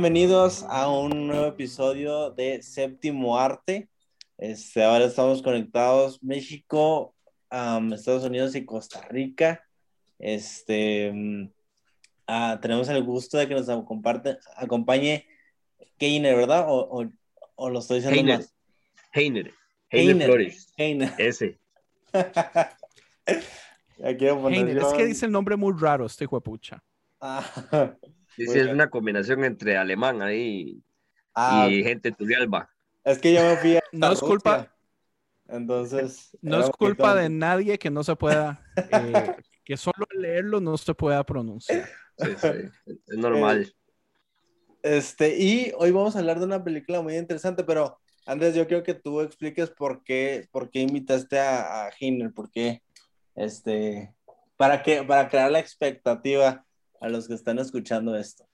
Bienvenidos 0.00 0.64
a 0.70 0.88
un 0.88 1.26
nuevo 1.26 1.44
episodio 1.44 2.30
de 2.30 2.62
Séptimo 2.62 3.38
Arte. 3.38 3.90
Este, 4.38 4.82
ahora 4.82 5.04
estamos 5.04 5.42
conectados 5.42 6.22
México, 6.22 7.14
Estados 7.92 8.24
Unidos 8.24 8.54
y 8.54 8.64
Costa 8.64 9.02
Rica. 9.10 9.62
Este, 10.18 11.12
mm, 11.12 11.50
ah, 12.28 12.58
tenemos 12.62 12.88
el 12.88 13.02
gusto 13.02 13.36
de 13.36 13.46
que 13.46 13.54
nos 13.54 13.66
comparte, 13.84 14.38
acompañe 14.56 15.26
Keiner, 15.98 16.34
¿verdad? 16.34 16.64
O, 16.68 17.06
o, 17.56 17.68
lo 17.68 17.78
estoy 17.80 17.96
diciendo 17.98 18.20
Heiner. 18.20 18.38
más. 18.38 18.54
Heiner. 19.12 19.52
Heiner 19.90 20.26
Flores. 20.26 20.72
Heiner. 20.78 21.12
Ese. 21.18 21.60
Heiner, 23.98 24.78
es 24.78 24.94
que 24.94 25.04
dice 25.04 25.26
el 25.26 25.32
nombre 25.32 25.56
muy 25.56 25.74
raro, 25.78 26.06
este 26.06 26.24
hijo 26.24 26.36
de 26.36 26.40
pucha. 26.40 26.82
Ah, 27.20 27.44
Sí, 28.40 28.46
Muy 28.46 28.54
sí, 28.54 28.60
es 28.60 28.68
una 28.68 28.88
combinación 28.88 29.44
entre 29.44 29.76
alemán 29.76 30.22
ahí 30.22 30.82
ah, 31.34 31.68
y 31.68 31.82
gente 31.82 32.10
Turrialba. 32.10 32.70
es 33.04 33.18
que 33.18 33.34
yo 33.34 33.42
me 33.42 33.56
fui 33.58 33.76
a 33.76 33.82
No 33.92 34.12
es 34.12 34.20
culpa-. 34.20 34.74
Entonces. 35.46 36.34
No 36.40 36.60
es 36.60 36.70
culpa 36.70 37.14
de 37.14 37.28
nadie 37.28 37.78
que 37.78 37.90
no 37.90 38.02
se 38.02 38.16
pueda, 38.16 38.64
eh, 38.92 39.34
que 39.62 39.76
solo 39.76 40.06
al 40.10 40.22
leerlo 40.22 40.60
no 40.60 40.78
se 40.78 40.94
pueda 40.94 41.22
pronunciar. 41.24 41.86
Sí, 42.16 42.30
sí, 42.38 42.48
es 43.08 43.18
normal. 43.18 43.70
Este, 44.82 45.36
y 45.36 45.72
hoy 45.76 45.90
vamos 45.90 46.16
a 46.16 46.20
hablar 46.20 46.38
de 46.38 46.46
una 46.46 46.64
película 46.64 47.02
muy 47.02 47.16
interesante, 47.16 47.62
pero 47.62 47.98
Andrés, 48.24 48.54
yo 48.54 48.66
quiero 48.66 48.82
que 48.82 48.94
tú 48.94 49.20
expliques 49.20 49.68
por 49.70 50.02
qué, 50.02 50.48
por 50.50 50.70
qué 50.70 50.80
invitaste 50.80 51.38
a, 51.38 51.88
a 51.88 51.90
por 52.34 52.50
qué, 52.50 52.82
este, 53.34 54.14
para 54.56 54.82
que, 54.82 55.02
para 55.02 55.28
crear 55.28 55.50
la 55.50 55.58
expectativa 55.58 56.64
a 57.00 57.08
los 57.08 57.26
que 57.26 57.34
están 57.34 57.58
escuchando 57.58 58.14
esto. 58.16 58.46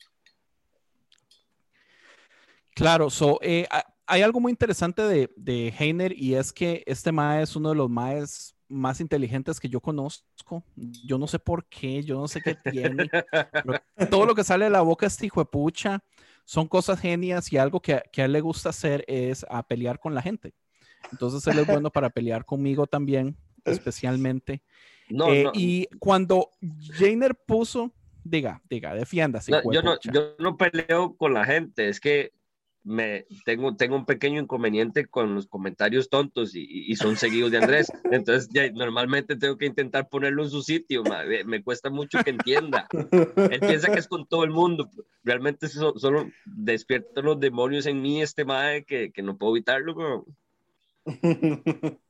Claro, 2.75 3.11
so, 3.11 3.39
eh, 3.43 3.67
ha- 3.71 3.85
hay 4.07 4.23
algo 4.23 4.39
muy 4.41 4.51
interesante 4.53 5.03
de, 5.03 5.33
de 5.37 5.73
Heiner 5.79 6.13
y 6.17 6.35
es 6.35 6.53
que 6.53 6.83
este 6.87 7.11
mae 7.11 7.43
es 7.43 7.57
uno 7.57 7.71
de 7.71 7.75
los 7.75 7.89
maes 7.91 8.55
más 8.69 9.01
inteligentes 9.01 9.59
que 9.59 9.69
yo 9.69 9.81
conozco. 9.81 10.63
Yo 10.77 11.19
no 11.19 11.27
sé 11.27 11.39
por 11.39 11.65
qué, 11.67 12.03
yo 12.03 12.17
no 12.21 12.29
sé 12.29 12.41
qué 12.43 12.55
tiene. 12.71 13.09
pero 13.11 13.81
todo 14.11 14.27
lo 14.27 14.35
que 14.35 14.45
sale 14.45 14.67
de 14.67 14.71
la 14.71 14.83
boca 14.83 15.07
de 15.07 15.09
este 15.09 15.27
hijo 15.27 15.41
de 15.41 15.47
pucha 15.47 16.03
son 16.45 16.69
cosas 16.69 17.01
genias 17.01 17.53
y 17.53 17.59
algo 17.59 17.81
que, 17.81 18.03
que 18.13 18.23
a 18.23 18.27
él 18.27 18.33
le 18.33 18.41
gusta 18.41 18.69
hacer 18.69 19.05
es 19.09 19.45
a 19.49 19.63
pelear 19.67 19.99
con 19.99 20.15
la 20.15 20.23
gente. 20.23 20.55
Entonces 21.11 21.45
él 21.47 21.59
es 21.61 21.67
bueno 21.67 21.91
para 21.91 22.11
pelear 22.11 22.45
conmigo 22.45 22.87
también, 22.87 23.37
especialmente. 23.65 24.63
No, 25.09 25.33
Eh, 25.33 25.45
no, 25.45 25.53
Y 25.55 25.87
cuando 25.99 26.51
Jainer 26.99 27.35
puso, 27.35 27.93
diga, 28.31 28.61
diga, 28.69 28.95
defiéndase. 28.95 29.53
no, 29.53 29.73
yo, 29.73 29.83
no, 29.83 29.99
yo 30.13 30.37
no 30.39 30.57
peleo 30.57 31.15
con 31.17 31.35
la 31.35 31.45
gente, 31.45 31.89
es 31.89 32.01
que 32.01 32.33
me 32.85 33.27
tengo, 33.45 33.75
tengo 33.77 33.97
un 33.97 34.07
pequeño 34.07 34.41
inconveniente 34.41 35.07
con 35.07 35.35
los 35.35 35.49
comentarios 35.49 36.09
tontos 36.09 36.55
y, 36.55 36.65
y- 36.69 36.95
son 36.95 37.17
seguidos 37.17 37.51
de 37.51 37.59
Andrés. 37.59 37.91
Entonces, 38.13 38.49
ya, 38.53 38.71
normalmente 38.71 39.35
tengo 39.37 39.57
que 39.59 39.67
intentar 39.67 40.09
ponerlo 40.09 40.45
en 40.45 40.51
su 40.51 40.63
sitio. 40.63 41.03
ma, 41.03 41.25
Me, 41.25 41.43
me 41.45 41.63
cuesta 41.65 41.91
mucho 41.91 42.19
que 42.23 42.31
entienda. 42.31 42.87
Él 43.51 43.61
piensa 43.61 43.93
que 43.93 43.99
es 43.99 44.07
con 44.07 44.27
todo 44.27 44.45
el 44.45 44.51
mundo. 44.51 44.89
Realmente 45.25 45.69
so- 45.69 45.99
solo 45.99 46.31
despierto 46.45 47.23
los 47.23 47.41
demonios 47.41 47.87
en 47.87 48.01
mí, 48.01 48.23
este 48.23 48.45
mae, 48.45 48.85
que, 48.85 49.11
que 49.11 49.23
no 49.23 49.37
puedo 49.37 49.57
evitarlo. 49.57 50.27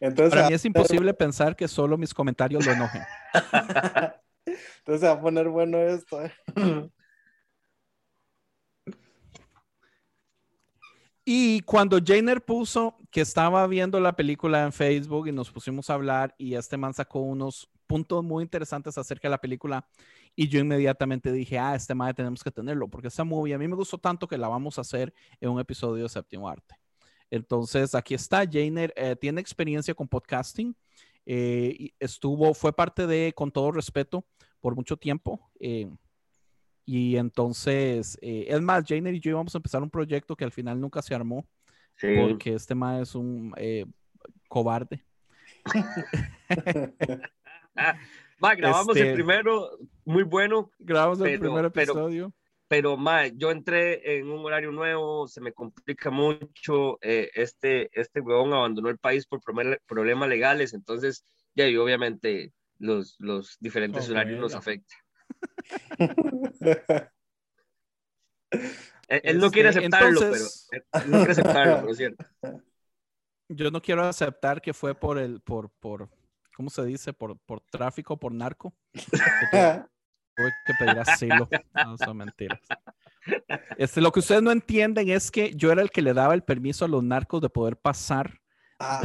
Entonces, 0.00 0.34
Para 0.34 0.48
mí 0.48 0.54
es 0.54 0.64
imposible 0.64 1.12
pensar 1.12 1.54
que 1.54 1.68
solo 1.68 1.98
mis 1.98 2.14
comentarios 2.14 2.64
lo 2.64 2.72
enojen. 2.72 3.02
entonces 4.78 5.08
va 5.08 5.12
a 5.12 5.20
poner 5.20 5.48
bueno 5.48 5.78
esto. 5.78 6.22
¿eh? 6.24 6.32
Y 11.32 11.60
cuando 11.60 11.98
Jainer 12.04 12.42
puso 12.42 12.96
que 13.10 13.20
estaba 13.20 13.66
viendo 13.66 14.00
la 14.00 14.16
película 14.16 14.64
en 14.64 14.72
Facebook 14.72 15.28
y 15.28 15.32
nos 15.32 15.50
pusimos 15.50 15.90
a 15.90 15.94
hablar 15.94 16.34
y 16.38 16.54
este 16.54 16.78
man 16.78 16.94
sacó 16.94 17.20
unos 17.20 17.68
puntos 17.86 18.24
muy 18.24 18.42
interesantes 18.42 18.96
acerca 18.96 19.28
de 19.28 19.30
la 19.30 19.40
película 19.40 19.86
y 20.34 20.48
yo 20.48 20.60
inmediatamente 20.60 21.30
dije, 21.30 21.58
ah, 21.58 21.74
este 21.74 21.94
man 21.94 22.14
tenemos 22.14 22.42
que 22.42 22.50
tenerlo 22.50 22.88
porque 22.88 23.08
esta 23.08 23.22
movie 23.22 23.52
a 23.52 23.58
mí 23.58 23.68
me 23.68 23.76
gustó 23.76 23.98
tanto 23.98 24.26
que 24.26 24.38
la 24.38 24.48
vamos 24.48 24.78
a 24.78 24.80
hacer 24.80 25.12
en 25.40 25.50
un 25.50 25.60
episodio 25.60 26.04
de 26.04 26.08
Séptimo 26.08 26.48
Arte. 26.48 26.79
Entonces, 27.30 27.94
aquí 27.94 28.14
está, 28.14 28.44
Jainer 28.50 28.92
eh, 28.96 29.16
tiene 29.16 29.40
experiencia 29.40 29.94
con 29.94 30.08
podcasting, 30.08 30.74
eh, 31.26 31.90
estuvo, 32.00 32.52
fue 32.54 32.72
parte 32.72 33.06
de, 33.06 33.32
con 33.34 33.50
todo 33.52 33.70
respeto, 33.72 34.24
por 34.60 34.74
mucho 34.74 34.96
tiempo. 34.96 35.50
eh, 35.60 35.88
y 36.86 37.16
entonces, 37.16 38.18
eh, 38.20 38.46
es 38.48 38.60
más, 38.60 38.84
Jainer 38.88 39.14
y 39.14 39.20
yo 39.20 39.30
íbamos 39.30 39.54
a 39.54 39.58
empezar 39.58 39.80
un 39.82 39.90
proyecto 39.90 40.34
que 40.34 40.44
al 40.44 40.50
final 40.50 40.80
nunca 40.80 41.00
se 41.02 41.14
armó 41.14 41.46
Sí. 41.96 42.08
porque 42.18 42.54
este 42.54 42.74
man 42.74 43.00
es 43.02 43.14
un 43.14 43.52
eh, 43.58 43.84
cobarde. 44.48 45.04
Ma, 48.40 48.54
grabamos 48.54 48.96
Este- 48.96 49.08
el 49.10 49.14
primero, 49.14 49.70
muy 50.04 50.22
bueno, 50.22 50.70
Grabamos 50.78 51.18
el 51.20 51.24
Pero- 51.24 51.40
primer 51.40 51.64
episodio. 51.66 52.30
pero 52.30 52.39
ma, 52.96 53.26
yo 53.26 53.50
entré 53.50 54.18
en 54.18 54.30
un 54.30 54.44
horario 54.44 54.70
nuevo, 54.70 55.26
se 55.26 55.40
me 55.40 55.52
complica 55.52 56.10
mucho. 56.10 56.98
eh, 57.02 57.28
este, 57.34 57.90
este 57.98 58.20
huevón 58.20 58.52
abandonó 58.52 58.88
el 58.90 58.98
país 58.98 59.26
por 59.26 59.40
problemas 59.42 60.28
legales, 60.28 60.72
entonces, 60.72 61.24
ya, 61.54 61.66
y 61.68 61.76
obviamente 61.76 62.52
los, 62.78 63.16
los 63.18 63.56
diferentes 63.60 64.08
Oh, 64.08 64.12
horarios 64.12 64.40
nos 64.40 64.54
afectan. 64.54 64.98
Él, 69.08 69.20
él 69.24 69.38
no 69.38 69.50
quiere 69.50 69.68
Este, 69.70 69.80
aceptarlo, 69.80 70.08
entonces- 70.20 70.68
pero 70.70 70.84
él 71.04 71.10
no 71.10 71.18
quiere 71.18 71.32
aceptarlo, 71.32 71.80
pero 71.80 71.90
es 71.90 71.96
cierto. 71.98 72.24
Yo 73.48 73.70
no 73.70 73.82
quiero 73.82 74.04
aceptar 74.04 74.62
que 74.62 74.72
fue 74.72 74.94
por 74.94 75.18
el, 75.18 75.40
por, 75.40 75.70
por, 75.80 76.08
¿cómo 76.56 76.70
se 76.70 76.84
dice? 76.84 77.12
Por, 77.12 77.36
por 77.40 77.60
tráfico, 77.60 78.16
por 78.16 78.32
narco. 78.32 78.72
Tuve 80.36 80.52
que 80.66 80.74
pedir 80.78 80.98
asilo. 80.98 81.48
No, 81.74 81.96
son 81.98 82.16
mentiras. 82.16 82.60
Este, 83.76 84.00
lo 84.00 84.10
que 84.12 84.20
ustedes 84.20 84.42
no 84.42 84.50
entienden 84.50 85.08
es 85.10 85.30
que 85.30 85.52
yo 85.54 85.70
era 85.72 85.82
el 85.82 85.90
que 85.90 86.02
le 86.02 86.14
daba 86.14 86.34
el 86.34 86.42
permiso 86.42 86.84
a 86.84 86.88
los 86.88 87.02
narcos 87.02 87.40
de 87.42 87.50
poder 87.50 87.76
pasar 87.76 88.40
A 88.78 89.00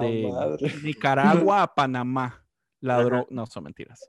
de. 0.00 0.80
Nicaragua 0.82 1.62
a 1.62 1.74
Panamá. 1.74 2.44
La 2.80 2.96
Ajá. 2.96 3.04
dro- 3.04 3.26
No, 3.30 3.46
son 3.46 3.64
mentiras. 3.64 4.00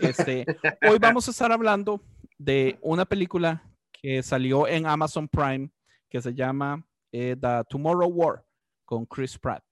Este, 0.00 0.44
hoy 0.88 0.98
vamos 0.98 1.28
a 1.28 1.30
estar 1.30 1.52
hablando 1.52 2.02
de 2.38 2.76
una 2.82 3.04
película 3.04 3.62
que 3.92 4.22
salió 4.22 4.66
en 4.66 4.86
Amazon 4.86 5.28
Prime 5.28 5.70
que 6.10 6.20
se 6.20 6.34
llama 6.34 6.84
eh, 7.12 7.36
The 7.40 7.62
Tomorrow 7.70 8.08
War 8.08 8.44
con 8.84 9.06
Chris 9.06 9.38
Pratt. 9.38 9.62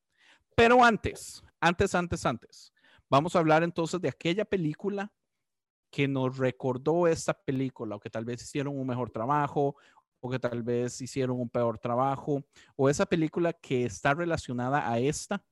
Pero 0.55 0.84
antes, 0.84 1.43
antes, 1.61 1.94
antes, 1.97 2.25
antes, 2.25 2.72
vamos 3.11 3.35
a 3.35 3.40
hablar 3.40 3.64
entonces 3.64 4.00
de 4.00 4.08
aquella 4.08 4.44
película 4.44 5.11
que 5.94 6.08
nos 6.08 6.38
recordó 6.38 7.06
esta 7.06 7.32
película 7.32 7.94
o 7.94 8.00
que 8.00 8.11
tal 8.11 8.25
vez 8.25 8.43
hicieron 8.43 8.76
un 8.76 8.85
mejor 8.85 9.11
trabajo 9.11 9.76
o 10.20 10.29
que 10.29 10.41
tal 10.41 10.64
vez 10.64 11.00
hicieron 11.00 11.38
un 11.38 11.49
peor 11.49 11.79
trabajo 11.79 12.43
o 12.75 12.88
esa 12.88 13.06
película 13.06 13.52
que 13.52 13.85
está 13.85 14.12
relacionada 14.12 14.91
a 14.91 14.99
esta. 14.99 15.44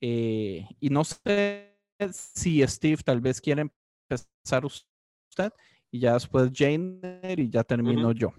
eh, 0.00 0.64
y 0.78 0.90
no 0.90 1.02
sé 1.02 1.76
si 2.12 2.64
Steve 2.68 3.02
tal 3.04 3.20
vez 3.20 3.40
quiere 3.40 3.62
empezar 4.08 4.64
usted 4.64 5.52
y 5.90 5.98
ya 5.98 6.12
después 6.14 6.52
Jane 6.54 7.00
y 7.36 7.50
ya 7.50 7.64
termino 7.64 8.12
yo. 8.12 8.32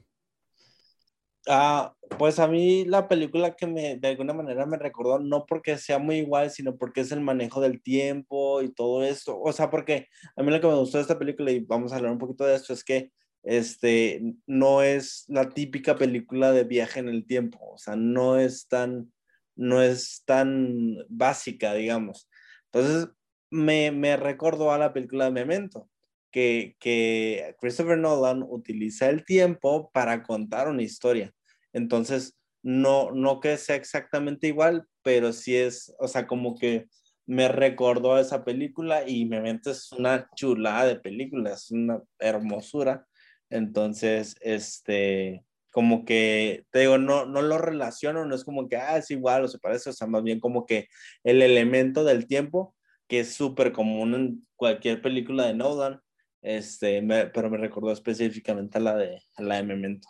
Ah, 1.47 1.95
pues 2.19 2.38
a 2.39 2.47
mí 2.47 2.85
la 2.85 3.07
película 3.07 3.55
que 3.55 3.65
me 3.65 3.97
de 3.97 4.07
alguna 4.09 4.33
manera 4.33 4.65
me 4.67 4.77
recordó, 4.77 5.19
no 5.19 5.45
porque 5.47 5.77
sea 5.77 5.97
muy 5.97 6.17
igual, 6.17 6.51
sino 6.51 6.77
porque 6.77 7.01
es 7.01 7.11
el 7.11 7.21
manejo 7.21 7.61
del 7.61 7.81
tiempo 7.81 8.61
y 8.61 8.71
todo 8.71 9.03
esto. 9.03 9.39
O 9.39 9.51
sea, 9.51 9.69
porque 9.71 10.07
a 10.35 10.43
mí 10.43 10.51
lo 10.51 10.61
que 10.61 10.67
me 10.67 10.75
gustó 10.75 10.97
de 10.97 11.03
esta 11.03 11.17
película, 11.17 11.51
y 11.51 11.59
vamos 11.61 11.91
a 11.93 11.95
hablar 11.97 12.11
un 12.11 12.19
poquito 12.19 12.45
de 12.45 12.55
esto, 12.55 12.73
es 12.73 12.83
que 12.83 13.11
este 13.43 14.21
no 14.45 14.83
es 14.83 15.25
la 15.29 15.49
típica 15.49 15.95
película 15.95 16.51
de 16.51 16.63
viaje 16.63 16.99
en 16.99 17.09
el 17.09 17.25
tiempo. 17.25 17.59
O 17.73 17.77
sea, 17.77 17.95
no 17.95 18.37
es 18.37 18.67
tan, 18.67 19.11
no 19.55 19.81
es 19.81 20.23
tan 20.25 20.97
básica, 21.09 21.73
digamos. 21.73 22.29
Entonces, 22.71 23.09
me, 23.49 23.91
me 23.91 24.15
recordó 24.17 24.71
a 24.71 24.77
la 24.77 24.94
película 24.94 25.25
de 25.25 25.31
Memento. 25.31 25.89
Que, 26.31 27.56
Christopher 27.60 27.98
Nolan 27.98 28.44
utiliza 28.48 29.10
el 29.10 29.25
tiempo 29.25 29.92
para 29.94 30.24
contar 30.24 30.68
una 30.68 30.83
historia. 30.83 31.33
Entonces, 31.74 32.38
no, 32.63 33.12
no 33.12 33.39
que 33.39 33.57
sea 33.57 33.75
exactamente 33.75 34.48
igual, 34.48 34.86
pero 35.04 35.33
sí 35.33 35.56
es, 35.56 35.94
o 36.00 36.07
sea, 36.07 36.28
como 36.28 36.56
que 36.57 36.88
me 37.25 37.48
recordó 37.48 38.16
a 38.16 38.22
esa 38.22 38.44
película 38.44 39.07
y 39.07 39.25
Memento 39.25 39.72
es 39.72 39.92
una 39.92 40.30
chulada 40.36 40.86
de 40.86 41.00
película, 41.00 41.54
es 41.54 41.72
una 41.72 42.01
hermosura. 42.19 43.06
Entonces, 43.50 44.36
este, 44.42 45.44
como 45.72 46.06
que, 46.06 46.66
te 46.72 46.80
digo, 46.80 46.98
no, 46.98 47.25
no 47.25 47.42
lo 47.42 47.57
relaciono, 47.57 48.25
no 48.25 48.36
es 48.36 48.44
como 48.44 48.68
que, 48.68 48.78
ah, 48.78 48.98
es 48.98 49.12
igual 49.12 49.44
o 49.44 49.48
se 49.48 49.60
parece, 49.60 49.89
o 49.89 49.94
sea, 49.94 50.07
más 50.07 50.24
bien 50.24 50.39
como 50.39 50.66
que 50.66 50.88
el 51.24 51.42
elemento 51.42 52.04
del 52.04 52.28
tiempo, 52.28 52.75
que 53.07 53.22
es 53.22 53.33
súper 53.33 53.72
común 53.72 54.13
en 54.13 54.48
cualquier 54.56 55.01
película 55.01 55.45
de 55.45 55.54
Nolan, 55.54 56.01
este, 56.41 57.01
pero 57.33 57.49
me 57.49 57.57
recordó 57.57 57.91
específicamente 57.91 58.77
a 58.77 58.81
la 58.81 58.95
de, 58.95 59.21
a 59.35 59.41
la 59.43 59.55
de 59.57 59.63
Memento. 59.63 60.07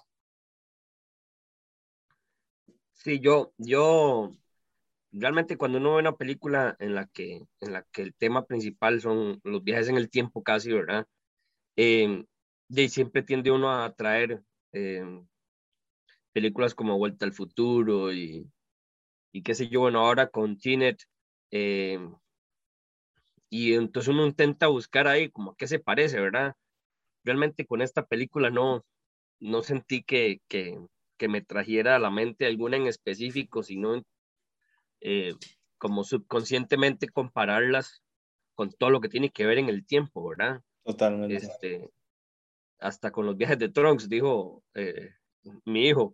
Sí, 2.93 3.19
yo, 3.19 3.53
yo, 3.57 4.31
realmente 5.11 5.57
cuando 5.57 5.79
uno 5.79 5.95
ve 5.95 6.01
una 6.01 6.15
película 6.15 6.75
en 6.79 6.95
la 6.95 7.07
que, 7.07 7.41
en 7.59 7.73
la 7.73 7.83
que 7.91 8.03
el 8.03 8.13
tema 8.15 8.45
principal 8.45 9.01
son 9.01 9.39
los 9.43 9.63
viajes 9.63 9.89
en 9.89 9.97
el 9.97 10.09
tiempo 10.09 10.43
casi, 10.43 10.71
¿verdad? 10.71 11.07
Eh, 11.75 12.25
siempre 12.89 13.23
tiende 13.23 13.51
uno 13.51 13.71
a 13.71 13.93
traer 13.93 14.43
eh, 14.73 15.03
películas 16.31 16.75
como 16.75 16.97
Vuelta 16.97 17.25
al 17.25 17.33
Futuro 17.33 18.13
y, 18.13 18.47
y 19.31 19.43
qué 19.43 19.55
sé 19.55 19.67
yo, 19.67 19.81
bueno, 19.81 19.99
ahora 19.99 20.27
con 20.29 20.57
Tenet, 20.57 21.03
eh, 21.51 21.99
y 23.51 23.73
entonces 23.73 24.13
uno 24.13 24.25
intenta 24.25 24.67
buscar 24.67 25.07
ahí 25.07 25.29
como 25.29 25.55
qué 25.55 25.67
se 25.67 25.77
parece, 25.77 26.21
¿verdad? 26.21 26.55
Realmente 27.25 27.65
con 27.67 27.81
esta 27.81 28.05
película 28.05 28.49
no, 28.49 28.85
no 29.41 29.61
sentí 29.61 30.03
que, 30.03 30.39
que, 30.47 30.79
que 31.17 31.27
me 31.27 31.41
trajera 31.41 31.97
a 31.97 31.99
la 31.99 32.09
mente 32.09 32.45
alguna 32.45 32.77
en 32.77 32.87
específico, 32.87 33.61
sino 33.61 34.01
eh, 35.01 35.33
como 35.77 36.05
subconscientemente 36.05 37.09
compararlas 37.09 38.01
con 38.55 38.71
todo 38.71 38.89
lo 38.89 39.01
que 39.01 39.09
tiene 39.09 39.31
que 39.31 39.45
ver 39.45 39.57
en 39.57 39.67
el 39.67 39.85
tiempo, 39.85 40.29
¿verdad? 40.29 40.61
Totalmente. 40.85 41.35
Este, 41.35 41.89
hasta 42.79 43.11
con 43.11 43.25
los 43.25 43.35
viajes 43.35 43.59
de 43.59 43.67
Trunks, 43.67 44.07
dijo 44.07 44.63
eh, 44.75 45.09
mi 45.65 45.89
hijo. 45.89 46.13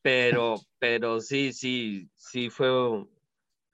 Pero, 0.00 0.54
pero 0.78 1.20
sí, 1.20 1.52
sí, 1.52 2.08
sí 2.16 2.48
fue, 2.48 2.68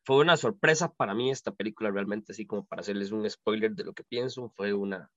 fue 0.09 0.23
una 0.23 0.39
sorpresa 0.39 0.91
para 0.91 1.13
mí 1.13 1.31
esta 1.31 1.53
película 1.53 1.91
realmente, 1.91 2.33
así 2.33 2.47
como 2.47 2.65
para 2.65 2.81
hacerles 2.81 3.13
un 3.13 3.29
spoiler 3.29 3.75
de 3.75 3.85
lo 3.85 3.93
que 3.93 4.05
pienso, 4.05 4.51
fue 4.57 4.73
una, 4.73 5.11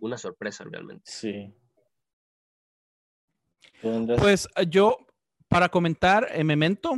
una 0.00 0.16
sorpresa 0.16 0.64
realmente. 0.64 1.02
Sí. 1.04 1.54
Pues 3.82 4.48
yo, 4.70 4.96
para 5.48 5.68
comentar, 5.68 6.26
eh, 6.32 6.42
Memento 6.44 6.94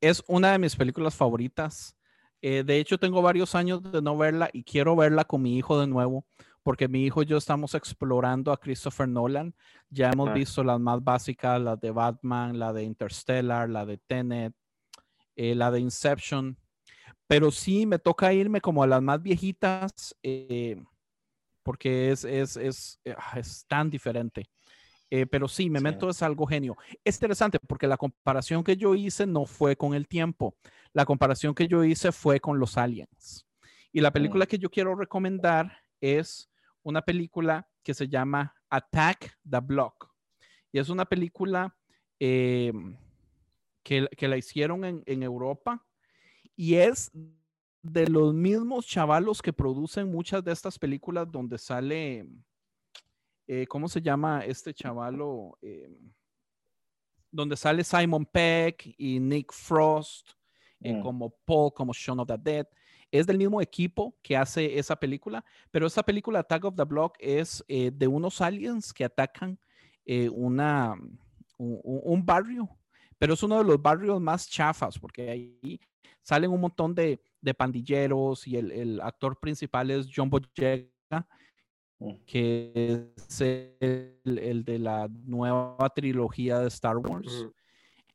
es 0.00 0.24
una 0.26 0.52
de 0.52 0.58
mis 0.58 0.74
películas 0.74 1.14
favoritas. 1.14 1.94
Eh, 2.40 2.64
de 2.64 2.78
hecho, 2.78 2.96
tengo 2.96 3.20
varios 3.20 3.54
años 3.54 3.82
de 3.82 4.00
no 4.00 4.16
verla 4.16 4.48
y 4.54 4.64
quiero 4.64 4.96
verla 4.96 5.26
con 5.26 5.42
mi 5.42 5.58
hijo 5.58 5.78
de 5.78 5.86
nuevo, 5.86 6.24
porque 6.62 6.88
mi 6.88 7.04
hijo 7.04 7.24
y 7.24 7.26
yo 7.26 7.36
estamos 7.36 7.74
explorando 7.74 8.52
a 8.52 8.56
Christopher 8.56 9.06
Nolan. 9.06 9.54
Ya 9.90 10.12
hemos 10.12 10.32
visto 10.32 10.64
las 10.64 10.80
más 10.80 11.04
básicas, 11.04 11.60
la 11.60 11.76
de 11.76 11.90
Batman, 11.90 12.58
la 12.58 12.72
de 12.72 12.84
Interstellar, 12.84 13.68
la 13.68 13.84
de 13.84 13.98
Tenet, 13.98 14.54
eh, 15.36 15.54
la 15.54 15.70
de 15.70 15.80
Inception. 15.80 16.58
Pero 17.26 17.50
sí 17.50 17.86
me 17.86 17.98
toca 17.98 18.32
irme 18.32 18.60
como 18.60 18.82
a 18.82 18.86
las 18.86 19.02
más 19.02 19.22
viejitas, 19.22 20.16
eh, 20.22 20.82
porque 21.62 22.10
es, 22.12 22.24
es, 22.24 22.56
es, 22.56 23.00
ah, 23.16 23.38
es 23.38 23.64
tan 23.66 23.90
diferente. 23.90 24.48
Eh, 25.10 25.26
pero 25.26 25.46
sí, 25.46 25.70
Memento 25.70 26.08
es 26.10 26.22
algo 26.22 26.46
genio. 26.46 26.76
Es 27.04 27.16
interesante 27.16 27.58
porque 27.60 27.86
la 27.86 27.96
comparación 27.96 28.64
que 28.64 28.76
yo 28.76 28.94
hice 28.94 29.26
no 29.26 29.46
fue 29.46 29.76
con 29.76 29.94
el 29.94 30.08
tiempo. 30.08 30.56
La 30.92 31.04
comparación 31.04 31.54
que 31.54 31.68
yo 31.68 31.84
hice 31.84 32.12
fue 32.12 32.40
con 32.40 32.58
los 32.58 32.76
aliens. 32.76 33.46
Y 33.92 34.00
la 34.00 34.12
película 34.12 34.44
mm. 34.44 34.48
que 34.48 34.58
yo 34.58 34.70
quiero 34.70 34.94
recomendar 34.94 35.78
es 36.00 36.50
una 36.82 37.02
película 37.02 37.68
que 37.82 37.94
se 37.94 38.08
llama 38.08 38.54
Attack 38.68 39.38
the 39.48 39.60
Block. 39.60 40.12
Y 40.72 40.78
es 40.78 40.88
una 40.88 41.04
película 41.04 41.76
eh, 42.18 42.72
que, 43.86 44.08
que, 44.16 44.28
la 44.28 44.36
hicieron 44.36 44.84
en, 44.84 45.02
en 45.06 45.22
Europa 45.22 45.84
y 46.56 46.74
es 46.74 47.10
de 47.82 48.08
los 48.08 48.34
mismos 48.34 48.86
chavalos 48.86 49.40
que 49.40 49.52
producen 49.52 50.10
muchas 50.10 50.42
de 50.42 50.52
estas 50.52 50.78
películas 50.78 51.30
donde 51.30 51.58
sale 51.58 52.26
eh, 53.48 53.66
¿cómo 53.68 53.88
se 53.88 54.02
llama 54.02 54.44
este 54.44 54.74
chavalo? 54.74 55.56
Eh, 55.62 55.88
donde 57.30 57.56
sale 57.56 57.84
Simon 57.84 58.26
Peck 58.26 58.94
y 58.98 59.20
Nick 59.20 59.52
Frost, 59.52 60.30
eh, 60.80 60.94
mm. 60.94 61.02
como 61.02 61.30
Paul, 61.44 61.72
como 61.72 61.92
Shaun 61.92 62.20
of 62.20 62.28
the 62.28 62.38
Dead. 62.38 62.66
Es 63.10 63.26
del 63.26 63.38
mismo 63.38 63.60
equipo 63.60 64.16
que 64.20 64.36
hace 64.36 64.78
esa 64.78 64.96
película, 64.96 65.44
pero 65.70 65.86
esa 65.86 66.02
película 66.02 66.40
Attack 66.40 66.64
of 66.64 66.76
the 66.76 66.84
Block 66.84 67.16
es 67.20 67.64
de 67.68 68.06
unos 68.08 68.40
aliens 68.40 68.92
que 68.92 69.04
atacan 69.04 69.60
una, 70.32 70.96
un, 71.56 72.26
barrio, 72.26 72.68
pero 73.18 73.34
es 73.34 73.42
uno 73.42 73.58
de 73.58 73.64
los 73.64 73.80
barrios 73.80 74.20
más 74.20 74.48
chafas, 74.48 74.98
porque 74.98 75.30
ahí 75.30 75.80
salen 76.22 76.50
un 76.50 76.60
montón 76.60 76.94
de, 76.94 77.20
de 77.40 77.54
pandilleros 77.54 78.46
y 78.46 78.56
el, 78.56 78.72
el, 78.72 79.00
actor 79.00 79.38
principal 79.38 79.90
es 79.90 80.08
John 80.14 80.28
Boyega, 80.28 81.26
Mm. 81.98 82.12
que 82.26 83.12
es 83.16 83.40
el, 83.40 84.62
de 84.64 84.78
la 84.78 85.08
nueva 85.24 85.88
trilogía 85.94 86.60
de 86.60 86.68
Star 86.68 86.98
Wars. 86.98 87.46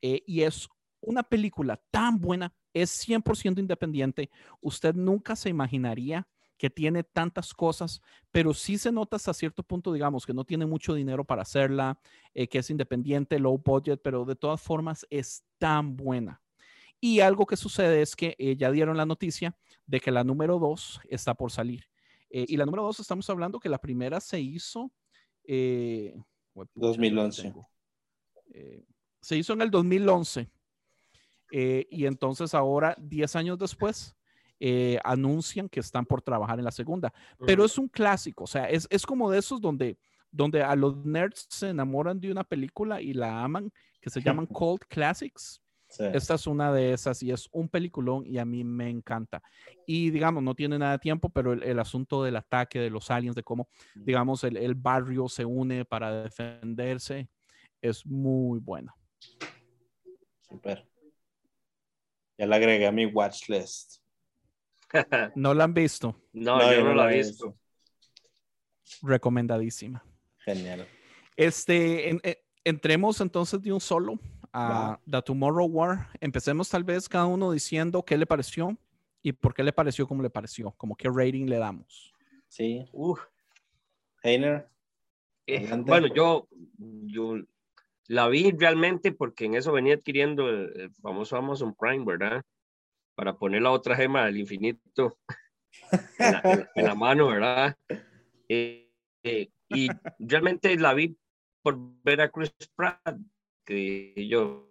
Eh, 0.01 0.21
y 0.25 0.41
es 0.41 0.67
una 0.99 1.23
película 1.23 1.81
tan 1.89 2.19
buena, 2.19 2.53
es 2.73 3.07
100% 3.07 3.59
independiente. 3.59 4.29
Usted 4.61 4.93
nunca 4.93 5.35
se 5.35 5.49
imaginaría 5.49 6.27
que 6.61 6.69
tiene 6.69 7.03
tantas 7.03 7.55
cosas, 7.55 8.03
pero 8.29 8.53
sí 8.53 8.77
se 8.77 8.91
nota 8.91 9.15
hasta 9.15 9.33
cierto 9.33 9.63
punto, 9.63 9.91
digamos, 9.91 10.27
que 10.27 10.33
no 10.35 10.45
tiene 10.45 10.67
mucho 10.67 10.93
dinero 10.93 11.25
para 11.25 11.41
hacerla, 11.41 11.99
eh, 12.35 12.47
que 12.47 12.59
es 12.59 12.69
independiente, 12.69 13.39
low 13.39 13.57
budget, 13.57 13.99
pero 14.03 14.25
de 14.25 14.35
todas 14.35 14.61
formas 14.61 15.07
es 15.09 15.43
tan 15.57 15.97
buena. 15.97 16.39
Y 16.99 17.21
algo 17.21 17.47
que 17.47 17.57
sucede 17.57 18.03
es 18.03 18.15
que 18.15 18.35
eh, 18.37 18.55
ya 18.55 18.69
dieron 18.69 18.95
la 18.95 19.07
noticia 19.07 19.57
de 19.87 19.99
que 19.99 20.11
la 20.11 20.23
número 20.23 20.59
dos 20.59 21.01
está 21.09 21.33
por 21.33 21.51
salir. 21.51 21.85
Eh, 22.29 22.45
y 22.47 22.57
la 22.57 22.65
número 22.65 22.83
dos, 22.83 22.99
estamos 22.99 23.27
hablando 23.31 23.59
que 23.59 23.67
la 23.67 23.79
primera 23.79 24.19
se 24.19 24.39
hizo. 24.39 24.91
2011. 26.75 27.55
Eh, 28.53 28.85
se 29.19 29.35
hizo 29.35 29.53
en 29.53 29.63
el 29.63 29.71
2011. 29.71 30.47
y 31.89 32.05
entonces 32.05 32.53
ahora, 32.53 32.95
10 32.99 33.35
años 33.35 33.57
después, 33.57 34.15
anuncian 35.03 35.69
que 35.69 35.79
están 35.79 36.05
por 36.05 36.21
trabajar 36.21 36.59
en 36.59 36.65
la 36.65 36.71
segunda. 36.71 37.13
Pero 37.45 37.65
es 37.65 37.77
un 37.77 37.87
clásico, 37.87 38.43
o 38.43 38.47
sea, 38.47 38.65
es, 38.65 38.87
es 38.89 39.05
como 39.05 39.31
de 39.31 39.39
esos 39.39 39.59
donde, 39.61 39.97
donde 40.31 40.61
a 40.61 40.75
los 40.75 40.97
nerds 41.05 41.47
se 41.49 41.69
enamoran 41.69 42.19
de 42.19 42.31
una 42.31 42.43
película 42.43 43.01
y 43.01 43.13
la 43.13 43.43
aman, 43.43 43.71
que 43.99 44.09
se 44.09 44.21
llaman 44.21 44.45
Cold 44.47 44.81
Classics. 44.87 45.61
Esta 45.99 46.35
es 46.35 46.47
una 46.47 46.71
de 46.71 46.93
esas 46.93 47.21
y 47.21 47.31
es 47.31 47.49
un 47.51 47.67
peliculón 47.67 48.25
y 48.25 48.37
a 48.37 48.45
mí 48.45 48.63
me 48.63 48.89
encanta. 48.89 49.43
Y 49.85 50.09
digamos, 50.09 50.41
no 50.41 50.55
tiene 50.55 50.79
nada 50.79 50.93
de 50.93 50.99
tiempo, 50.99 51.29
pero 51.29 51.53
el, 51.53 51.79
asunto 51.79 52.23
del 52.23 52.37
ataque 52.37 52.79
de 52.79 52.89
los 52.89 53.11
aliens, 53.11 53.35
de 53.35 53.43
cómo, 53.43 53.67
digamos, 53.95 54.43
el, 54.43 54.57
el, 54.57 54.75
barrio 54.75 55.27
se 55.27 55.43
une 55.43 55.83
para 55.83 56.23
defenderse, 56.23 57.27
es 57.81 58.05
muy 58.05 58.59
bueno. 58.59 58.95
Super. 60.47 60.87
Ya 62.37 62.45
la 62.47 62.55
agregué 62.55 62.87
a 62.87 62.91
mi 62.91 63.05
watch 63.05 63.49
list. 63.49 64.00
¿No 65.35 65.53
la 65.53 65.63
han 65.65 65.73
visto? 65.73 66.15
No, 66.33 66.59
yo 66.73 66.83
no, 66.83 66.93
la 66.93 67.13
he 67.13 67.17
visto. 67.17 67.55
Recomendadísima. 69.01 70.03
Genial. 70.39 70.87
Este, 71.35 72.09
eh, 72.09 72.43
entremos 72.63 73.21
entonces 73.21 73.61
de 73.61 73.71
un 73.71 73.79
solo 73.81 74.19
a 74.53 74.99
The 75.09 75.21
Tomorrow 75.21 75.65
War. 75.65 76.09
Empecemos 76.19 76.69
tal 76.69 76.83
vez 76.83 77.07
cada 77.07 77.25
uno 77.25 77.51
diciendo 77.51 78.03
qué 78.03 78.17
le 78.17 78.25
pareció 78.25 78.77
y 79.21 79.31
por 79.31 79.53
qué 79.53 79.63
le 79.63 79.73
pareció 79.73 80.07
como 80.07 80.23
le 80.23 80.29
pareció, 80.29 80.71
como 80.71 80.95
qué 80.95 81.09
rating 81.09 81.45
le 81.45 81.57
damos. 81.57 82.13
Sí. 82.47 82.85
Heiner. 84.23 84.67
Eh, 85.47 85.69
bueno, 85.85 86.07
yo, 86.13 86.47
yo 86.77 87.37
la 88.07 88.27
vi 88.27 88.51
realmente 88.51 89.11
porque 89.11 89.45
en 89.45 89.55
eso 89.55 89.71
venía 89.71 89.95
adquiriendo 89.95 90.49
el, 90.49 90.91
famoso 91.01 91.37
Amazon 91.37 91.73
Prime, 91.73 92.05
¿verdad? 92.05 92.43
Para 93.15 93.37
poner 93.37 93.61
la 93.61 93.71
otra 93.71 93.95
gema 93.95 94.25
del 94.25 94.37
infinito 94.37 95.17
en, 96.75 96.85
la, 96.85 96.95
mano, 96.95 97.27
¿verdad? 97.27 97.75
Eh, 98.47 98.91
eh, 99.23 99.51
y 99.69 99.89
realmente 100.19 100.75
la 100.77 100.93
vi 100.93 101.17
por 101.61 101.77
ver 102.03 102.21
a 102.21 102.29
Chris 102.29 102.53
Pratt, 102.75 103.17
que 103.65 104.27
yo 104.27 104.67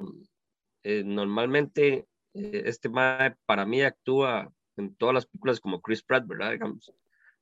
eh, 0.83 1.03
normalmente 1.05 2.09
eh, 2.35 2.63
este 2.67 2.89
mae 2.89 3.37
para 3.47 3.65
mí 3.65 3.83
actúa 3.83 4.53
en 4.77 4.95
todas 4.97 5.15
las 5.15 5.27
películas 5.27 5.61
como 5.61 5.81
Chris 5.81 6.03
Pratt, 6.03 6.27
¿verdad? 6.27 6.53
Digamos, 6.53 6.93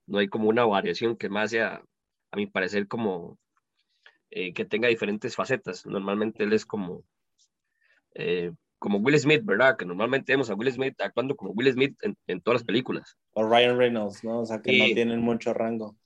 no 0.07 0.19
hay 0.19 0.29
como 0.29 0.49
una 0.49 0.65
variación 0.65 1.17
que 1.17 1.29
más 1.29 1.51
sea, 1.51 1.83
a 2.31 2.37
mi 2.37 2.47
parecer, 2.47 2.87
como 2.89 3.39
que 4.31 4.67
tenga 4.69 4.89
diferentes 4.89 5.35
facetas. 5.35 5.87
Normalmente 5.87 6.45
él 6.45 6.53
es 6.53 6.67
como, 6.67 7.03
como 8.79 8.99
Will 8.99 9.19
Smith, 9.19 9.43
¿verdad? 9.45 9.77
Que 9.77 9.85
normalmente 9.85 10.33
vemos 10.33 10.51
a 10.51 10.55
Will 10.55 10.73
Smith 10.73 11.01
actuando 11.01 11.37
como 11.37 11.53
Will 11.53 11.73
Smith 11.73 11.97
en, 12.03 12.17
en 12.27 12.41
todas 12.41 12.61
las 12.61 12.67
películas. 12.67 13.17
O 13.33 13.43
Ryan 13.45 13.77
Reynolds, 13.79 14.23
¿no? 14.25 14.41
O 14.41 14.47
sea, 14.47 14.61
que 14.61 14.79
no 14.79 14.85
tienen 14.95 15.21
mucho 15.21 15.53
rango. 15.53 15.97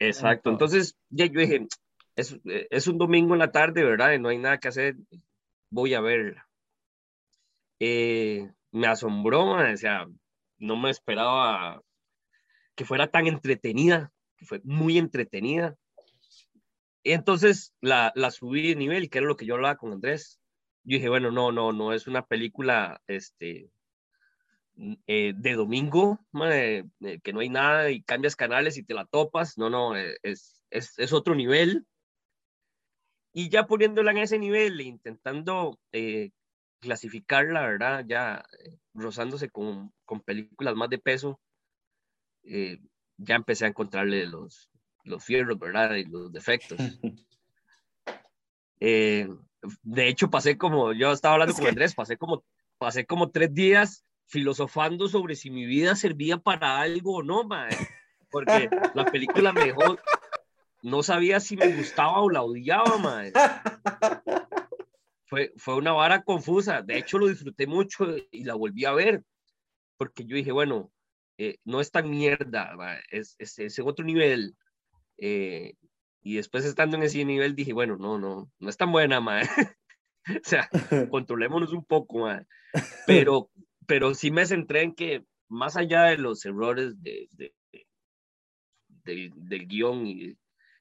Exacto. 0.00 0.50
Entonces, 0.50 0.96
ya 1.10 1.26
yo 1.26 1.40
dije, 1.40 1.66
eh, 2.16 2.66
es, 2.70 2.86
un 2.86 2.98
domingo 2.98 3.34
en 3.34 3.38
la 3.38 3.52
tarde, 3.52 3.84
¿verdad? 3.84 4.12
Y 4.12 4.18
no 4.18 4.30
hay 4.30 4.38
nada 4.38 4.58
que 4.58 4.68
hacer, 4.68 4.96
voy 5.70 5.94
a 5.94 6.00
verla. 6.00 6.48
Eh, 7.78 8.50
me 8.72 8.86
asombró, 8.86 9.52
o 9.52 9.76
sea, 9.76 10.06
no 10.58 10.76
me 10.76 10.90
esperaba 10.90 11.82
que 12.74 12.84
fuera 12.84 13.10
tan 13.10 13.26
entretenida, 13.26 14.10
que 14.36 14.46
fue 14.46 14.60
muy 14.64 14.98
entretenida. 14.98 15.76
Y 17.02 17.12
entonces 17.12 17.74
la, 17.80 18.12
la 18.14 18.30
subí 18.30 18.68
de 18.68 18.76
nivel, 18.76 19.08
que 19.08 19.18
era 19.18 19.26
lo 19.26 19.36
que 19.36 19.46
yo 19.46 19.54
hablaba 19.54 19.76
con 19.76 19.92
Andrés. 19.92 20.39
Yo 20.84 20.96
dije, 20.96 21.08
bueno, 21.08 21.30
no, 21.30 21.52
no, 21.52 21.72
no 21.72 21.92
es 21.92 22.06
una 22.06 22.26
película 22.26 23.02
este, 23.06 23.70
eh, 25.06 25.34
de 25.36 25.52
domingo, 25.54 26.18
eh, 26.42 26.84
que 27.22 27.32
no 27.32 27.40
hay 27.40 27.50
nada 27.50 27.90
y 27.90 28.02
cambias 28.02 28.34
canales 28.34 28.78
y 28.78 28.82
te 28.82 28.94
la 28.94 29.04
topas. 29.04 29.58
No, 29.58 29.68
no, 29.68 29.96
eh, 29.96 30.16
es, 30.22 30.64
es, 30.70 30.98
es 30.98 31.12
otro 31.12 31.34
nivel. 31.34 31.86
Y 33.32 33.50
ya 33.50 33.66
poniéndola 33.66 34.10
en 34.12 34.18
ese 34.18 34.38
nivel 34.38 34.80
e 34.80 34.84
intentando 34.84 35.78
clasificarla, 36.80 37.60
¿verdad? 37.60 38.04
Ya 38.08 38.44
rozándose 38.94 39.50
con, 39.50 39.92
con 40.04 40.20
películas 40.20 40.74
más 40.74 40.88
de 40.88 40.98
peso, 40.98 41.40
ya 42.42 43.34
empecé 43.34 43.66
a 43.66 43.68
encontrarle 43.68 44.26
los, 44.26 44.70
los 45.04 45.22
fierros, 45.22 45.58
¿verdad? 45.58 45.94
Y 45.96 46.04
los 46.04 46.32
defectos. 46.32 46.78
Eh, 48.82 49.28
de 49.82 50.08
hecho, 50.08 50.30
pasé 50.30 50.56
como, 50.56 50.92
yo 50.92 51.12
estaba 51.12 51.34
hablando 51.34 51.54
con 51.54 51.66
Andrés, 51.66 51.94
pasé 51.94 52.16
como, 52.16 52.44
pasé 52.78 53.06
como 53.06 53.30
tres 53.30 53.52
días 53.52 54.04
filosofando 54.26 55.08
sobre 55.08 55.34
si 55.34 55.50
mi 55.50 55.66
vida 55.66 55.96
servía 55.96 56.38
para 56.38 56.80
algo 56.80 57.16
o 57.16 57.22
no, 57.22 57.44
mae. 57.44 57.76
porque 58.30 58.70
la 58.94 59.04
película 59.04 59.52
me 59.52 59.64
dejó, 59.66 59.98
no 60.82 61.02
sabía 61.02 61.40
si 61.40 61.56
me 61.56 61.74
gustaba 61.76 62.20
o 62.20 62.30
la 62.30 62.42
odiaba, 62.42 62.96
mae. 62.98 63.32
Fue, 65.26 65.52
fue 65.56 65.76
una 65.76 65.92
vara 65.92 66.22
confusa, 66.22 66.82
de 66.82 66.98
hecho 66.98 67.18
lo 67.18 67.28
disfruté 67.28 67.66
mucho 67.66 68.16
y 68.32 68.42
la 68.44 68.54
volví 68.54 68.84
a 68.84 68.92
ver, 68.92 69.22
porque 69.96 70.24
yo 70.24 70.34
dije, 70.34 70.50
bueno, 70.50 70.90
eh, 71.38 71.58
no 71.64 71.80
es 71.80 71.90
tan 71.90 72.10
mierda, 72.10 72.74
es, 73.10 73.36
es, 73.38 73.58
es 73.58 73.78
otro 73.78 74.04
nivel, 74.04 74.56
eh, 75.18 75.74
y 76.22 76.36
después 76.36 76.64
estando 76.64 76.96
en 76.96 77.02
ese 77.02 77.24
nivel 77.24 77.54
dije, 77.54 77.72
bueno, 77.72 77.96
no, 77.96 78.18
no, 78.18 78.50
no 78.58 78.68
es 78.68 78.76
tan 78.76 78.92
buena, 78.92 79.20
madre. 79.20 79.48
o 80.28 80.44
sea, 80.44 80.68
controlémonos 81.10 81.72
un 81.72 81.84
poco, 81.84 82.20
madre. 82.20 82.46
Pero, 83.06 83.50
pero 83.86 84.14
sí 84.14 84.30
me 84.30 84.46
centré 84.46 84.82
en 84.82 84.94
que 84.94 85.24
más 85.48 85.76
allá 85.76 86.04
de 86.04 86.18
los 86.18 86.44
errores 86.46 87.02
de, 87.02 87.28
de, 87.32 87.52
del 89.34 89.66
guion 89.66 90.06
y, 90.06 90.38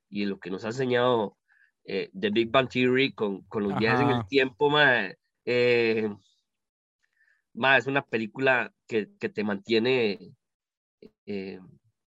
y, 0.08 0.26
lo 0.26 0.40
que 0.40 0.52
nos 0.52 0.64
ha 0.66 0.68
enseñado 0.68 1.36
eh, 1.84 2.12
The 2.14 2.30
Big 2.30 2.52
Bang 2.52 2.70
Theory 2.70 3.14
con, 3.14 3.42
con 3.46 3.64
los 3.64 3.80
viajes 3.80 4.02
en 4.02 4.12
el 4.12 4.28
tiempo, 4.28 4.70
madre, 4.70 5.18
eh, 5.46 6.08
es 7.56 7.88
una 7.88 8.04
película 8.04 8.72
que, 8.88 9.10
que 9.20 9.30
te 9.30 9.44
mantiene 9.44 10.20
eh, 11.26 11.60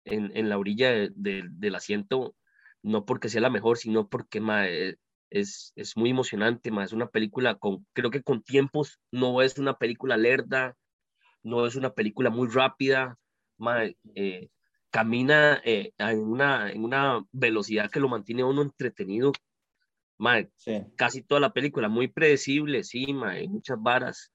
en, 0.05 0.37
en 0.37 0.49
la 0.51 0.59
orilla 0.59 0.91
del 0.91 1.75
asiento, 1.75 2.35
no 2.83 3.05
porque 3.05 3.29
sea 3.29 3.41
la 3.41 3.51
mejor, 3.51 3.79
sino 3.79 4.09
porque 4.09 4.41
eh, 4.67 4.97
es, 5.31 5.73
es 5.77 5.97
muy 5.97 6.11
emocionante, 6.11 6.71
ma, 6.71 6.85
es 6.85 6.93
una 6.93 7.09
película 7.09 7.57
con, 7.57 7.87
creo 7.93 8.11
que 8.11 8.23
con 8.23 8.43
tiempos, 8.43 9.01
no 9.11 9.43
es 9.43 9.59
una 9.59 9.79
película 9.79 10.17
lerda, 10.17 10.77
no 11.43 11.67
es 11.67 11.77
una 11.77 11.91
película 11.91 12.31
muy 12.31 12.49
rápida, 12.49 13.19
ma, 13.57 13.85
eh, 14.15 14.49
camina 14.91 15.61
eh, 15.65 15.93
en, 15.99 16.19
una, 16.21 16.71
en 16.71 16.85
una 16.85 17.25
velocidad 17.33 17.91
que 17.91 18.01
lo 18.01 18.09
mantiene 18.09 18.45
uno 18.45 18.63
entretenido, 18.63 19.33
ma, 20.19 20.45
casi 20.97 21.23
toda 21.23 21.41
la 21.41 21.53
película, 21.53 21.89
muy 21.89 22.09
predecible, 22.09 22.85
sí, 22.85 23.13
ma, 23.13 23.31
hay 23.31 23.49
muchas 23.49 23.81
varas, 23.81 24.33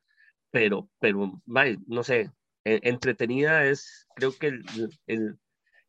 pero, 0.51 0.89
pero 0.99 1.41
no 1.45 2.03
sé, 2.03 2.31
entretenida 2.63 3.65
es, 3.65 4.07
creo 4.15 4.37
que 4.37 4.47
el, 4.47 4.63
el, 5.05 5.37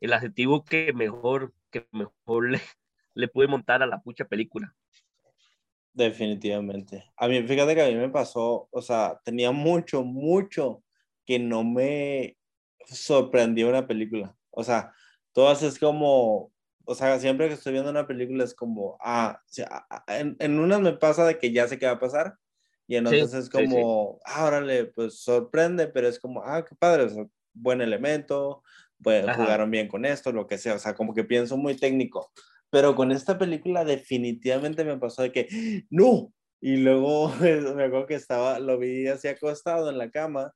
el 0.00 0.12
adjetivo 0.12 0.64
que 0.64 0.92
mejor, 0.92 1.52
que 1.70 1.87
mejor 1.92 2.50
le, 2.50 2.60
le 3.14 3.28
pude 3.28 3.46
montar 3.46 3.82
a 3.82 3.87
la 3.87 4.00
pucha 4.00 4.25
película. 4.25 4.75
Definitivamente. 5.92 7.10
A 7.16 7.26
mí, 7.26 7.42
fíjate 7.42 7.75
que 7.75 7.82
a 7.82 7.88
mí 7.88 7.94
me 7.96 8.08
pasó, 8.08 8.68
o 8.70 8.82
sea, 8.82 9.20
tenía 9.25 9.50
mucho, 9.50 10.04
mucho 10.04 10.82
que 11.26 11.38
no 11.38 11.64
me 11.64 12.37
sorprendió 12.87 13.68
una 13.68 13.87
película. 13.87 14.37
O 14.50 14.62
sea, 14.62 14.92
todas 15.32 15.62
es 15.62 15.78
como, 15.78 16.52
o 16.84 16.94
sea, 16.94 17.18
siempre 17.18 17.48
que 17.48 17.54
estoy 17.54 17.72
viendo 17.72 17.90
una 17.90 18.06
película 18.06 18.44
es 18.44 18.54
como, 18.54 18.96
ah, 19.00 19.42
en, 20.06 20.37
en 20.38 20.58
unas 20.58 20.80
me 20.80 20.92
pasa 20.92 21.26
de 21.26 21.38
que 21.38 21.52
ya 21.52 21.66
sé 21.66 21.78
qué 21.78 21.87
va 21.87 21.92
a 21.92 22.00
pasar 22.00 22.38
y 22.88 22.96
en 22.96 23.06
otras 23.06 23.34
es 23.34 23.50
como, 23.50 24.18
ah, 24.25 24.46
órale, 24.46 24.87
pues 24.87 25.20
sorprende, 25.20 25.88
pero 25.88 26.08
es 26.08 26.18
como, 26.18 26.42
ah, 26.42 26.64
qué 26.64 26.75
padre, 26.75 27.06
buen 27.52 27.82
elemento, 27.82 28.62
pues, 29.02 29.25
jugaron 29.37 29.71
bien 29.71 29.88
con 29.88 30.05
esto, 30.05 30.33
lo 30.33 30.47
que 30.47 30.59
sea, 30.59 30.75
o 30.75 30.78
sea, 30.78 30.95
como 30.95 31.14
que 31.14 31.25
pienso 31.25 31.57
muy 31.57 31.76
técnico. 31.76 32.33
Pero 32.71 32.95
con 32.95 33.12
esta 33.12 33.38
película 33.38 33.85
definitivamente 33.85 34.85
me 34.85 34.99
pasó 34.99 35.23
de 35.23 35.33
que, 35.33 35.85
no, 35.90 36.33
y 36.61 36.78
luego 36.78 37.28
me 37.40 37.85
acuerdo 37.85 38.07
que 38.07 38.14
estaba, 38.14 38.59
lo 38.59 38.78
vi 38.78 39.09
así 39.09 39.28
acostado 39.28 39.90
en 39.90 39.99
la 39.99 40.11
cama 40.11 40.52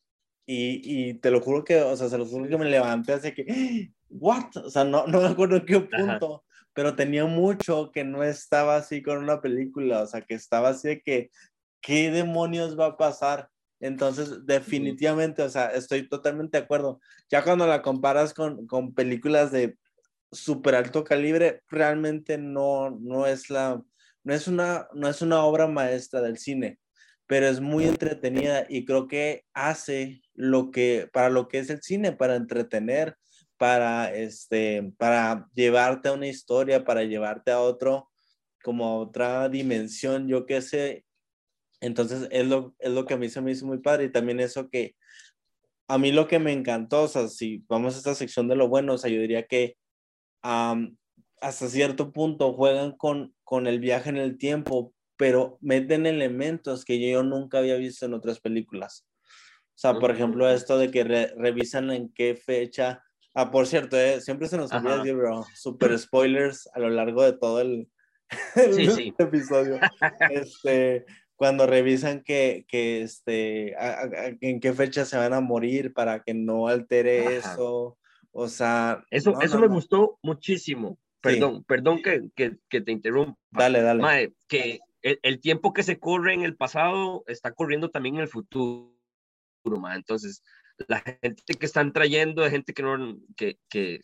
y, 0.47 0.81
y 0.85 1.15
te 1.15 1.31
lo 1.31 1.41
juro 1.41 1.65
que, 1.65 1.81
o 1.81 1.97
sea, 1.97 2.09
se 2.09 2.19
lo 2.19 2.27
juro 2.27 2.49
que 2.49 2.59
me 2.59 2.71
levanté 2.71 3.13
así 3.13 3.33
que, 3.33 3.93
what? 4.09 4.57
O 4.57 4.71
sea, 4.71 4.85
no, 4.85 5.07
no 5.07 5.21
me 5.21 5.29
acuerdo 5.29 5.57
en 5.57 5.67
qué 5.67 5.81
punto, 5.81 6.45
pero 6.75 6.97
tenía 6.97 7.25
mucho 7.25 7.91
que 7.93 8.05
no 8.05 8.23
estaba 8.23 8.77
así 8.77 9.03
con 9.03 9.19
una 9.19 9.41
película, 9.41 10.03
o 10.03 10.07
sea, 10.07 10.23
que 10.23 10.35
estaba 10.35 10.71
así 10.71 10.89
de 10.89 11.03
que, 11.03 11.31
¿qué 11.81 12.11
demonios 12.11 12.79
va 12.79 12.87
a 12.87 12.97
pasar? 12.97 13.49
Entonces, 13.83 14.47
definitivamente, 14.47 15.43
o 15.43 15.51
sea, 15.51 15.67
estoy 15.67 16.09
totalmente 16.09 16.57
de 16.57 16.63
acuerdo. 16.63 17.01
Ya 17.29 17.43
cuando 17.43 17.67
la 17.67 17.83
comparas 17.83 18.33
con, 18.33 18.69
con 18.69 18.95
películas 18.95 19.51
de 19.51 19.77
súper 20.31 20.77
alto 20.77 21.03
calibre, 21.03 21.63
realmente 21.69 22.39
no, 22.39 22.91
no, 22.91 23.27
es 23.27 23.51
la, 23.51 23.83
no, 24.23 24.33
es 24.33 24.47
una, 24.47 24.87
no 24.95 25.09
es 25.09 25.21
una 25.21 25.43
obra 25.43 25.67
maestra 25.67 26.21
del 26.21 26.39
cine, 26.39 26.79
pero 27.27 27.49
es 27.49 27.61
muy 27.61 27.85
entretenida 27.85 28.67
y 28.69 28.85
creo 28.85 29.09
que 29.09 29.45
hace 29.53 30.23
lo 30.33 30.71
que, 30.71 31.09
para 31.13 31.29
lo 31.29 31.49
que 31.49 31.59
es 31.59 31.69
el 31.69 31.83
cine, 31.83 32.13
para 32.13 32.37
entretener, 32.37 33.17
para, 33.57 34.15
este, 34.15 34.93
para 34.97 35.49
llevarte 35.55 36.09
a 36.09 36.13
una 36.13 36.29
historia, 36.29 36.85
para 36.85 37.03
llevarte 37.03 37.51
a 37.51 37.59
otro, 37.59 38.09
como 38.63 38.87
a 38.87 38.97
otra 38.99 39.49
dimensión, 39.49 40.29
yo 40.29 40.47
qué 40.47 40.63
sé, 40.63 41.05
entonces, 41.83 42.29
es 42.31 42.47
lo, 42.47 42.75
es 42.79 42.93
lo 42.93 43.05
que 43.05 43.15
a 43.15 43.17
mí 43.17 43.29
se 43.29 43.41
me 43.41 43.51
hizo 43.51 43.67
muy 43.67 43.79
padre. 43.79 44.05
Y 44.05 44.13
también 44.13 44.39
eso 44.39 44.71
que 44.71 44.95
a 45.89 45.99
mí 45.99 46.13
lo 46.13 46.29
que 46.29 46.39
me 46.39 46.53
encantó, 46.53 47.03
o 47.03 47.09
sea, 47.09 47.27
si 47.27 47.65
vamos 47.69 47.95
a 47.95 47.99
esta 47.99 48.15
sección 48.15 48.47
de 48.47 48.55
lo 48.55 48.69
bueno, 48.69 48.95
o 48.95 48.99
sea, 48.99 49.11
yo 49.11 49.21
diría 49.21 49.47
que 49.47 49.77
hasta 50.43 51.69
cierto 51.69 52.13
punto 52.13 52.53
juegan 52.55 52.93
con, 52.93 53.35
con 53.43 53.67
el 53.67 53.81
viaje 53.81 54.11
en 54.11 54.17
el 54.17 54.39
tiempo, 54.39 54.95
pero 55.17 55.59
meten 55.61 56.07
elementos 56.07 56.85
que 56.85 57.01
yo 57.01 57.25
nunca 57.25 57.59
había 57.59 57.77
visto 57.77 58.07
en 58.07 58.15
otras 58.15 58.41
películas. 58.41 59.07
O 59.75 59.79
sea, 59.83 59.95
por 59.95 60.13
ejemplo, 60.13 60.49
esto 60.49 60.79
de 60.79 60.91
que 60.91 61.03
revisan 61.37 61.91
en 61.91 62.13
qué 62.13 62.37
fecha. 62.37 63.03
Ah, 63.35 63.51
por 63.51 63.67
cierto, 63.67 63.99
eh, 63.99 64.21
siempre 64.21 64.47
se 64.47 64.57
nos 64.57 64.73
olvida 64.73 64.99
decir, 64.99 65.17
bro, 65.17 65.45
super 65.57 65.99
spoilers 65.99 66.69
a 66.75 66.79
lo 66.79 66.91
largo 66.91 67.25
de 67.25 67.33
todo 67.33 67.61
el, 67.61 67.89
sí, 68.73 68.91
sí. 68.91 69.15
episodio. 69.19 69.81
Este, 70.31 71.05
cuando 71.43 71.67
revisan 71.67 72.23
que, 72.23 72.65
que 72.69 73.03
este, 73.03 73.75
en 74.41 74.61
qué 74.61 74.73
fecha 74.75 75.05
se 75.05 75.17
van 75.17 75.33
a 75.33 75.41
morir 75.41 75.93
para 75.93 76.23
que 76.23 76.35
no 76.35 76.69
altere 76.69 77.35
eso. 77.35 77.99
O 78.31 78.47
sea, 78.47 79.05
eso, 79.11 79.41
eso 79.41 79.59
me 79.59 79.67
gustó 79.67 80.21
muchísimo. 80.23 81.01
Perdón, 81.21 81.65
perdón 81.65 82.01
que, 82.01 82.29
que, 82.37 82.59
que, 82.69 82.81
te 82.81 82.93
interrumpa. 82.93 83.37
Dale, 83.51 83.83
dale. 83.83 84.33
que 84.47 84.79
el, 85.03 85.19
el, 85.25 85.41
tiempo 85.41 85.73
que 85.73 85.83
se 85.83 85.99
corre 85.99 86.33
en 86.33 86.43
el 86.43 86.55
pasado 86.55 87.25
está 87.27 87.51
corriendo 87.51 87.91
también 87.91 88.15
en 88.15 88.21
el 88.21 88.29
futuro. 88.29 88.95
Mae. 89.65 89.97
Entonces, 89.97 90.45
la 90.87 91.01
gente 91.01 91.55
que 91.59 91.67
están 91.67 91.93
trayendo 91.93 92.45
es 92.45 92.53
gente 92.53 92.73
que 92.73 92.85
no, 92.85 93.19
que, 93.35 93.59
que, 93.69 94.01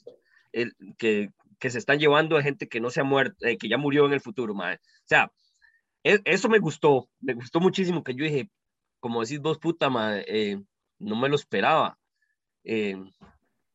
el, 0.50 0.74
que, 0.98 1.30
que 1.60 1.70
se 1.70 1.78
están 1.78 2.00
llevando 2.00 2.36
a 2.36 2.42
gente 2.42 2.68
que 2.68 2.80
no 2.80 2.90
se 2.90 3.00
ha 3.00 3.04
muerto, 3.04 3.46
eh, 3.46 3.58
que 3.58 3.68
ya 3.68 3.78
murió 3.78 4.06
en 4.06 4.12
el 4.14 4.20
futuro, 4.20 4.54
mae. 4.54 4.74
O 4.74 5.06
sea, 5.06 5.30
eso 6.24 6.48
me 6.48 6.58
gustó, 6.58 7.08
me 7.20 7.34
gustó 7.34 7.60
muchísimo 7.60 8.02
que 8.02 8.14
yo 8.14 8.24
dije, 8.24 8.50
como 9.00 9.20
decís 9.22 9.40
vos, 9.40 9.58
puta, 9.58 9.88
eh, 10.26 10.60
no 10.98 11.16
me 11.16 11.28
lo 11.28 11.36
esperaba. 11.36 11.98
Eh, 12.64 12.96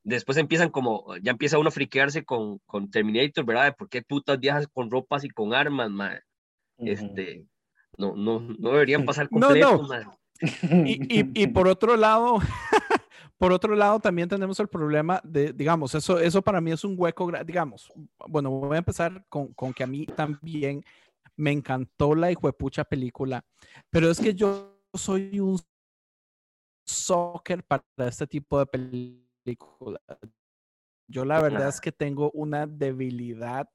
después 0.04 0.38
empiezan 0.38 0.70
como, 0.70 1.16
ya 1.18 1.32
empieza 1.32 1.58
uno 1.58 1.70
a 1.70 1.72
friquearse 1.72 2.24
con, 2.26 2.60
con 2.66 2.90
Terminator, 2.90 3.46
¿verdad? 3.46 3.66
De 3.66 3.74
por 3.74 3.90
qué 3.90 4.02
putas 4.02 4.40
viajas 4.40 4.68
con 4.68 4.92
ropas 4.92 5.24
y 5.24 5.30
con 5.30 5.54
armas, 5.54 5.90
man. 5.90 6.20
Este, 6.78 7.46
no, 7.98 8.16
no, 8.16 8.40
no 8.40 8.72
deberían 8.72 9.06
pasar 9.06 9.30
completo, 9.30 9.84
no, 9.84 10.18
Y, 10.86 11.20
y, 11.20 11.44
y, 11.44 11.48
por 11.48 11.68
otro 11.68 11.96
lado, 11.96 12.40
por 13.38 13.54
otro 13.54 13.76
lado, 13.76 14.00
también 14.00 14.28
tenemos 14.28 14.60
el 14.60 14.68
problema 14.68 15.22
de, 15.24 15.54
digamos, 15.54 15.96
eso, 15.96 16.20
eso 16.20 16.42
para 16.42 16.60
mí 16.60 16.72
es 16.72 16.84
un 16.84 16.96
hueco, 16.98 17.32
digamos, 17.46 17.92
bueno, 18.28 18.50
voy 18.50 18.76
a 18.76 18.80
empezar 18.80 19.24
con, 19.30 19.54
con 19.54 19.74
que 19.74 19.84
a 19.84 19.88
mí 19.88 20.06
también 20.06 20.84
me 21.36 21.52
encantó 21.52 22.16
la 22.16 22.32
hijuepucha 22.32 22.84
película, 22.84 23.46
pero 23.90 24.10
es 24.10 24.20
que 24.20 24.34
yo 24.34 24.80
soy 24.94 25.40
un 25.40 25.60
soccer 26.86 27.64
para 27.64 27.84
este 28.08 28.28
tipo 28.28 28.60
de 28.60 28.66
películas. 28.66 30.02
Yo 31.08 31.26
la 31.26 31.42
verdad 31.42 31.70
es 31.70 31.82
que 31.82 31.92
tengo 31.92 32.32
una 32.32 32.66
debilidad 32.66 33.70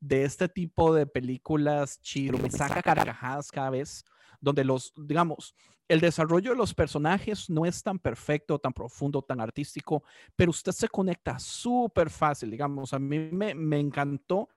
de 0.00 0.24
este 0.24 0.48
tipo 0.48 0.94
de 0.94 1.06
películas 1.06 2.00
chido, 2.00 2.38
me 2.38 2.50
saca 2.50 2.82
carcajadas 2.82 3.50
cada 3.50 3.70
vez, 3.70 4.04
donde 4.40 4.62
los, 4.62 4.92
digamos, 4.96 5.54
el 5.88 6.00
desarrollo 6.00 6.50
de 6.50 6.56
los 6.56 6.74
personajes 6.74 7.48
no 7.48 7.64
es 7.64 7.82
tan 7.82 7.98
perfecto, 7.98 8.58
tan 8.58 8.72
profundo, 8.72 9.22
tan 9.22 9.40
artístico, 9.40 10.02
pero 10.34 10.50
usted 10.50 10.72
se 10.72 10.88
conecta 10.88 11.38
súper 11.38 12.10
fácil, 12.10 12.50
digamos, 12.50 12.92
a 12.92 12.98
mí 12.98 13.18
me, 13.18 13.54
me 13.54 13.78
encantó 13.78 14.48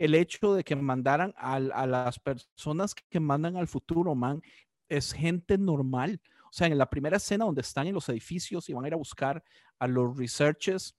el 0.00 0.14
hecho 0.14 0.54
de 0.54 0.64
que 0.64 0.74
mandaran 0.74 1.34
a, 1.36 1.56
a, 1.56 1.86
las 1.86 2.18
personas 2.18 2.94
que 2.94 3.20
mandan 3.20 3.58
al 3.58 3.68
futuro, 3.68 4.14
man, 4.14 4.40
es 4.88 5.12
gente 5.12 5.58
normal. 5.58 6.22
O 6.44 6.52
sea, 6.52 6.68
en 6.68 6.78
la 6.78 6.88
primera 6.88 7.18
escena 7.18 7.44
donde 7.44 7.60
están 7.60 7.86
en 7.86 7.92
los 7.92 8.08
edificios 8.08 8.70
y 8.70 8.72
van 8.72 8.84
a 8.84 8.88
ir 8.88 8.94
a 8.94 8.96
buscar 8.96 9.44
a 9.78 9.86
los 9.86 10.16
researchers, 10.16 10.96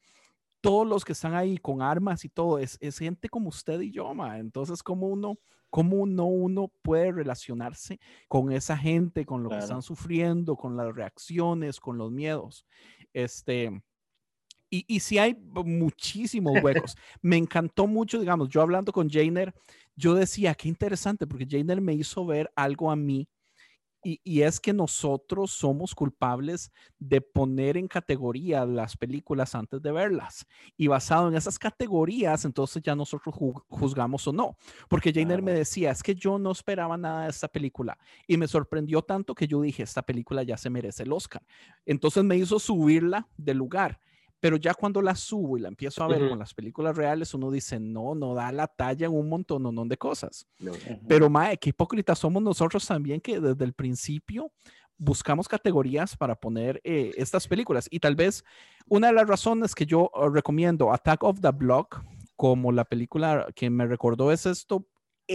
todos 0.62 0.88
los 0.88 1.04
que 1.04 1.14
están 1.14 1.34
ahí 1.34 1.58
con 1.58 1.82
armas 1.82 2.24
y 2.26 2.30
todo, 2.30 2.60
es, 2.60 2.78
es 2.80 3.00
gente 3.00 3.28
como 3.28 3.50
usted 3.50 3.82
y 3.82 3.92
yo, 3.92 4.14
man. 4.14 4.40
Entonces, 4.40 4.84
¿cómo 4.84 5.08
uno, 5.08 5.40
cómo 5.72 5.96
uno, 5.98 6.26
uno 6.26 6.72
puede 6.84 7.12
relacionarse 7.12 8.00
con 8.28 8.52
esa 8.52 8.78
gente, 8.78 9.26
con 9.26 9.42
lo 9.42 9.50
claro. 9.50 9.62
que 9.62 9.66
están 9.66 9.82
sufriendo, 9.82 10.56
con 10.56 10.78
las 10.78 10.94
reacciones, 10.94 11.80
con 11.80 11.98
los 11.98 12.12
miedos? 12.12 12.68
Este, 13.14 13.82
y, 14.72 14.86
y 14.88 15.02
sí 15.02 15.20
hay 15.20 15.36
muchísimos 15.36 16.54
huecos. 16.64 16.96
Me 17.22 17.38
encantó 17.38 17.86
mucho, 17.86 18.20
digamos, 18.20 18.50
yo 18.50 18.62
hablando 18.62 18.92
con 18.92 19.10
Jainer, 19.10 19.54
yo 19.96 20.16
decía, 20.16 20.56
qué 20.56 20.70
interesante, 20.70 21.28
porque 21.28 21.46
Jainer 21.48 21.82
me 21.82 21.94
hizo 21.94 22.26
ver 22.26 22.50
algo 22.56 22.90
a 22.90 22.96
mí 22.96 23.28
y, 24.04 24.20
y, 24.24 24.42
es 24.42 24.60
que 24.60 24.74
nosotros 24.74 25.52
somos 25.52 25.94
culpables 25.94 26.72
de 26.98 27.22
poner 27.22 27.78
en 27.78 27.88
categoría 27.88 28.66
las 28.66 28.98
películas 28.98 29.54
antes 29.54 29.80
de 29.80 29.92
verlas. 29.92 30.48
Y 30.76 30.88
basado 30.88 31.28
en 31.28 31.36
esas 31.36 31.60
categorías, 31.60 32.44
entonces 32.46 32.82
ya 32.82 32.96
nosotros 32.96 33.36
juzgamos 33.68 34.28
o 34.28 34.34
no. 34.34 34.58
Porque 34.90 35.14
Jainer 35.14 35.44
me 35.44 35.54
decía, 35.54 35.92
es 35.92 36.02
que 36.02 36.16
yo 36.16 36.40
no 36.40 36.52
esperaba 36.52 36.98
nada 36.98 37.26
de 37.26 37.30
esta 37.30 37.48
película. 37.48 37.96
Y 38.26 38.38
me 38.38 38.48
sorprendió 38.48 39.04
tanto 39.04 39.36
que 39.36 39.48
yo 39.48 39.62
dije, 39.62 39.84
esta 39.84 40.02
película 40.02 40.42
ya 40.42 40.58
se 40.58 40.72
merece 40.72 41.04
el 41.04 41.14
Oscar. 41.14 41.44
Entonces 41.86 42.24
me 42.24 42.38
hizo 42.38 42.58
subirla 42.58 43.28
de 43.38 43.54
lugar 43.54 44.00
pero 44.42 44.58
ya 44.58 44.74
cuando 44.74 45.02
la 45.02 45.16
subo 45.16 45.58
y 45.58 45.62
la 45.62 45.70
empiezo 45.70 46.04
a 46.04 46.08
ver 46.08 46.22
uh 46.22 46.26
-huh. 46.26 46.30
con 46.30 46.40
las 46.40 46.54
películas 46.54 46.98
reales, 46.98 47.34
uno 47.34 47.52
dice, 47.52 47.80
no, 47.80 48.16
no 48.16 48.34
da 48.34 48.52
la 48.52 48.68
talla 48.68 49.06
en 49.06 49.14
un 49.14 49.30
montón 49.30 49.88
de 49.88 49.98
cosas. 49.98 50.48
No. 50.60 50.72
Uh 50.72 50.76
-huh. 50.76 51.00
Pero, 51.08 51.30
mae, 51.30 51.58
qué 51.58 51.70
hipócritas 51.70 52.20
somos 52.20 52.42
nosotros 52.42 52.86
también 52.86 53.22
que 53.22 53.40
desde 53.40 53.64
el 53.64 53.74
principio 53.74 54.52
buscamos 54.98 55.48
categorías 55.48 56.18
para 56.18 56.36
poner 56.36 56.82
eh, 56.84 57.12
estas 57.18 57.48
películas. 57.48 57.88
Y 57.90 58.00
tal 58.00 58.16
vez 58.16 58.44
una 58.88 59.08
de 59.08 59.14
las 59.14 59.28
razones 59.28 59.74
que 59.74 59.86
yo 59.86 60.12
uh, 60.14 60.30
recomiendo 60.30 60.92
Attack 60.92 61.24
of 61.24 61.40
the 61.40 61.52
Block 61.52 62.04
como 62.36 62.72
la 62.72 62.86
película 62.86 63.48
que 63.56 63.70
me 63.70 63.86
recordó 63.86 64.32
es 64.32 64.48
esto, 64.48 64.88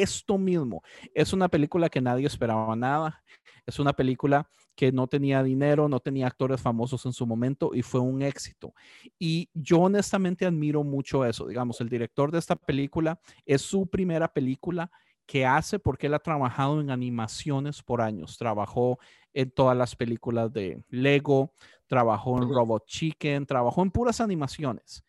esto 0.03 0.39
mismo. 0.39 0.83
Es 1.15 1.33
una 1.33 1.49
película 1.49 1.89
que 1.89 2.01
nadie 2.01 2.27
esperaba 2.27 2.75
nada. 2.77 3.23
Es 3.67 3.79
una 3.79 3.93
película 3.93 4.49
que 4.77 4.93
no 4.93 5.07
tenía 5.07 5.43
dinero, 5.43 5.89
no 5.89 6.01
tenía 6.01 6.27
actores 6.27 6.61
famosos 6.61 7.05
en 7.07 7.13
su 7.13 7.27
momento 7.27 7.71
y 7.75 7.83
fue 7.83 8.01
un 8.01 8.23
éxito. 8.23 8.75
Y 9.19 9.49
yo 9.55 9.81
honestamente 9.81 10.47
admiro 10.47 10.85
mucho 10.85 11.25
eso. 11.25 11.47
Digamos, 11.47 11.81
el 11.81 11.89
director 11.89 12.31
de 12.31 12.39
esta 12.39 12.55
película 12.57 13.19
es 13.45 13.63
su 13.63 13.87
primera 13.87 14.33
película 14.33 14.91
que 15.25 15.45
hace 15.45 15.79
porque 15.79 16.07
él 16.07 16.15
ha 16.15 16.21
trabajado 16.21 16.81
en 16.81 16.91
animaciones 16.91 17.83
por 17.83 18.01
años. 18.01 18.37
Trabajó 18.39 18.99
en 19.35 19.51
todas 19.51 19.77
las 19.77 19.97
películas 19.97 20.53
de 20.53 20.83
Lego, 20.89 21.53
trabajó 21.87 22.41
en 22.41 22.49
Robot 22.49 22.87
Chicken, 22.87 23.47
trabajó 23.47 23.83
en 23.83 23.91
puras 23.91 24.21
animaciones. 24.21 25.05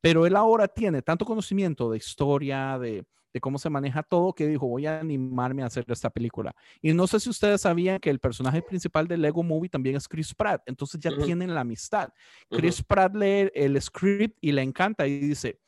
Pero 0.00 0.26
él 0.26 0.36
ahora 0.36 0.68
tiene 0.68 1.00
tanto 1.00 1.24
conocimiento 1.24 1.90
de 1.90 1.96
historia, 1.96 2.78
de, 2.78 3.04
de 3.32 3.40
cómo 3.40 3.58
se 3.58 3.70
maneja 3.70 4.02
todo, 4.02 4.32
que 4.32 4.46
dijo, 4.46 4.66
voy 4.66 4.86
a 4.86 5.00
animarme 5.00 5.62
a 5.62 5.66
hacer 5.66 5.84
esta 5.88 6.10
película. 6.10 6.54
Y 6.80 6.92
no 6.92 7.06
sé 7.06 7.20
si 7.20 7.30
ustedes 7.30 7.60
sabían 7.60 7.98
que 7.98 8.10
el 8.10 8.18
personaje 8.18 8.62
principal 8.62 9.08
de 9.08 9.16
Lego 9.16 9.42
Movie 9.42 9.70
también 9.70 9.96
es 9.96 10.08
Chris 10.08 10.34
Pratt, 10.34 10.62
entonces 10.66 11.00
ya 11.00 11.10
uh 11.10 11.14
-huh. 11.14 11.24
tienen 11.24 11.54
la 11.54 11.60
amistad. 11.60 12.08
Uh 12.08 12.54
-huh. 12.54 12.58
Chris 12.58 12.82
Pratt 12.82 13.14
lee 13.14 13.50
el 13.54 13.80
script 13.80 14.38
y 14.40 14.52
le 14.52 14.62
encanta 14.62 15.06
y 15.06 15.18
dice, 15.18 15.60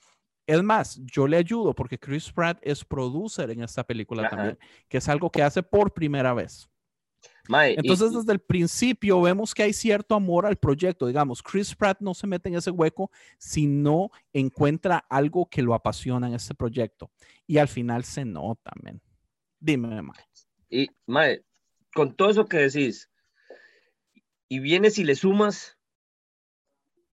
es 0.46 0.62
más, 0.62 1.00
yo 1.05 1.27
le 1.27 1.38
ayudo 1.38 1.74
porque 1.74 1.98
Chris 1.98 2.31
Pratt 2.31 2.59
es 2.62 2.85
producer 2.85 3.50
en 3.50 3.62
esta 3.62 3.83
película 3.85 4.22
Ajá. 4.22 4.37
también, 4.37 4.59
que 4.88 4.98
es 4.98 5.09
algo 5.09 5.31
que 5.31 5.42
hace 5.42 5.62
por 5.62 5.92
primera 5.92 6.35
vez. 6.35 6.68
Entonces, 7.48 8.12
y, 8.12 8.16
desde 8.16 8.33
el 8.33 8.40
principio 8.40 9.20
vemos 9.20 9.54
que 9.54 9.64
hay 9.64 9.72
cierto 9.72 10.14
amor 10.14 10.46
al 10.46 10.57
proyecto. 10.57 11.07
Digamos, 11.07 11.42
Chris 11.42 11.74
Pratt 11.74 12.00
no 12.00 12.14
se 12.14 12.26
mete 12.26 12.48
en 12.48 12.57
ese 12.57 12.70
hueco 12.70 13.11
si 13.38 13.66
no 13.66 14.11
encuentra 14.33 15.04
algo 15.09 15.46
que 15.46 15.62
lo 15.62 15.74
apasiona 15.74 16.28
en 16.28 16.35
este 16.35 16.54
proyecto. 16.54 17.11
Y 17.46 17.59
al 17.59 17.68
final 17.68 18.04
se 18.04 18.24
nota, 18.24 18.72
man. 18.83 19.00
Dime, 19.61 20.02
Mae. 20.02 20.24
Y, 20.70 20.88
Mae, 21.07 21.44
con 21.94 22.14
todo 22.16 22.30
eso 22.30 22.46
que 22.46 22.59
decís, 22.59 23.11
y 24.48 24.59
vienes 24.59 24.98
y 24.98 25.04
le 25.04 25.14
sumas 25.14 25.78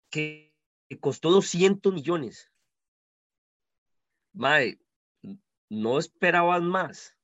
que 0.10 0.54
costó 1.00 1.32
200 1.32 1.94
millones. 1.94 2.52
Mae, 4.34 4.80
no 5.70 6.00
esperaban 6.00 6.66
más. 6.68 7.17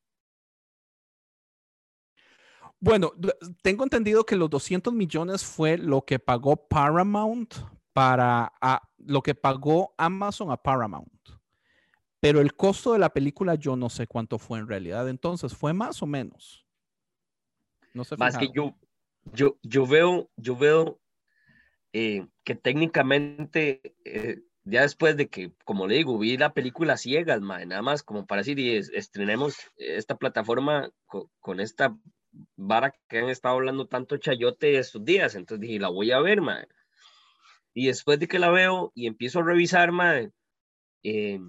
Bueno, 2.83 3.13
tengo 3.61 3.85
entendido 3.85 4.25
que 4.25 4.35
los 4.35 4.49
200 4.49 4.93
millones 4.93 5.45
fue 5.45 5.77
lo 5.77 6.01
que 6.01 6.19
pagó 6.19 6.67
Paramount 6.67 7.53
para 7.93 8.51
a, 8.59 8.89
lo 8.97 9.21
que 9.21 9.35
pagó 9.35 9.95
Amazon 9.97 10.51
a 10.51 10.57
Paramount. 10.57 11.29
Pero 12.19 12.41
el 12.41 12.55
costo 12.55 12.91
de 12.91 12.99
la 12.99 13.13
película 13.13 13.55
yo 13.55 13.77
no 13.77 13.89
sé 13.89 14.05
cuánto 14.05 14.37
fue 14.37 14.59
en 14.59 14.67
realidad. 14.67 15.07
Entonces, 15.07 15.55
¿fue 15.55 15.71
más 15.71 16.03
o 16.03 16.07
menos? 16.07 16.65
No 17.93 18.03
sé. 18.03 18.17
Más 18.17 18.37
que 18.37 18.49
yo, 18.53 18.75
yo, 19.31 19.57
yo 19.61 19.87
veo, 19.87 20.29
yo 20.35 20.57
veo 20.57 20.99
eh, 21.93 22.27
que 22.43 22.55
técnicamente, 22.55 23.95
eh, 24.03 24.41
ya 24.65 24.81
después 24.81 25.15
de 25.15 25.29
que, 25.29 25.53
como 25.63 25.87
le 25.87 25.95
digo, 25.95 26.19
vi 26.19 26.35
la 26.35 26.53
película 26.53 26.97
ciegas, 26.97 27.39
nada 27.39 27.81
más 27.81 28.03
como 28.03 28.25
para 28.25 28.41
decir, 28.41 28.59
y 28.59 28.75
estrenemos 28.75 29.55
esta 29.77 30.17
plataforma 30.17 30.91
con, 31.05 31.29
con 31.39 31.61
esta 31.61 31.97
vara 32.55 32.95
que 33.07 33.19
han 33.19 33.29
estado 33.29 33.55
hablando 33.55 33.87
tanto 33.87 34.17
chayote 34.17 34.77
estos 34.77 35.03
días, 35.03 35.35
entonces 35.35 35.61
dije, 35.61 35.79
la 35.79 35.89
voy 35.89 36.11
a 36.11 36.19
ver, 36.19 36.41
madre. 36.41 36.67
Y 37.73 37.87
después 37.87 38.19
de 38.19 38.27
que 38.27 38.39
la 38.39 38.49
veo 38.49 38.91
y 38.95 39.07
empiezo 39.07 39.39
a 39.39 39.43
revisar, 39.43 39.91
madre, 39.91 40.31
eh, 41.03 41.39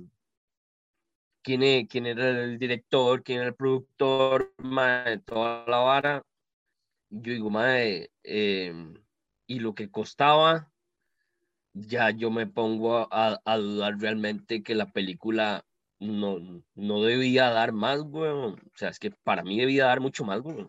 quién, 1.42 1.62
es, 1.62 1.88
quién 1.88 2.06
era 2.06 2.28
el 2.30 2.58
director, 2.58 3.22
quién 3.22 3.40
era 3.40 3.48
el 3.48 3.54
productor, 3.54 4.54
madre, 4.58 5.18
toda 5.18 5.64
la 5.66 5.78
vara, 5.78 6.26
yo 7.10 7.32
digo, 7.32 7.50
madre, 7.50 8.10
eh, 8.22 8.72
y 9.46 9.60
lo 9.60 9.74
que 9.74 9.90
costaba, 9.90 10.72
ya 11.74 12.10
yo 12.10 12.30
me 12.30 12.46
pongo 12.46 13.08
a, 13.12 13.40
a 13.44 13.56
dudar 13.58 13.98
realmente 13.98 14.62
que 14.62 14.74
la 14.74 14.90
película 14.92 15.64
no, 15.98 16.62
no 16.74 17.02
debía 17.02 17.50
dar 17.50 17.72
más, 17.72 18.00
güey. 18.02 18.30
O 18.30 18.56
sea, 18.74 18.90
es 18.90 18.98
que 18.98 19.10
para 19.10 19.42
mí 19.42 19.58
debía 19.58 19.86
dar 19.86 20.00
mucho 20.00 20.24
más, 20.24 20.40
güey. 20.40 20.66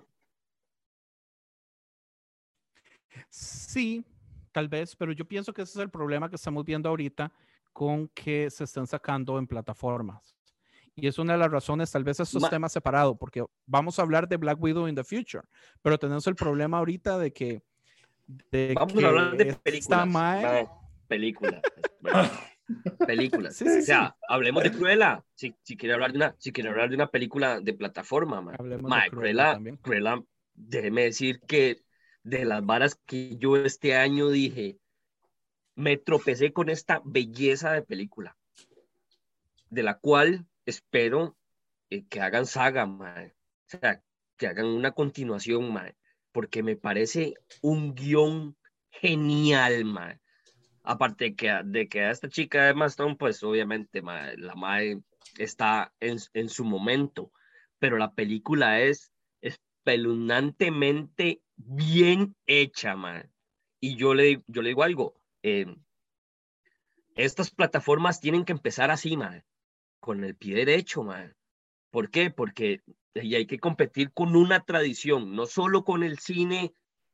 Sí, 3.35 4.05
tal 4.53 4.69
vez, 4.69 4.95
pero 4.95 5.11
yo 5.11 5.25
pienso 5.25 5.53
que 5.53 5.63
ese 5.63 5.77
es 5.77 5.83
el 5.83 5.89
problema 5.89 6.29
que 6.29 6.37
estamos 6.37 6.63
viendo 6.63 6.87
ahorita 6.87 7.31
con 7.73 8.07
que 8.07 8.49
se 8.49 8.63
están 8.63 8.87
sacando 8.87 9.37
en 9.37 9.45
plataformas. 9.45 10.37
Y 10.95 11.07
es 11.07 11.19
una 11.19 11.33
de 11.33 11.39
las 11.39 11.51
razones, 11.51 11.91
tal 11.91 12.05
vez 12.05 12.21
estos 12.21 12.41
Ma 12.41 12.49
temas 12.49 12.71
separados, 12.71 13.17
porque 13.19 13.43
vamos 13.65 13.99
a 13.99 14.03
hablar 14.03 14.29
de 14.29 14.37
Black 14.37 14.61
Widow 14.61 14.87
in 14.87 14.95
the 14.95 15.03
future, 15.03 15.43
pero 15.81 15.99
tenemos 15.99 16.25
el 16.27 16.35
problema 16.35 16.77
ahorita 16.77 17.17
de 17.17 17.33
que... 17.33 17.61
De 18.25 18.73
vamos 18.73 18.93
que 18.93 19.03
a 19.03 19.09
hablar 19.09 19.35
de 19.35 19.53
películas. 19.55 20.07
Mae... 20.07 20.69
Películas. 21.09 21.61
películas. 23.05 23.57
Sí, 23.57 23.65
sí, 23.65 23.79
o 23.79 23.81
sea, 23.81 24.15
sí. 24.17 24.25
hablemos 24.29 24.63
de 24.63 24.71
Cruella. 24.71 25.21
Si, 25.33 25.53
si, 25.61 25.75
quiere 25.75 25.95
hablar 25.95 26.13
de 26.13 26.17
una, 26.17 26.35
si 26.39 26.53
quiere 26.53 26.69
hablar 26.69 26.87
de 26.87 26.95
una 26.95 27.07
película 27.07 27.59
de 27.59 27.73
plataforma, 27.73 28.39
ma. 28.39 28.53
ma 28.53 29.03
de 29.03 29.09
Cruella, 29.09 29.57
Cruella, 29.57 29.77
Cruella, 29.81 30.23
déjeme 30.53 31.03
decir 31.03 31.41
que 31.41 31.83
de 32.25 32.43
las 32.43 32.65
varas 32.65 32.99
que 33.05 33.38
yo 33.38 33.55
este 33.55 33.95
año 33.95 34.29
dije, 34.29 34.79
me 35.75 35.95
tropecé 35.95 36.51
con 36.51 36.69
esta 36.69 37.01
belleza 37.05 37.71
de 37.71 37.83
película, 37.83 38.35
de 39.69 39.83
la 39.83 39.99
cual 39.99 40.47
espero 40.65 41.38
eh, 41.91 42.05
que 42.07 42.21
hagan 42.21 42.47
saga, 42.47 42.88
ma. 42.88 43.27
o 43.27 43.31
sea, 43.67 44.01
que 44.38 44.47
hagan 44.47 44.65
una 44.65 44.91
continuación, 44.91 45.71
ma. 45.71 45.93
porque 46.31 46.63
me 46.63 46.75
parece 46.75 47.35
un 47.61 47.93
guion 47.93 48.57
genial, 48.89 49.85
ma 49.85 50.19
aparte 50.85 51.25
de 51.25 51.35
que, 51.35 51.51
de 51.65 51.88
que 51.88 52.01
a 52.01 52.11
esta 52.11 52.29
chica 52.29 52.65
de 52.65 52.73
Maston, 52.73 53.17
pues 53.17 53.43
obviamente 53.43 54.01
ma, 54.01 54.31
la 54.38 54.55
madre 54.55 55.01
está 55.38 55.93
en, 55.99 56.17
en, 56.33 56.49
su 56.49 56.63
momento, 56.63 57.31
pero 57.79 57.97
la 57.97 58.13
película 58.13 58.81
es 58.81 59.11
espeluznantemente 59.41 61.41
bien 61.55 62.35
hecha, 62.45 62.95
ma. 62.95 63.25
Y 63.79 63.95
yo 63.95 64.13
le, 64.13 64.43
yo 64.47 64.61
le 64.61 64.69
digo 64.69 64.83
algo, 64.83 65.21
eh, 65.43 65.65
estas 67.15 67.51
plataformas 67.51 68.19
tienen 68.19 68.45
que 68.45 68.53
empezar 68.53 68.91
así, 68.91 69.15
mae, 69.15 69.43
con 69.99 70.23
el 70.23 70.35
pie 70.35 70.55
derecho, 70.55 71.03
mae. 71.03 71.33
¿Por 71.91 72.09
qué? 72.09 72.29
Porque 72.29 72.81
y 73.13 73.35
hay 73.35 73.45
que 73.45 73.59
competir 73.59 74.11
con 74.11 74.35
una 74.35 74.61
tradición, 74.61 75.35
no 75.35 75.45
solo 75.45 75.83
con 75.83 76.03
el 76.03 76.19
cine 76.19 76.73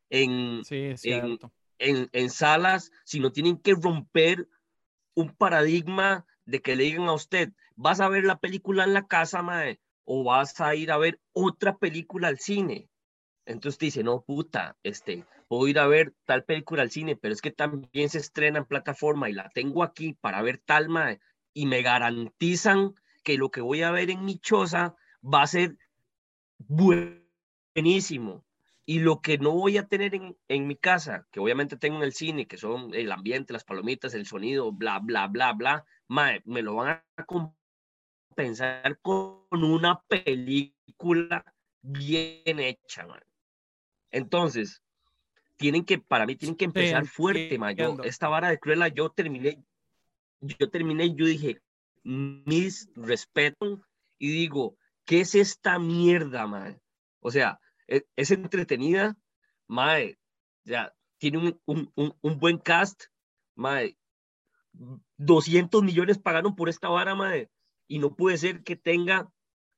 en, 0.10 0.63
Sí, 0.65 0.93
en, 1.04 1.38
en, 1.77 2.10
en 2.12 2.30
salas, 2.30 2.91
sino 3.06 3.32
tienen 3.32 3.58
que 3.58 3.75
romper 3.75 4.47
un 5.13 5.36
paradigma 5.36 6.25
de 6.45 6.62
que 6.62 6.75
le 6.75 6.86
digan 6.86 7.08
a 7.08 7.13
usted, 7.13 7.54
vas 7.75 7.99
a 7.99 8.10
ver 8.10 8.23
la 8.23 8.39
película 8.39 8.84
en 8.84 8.93
la 8.93 9.06
casa, 9.06 9.41
mae, 9.41 9.80
o 10.04 10.23
vas 10.23 10.60
a 10.60 10.73
ir 10.75 10.91
a 10.91 10.97
ver 10.97 11.19
otra 11.34 11.77
película 11.77 12.27
al 12.27 12.39
cine. 12.39 12.89
Entonces 13.45 13.77
te 13.77 13.86
dice, 13.86 14.04
no, 14.04 14.21
puta, 14.21 14.77
este, 14.84 15.25
puedo 15.47 15.67
ir 15.67 15.80
a 15.80 15.88
ver 15.88 16.13
tal 16.25 16.43
película 16.43 16.84
al 16.84 16.91
cine, 16.91 17.15
pero 17.15 17.34
es 17.34 17.41
que 17.41 17.51
también 17.51 18.10
se 18.10 18.19
estrena 18.19 18.60
en 18.60 18.65
plataforma 18.65 19.30
y 19.30 19.34
la 19.34 19.49
tengo 19.49 19.84
aquí 19.84 20.13
para 20.13 20.41
ver 20.41 20.60
tal, 20.60 20.89
mae, 20.89 21.19
y 21.54 21.65
me 21.65 21.82
garantizan 21.82 22.93
que 23.23 23.38
lo 23.38 23.49
que 23.49 23.62
voy 23.62 23.82
a 23.82 23.91
ver 23.91 24.10
en 24.10 24.23
mi 24.25 24.38
choza 24.38 24.95
va 25.21 25.41
a 25.41 25.47
ser 25.47 25.77
buenísimo. 26.58 28.45
Y 28.86 28.99
lo 28.99 29.21
que 29.21 29.38
no 29.38 29.51
voy 29.51 29.77
a 29.77 29.88
tener 29.88 30.15
en, 30.15 30.38
en 30.47 30.67
mi 30.67 30.75
casa, 30.75 31.27
que 31.32 31.39
obviamente 31.39 31.77
tengo 31.77 31.97
en 31.97 32.04
el 32.04 32.13
cine, 32.13 32.47
que 32.47 32.58
son 32.58 32.93
el 32.93 33.12
ambiente, 33.12 33.54
las 33.54 33.63
palomitas, 33.63 34.13
el 34.13 34.25
sonido, 34.25 34.71
bla, 34.71 34.99
bla, 34.99 35.27
bla, 35.27 35.54
bla, 35.54 35.86
mae, 36.08 36.41
me 36.45 36.62
lo 36.62 36.75
van 36.75 37.01
a 37.15 37.25
compensar 37.25 38.99
con 39.01 39.45
una 39.51 40.01
película 40.04 41.45
bien 41.82 42.60
hecha, 42.60 43.06
mae. 43.06 43.31
Entonces, 44.12 44.82
tienen 45.58 45.86
que, 45.86 46.00
para 46.00 46.26
mí, 46.26 46.36
tienen 46.36 46.56
que 46.56 46.65
empezar 46.65 47.06
fuerte, 47.06 47.58
mae. 47.58 47.76
Yo, 47.76 47.97
esta 48.04 48.28
vara 48.28 48.50
de 48.50 48.60
Cruella, 48.60 48.88
yo 48.88 49.10
terminé, 49.10 49.63
yo 50.39 50.69
terminé, 50.69 51.13
yo 51.15 51.26
dije, 51.26 51.62
mis 52.04 52.89
respeto, 52.95 53.82
y 54.17 54.32
digo, 54.32 54.76
¿qué 55.06 55.21
es 55.21 55.36
esta 55.36 55.80
mierda, 55.80 56.47
mae? 56.47 56.80
O 57.19 57.32
sea, 57.32 57.60
es, 57.88 58.06
es 58.15 58.32
entretenida, 58.32 59.15
mae, 59.67 60.17
ya, 60.63 60.93
tiene 61.17 61.38
un, 61.38 61.62
un, 61.65 61.91
un, 61.95 62.17
un 62.21 62.39
buen 62.39 62.58
cast, 62.58 63.04
mae, 63.56 63.97
200 65.17 65.84
millones 65.84 66.17
pagaron 66.17 66.56
por 66.56 66.69
esta 66.69 66.89
vara, 66.89 67.13
mae, 67.15 67.50
y 67.88 68.00
no 68.00 68.15
puede 68.15 68.38
ser 68.38 68.63
que 68.63 68.76
tenga, 68.76 69.32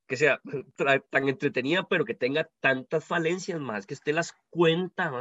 que 0.06 0.16
sea 0.16 0.40
tan 1.10 1.28
entretenida, 1.28 1.86
pero 1.88 2.04
que 2.04 2.14
tenga 2.14 2.48
tantas 2.60 3.04
falencias, 3.04 3.60
más 3.60 3.86
que 3.86 3.94
usted 3.94 4.14
las 4.14 4.34
cuenta. 4.50 5.12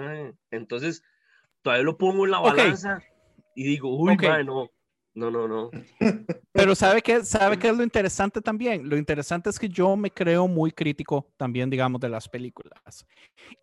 Entonces, 0.52 1.04
todavía 1.62 1.84
lo 1.84 1.98
pongo 1.98 2.26
en 2.26 2.32
la 2.32 2.40
balanza 2.40 3.02
y 3.56 3.64
digo, 3.64 3.96
uy, 3.96 4.14
Ok. 4.14 4.24
mae, 4.24 4.44
no, 4.44 4.70
no, 5.14 5.32
no, 5.32 5.48
no. 5.48 5.72
Pero 6.54 6.76
¿sabe 6.76 7.02
qué, 7.02 7.26
¿sabe 7.26 7.58
qué 7.58 7.70
es 7.70 7.76
lo 7.76 7.84
interesante 7.84 8.40
también? 8.40 8.88
Lo 8.88 8.96
interesante 8.96 9.50
es 9.50 9.58
que 9.58 9.70
yo 9.70 9.96
me 9.96 10.12
creo 10.12 10.48
muy 10.48 10.72
crítico 10.72 11.34
también, 11.36 11.68
digamos, 11.68 12.00
de 12.00 12.10
las 12.10 12.30
películas. 12.30 13.08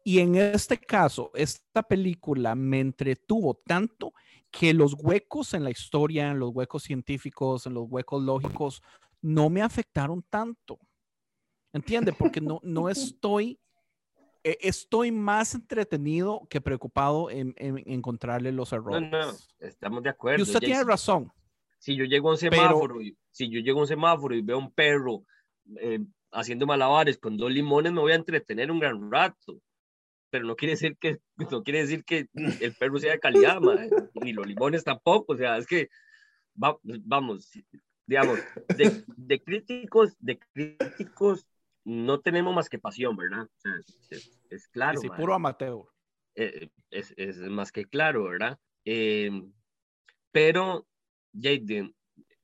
Y 0.03 0.19
en 0.19 0.35
este 0.35 0.77
caso, 0.77 1.31
esta 1.35 1.85
película 1.85 2.57
me 2.57 2.81
entretuvo 2.81 3.63
tanto 3.65 4.13
que 4.51 4.75
los 4.75 4.95
huecos 4.99 5.55
en 5.55 5.63
la 5.63 5.71
historia, 5.71 6.33
en 6.33 6.41
los 6.41 6.51
huecos 6.53 6.83
científicos, 6.83 7.67
en 7.67 7.75
los 7.75 7.87
huecos 7.89 8.23
lógicos, 8.25 8.83
no 9.23 9.51
me 9.51 9.63
afectaron 9.63 10.25
tanto. 10.29 10.81
¿Entiende? 11.73 12.13
Porque 12.13 12.41
no, 12.41 12.61
no 12.63 12.89
estoy, 12.89 13.59
eh, 14.43 14.59
estoy 14.61 15.13
más 15.13 15.55
entretenido 15.55 16.47
que 16.51 16.61
preocupado 16.61 17.31
en, 17.31 17.55
en 17.59 17.79
encontrarle 17.87 18.53
los 18.53 18.73
No, 18.73 18.79
errores. 18.79 19.11
no, 19.11 19.67
estamos 19.67 20.03
de 20.03 20.11
acuerdo. 20.11 20.41
Y 20.41 20.43
usted 20.43 20.59
tiene 20.61 20.85
razón. 20.85 21.31
si 21.79 21.95
yo 21.97 22.05
llego 22.05 22.31
a 22.31 22.33
un 22.35 22.39
Pero- 22.41 22.57
semáforo, 22.57 23.01
y, 23.01 23.17
si 23.31 23.49
yo 23.49 23.61
llego 23.61 23.79
a 23.79 23.83
un 23.83 23.89
semáforo 23.89 24.35
y 24.35 24.43
veo 24.43 24.59
un 24.59 24.73
perro 24.73 25.23
eh, 25.77 26.01
haciendo 26.33 26.67
malabares 26.67 27.17
con 27.19 27.37
dos 27.37 27.51
limones, 27.53 27.93
me 27.93 28.01
voy 28.01 28.13
a 28.13 28.17
entretener 28.17 28.71
un 28.71 28.81
gran 28.81 29.11
rato. 29.11 29.61
Pero 30.31 30.45
no 30.47 30.55
quiere 30.57 30.73
decir 30.75 30.97
que, 30.97 31.19
no 31.51 31.63
quiere 31.63 31.81
decir 31.81 32.05
que 32.05 32.29
el 32.61 32.75
perro 32.75 32.99
sea 32.99 33.13
de 33.13 33.19
calidad, 33.21 33.61
mae, 33.61 33.89
ni 34.15 34.33
los 34.33 34.47
limones 34.47 34.85
tampoco. 34.85 35.33
O 35.33 35.37
sea, 35.37 35.57
es 35.59 35.67
que, 35.67 35.89
va- 36.63 36.79
vamos, 36.83 37.51
digamos, 38.07 38.39
de, 38.77 39.05
de 39.17 39.43
críticos, 39.43 40.17
de 40.21 40.39
críticos, 40.39 41.47
no 41.85 42.21
tenemos 42.21 42.55
más 42.55 42.69
que 42.69 42.79
pasión, 42.79 43.17
¿verdad? 43.17 43.45
O 43.45 43.61
sea, 43.61 43.73
es, 44.11 44.41
es 44.51 44.69
claro. 44.69 45.01
Sí, 45.01 45.09
mae 45.09 45.19
puro 45.19 45.35
amateur. 45.35 45.85
eh, 46.35 46.69
es, 46.91 47.15
es 47.17 47.39
más 47.39 47.73
que 47.73 47.85
claro, 47.85 48.25
¿verdad? 48.25 48.59
Eh, 48.85 49.31
pero, 50.33 50.87
Jaden, 51.33 51.95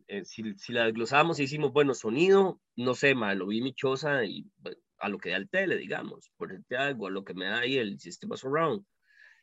eh, 0.09 0.25
si, 0.25 0.55
si 0.57 0.73
la 0.73 0.85
desglosamos 0.85 1.39
y 1.39 1.45
hicimos, 1.45 1.73
bueno, 1.73 1.95
sonido, 1.95 2.61
no 2.77 2.95
sé, 2.95 3.15
ma, 3.15 3.35
lo 3.35 3.47
vi 3.47 3.61
mi 3.63 3.75
choza 3.75 4.25
y 4.25 4.47
bueno, 4.59 4.79
a 4.99 5.09
lo 5.09 5.19
que 5.19 5.31
da 5.31 5.37
el 5.37 5.49
tele, 5.49 5.77
digamos, 5.77 6.31
por 6.37 6.49
decirte 6.49 6.77
algo, 6.77 7.07
a 7.07 7.11
lo 7.11 7.25
que 7.25 7.35
me 7.35 7.47
da 7.47 7.61
ahí 7.61 7.77
el 7.77 7.99
sistema 8.01 8.37
surround. 8.37 8.85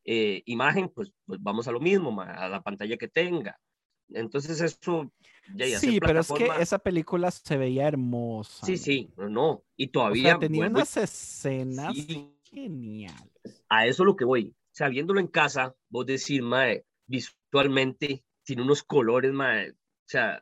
Eh, 0.06 0.44
imagen, 0.46 0.90
pues, 0.90 1.14
pues 1.26 1.42
vamos 1.42 1.68
a 1.68 1.72
lo 1.72 1.80
mismo, 1.80 2.12
ma, 2.12 2.34
a 2.34 2.50
la 2.50 2.62
pantalla 2.62 2.98
que 2.98 3.08
tenga. 3.08 3.58
Entonces 4.14 4.62
eso, 4.62 5.12
ya, 5.56 5.80
Sí, 5.80 6.00
pero 6.00 6.22
es 6.22 6.32
que 6.32 6.48
esa 6.60 6.80
película 6.80 7.32
se 7.32 7.58
veía 7.58 7.88
hermosa. 7.88 8.66
Sí, 8.66 8.78
sí, 8.78 9.14
no, 9.18 9.64
y 9.76 9.88
O 9.88 9.92
todavía 9.92 10.32
sea, 10.32 10.40
tenía 10.40 10.62
vuelvo 10.62 10.78
unas 10.78 10.98
escenas 10.98 11.96
Sí. 11.96 12.30
geniales. 12.44 13.64
a 13.70 13.88
eso 13.88 14.06
lo 14.06 14.16
que 14.16 14.26
voy. 14.26 14.50
O 14.50 14.76
sea, 14.76 14.88
viéndolo 14.90 15.20
en 15.20 15.28
casa, 15.28 15.76
vos 15.90 16.06
decir, 16.06 16.44
mae, 16.44 16.86
visualmente 17.08 18.24
tiene 18.44 18.62
unos 18.62 18.84
colores, 18.84 19.32
mae. 19.34 19.72
O 19.72 19.76
sea, 20.08 20.42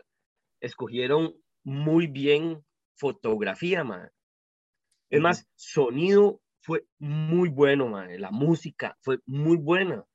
escogieron 0.59 1.35
muy 1.63 2.07
bien 2.07 2.63
fotografía, 2.95 3.83
mae. 3.83 4.09
Es 5.09 5.19
más, 5.21 5.47
sonido 5.55 6.41
fue 6.61 6.85
muy 6.99 7.49
bueno, 7.49 7.87
mae. 7.87 8.19
La 8.19 8.31
música 8.31 8.97
fue 9.01 9.19
muy 9.25 9.57
buena. 9.57 10.05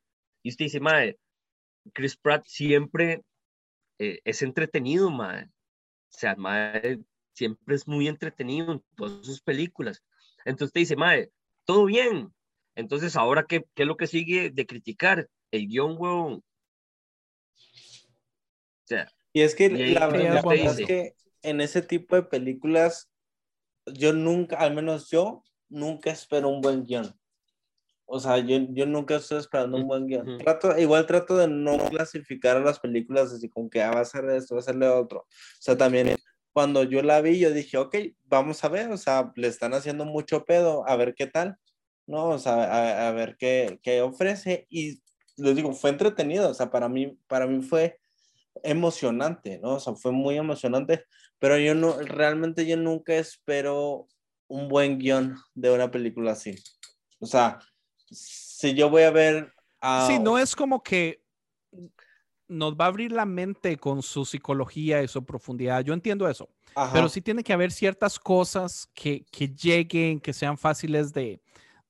Y 0.43 0.51
usted 0.51 0.67
dice, 0.67 0.81
mae, 0.81 1.19
Chris 1.93 2.17
Pratt 2.17 2.45
siempre 2.47 3.23
eh, 3.99 4.21
es 4.25 4.43
entretenido, 4.43 5.11
mae. 5.11 5.45
O 5.45 6.19
sea, 6.19 6.35
mae, 6.37 7.01
siempre 7.33 7.75
es 7.75 7.87
muy 7.87 8.09
entretenido 8.09 8.73
en 8.73 8.83
todas 8.97 9.25
sus 9.25 9.41
películas. 9.41 10.03
Entonces 10.45 10.73
te 10.73 10.81
dice, 10.81 10.97
mae, 10.97 11.31
todo 11.65 11.87
bien. 11.87 12.33
Entonces, 12.75 13.17
ahora, 13.17 13.45
¿qué, 13.47 13.65
qué 13.75 13.83
es 13.83 13.89
lo 13.89 13.97
que 13.97 14.07
sigue 14.07 14.51
de 14.51 14.67
criticar? 14.67 15.29
El 15.51 15.69
guion, 15.69 15.97
huevón. 15.99 16.43
O 18.85 18.89
sea, 18.89 19.11
Y 19.33 19.41
es 19.41 19.55
que 19.55 19.67
Y 19.67 19.95
la, 19.95 20.07
verdad 20.07 20.55
es 20.55 20.77
que 20.87 21.17
en 21.43 21.61
ese 21.61 21.83
tipo 21.83 22.17
de 22.17 22.23
películas, 22.23 23.11
yo 23.87 24.13
nunca, 24.13 24.57
al 24.57 24.75
menos 24.75 25.11
yo, 25.11 25.43
nunca 25.69 26.11
espero 26.11 26.49
un 26.49 26.61
buen 26.61 26.85
guion. 26.85 27.19
O 28.07 28.21
sea, 28.21 28.39
yo, 28.39 28.59
yo 28.71 28.87
nunca 28.87 29.17
estoy 29.17 29.39
esperando 29.39 29.77
un 29.77 29.89
buen 29.89 30.07
guion. 30.07 30.39
Trato, 30.39 30.79
igual 30.79 31.07
trato 31.07 31.37
de 31.37 31.49
no 31.49 31.77
clasificar 31.91 32.57
a 32.57 32.61
las 32.61 32.79
películas 32.79 33.33
así 33.33 33.49
como 33.49 33.69
que 33.69 33.83
ah, 33.83 33.91
va 33.91 34.01
a 34.01 34.05
ser 34.05 34.25
esto, 34.31 34.55
va 34.55 34.61
a 34.61 34.65
ser 34.65 34.77
lo 34.77 35.01
otro. 35.01 35.21
O 35.21 35.27
sea, 35.61 35.77
también 35.77 36.17
cuando 36.53 36.85
yo 36.85 37.03
la 37.03 37.21
vi, 37.21 37.39
yo 37.39 37.51
dije, 37.51 37.77
ok, 37.77 37.97
vamos 38.25 38.63
a 38.65 38.69
ver, 38.69 38.91
o 38.91 38.97
sea, 38.97 39.33
le 39.35 39.49
están 39.49 39.75
haciendo 39.75 40.05
mucho 40.05 40.45
pedo, 40.45 40.89
a 40.89 40.97
ver 40.97 41.15
qué 41.15 41.27
tal, 41.27 41.57
¿no? 42.07 42.29
O 42.29 42.39
sea, 42.39 42.55
a, 42.55 43.09
a 43.09 43.13
ver 43.13 43.37
qué, 43.39 43.79
qué 43.83 44.01
ofrece. 44.01 44.67
Y 44.71 45.03
les 45.37 45.57
digo, 45.57 45.73
fue 45.73 45.91
entretenido, 45.91 46.49
o 46.49 46.55
sea, 46.55 46.71
para 46.71 46.89
mí, 46.89 47.19
para 47.27 47.47
mí 47.47 47.63
fue 47.63 47.99
emocionante, 48.63 49.59
¿no? 49.59 49.75
O 49.75 49.81
sea, 49.81 49.95
fue 49.95 50.13
muy 50.13 50.37
emocionante, 50.37 51.05
pero 51.39 51.59
yo 51.59 51.75
no, 51.75 51.99
realmente 51.99 52.67
yo 52.67 52.77
nunca 52.77 53.15
espero 53.17 54.07
un 54.49 54.69
buen 54.69 54.99
guion 54.99 55.37
de 55.55 55.71
una 55.71 55.91
película 55.91 56.33
así. 56.33 56.55
O 57.19 57.27
sea, 57.27 57.59
si 58.11 58.75
yo 58.75 58.91
voy 58.91 59.03
a 59.03 59.11
ver 59.11 59.53
a... 59.81 60.07
Sí, 60.07 60.19
no 60.19 60.39
es 60.39 60.55
como 60.57 60.83
que 60.83 61.23
nos 62.49 62.75
va 62.75 62.85
a 62.85 62.89
abrir 62.89 63.13
la 63.13 63.27
mente 63.27 63.77
con 63.77 64.03
su 64.03 64.25
psicología 64.25 65.03
y 65.03 65.09
su 65.09 65.25
profundidad. 65.25 65.83
Yo 65.83 65.93
entiendo 65.95 66.29
eso, 66.29 66.49
Ajá, 66.75 66.93
pero 66.93 67.09
sí 67.09 67.21
tiene 67.21 67.43
que 67.43 67.53
haber 67.53 67.73
ciertas 67.73 68.19
cosas 68.19 68.89
que, 68.95 69.25
que 69.33 69.49
lleguen, 69.49 70.21
que 70.21 70.33
sean 70.33 70.57
fáciles 70.57 71.13
de, 71.13 71.41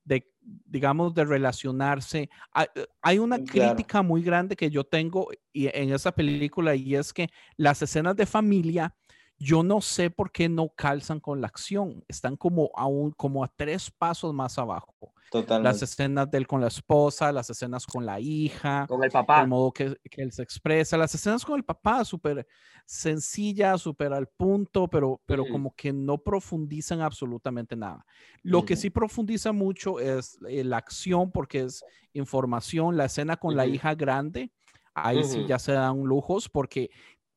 de, 0.04 0.26
digamos, 0.40 1.12
de 1.14 1.24
relacionarse. 1.26 2.30
Hay, 2.52 2.66
hay 3.02 3.18
una 3.18 3.38
Claro. 3.38 3.74
crítica 3.76 4.00
muy 4.02 4.22
grande 4.22 4.56
que 4.56 4.70
yo 4.70 4.84
tengo 4.84 5.28
y- 5.52 5.66
en 5.76 5.92
esa 5.92 6.12
película 6.12 6.74
y 6.74 6.94
es 6.94 7.12
que 7.12 7.28
las 7.58 7.82
escenas 7.82 8.16
de 8.16 8.24
familia, 8.24 8.94
yo 9.38 9.62
no 9.62 9.80
sé 9.80 10.10
por 10.10 10.32
qué 10.32 10.48
no 10.48 10.70
calzan 10.70 11.20
con 11.20 11.40
la 11.40 11.46
acción. 11.46 12.04
Están 12.08 12.36
como 12.36 12.70
a, 12.74 12.86
un, 12.86 13.12
como 13.12 13.44
a 13.44 13.48
tres 13.48 13.90
pasos 13.90 14.32
más 14.32 14.58
abajo. 14.58 14.94
Las 15.32 15.44
totalmente. 15.44 15.84
escenas 15.84 16.30
de 16.30 16.38
él 16.38 16.46
con 16.46 16.60
la 16.60 16.68
esposa, 16.68 17.32
las 17.32 17.50
escenas 17.50 17.84
con 17.84 18.06
la 18.06 18.20
hija, 18.20 18.86
con 18.88 19.02
el 19.02 19.10
papá. 19.10 19.42
el 19.42 19.48
modo 19.48 19.72
que, 19.72 19.96
que 20.08 20.22
él 20.22 20.32
se 20.32 20.42
expresa, 20.42 20.96
las 20.96 21.14
escenas 21.14 21.44
con 21.44 21.56
el 21.56 21.64
papá, 21.64 22.04
súper 22.04 22.46
sencillas, 22.86 23.82
súper 23.82 24.12
al 24.12 24.28
punto, 24.28 24.88
pero, 24.88 25.20
pero 25.26 25.44
como 25.50 25.74
que 25.74 25.92
no 25.92 26.18
profundizan 26.18 27.00
absolutamente 27.00 27.74
nada. 27.74 28.06
Lo 28.42 28.64
que 28.64 28.76
sí 28.76 28.88
profundiza 28.88 29.52
mucho 29.52 29.98
es 29.98 30.38
eh, 30.48 30.62
la 30.62 30.76
acción, 30.76 31.32
porque 31.32 31.62
es 31.62 31.84
información, 32.12 32.96
la 32.96 33.06
escena 33.06 33.36
con 33.36 33.56
la 33.56 33.66
hija 33.66 33.94
grande. 33.94 34.52
ahí 34.94 35.22
sí 35.24 35.44
ya 35.46 35.58
se 35.58 35.72
dan 35.72 36.04
lujos 36.04 36.48
porque 36.48 36.88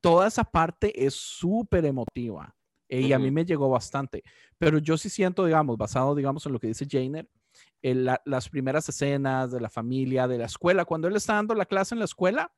toda 0.02 0.28
esa 0.28 0.44
parte 0.44 1.06
es 1.06 1.14
súper 1.14 1.86
emotiva 1.86 2.56
eh, 2.88 3.02
y 3.02 3.14
a 3.14 3.20
mí 3.20 3.32
me 3.32 3.46
llegó 3.46 3.70
bastante. 3.70 4.24
Pero 4.58 4.78
yo 4.80 4.98
sí 4.98 5.10
siento, 5.10 5.46
digamos, 5.46 5.78
basado, 5.78 6.16
digamos, 6.16 6.46
en 6.46 6.54
lo 6.54 6.60
que 6.60 6.68
dice 6.68 6.88
Jainer, 6.90 7.30
en 7.82 8.06
la- 8.06 8.22
las 8.26 8.50
primeras 8.50 8.88
escenas 8.90 9.52
de 9.52 9.60
la 9.62 9.70
familia, 9.70 10.28
de 10.28 10.38
la 10.38 10.46
escuela, 10.46 10.86
cuando 10.86 11.08
él 11.08 11.16
está 11.16 11.34
dando 11.36 11.54
la 11.56 11.66
clase 11.66 11.94
en 11.96 12.00
la 12.00 12.06
escuela, 12.06 12.52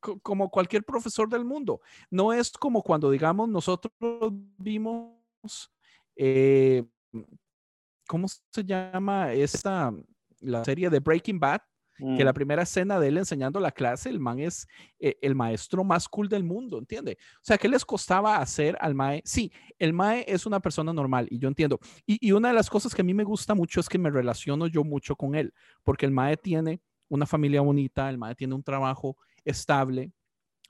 co- 0.00 0.18
como 0.20 0.50
cualquier 0.50 0.84
profesor 0.84 1.28
del 1.28 1.44
mundo. 1.44 1.80
No 2.10 2.32
es 2.32 2.50
como 2.52 2.82
cuando, 2.82 3.10
digamos, 3.10 3.48
nosotros 3.48 3.92
vimos, 4.58 5.12
eh, 6.16 6.84
¿cómo 8.06 8.26
se 8.28 8.64
llama 8.64 9.32
esta, 9.32 9.92
la 10.40 10.64
serie 10.64 10.90
de 10.90 11.00
Breaking 11.00 11.38
Bad? 11.38 11.60
Que 11.96 12.24
la 12.24 12.32
Mm. 12.32 12.34
primera 12.34 12.62
escena 12.62 12.98
de 12.98 13.08
él 13.08 13.18
enseñando 13.18 13.60
la 13.60 13.70
clase, 13.70 14.08
el 14.08 14.18
man 14.18 14.40
es 14.40 14.66
eh, 14.98 15.16
el 15.22 15.34
maestro 15.34 15.84
más 15.84 16.08
cool 16.08 16.28
del 16.28 16.42
mundo, 16.42 16.78
¿entiende? 16.78 17.16
O 17.36 17.40
sea, 17.44 17.56
¿qué 17.56 17.68
les 17.68 17.84
costaba 17.84 18.38
hacer 18.38 18.76
al 18.80 18.94
mae? 18.94 19.22
Sí, 19.24 19.52
el 19.78 19.92
mae 19.92 20.24
es 20.26 20.44
una 20.44 20.58
persona 20.60 20.92
normal 20.92 21.28
y 21.30 21.38
yo 21.38 21.46
entiendo. 21.48 21.78
Y, 22.04 22.18
y 22.26 22.32
una 22.32 22.48
de 22.48 22.54
las 22.54 22.68
cosas 22.68 22.94
que 22.94 23.02
a 23.02 23.04
mí 23.04 23.14
me 23.14 23.22
gusta 23.24 23.54
mucho 23.54 23.78
es 23.78 23.88
que 23.88 23.98
me 23.98 24.10
relaciono 24.10 24.66
yo 24.66 24.82
mucho 24.82 25.14
con 25.14 25.34
él, 25.36 25.54
porque 25.84 26.04
el 26.06 26.12
mae 26.12 26.36
tiene 26.36 26.80
una 27.08 27.26
familia 27.26 27.60
bonita, 27.60 28.10
el 28.10 28.18
mae 28.18 28.34
tiene 28.34 28.54
un 28.54 28.62
trabajo 28.64 29.16
estable, 29.44 30.10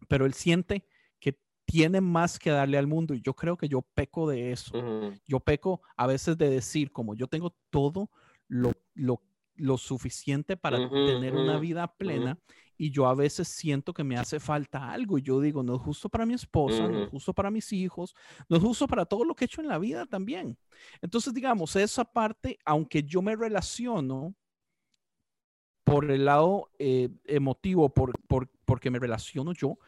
pero 0.08 0.26
él 0.26 0.34
siente 0.34 0.84
que 1.20 1.38
tiene 1.64 2.00
más 2.02 2.38
que 2.38 2.50
darle 2.50 2.76
al 2.76 2.86
mundo 2.86 3.14
y 3.14 3.22
yo 3.22 3.34
creo 3.34 3.56
que 3.56 3.68
yo 3.68 3.80
peco 3.80 4.28
de 4.28 4.52
eso. 4.52 5.10
Yo 5.26 5.40
peco 5.40 5.80
a 5.96 6.06
veces 6.06 6.36
de 6.36 6.50
decir, 6.50 6.90
como 6.92 7.14
yo 7.14 7.28
tengo 7.28 7.54
todo 7.70 8.10
lo, 8.48 8.72
lo, 8.94 9.22
lo 9.56 9.78
suficiente 9.78 10.56
para 10.56 10.88
tener 10.88 11.34
una 11.34 11.58
vida 11.58 11.86
plena 11.86 12.38
y 12.76 12.90
yo 12.90 13.06
a 13.06 13.14
veces 13.14 13.48
siento 13.48 13.92
que 13.92 14.04
me 14.04 14.16
hace 14.16 14.40
falta 14.40 14.90
algo 14.90 15.18
y 15.18 15.22
yo 15.22 15.40
digo, 15.40 15.62
no 15.62 15.76
es 15.76 15.82
justo 15.82 16.08
para 16.08 16.26
mi 16.26 16.34
esposa, 16.34 16.88
no 16.88 17.04
es 17.04 17.08
justo 17.08 17.32
para 17.32 17.50
mis 17.50 17.72
hijos, 17.72 18.14
no 18.48 18.56
es 18.56 18.62
justo 18.62 18.86
para 18.86 19.04
todo 19.04 19.24
lo 19.24 19.34
que 19.34 19.44
he 19.44 19.46
hecho 19.46 19.60
en 19.60 19.68
la 19.68 19.78
vida 19.78 20.06
también. 20.06 20.58
Entonces, 21.00 21.32
digamos, 21.32 21.76
esa 21.76 22.04
parte, 22.04 22.58
aunque 22.64 23.02
yo 23.02 23.22
me 23.22 23.36
relaciono 23.36 24.34
por 25.84 26.10
el 26.10 26.24
lado 26.24 26.70
eh, 26.78 27.10
emotivo, 27.24 27.92
por, 27.92 28.18
por, 28.26 28.50
porque 28.64 28.90
me 28.90 28.98
relaciono 28.98 29.52
yo, 29.52 29.78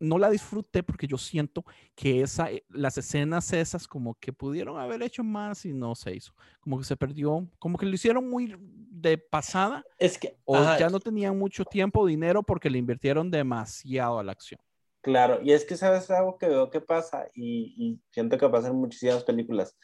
no 0.00 0.18
la 0.18 0.30
disfruté 0.30 0.82
porque 0.82 1.06
yo 1.06 1.18
siento 1.18 1.64
que 1.94 2.22
esa, 2.22 2.50
eh, 2.50 2.64
las 2.70 2.98
escenas 2.98 3.52
esas 3.52 3.86
como 3.86 4.14
que 4.14 4.32
pudieron 4.32 4.80
haber 4.80 5.02
hecho 5.02 5.22
más 5.22 5.64
y 5.64 5.72
no 5.72 5.94
se 5.94 6.14
hizo. 6.16 6.32
Como 6.60 6.78
que 6.78 6.84
se 6.84 6.96
perdió, 6.96 7.46
como 7.58 7.78
que 7.78 7.86
lo 7.86 7.94
hicieron 7.94 8.28
muy 8.28 8.56
de 8.58 9.18
pasada 9.18 9.84
Es 9.98 10.18
que, 10.18 10.36
o 10.44 10.56
ajá, 10.56 10.78
ya 10.78 10.88
no 10.88 10.98
tenían 10.98 11.38
mucho 11.38 11.64
tiempo 11.64 12.00
o 12.00 12.06
dinero 12.06 12.42
porque 12.42 12.70
le 12.70 12.78
invirtieron 12.78 13.30
demasiado 13.30 14.18
a 14.18 14.24
la 14.24 14.32
acción. 14.32 14.60
claro, 15.02 15.40
y 15.42 15.52
es 15.52 15.64
que 15.64 15.76
sabes 15.76 16.10
algo 16.10 16.38
que 16.38 16.48
veo 16.48 16.70
que 16.70 16.80
pasa 16.80 17.28
y, 17.34 17.74
y 17.76 18.00
siento 18.10 18.36
que 18.38 18.48
pasa 18.48 18.68
en 18.68 18.76
muchísimas 18.76 19.24
películas, 19.24 19.76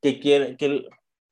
que 0.00 0.18
quiere, 0.20 0.56
que 0.56 0.88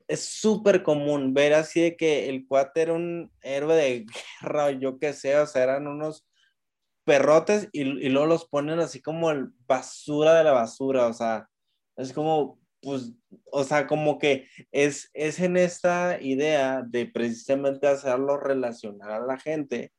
es 0.07 0.25
súper 0.25 0.83
común 0.83 1.35
ver 1.35 1.55
así 1.55 1.81
de 1.81 1.97
que 1.97 2.29
el 2.29 2.47
cuate 2.47 2.83
era 2.83 2.92
un 2.92 3.33
héroe 3.42 3.75
de 3.75 4.07
guerra 4.42 4.70
yo 4.73 4.99
qué 4.99 5.12
sé, 5.12 5.37
o 5.38 5.47
sea, 5.47 5.62
eran 5.62 5.87
unos 5.87 6.27
perrotes 7.04 7.68
y, 7.72 7.82
y 7.82 8.08
luego 8.08 8.26
los 8.26 8.46
ponen 8.46 8.80
así 8.80 9.00
como 9.00 9.30
el 9.30 9.48
basura 9.66 10.34
de 10.34 10.44
la 10.44 10.52
basura, 10.52 11.06
o 11.06 11.12
sea, 11.12 11.48
es 11.96 12.12
como, 12.12 12.58
pues, 12.80 13.12
o 13.52 13.64
sea, 13.64 13.86
como 13.86 14.18
que 14.18 14.48
es, 14.72 15.10
es 15.14 15.40
en 15.40 15.56
esta 15.56 16.20
idea 16.20 16.82
de 16.86 17.06
precisamente 17.06 17.86
hacerlo 17.86 18.38
relacionar 18.38 19.10
a 19.10 19.26
la 19.26 19.38
gente, 19.38 19.92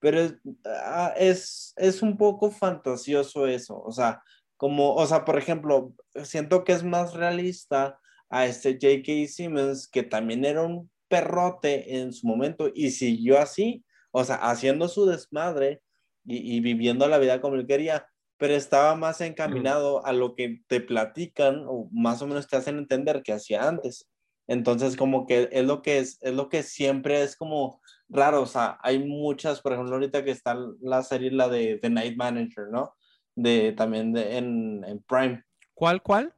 pero 0.00 0.20
es, 0.20 0.34
ah, 0.64 1.14
es, 1.16 1.72
es 1.76 2.02
un 2.02 2.16
poco 2.16 2.50
fantasioso 2.50 3.46
eso, 3.46 3.80
o 3.82 3.92
sea, 3.92 4.22
como, 4.56 4.94
o 4.94 5.06
sea, 5.06 5.24
por 5.24 5.38
ejemplo, 5.38 5.94
siento 6.24 6.64
que 6.64 6.72
es 6.72 6.82
más 6.82 7.14
realista 7.14 7.98
a 8.28 8.46
este 8.46 8.74
J.K. 8.74 9.28
Simmons, 9.28 9.88
que 9.88 10.02
también 10.02 10.44
era 10.44 10.62
un 10.62 10.90
perrote 11.08 11.98
en 11.98 12.12
su 12.12 12.26
momento 12.26 12.70
y 12.74 12.90
siguió 12.90 13.38
así, 13.38 13.84
o 14.10 14.24
sea, 14.24 14.36
haciendo 14.36 14.88
su 14.88 15.06
desmadre 15.06 15.82
y, 16.26 16.56
y 16.56 16.60
viviendo 16.60 17.08
la 17.08 17.18
vida 17.18 17.40
como 17.40 17.56
él 17.56 17.66
quería, 17.66 18.06
pero 18.38 18.54
estaba 18.54 18.94
más 18.96 19.20
encaminado 19.20 20.04
a 20.04 20.12
lo 20.12 20.34
que 20.34 20.60
te 20.66 20.80
platican 20.80 21.64
o 21.66 21.88
más 21.90 22.20
o 22.20 22.26
menos 22.26 22.46
te 22.46 22.56
hacen 22.56 22.78
entender 22.78 23.22
que 23.22 23.32
hacía 23.32 23.66
antes. 23.66 24.08
Entonces, 24.46 24.96
como 24.96 25.26
que 25.26 25.48
es 25.50 25.64
lo 25.64 25.82
que 25.82 25.98
es, 25.98 26.18
es 26.20 26.34
lo 26.34 26.48
que 26.48 26.62
siempre 26.62 27.22
es 27.22 27.36
como 27.36 27.80
raro, 28.08 28.42
o 28.42 28.46
sea, 28.46 28.78
hay 28.82 28.98
muchas, 29.00 29.60
por 29.60 29.72
ejemplo, 29.72 29.94
ahorita 29.94 30.24
que 30.24 30.30
está 30.30 30.56
la 30.80 31.02
serie, 31.02 31.30
la 31.32 31.48
de 31.48 31.78
The 31.78 31.90
Night 31.90 32.16
Manager, 32.16 32.68
¿no? 32.70 32.94
De 33.34 33.72
también 33.72 34.12
de, 34.12 34.36
en, 34.36 34.84
en 34.84 35.02
Prime, 35.02 35.42
¿Cuál, 35.76 36.02
cuál? 36.02 36.32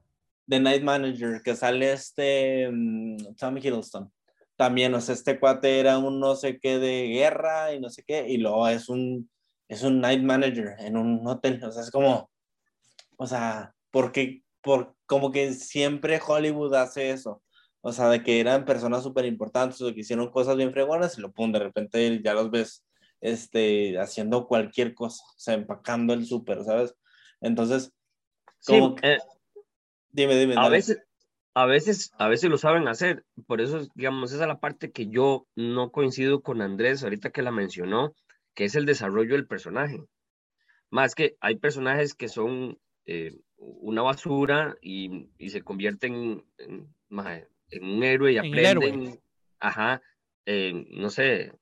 The 0.48 0.58
Night 0.58 0.82
Manager, 0.82 1.40
que 1.44 1.54
sale 1.54 1.92
este 1.92 2.68
mm, 2.72 3.36
Tommy 3.38 3.60
Hiddleston. 3.60 4.10
También, 4.56 4.92
o 4.94 5.00
sea, 5.00 5.14
este 5.14 5.38
cuate 5.38 5.78
era 5.78 5.96
un 5.98 6.18
no 6.18 6.34
sé 6.34 6.58
qué 6.58 6.80
de 6.80 7.06
guerra 7.06 7.72
y 7.72 7.78
no 7.78 7.88
sé 7.88 8.02
qué, 8.04 8.26
y 8.28 8.38
luego 8.38 8.66
es 8.66 8.88
un, 8.88 9.30
es 9.68 9.82
un 9.82 10.00
night 10.00 10.22
manager 10.22 10.74
en 10.78 10.96
un 10.96 11.26
hotel, 11.26 11.62
o 11.62 11.70
sea, 11.70 11.82
es 11.82 11.90
como, 11.90 12.30
o 13.16 13.26
sea, 13.26 13.74
porque, 13.90 14.42
por, 14.62 14.94
como 15.06 15.30
que 15.30 15.52
siempre 15.54 16.20
Hollywood 16.26 16.74
hace 16.74 17.10
eso, 17.10 17.42
o 17.80 17.92
sea, 17.92 18.08
de 18.08 18.22
que 18.22 18.40
eran 18.40 18.64
personas 18.64 19.02
súper 19.02 19.24
importantes 19.24 19.80
o 19.82 19.92
que 19.94 20.00
hicieron 20.00 20.30
cosas 20.30 20.56
bien 20.56 20.72
fregonas 20.72 21.16
y 21.16 21.20
lo 21.20 21.30
pum, 21.32 21.52
de 21.52 21.60
repente 21.60 22.20
ya 22.22 22.34
los 22.34 22.50
ves, 22.50 22.84
este, 23.20 23.98
haciendo 23.98 24.46
cualquier 24.46 24.94
cosa, 24.94 25.22
o 25.24 25.38
sea, 25.38 25.54
empacando 25.54 26.12
el 26.14 26.26
súper, 26.26 26.64
¿sabes? 26.64 26.94
Entonces, 27.40 27.92
Sí, 28.60 28.72
que- 29.00 29.12
eh, 29.14 29.18
dime, 30.10 30.34
dime. 30.36 30.54
a 30.54 30.62
dale. 30.62 30.76
veces, 30.76 30.98
a 31.54 31.66
veces, 31.66 32.12
a 32.18 32.28
veces 32.28 32.50
lo 32.50 32.58
saben 32.58 32.88
hacer. 32.88 33.24
Por 33.46 33.60
eso, 33.60 33.86
digamos, 33.94 34.32
esa 34.32 34.42
es 34.42 34.48
la 34.48 34.58
parte 34.58 34.90
que 34.90 35.08
yo 35.08 35.46
no 35.54 35.90
coincido 35.92 36.42
con 36.42 36.60
Andrés 36.62 37.02
ahorita 37.04 37.30
que 37.30 37.42
la 37.42 37.50
mencionó, 37.52 38.14
que 38.58 38.64
es 38.64 38.74
el 38.74 38.86
desarrollo 38.86 39.36
del 39.36 39.46
personaje. 39.46 40.02
Más 40.90 41.14
que 41.14 41.36
hay 41.40 41.58
personajes 41.58 42.12
que 42.12 42.26
son 42.26 42.76
eh, 43.06 43.38
una 43.56 44.02
basura 44.02 44.76
y, 44.82 45.30
y 45.38 45.50
se 45.50 45.62
convierten 45.62 46.44
en, 46.58 46.92
un 47.80 48.02
héroe 48.02 48.32
y 48.32 48.38
héroe. 48.38 48.88
aprenden, 48.88 49.20
ajá, 49.60 50.02
eh, 50.44 50.72
no 50.90 51.08
sé. 51.08 51.52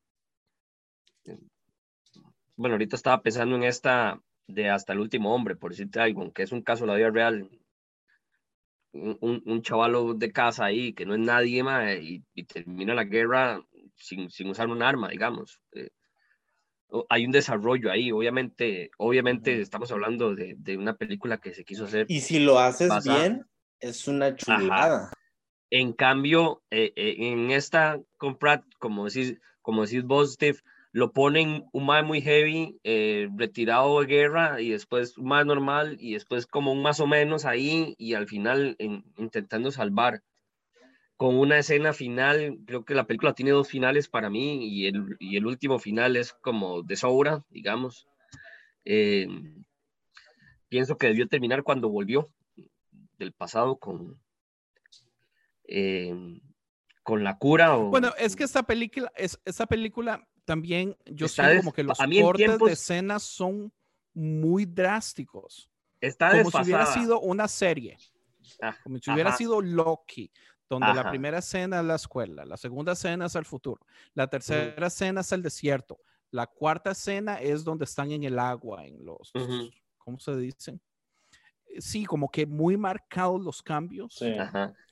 Bueno, 2.56 2.76
ahorita 2.76 2.96
estaba 2.96 3.20
pensando 3.20 3.56
en 3.56 3.64
esta 3.64 4.18
de 4.46 4.70
Hasta 4.70 4.94
el 4.94 5.00
último 5.00 5.34
hombre, 5.34 5.54
por 5.54 5.72
decirte 5.72 6.00
algo, 6.00 6.32
que 6.32 6.44
es 6.44 6.52
un 6.52 6.62
caso 6.62 6.86
de 6.86 6.92
la 6.92 6.96
vida 6.96 7.10
real. 7.10 7.50
Un, 8.92 9.42
un, 9.44 9.60
chavalo 9.60 10.14
de 10.14 10.32
casa 10.32 10.64
ahí 10.64 10.94
que 10.94 11.04
no 11.04 11.12
es 11.12 11.20
nadie 11.20 11.62
más 11.62 11.94
y, 12.00 12.24
y 12.32 12.44
termina 12.44 12.94
la 12.94 13.04
guerra 13.04 13.62
sin, 13.96 14.30
sin 14.30 14.48
usar 14.48 14.68
un 14.68 14.82
arma, 14.82 15.10
digamos. 15.10 15.60
Eh, 15.72 15.90
hay 17.08 17.26
un 17.26 17.32
desarrollo 17.32 17.90
ahí, 17.90 18.12
obviamente, 18.12 18.90
obviamente 18.98 19.60
estamos 19.60 19.90
hablando 19.92 20.34
de, 20.34 20.54
de 20.58 20.76
una 20.76 20.96
película 20.96 21.38
que 21.38 21.54
se 21.54 21.64
quiso 21.64 21.84
hacer. 21.84 22.06
Y 22.08 22.20
si 22.20 22.38
lo 22.38 22.58
haces 22.58 23.04
bien, 23.04 23.46
es 23.80 24.06
una 24.08 24.34
chulada. 24.36 25.12
En 25.70 25.92
cambio, 25.92 26.62
eh, 26.70 26.92
eh, 26.96 27.16
en 27.18 27.50
esta 27.50 28.00
con 28.16 28.36
Pratt, 28.36 28.64
como 28.78 29.06
decís, 29.06 29.38
como 29.62 29.82
decís 29.84 30.04
vos, 30.04 30.34
Steve, 30.34 30.58
lo 30.92 31.12
ponen 31.12 31.64
un 31.72 31.86
más 31.86 32.04
muy 32.04 32.22
heavy, 32.22 32.78
eh, 32.84 33.28
retirado 33.36 34.00
de 34.00 34.06
guerra, 34.06 34.60
y 34.60 34.70
después 34.70 35.18
un 35.18 35.28
más 35.28 35.44
normal, 35.44 35.96
y 36.00 36.14
después 36.14 36.46
como 36.46 36.72
un 36.72 36.82
más 36.82 37.00
o 37.00 37.06
menos 37.06 37.44
ahí, 37.44 37.94
y 37.98 38.14
al 38.14 38.28
final 38.28 38.76
en- 38.78 39.04
intentando 39.18 39.70
salvar. 39.70 40.22
Con 41.16 41.38
una 41.38 41.58
escena 41.58 41.92
final, 41.94 42.58
creo 42.66 42.84
que 42.84 42.94
la 42.94 43.06
película 43.06 43.32
tiene 43.34 43.52
dos 43.52 43.68
finales 43.68 44.08
para 44.08 44.28
mí, 44.28 44.68
y 44.68 44.86
el, 44.86 45.16
y 45.18 45.36
el 45.36 45.46
último 45.46 45.78
final 45.78 46.16
es 46.16 46.32
como 46.34 46.82
de 46.82 46.96
sobra, 46.96 47.44
digamos. 47.48 48.06
Eh, 48.84 49.26
pienso 50.68 50.96
que 50.98 51.06
debió 51.08 51.26
terminar 51.28 51.62
cuando 51.62 51.88
volvió 51.88 52.30
del 53.18 53.32
pasado 53.32 53.78
con, 53.78 54.20
eh, 55.64 56.14
con 57.02 57.24
la 57.24 57.38
cura. 57.38 57.76
O, 57.78 57.90
Bueno, 57.90 58.12
es 58.18 58.36
que 58.36 58.44
esta 58.44 58.62
película, 58.62 59.10
es, 59.16 59.40
esta 59.44 59.66
película 59.66 60.26
también, 60.44 60.96
yo 61.06 61.28
siento 61.28 61.56
como 61.56 61.72
que 61.72 61.82
los 61.82 61.98
cortes 61.98 62.36
tiempos- 62.46 62.66
de 62.66 62.72
escenas 62.72 63.22
son 63.22 63.72
muy 64.12 64.64
drásticos. 64.66 65.70
está 66.00 66.30
como 66.30 66.50
si 66.50 66.62
hubiera 66.62 66.86
sido 66.86 67.20
una 67.20 67.48
serie, 67.48 67.96
Ah, 68.60 68.76
como 68.82 68.98
si 68.98 69.10
hubiera 69.10 69.32
sido 69.32 69.60
Loki, 69.60 70.30
donde 70.68 70.92
la 70.94 71.08
primera 71.10 71.38
escena 71.38 71.80
es 71.80 71.84
la 71.84 71.94
escuela, 71.94 72.44
la 72.44 72.56
segunda 72.56 72.92
escena 72.92 73.26
es 73.26 73.34
el 73.34 73.44
futuro, 73.44 73.80
la 74.14 74.26
tercera 74.26 74.86
escena 74.86 75.20
es 75.20 75.32
el 75.32 75.42
desierto, 75.42 75.98
la 76.30 76.46
cuarta 76.46 76.90
escena 76.90 77.40
es 77.40 77.62
donde 77.64 77.84
están 77.84 78.10
en 78.10 78.24
el 78.24 78.38
agua, 78.38 78.84
en 78.84 79.04
los, 79.04 79.32
Ujú. 79.34 79.70
¿cómo 79.98 80.18
se 80.18 80.36
dicen? 80.36 80.80
Eh, 81.66 81.80
Sí, 81.80 82.04
como 82.04 82.30
que 82.30 82.46
muy 82.46 82.76
marcados 82.76 83.40
los 83.40 83.62
cambios. 83.62 84.14
Sí. 84.14 84.34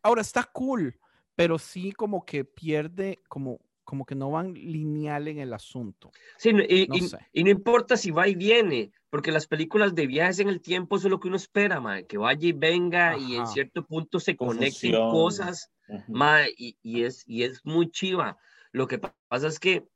Ahora 0.02 0.20
está 0.20 0.44
cool, 0.44 0.98
pero 1.34 1.58
sí 1.58 1.92
como 1.92 2.24
que 2.24 2.44
pierde, 2.44 3.22
como 3.28 3.58
como 3.84 4.04
que 4.06 4.14
no 4.14 4.30
van 4.30 4.54
lineal 4.54 5.28
en 5.28 5.38
el 5.38 5.52
asunto. 5.52 6.10
Sí, 6.36 6.50
y, 6.68 6.86
No 6.88 6.96
y- 6.96 7.00
sé. 7.02 7.18
y 7.32 7.44
no 7.44 7.50
importa 7.50 7.96
si 7.96 8.10
va 8.10 8.26
y 8.26 8.34
viene, 8.34 8.90
porque 9.10 9.30
las 9.30 9.46
películas 9.46 9.94
de 9.94 10.06
viajes 10.06 10.40
en 10.40 10.48
el 10.48 10.60
tiempo 10.60 10.96
eso 10.96 11.06
es 11.06 11.10
lo 11.10 11.20
que 11.20 11.28
uno 11.28 11.36
espera, 11.36 11.80
mae, 11.80 12.06
que 12.06 12.18
vaya 12.18 12.48
y 12.48 12.52
venga 12.52 13.16
y 13.18 13.36
en 13.36 13.46
cierto 13.46 13.84
punto 13.86 14.18
se 14.18 14.36
conecten 14.36 14.92
cosas, 15.10 15.70
mae, 16.08 16.52
y, 16.56 16.76
y 16.82 17.04
es, 17.04 17.22
y 17.28 17.44
es 17.44 17.64
muy 17.64 17.90
chiva. 17.90 18.38
Lo 18.72 18.86
que 18.88 18.98
pa- 18.98 19.14
pasa 19.28 19.46
es 19.48 19.60
que 19.60 19.86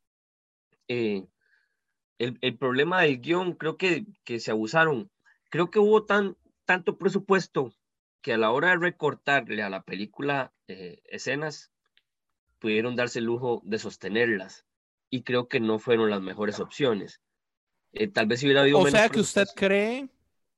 eh, 0.88 1.26
el, 2.18 2.38
el 2.40 2.58
problema 2.58 3.02
del 3.02 3.20
guion, 3.20 3.52
creo 3.54 3.76
que, 3.76 4.06
que 4.24 4.40
se 4.40 4.50
abusaron. 4.50 5.10
Creo 5.50 5.70
que 5.70 5.78
hubo 5.78 6.04
tan, 6.04 6.36
tanto 6.64 6.98
presupuesto 6.98 7.72
que 8.20 8.32
a 8.34 8.38
la 8.38 8.50
hora 8.50 8.70
de 8.70 8.76
recortarle 8.78 9.62
a 9.62 9.70
la 9.70 9.82
película 9.82 10.52
eh, 10.66 11.00
escenas, 11.04 11.72
pudieron 12.58 12.96
darse 12.96 13.18
el 13.20 13.26
lujo 13.26 13.62
de 13.64 13.78
sostenerlas. 13.78 14.64
Y 15.10 15.22
creo 15.22 15.48
que 15.48 15.60
no 15.60 15.78
fueron 15.78 16.10
las 16.10 16.20
mejores 16.20 16.60
opciones. 16.60 17.20
Eh, 17.92 18.08
tal 18.08 18.26
vez 18.26 18.40
si 18.40 18.46
hubiera 18.46 18.60
habido 18.62 18.78
O 18.78 18.84
menos 18.84 19.00
sea 19.00 19.08
que 19.08 19.20
usted 19.20 19.46
cree, 19.56 20.08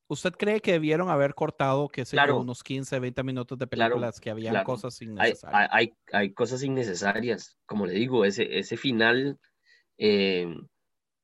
usted 0.07 0.33
cree 0.33 0.59
que 0.59 0.73
debieron 0.73 1.09
haber 1.09 1.33
cortado, 1.33 1.87
qué 1.87 2.03
sé 2.03 2.17
Claro. 2.17 2.39
unos 2.41 2.61
15, 2.63 2.99
20 2.99 3.23
minutos 3.23 3.57
de 3.57 3.67
Claro, 3.67 3.93
películas 3.95 4.19
que 4.19 4.29
habían 4.29 4.51
claro. 4.53 4.65
cosas 4.65 5.01
innecesarias. 5.01 5.69
hay, 5.71 5.87
hay, 5.87 5.93
hay 6.11 6.33
cosas 6.33 6.61
innecesarias. 6.63 7.57
Como 7.65 7.85
le 7.85 7.93
digo, 7.93 8.25
ese, 8.25 8.59
ese 8.59 8.75
final 8.75 9.39
eh, 9.97 10.53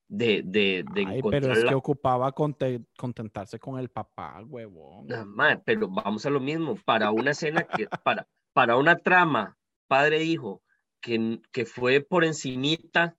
de, 0.08 0.42
de, 0.42 0.84
de 0.94 1.04
Ay, 1.06 1.20
pero 1.28 1.52
es 1.52 1.62
la- 1.64 1.68
que 1.68 1.74
ocupaba 1.74 2.32
conte- 2.32 2.82
contentarse 2.96 3.58
con 3.58 3.78
el 3.78 3.90
papá, 3.90 4.42
huevón. 4.46 5.12
Ah, 5.12 5.24
mae, 5.26 5.58
pero 5.58 5.88
vamos 5.88 6.24
a 6.24 6.30
lo 6.30 6.40
mismo. 6.40 6.76
Para 6.86 7.10
una 7.10 7.32
escena 7.32 7.64
que, 7.64 7.86
para, 8.02 8.26
para 8.54 8.76
una 8.78 8.96
trama 8.96 9.58
padre-hijo 9.86 10.62
que, 11.00 11.40
que 11.52 11.64
fue 11.64 12.00
por 12.00 12.24
encimita, 12.24 13.16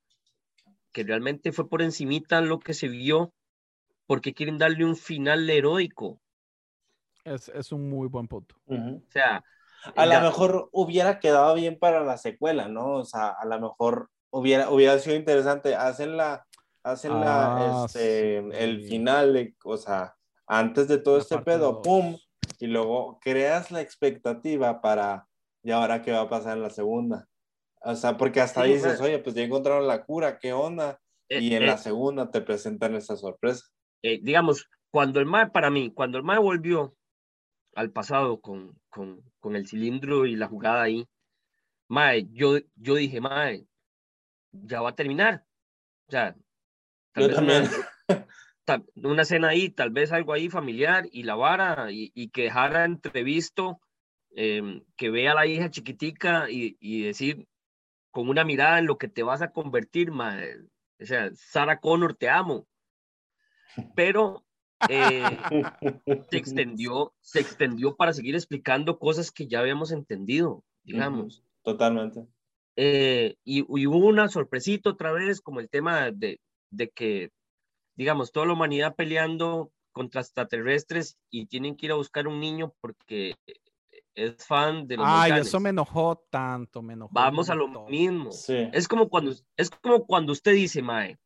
que 0.91 1.03
realmente 1.03 1.51
fue 1.51 1.69
por 1.69 1.81
encimita 1.81 2.41
lo 2.41 2.59
que 2.59 2.73
se 2.73 2.87
vio, 2.87 3.33
porque 4.07 4.33
quieren 4.33 4.57
darle 4.57 4.85
un 4.85 4.95
final 4.95 5.49
heroico. 5.49 6.19
Es, 7.23 7.49
es 7.49 7.71
un 7.71 7.89
muy 7.89 8.07
buen 8.07 8.27
punto. 8.27 8.55
Ujú. 8.65 9.03
O 9.07 9.11
sea, 9.11 9.43
A 9.95 10.05
lo 10.05 10.21
mejor 10.21 10.69
hubiera 10.71 11.19
quedado 11.19 11.55
bien 11.55 11.77
para 11.77 12.03
la 12.03 12.17
secuela, 12.17 12.67
¿no? 12.67 12.95
O 12.95 13.05
sea, 13.05 13.29
a 13.29 13.45
lo 13.45 13.59
mejor 13.59 14.09
hubiera, 14.29 14.69
hubiera 14.69 14.97
sido 14.99 15.15
interesante. 15.15 15.75
Hacen 15.75 16.17
la, 16.17 16.45
hacen 16.83 17.19
la, 17.19 17.45
Ah, 17.45 17.85
este, 17.85 18.37
el 18.37 18.83
final, 18.83 19.33
de, 19.33 19.55
o 19.63 19.77
sea, 19.77 20.15
antes 20.47 20.87
de 20.87 20.97
todo 20.97 21.17
La 21.17 21.21
este 21.21 21.37
pedo, 21.39 21.73
dos. 21.73 21.81
pum, 21.83 22.17
y 22.59 22.67
luego 22.67 23.19
creas 23.21 23.71
la 23.71 23.81
expectativa 23.81 24.81
para, 24.81 25.27
¿y 25.63 25.71
ahora 25.71 26.01
qué 26.01 26.11
va 26.11 26.21
a 26.21 26.29
pasar 26.29 26.57
en 26.57 26.63
la 26.63 26.69
segunda? 26.69 27.27
O 27.81 27.95
sea, 27.95 28.17
porque 28.17 28.41
hasta 28.41 28.63
Sí, 28.63 28.73
dices, 28.73 29.01
oye, 29.01 29.19
pues 29.19 29.35
ya 29.35 29.43
encontraron 29.43 29.87
la 29.87 30.03
cura, 30.05 30.37
¿qué 30.39 30.53
onda? 30.53 30.99
eh, 31.29 31.39
Y 31.41 31.53
en 31.55 31.63
eh, 31.63 31.67
la 31.67 31.77
segunda 31.77 32.29
te 32.31 32.41
presentan 32.41 32.95
esa 32.95 33.15
sorpresa. 33.15 33.65
eh, 34.01 34.19
digamos, 34.21 34.67
cuando 34.91 35.19
el 35.19 35.25
MAE, 35.25 35.51
para 35.51 35.69
mí, 35.69 35.91
cuando 35.93 36.17
el 36.17 36.23
MAE 36.23 36.39
volvió 36.39 36.95
al 37.75 37.91
pasado 37.91 38.41
con, 38.41 38.79
con, 38.89 39.21
con 39.39 39.55
el 39.55 39.67
cilindro 39.67 40.25
y 40.25 40.35
la 40.35 40.47
jugada 40.47 40.83
ahí, 40.83 41.05
MAE, 41.89 42.27
yo, 42.31 42.57
yo 42.75 42.95
dije, 42.95 43.21
MAE, 43.21 43.65
ya 44.51 44.81
va 44.81 44.89
a 44.91 44.95
terminar. 44.95 45.45
O 46.07 46.11
sea, 46.11 46.35
tal 47.13 47.23
Yo 47.23 47.27
vez 47.29 47.37
también. 47.37 47.63
Una, 47.63 47.87
tal- 48.65 48.85
una 48.95 49.25
cena 49.25 49.49
ahí, 49.49 49.69
tal 49.69 49.91
vez 49.91 50.11
algo 50.11 50.33
ahí 50.33 50.49
familiar 50.49 51.05
y 51.11 51.23
la 51.23 51.35
vara 51.35 51.91
y, 51.91 52.11
y 52.13 52.29
que 52.29 52.43
dejara 52.43 52.85
entrevisto, 52.85 53.79
em, 54.31 54.83
que 54.97 55.09
vea 55.09 55.31
a 55.31 55.35
la 55.35 55.47
hija 55.47 55.69
chiquitica 55.71 56.49
y, 56.49 56.77
y 56.79 57.03
decir 57.03 57.47
con 58.11 58.29
una 58.29 58.43
mirada 58.43 58.79
en 58.79 58.85
lo 58.85 58.97
que 58.97 59.07
te 59.07 59.23
vas 59.23 59.41
a 59.41 59.51
convertir, 59.51 60.11
mae. 60.11 60.57
O 61.01 61.05
sea, 61.05 61.31
Sarah 61.35 61.79
Connor, 61.79 62.15
te 62.15 62.29
amo. 62.29 62.67
Pero 63.95 64.45
eh, 64.89 65.21
se 66.29 66.37
extendió, 66.37 67.13
se 67.21 67.39
extendió 67.39 67.95
para 67.95 68.13
seguir 68.13 68.35
explicando 68.35 68.99
cosas 68.99 69.31
que 69.31 69.47
ya 69.47 69.59
habíamos 69.59 69.91
entendido, 69.91 70.63
digamos. 70.83 71.43
Totalmente. 71.63 72.25
Eh, 72.75 73.35
y, 73.43 73.59
y 73.59 73.87
hubo 73.87 74.07
una 74.07 74.29
sorpresita 74.29 74.89
otra 74.89 75.11
vez, 75.11 75.41
como 75.41 75.59
el 75.59 75.69
tema 75.69 76.11
de, 76.11 76.39
de 76.71 76.89
que, 76.89 77.29
digamos, 77.95 78.31
toda 78.31 78.45
la 78.45 78.53
humanidad 78.53 78.95
peleando 78.95 79.71
contra 79.91 80.21
extraterrestres 80.21 81.17
y 81.29 81.47
tienen 81.47 81.75
que 81.75 81.87
ir 81.87 81.91
a 81.91 81.95
buscar 81.95 82.27
un 82.27 82.39
niño 82.39 82.73
porque 82.79 83.35
es 84.25 84.45
fan 84.45 84.87
de 84.87 84.97
los 84.97 85.05
Ay, 85.07 85.31
volcanes. 85.31 85.47
eso 85.47 85.59
me 85.59 85.69
enojó 85.69 86.23
tanto, 86.29 86.81
me 86.81 86.93
enojó. 86.93 87.11
Vamos 87.13 87.49
a 87.49 87.55
lo 87.55 87.67
mismo. 87.87 88.31
Sí. 88.31 88.69
Es 88.73 88.87
como 88.87 89.09
cuando, 89.09 89.33
es 89.57 89.69
como 89.69 90.05
cuando 90.05 90.31
usted 90.33 90.53
dice, 90.53 90.81
Mae, 90.81 91.17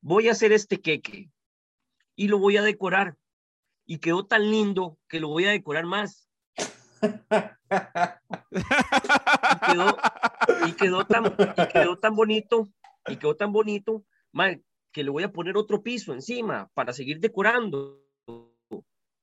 voy 0.00 0.28
a 0.28 0.32
hacer 0.32 0.52
este 0.52 0.80
queque 0.80 1.30
y 2.16 2.28
lo 2.28 2.38
voy 2.38 2.56
a 2.56 2.62
decorar. 2.62 3.16
Y 3.84 3.98
quedó 3.98 4.24
tan 4.26 4.50
lindo 4.50 4.98
que 5.08 5.18
lo 5.20 5.28
voy 5.28 5.44
a 5.46 5.50
decorar 5.50 5.84
más. 5.86 6.28
quedó- 9.66 9.96
Y 10.66 10.72
quedó 10.72 11.04
tan, 11.06 11.24
y 11.56 11.68
quedó 11.72 11.98
tan 11.98 12.14
bonito, 12.14 12.68
y 13.08 13.16
quedó 13.16 13.34
tan 13.36 13.52
bonito, 13.52 14.04
Mae, 14.32 14.62
que 14.92 15.02
le 15.04 15.10
voy 15.10 15.22
a 15.24 15.32
poner 15.32 15.56
otro 15.56 15.82
piso 15.82 16.12
encima 16.12 16.70
para 16.74 16.92
seguir 16.92 17.18
decorando. 17.20 17.98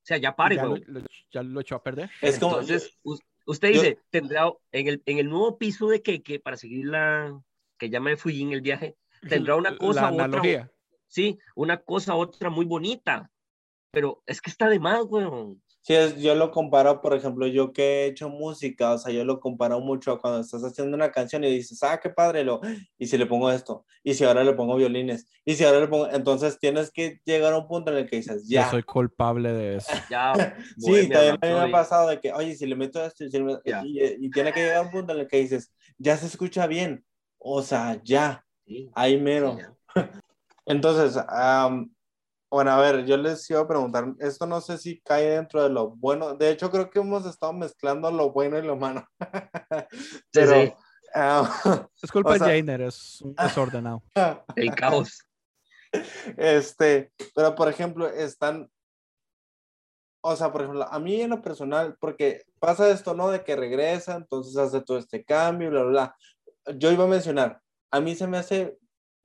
O 0.10 0.12
sea, 0.12 0.18
ya 0.18 0.36
pare, 0.36 0.56
ya, 0.56 0.66
lo, 0.66 0.76
ya 1.32 1.44
lo 1.44 1.60
echó 1.62 1.76
a 1.76 1.84
perder. 1.84 2.10
Es 2.20 2.40
como, 2.40 2.54
Entonces, 2.62 2.98
us- 3.04 3.22
usted 3.46 3.68
yo- 3.70 3.82
dice, 3.84 4.00
tendrá 4.10 4.52
en 4.72 4.88
el, 4.88 5.04
en 5.06 5.20
el 5.20 5.30
nuevo 5.30 5.60
piso 5.60 5.88
de 5.88 6.02
queque, 6.02 6.40
para 6.40 6.58
seguir 6.58 6.88
la, 6.88 7.40
que 7.78 7.92
ya 7.92 8.00
me 8.00 8.18
fui 8.18 8.42
en 8.42 8.52
el 8.52 8.62
viaje, 8.62 8.96
tendrá 9.30 9.56
una 9.56 9.70
cosa 9.78 10.10
La 10.10 10.26
otra, 10.26 10.42
sí, 11.08 11.38
una 11.56 11.78
cosa 11.78 12.16
otra 12.16 12.50
muy 12.50 12.66
bonita, 12.66 13.30
pero 13.92 14.24
es 14.26 14.42
que 14.42 14.50
está 14.50 14.68
de 14.68 14.80
más, 14.80 15.04
weón. 15.06 15.62
Sí, 15.82 15.94
es- 15.96 16.18
yo 16.22 16.36
lo 16.36 16.52
comparo, 16.52 17.02
por 17.02 17.14
ejemplo, 17.16 17.48
yo 17.48 17.72
que 17.74 18.04
he 18.04 18.08
hecho 18.08 18.30
música, 18.30 18.94
o 18.94 18.98
sea, 18.98 19.12
yo 19.14 19.24
lo 19.26 19.40
comparo 19.40 19.80
mucho 19.80 20.12
a 20.12 20.20
cuando 20.22 20.42
estás 20.42 20.62
haciendo 20.64 20.96
una 20.96 21.12
canción 21.12 21.44
y 21.44 21.50
dices, 21.52 21.82
ah, 21.84 22.00
qué 22.02 22.10
padre, 22.10 22.44
lo, 22.44 22.60
y 22.98 23.08
si 23.08 23.18
le 23.18 23.26
pongo 23.26 23.50
esto, 23.50 23.86
y 24.04 24.14
si 24.14 24.24
ahora 24.26 24.44
le 24.44 24.54
pongo 24.54 24.76
violines, 24.76 25.28
y 25.46 25.56
si 25.56 25.64
ahora 25.64 25.80
le 25.80 25.88
pongo, 25.88 26.10
entonces 26.12 26.60
tienes 26.60 26.92
que 26.92 27.20
llegar 27.26 27.54
a 27.54 27.58
un 27.60 27.68
punto 27.68 27.92
en 27.92 27.98
el 27.98 28.10
que 28.10 28.18
dices, 28.18 28.44
Yo 28.48 28.58
ya. 28.58 28.70
soy 28.70 28.84
culpable 28.84 29.54
de 29.54 29.78
eso. 29.78 29.88
Ya, 30.10 30.34
Sí, 30.78 31.10
también 31.10 31.38
me 31.42 31.60
ha 31.60 31.72
pasado 31.72 32.10
de 32.10 32.20
que, 32.20 32.34
oye, 32.34 32.56
si 32.56 32.66
le 32.68 32.76
meto 32.76 33.04
esto, 33.04 33.24
y, 33.24 33.32
si 33.32 33.38
le 33.38 33.44
meto- 33.46 33.62
y, 33.84 34.26
y 34.26 34.32
tiene 34.32 34.54
que 34.54 34.60
llegar 34.62 34.78
a 34.78 34.82
un 34.82 34.92
punto 34.92 35.14
en 35.14 35.20
el 35.20 35.28
que 35.28 35.38
dices, 35.38 35.74
ya 35.98 36.18
se 36.18 36.28
escucha 36.28 36.68
bien, 36.68 37.04
o 37.38 37.62
sea, 37.62 38.00
ya, 38.04 38.46
Sí, 38.66 38.90
ahí 38.94 39.14
sí, 39.16 39.22
mero. 39.22 39.58
ya. 39.58 39.74
Entonces, 40.66 41.18
am, 41.30 41.92
bueno, 42.52 42.72
a 42.72 42.82
ver, 42.82 43.06
yo 43.06 43.16
les 43.18 43.48
iba 43.50 43.60
a 43.62 43.68
preguntar, 43.68 44.14
esto 44.20 44.46
no 44.48 44.60
sé 44.62 44.78
si 44.78 45.00
cae 45.02 45.30
dentro 45.32 45.62
de 45.64 45.70
lo 45.70 45.90
bueno, 45.92 46.36
de 46.36 46.50
hecho 46.52 46.72
creo 46.72 46.90
que 46.90 47.00
hemos 47.00 47.26
estado 47.26 47.54
mezclando 47.54 48.10
lo 48.12 48.32
bueno 48.32 48.58
y 48.58 48.64
lo 48.64 48.76
malo, 48.76 49.06
pero, 50.32 50.54
sí. 50.54 50.74
ah, 51.14 51.88
Es 52.02 52.12
culpa 52.12 52.32
O 52.32 52.38
sea- 52.38 52.48
de 52.48 52.54
Jainer, 52.54 52.82
es 52.82 53.22
un 53.22 53.36
desordenado. 53.36 54.04
El 54.56 54.74
caos. 54.76 55.26
este, 56.38 57.12
pero 57.36 57.56
por 57.56 57.70
ejemplo, 57.70 58.08
están, 58.08 58.70
o 60.22 60.36
sea, 60.36 60.52
por 60.52 60.62
ejemplo, 60.62 60.84
a 60.92 61.00
mí 61.00 61.22
en 61.22 61.30
lo 61.30 61.42
personal, 61.42 61.96
porque 62.00 62.44
pasa 62.60 62.90
esto, 62.90 63.14
¿no? 63.14 63.30
De 63.30 63.44
que 63.44 63.56
regresa, 63.56 64.16
entonces 64.16 64.58
hace 64.58 64.82
todo 64.82 64.98
este 64.98 65.24
cambio, 65.24 65.70
bla, 65.70 65.82
bla, 65.84 65.90
bla. 66.66 66.76
Yo 66.78 66.92
iba 66.92 67.06
a 67.06 67.08
mencionar, 67.08 67.62
a 67.92 68.00
mí 68.02 68.16
se 68.16 68.28
me 68.28 68.38
hace, 68.38 68.78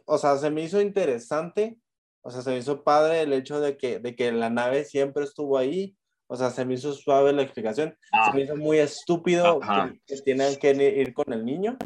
o 0.06 0.18
sea, 0.18 0.36
se 0.38 0.50
me 0.50 0.62
hizo 0.62 0.80
interesante, 0.80 1.78
o 2.24 2.30
sea, 2.30 2.42
se 2.42 2.50
me 2.50 2.58
hizo 2.58 2.82
padre 2.82 3.22
el 3.22 3.32
hecho 3.32 3.60
de 3.60 3.76
que, 3.76 3.98
de 3.98 4.16
que 4.16 4.32
la 4.32 4.50
nave 4.50 4.84
siempre 4.84 5.24
estuvo 5.24 5.58
ahí, 5.58 5.96
o 6.26 6.36
sea, 6.36 6.50
se 6.50 6.64
me 6.64 6.74
hizo 6.74 6.94
suave 6.94 7.32
la 7.32 7.42
explicación, 7.42 7.96
Ah, 8.12 8.30
se 8.30 8.36
me 8.36 8.44
hizo 8.44 8.56
muy 8.56 8.78
estúpido 8.78 9.60
que, 9.60 10.00
que 10.06 10.22
tienen 10.22 10.56
que 10.56 10.72
ir 10.72 11.12
con 11.12 11.32
el 11.32 11.44
niño, 11.44 11.76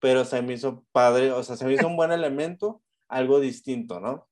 pero 0.00 0.24
se 0.24 0.40
me 0.40 0.54
hizo 0.54 0.84
padre, 0.90 1.32
o 1.32 1.42
sea, 1.42 1.56
se 1.56 1.66
me 1.66 1.74
hizo 1.74 1.86
un 1.86 1.96
buen 1.96 2.12
elemento, 2.12 2.82
algo 3.08 3.40
distinto, 3.40 4.00
¿no? 4.00 4.26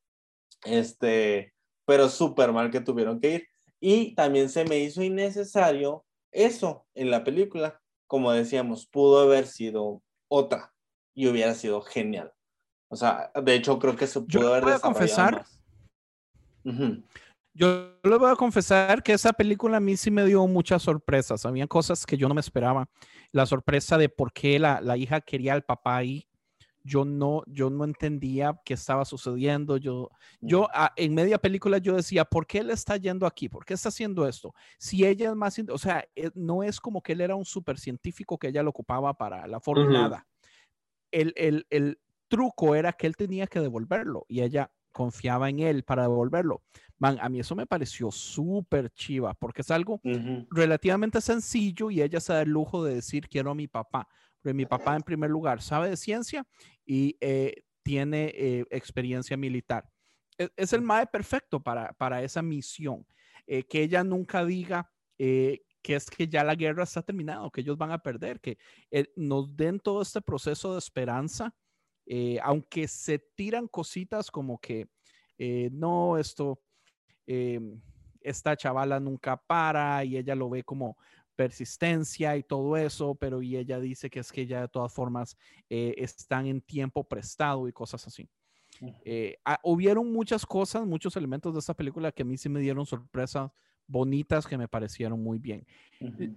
Este, 0.65 1.53
pero 1.85 2.09
súper 2.09 2.53
mal 2.53 2.71
que 2.71 2.81
tuvieron 2.81 3.21
que 3.21 3.35
ir. 3.35 3.49
Y 3.81 4.15
también 4.15 4.49
se 4.49 4.65
me 4.65 4.79
hizo 4.79 5.03
innecesario 5.03 6.05
eso 6.31 6.87
en 6.95 7.11
la 7.11 7.25
película. 7.25 7.81
Como 8.07 8.33
decíamos, 8.33 8.87
pudo 8.87 9.21
haber 9.21 9.47
sido 9.47 10.03
otra 10.29 10.73
y 11.15 11.27
hubiera 11.27 11.55
sido 11.55 11.83
genial. 11.83 12.33
O 12.93 12.97
sea, 12.97 13.33
de 13.43 13.55
hecho 13.55 13.79
creo 13.79 13.97
que 13.97 14.07
se 14.07 14.21
Yo 14.27 14.41
pudo 14.41 14.51
haber 14.51 14.65
voy 14.65 14.73
a 14.75 14.79
confesar, 14.79 15.33
más. 15.37 15.59
Ujú. 16.63 17.03
yo 17.55 17.99
le 18.05 18.17
voy 18.19 18.31
a 18.31 18.37
confesar 18.37 19.03
que 19.03 19.15
esa 19.15 19.33
película 19.33 19.79
a 19.79 19.81
mí 19.81 19.97
sí 19.97 20.11
me 20.11 20.27
dio 20.27 20.47
muchas 20.47 20.83
sorpresas. 20.83 21.47
Había 21.47 21.67
cosas 21.67 22.05
que 22.05 22.19
yo 22.19 22.29
no 22.29 22.35
me 22.35 22.43
esperaba. 22.43 22.91
La 23.31 23.47
sorpresa 23.47 23.97
de 23.97 24.11
por 24.11 24.31
qué 24.35 24.59
la, 24.59 24.83
la 24.83 24.99
hija 24.99 25.23
quería 25.23 25.55
al 25.55 25.63
papá 25.65 25.97
ahí. 25.97 26.29
Yo 26.85 27.07
no, 27.07 27.43
yo 27.47 27.71
no 27.71 27.85
entendía 27.85 28.61
qué 28.63 28.75
estaba 28.75 29.07
sucediendo. 29.07 29.79
Yo, 29.79 30.11
yo 30.43 30.69
ah, 30.75 30.93
en 30.97 31.15
media 31.15 31.39
película 31.39 31.79
yo 31.79 31.97
decía, 31.97 32.27
¿por 32.27 32.47
qué 32.47 32.59
él 32.59 32.69
está 32.69 32.99
yendo 32.99 33.25
aquí? 33.27 33.49
¿Por 33.49 33.65
qué 33.65 33.73
está 33.73 33.89
haciendo 33.89 34.29
esto? 34.29 34.55
Si 34.79 35.07
ella 35.07 35.31
es 35.31 35.35
más, 35.35 35.59
o 35.71 35.79
sea, 35.79 36.05
eh, 36.15 36.31
no 36.35 36.63
es 36.63 36.79
como 36.79 37.03
que 37.03 37.15
él 37.15 37.23
era 37.23 37.37
un 37.37 37.47
super 37.47 37.79
científico 37.79 38.37
que 38.37 38.49
ella 38.49 38.63
lo 38.63 38.69
ocupaba 38.69 39.17
para 39.17 39.47
la 39.47 39.61
forma 39.61 39.85
Ujú. 39.85 39.93
nada. 39.95 40.27
el, 41.11 41.33
el, 41.37 41.67
el 41.71 41.99
truco 42.33 42.75
era 42.75 42.95
que 42.95 43.07
él 43.07 43.15
tenía 43.15 43.47
que 43.47 43.61
devolverlo 43.61 44.25
y 44.27 44.41
ella 44.41 44.73
confiaba 44.91 45.51
en 45.51 45.61
él 45.61 45.85
para 45.85 46.03
devolverlo. 46.05 46.63
Man, 46.99 47.19
a 47.21 47.29
mí 47.29 47.41
eso 47.41 47.55
me 47.55 47.67
pareció 47.67 48.11
súper 48.11 48.89
chiva 48.89 49.35
porque 49.35 49.61
es 49.61 49.71
algo 49.71 50.01
Ujú. 50.03 50.47
relativamente 50.51 51.21
sencillo 51.21 51.91
y 51.91 52.01
ella 52.01 52.21
se 52.21 52.33
da 52.33 52.41
el 52.41 52.49
lujo 52.49 52.83
de 52.83 52.95
decir 52.95 53.29
quiero 53.29 53.51
a 53.51 53.55
mi 53.55 53.69
papá. 53.69 54.09
Porque 54.41 54.55
mi 54.55 54.65
papá 54.65 54.97
en 54.97 55.03
primer 55.03 55.29
lugar 55.29 55.61
sabe 55.61 55.91
de 55.91 55.97
ciencia 55.99 56.47
y 56.87 57.19
eh, 57.21 57.65
tiene 57.83 58.33
eh, 58.35 58.65
experiencia 58.71 59.37
militar. 59.37 59.91
Es, 60.39 60.51
es 60.57 60.73
el 60.73 60.81
MAE 60.81 61.07
perfecto 61.09 61.63
para, 61.63 61.93
para 61.93 62.23
esa 62.23 62.41
misión. 62.41 63.07
Eh, 63.47 63.65
que 63.65 63.83
ella 63.83 64.05
nunca 64.05 64.43
diga 64.47 64.91
eh, 65.19 65.61
que 65.83 65.97
es 65.97 66.09
que 66.09 66.29
ya 66.29 66.45
la 66.45 66.55
guerra 66.55 66.85
está 66.85 67.03
terminada, 67.03 67.51
que 67.53 67.61
ellos 67.61 67.77
van 67.77 67.91
a 67.91 67.99
perder, 67.99 68.41
que 68.41 68.57
eh, 68.91 69.13
nos 69.17 69.55
den 69.55 69.81
todo 69.81 70.01
este 70.01 70.23
proceso 70.23 70.73
de 70.73 70.79
esperanza, 70.79 71.55
eh, 72.15 72.39
aunque 72.43 72.87
se 72.89 73.19
tiran 73.19 73.67
cositas 73.67 74.31
como 74.31 74.61
que 74.61 74.87
eh, 75.39 75.71
no, 75.73 76.19
esto, 76.19 76.61
eh, 77.27 77.59
esta 78.21 78.55
chavala 78.55 79.01
nunca 79.01 79.39
para 79.39 80.05
y 80.05 80.19
ella 80.19 80.35
lo 80.35 80.51
ve 80.51 80.63
como 80.63 80.99
persistencia 81.35 82.37
y 82.37 82.43
todo 82.43 82.77
eso, 82.77 83.15
pero 83.15 83.41
y 83.41 83.57
ella 83.57 83.81
dice 83.81 84.11
que 84.11 84.21
es 84.21 84.31
que 84.31 84.47
ya 84.47 84.61
de 84.61 84.69
todas 84.69 84.93
formas 84.93 85.39
eh, 85.71 85.95
están 85.97 86.45
en 86.49 86.61
tiempo 86.61 87.03
prestado 87.03 87.67
y 87.67 87.73
cosas 87.73 88.07
así. 88.07 88.29
Ah, 89.47 89.59
hubieron 89.63 90.13
muchas 90.13 90.45
cosas, 90.45 90.87
muchos 90.87 91.17
elementos 91.17 91.55
de 91.55 91.61
esta 91.61 91.73
película 91.73 92.13
que 92.13 92.25
a 92.25 92.27
mí 92.27 92.37
sí 92.37 92.51
me 92.51 92.61
dieron 92.61 92.85
sorpresas 92.85 93.51
bonitas 93.87 94.47
que 94.47 94.59
me 94.59 94.69
parecieron 94.69 95.23
muy 95.23 95.39
bien. 95.39 95.67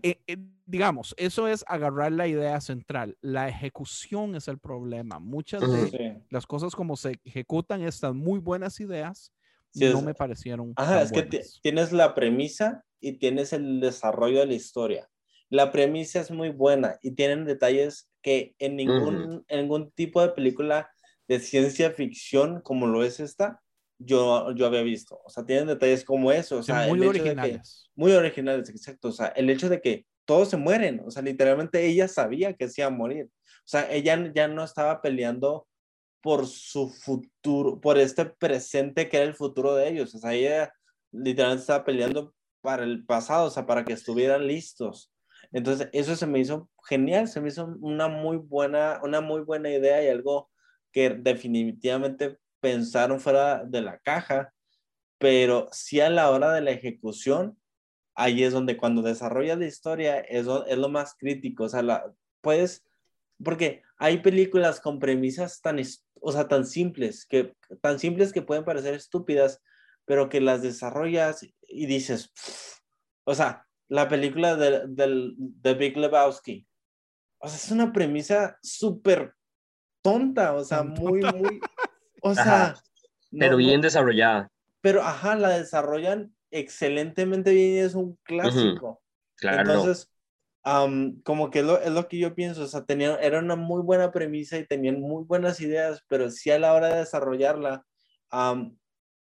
Eh, 0.04 0.22
eh, 0.28 0.38
digamos, 0.66 1.14
eso 1.18 1.48
es 1.48 1.64
agarrar 1.68 2.12
la 2.12 2.28
idea 2.28 2.60
central. 2.62 3.18
La 3.22 3.50
ejecución 3.50 4.36
es 4.36 4.48
el 4.48 4.60
problema. 4.60 5.20
Muchas 5.20 5.62
de 5.72 5.90
Sí. 5.90 6.24
las 6.30 6.46
cosas 6.46 6.76
como 6.76 6.96
se 6.96 7.20
ejecutan 7.24 7.82
estas 7.82 8.14
muy 8.14 8.40
buenas 8.40 8.80
ideas 8.80 9.32
Sí, 9.72 9.86
no 9.86 10.00
es- 10.00 10.06
me 10.06 10.14
parecieron. 10.14 10.74
Ajá, 10.76 10.94
tan 10.96 11.04
es 11.06 11.12
que 11.12 11.42
tienes 11.62 11.92
la 11.92 12.16
premisa 12.16 12.84
y 13.00 13.14
tienes 13.20 13.54
el 13.54 13.80
desarrollo 13.80 14.40
de 14.40 14.46
la 14.48 14.54
historia. 14.54 15.10
La 15.50 15.72
premisa 15.72 16.20
es 16.22 16.32
muy 16.32 16.50
buena 16.50 16.98
y 17.02 17.12
tienen 17.12 17.46
detalles 17.46 18.10
que 18.22 18.56
en 18.60 18.76
ningún, 18.78 19.46
en 19.48 19.62
ningún 19.62 19.92
tipo 19.92 20.22
de 20.22 20.30
película 20.30 20.90
de 21.28 21.40
ciencia 21.40 21.92
ficción 21.92 22.62
como 22.62 22.88
lo 22.88 23.04
es 23.04 23.20
esta, 23.20 23.62
yo, 23.98 24.52
yo 24.56 24.66
había 24.66 24.82
visto. 24.82 25.20
O 25.24 25.30
sea, 25.30 25.46
tienen 25.46 25.68
detalles 25.68 26.04
como 26.04 26.32
eso. 26.32 26.58
O 26.58 26.64
sea, 26.64 26.88
muy 26.88 27.00
de 27.00 27.04
que- 27.06 27.10
originales. 27.10 27.90
muy 27.96 28.12
originales, 28.14 28.70
exacto. 28.70 29.10
O 29.10 29.12
sea, 29.12 29.28
el 29.28 29.50
hecho 29.50 29.70
de 29.70 29.82
que 29.82 30.06
todos 30.26 30.50
se 30.50 30.58
mueren. 30.58 31.02
O 31.06 31.12
sea, 31.12 31.22
literalmente 31.22 31.86
ella 31.86 32.08
sabía 32.08 32.54
que 32.54 32.68
se 32.68 32.82
iba 32.82 32.88
a 32.88 32.92
morir. 32.92 33.26
O 33.28 33.68
sea, 33.68 33.92
ella 33.92 34.32
ya 34.34 34.48
no 34.48 34.64
estaba 34.64 35.02
peleando 35.02 35.68
por 36.22 36.48
su 36.48 36.90
futuro, 36.90 37.80
por 37.80 37.98
este 38.00 38.26
presente 38.26 39.08
que 39.10 39.18
era 39.18 39.26
el 39.26 39.36
futuro 39.36 39.76
de 39.76 39.88
ellos. 39.90 40.14
O 40.16 40.18
sea, 40.20 40.34
ella 40.34 40.74
literalmente 41.12 41.62
estaba 41.62 41.86
peleando 41.86 42.34
para 42.62 42.84
el 42.84 43.06
pasado, 43.06 43.46
o 43.48 43.50
sea, 43.52 43.66
para 43.68 43.86
que 43.86 43.94
estuvieran 43.94 44.48
listos. 44.48 45.12
Entonces, 45.52 45.90
eso 45.94 46.16
se 46.16 46.26
me 46.26 46.40
hizo 46.40 46.68
genial, 46.90 47.28
se 47.28 47.40
me 47.40 47.50
hizo 47.50 47.66
una 47.80 48.08
muy 48.08 48.38
buena, 48.38 49.00
una 49.04 49.22
muy 49.22 49.42
buena 49.42 49.70
idea 49.70 50.04
y 50.04 50.08
algo 50.08 50.50
que 50.92 51.12
definitivamente 51.12 52.38
pensaron 52.60 53.20
fuera 53.20 53.64
de 53.64 53.82
la 53.82 54.00
caja, 54.00 54.54
pero 55.18 55.68
sí 55.72 56.00
a 56.00 56.10
la 56.10 56.30
hora 56.30 56.54
de 56.54 56.62
la 56.62 56.72
ejecución, 56.72 57.58
ahí 58.16 58.44
es 58.44 58.54
donde 58.54 58.78
cuando 58.78 59.02
desarrollas 59.02 59.58
la 59.58 59.66
historia 59.66 60.20
es, 60.20 60.48
es 60.68 60.78
lo 60.78 60.90
más 60.90 61.16
crítico, 61.18 61.66
o 61.66 61.70
sea, 61.70 61.82
la, 61.82 62.12
puedes, 62.42 62.86
porque 63.44 63.82
hay 63.98 64.20
películas 64.20 64.80
con 64.80 65.00
premisas 65.00 65.62
tan, 65.62 65.80
o 66.22 66.32
sea, 66.32 66.48
tan 66.48 66.66
simples, 66.66 67.26
que, 67.26 67.54
tan 67.82 68.00
simples 68.00 68.34
que 68.34 68.42
pueden 68.42 68.66
parecer 68.66 68.94
estúpidas, 68.94 69.62
pero 70.06 70.30
que 70.30 70.42
las 70.42 70.62
desarrollas 70.62 71.46
y 71.68 71.86
dices, 71.88 72.30
"Pff". 72.30 72.80
o 73.26 73.36
sea, 73.36 73.66
la 73.88 74.08
película 74.08 74.56
de, 74.56 74.84
del 74.88 75.36
de 75.38 75.74
Big 75.74 75.98
Lebowski, 75.98 76.68
o 77.40 77.48
sea, 77.48 77.58
es 77.58 77.72
una 77.72 77.92
premisa 77.92 78.58
súper 78.62 79.34
tonta, 80.02 80.54
o 80.54 80.64
sea, 80.64 80.84
muy, 80.84 81.22
muy, 81.22 81.60
o 82.22 82.30
Ajá. 82.32 82.44
sea, 82.44 82.76
no- 83.32 83.40
pero 83.40 83.52
no- 83.52 83.58
bien 83.58 83.82
desarrollada, 83.82 84.50
pero 84.82 85.02
ajá, 85.04 85.36
la 85.36 85.50
desarrollan 85.58 86.36
excelentemente 86.52 87.52
bien 87.52 87.74
y 87.74 87.78
es 87.80 87.96
un 87.96 88.18
clásico. 88.24 89.02
claro. 89.36 89.60
Entonces, 89.62 90.12
am, 90.64 91.22
como 91.24 91.50
que 91.50 91.60
es 91.60 91.66
lo, 91.66 91.80
es 91.82 91.92
lo 91.92 92.08
que 92.08 92.18
yo 92.20 92.34
pienso, 92.36 92.64
o 92.64 92.68
sea, 92.68 92.86
tenían, 92.86 93.18
era 93.22 93.40
una 93.40 93.56
muy 93.56 93.82
buena 93.82 94.12
premisa 94.12 94.58
y 94.58 94.66
tenían 94.66 95.02
muy 95.02 95.24
buenas 95.24 95.60
ideas, 95.60 96.02
pero 96.08 96.30
sí 96.32 96.52
a 96.52 96.60
la 96.60 96.74
hora 96.74 96.88
de 96.90 97.00
desarrollarla, 97.00 97.86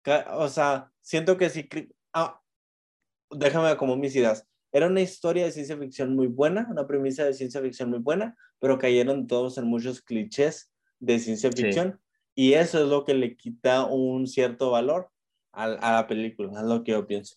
ca- 0.03 0.37
o 0.37 0.49
sea, 0.49 0.91
siento 1.01 1.37
que 1.37 1.51
sí, 1.51 1.69
ah, 2.13 2.41
déjame 3.31 3.77
como 3.77 3.97
mis 3.97 4.15
ideas. 4.17 4.47
Era 4.73 4.87
una 4.87 5.01
historia 5.01 5.45
de 5.45 5.53
ciencia 5.53 5.77
ficción 5.77 6.15
muy 6.15 6.27
buena, 6.27 6.67
una 6.71 6.87
premisa 6.87 7.25
de 7.25 7.33
ciencia 7.33 7.61
ficción 7.63 7.91
muy 7.91 8.01
buena, 8.01 8.37
pero 8.59 8.79
cayeron 8.79 9.27
todos 9.27 9.57
en 9.59 9.67
muchos 9.67 10.03
clichés 10.03 10.71
de 10.99 11.19
ciencia 11.19 11.51
Sí. 11.51 11.63
Y 12.35 12.55
eso 12.55 12.83
es 12.83 12.89
lo 12.89 13.05
que 13.05 13.15
le 13.15 13.37
quita 13.37 13.87
un 13.87 14.27
cierto 14.27 14.71
valor 14.71 15.11
a, 15.53 15.65
a 15.65 15.93
la 15.93 16.07
película, 16.07 16.53
es 16.61 16.67
lo 16.67 16.83
que 16.85 16.93
yo 16.93 17.07
pienso. 17.07 17.37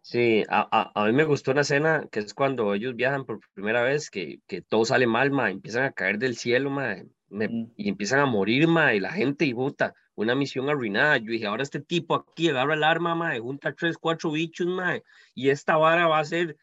Sí, 0.00 0.42
a, 0.48 0.66
a, 0.70 1.02
a 1.02 1.06
mí 1.06 1.12
me 1.12 1.24
gustó 1.24 1.50
una 1.50 1.60
escena 1.60 2.06
que 2.10 2.20
es 2.20 2.32
cuando 2.32 2.72
ellos 2.72 2.96
viajan 2.96 3.26
por 3.26 3.40
primera 3.52 3.82
vez, 3.82 4.10
que, 4.10 4.40
que 4.46 4.62
todo 4.62 4.84
sale 4.84 5.06
mal, 5.06 5.30
ma, 5.30 5.50
empiezan 5.50 5.84
a 5.84 5.92
caer 5.92 6.18
del 6.18 6.36
cielo, 6.36 6.70
ma, 6.70 6.96
me- 7.28 7.48
Mm. 7.48 7.72
y 7.76 7.88
empiezan 7.90 8.20
a 8.20 8.26
morir, 8.26 8.68
ma, 8.68 8.94
y 8.94 9.00
la 9.00 9.12
gente, 9.12 9.44
y 9.44 9.52
puta, 9.52 9.94
una 10.14 10.34
misión 10.34 10.68
arruinada. 10.70 11.18
Yo 11.18 11.30
dije, 11.32 11.46
ahora 11.46 11.62
este 11.62 11.80
tipo 11.80 12.14
aquí 12.14 12.48
agarra 12.48 12.74
el 12.74 12.84
arma, 12.84 13.14
ma, 13.14 13.38
junta 13.38 13.74
tres, 13.74 13.98
cuatro 13.98 14.30
bichos, 14.30 14.66
ma, 14.66 14.98
y 15.34 15.50
esta 15.50 15.76
vara 15.76 16.06
va 16.06 16.20
a 16.20 16.24
ser 16.24 16.56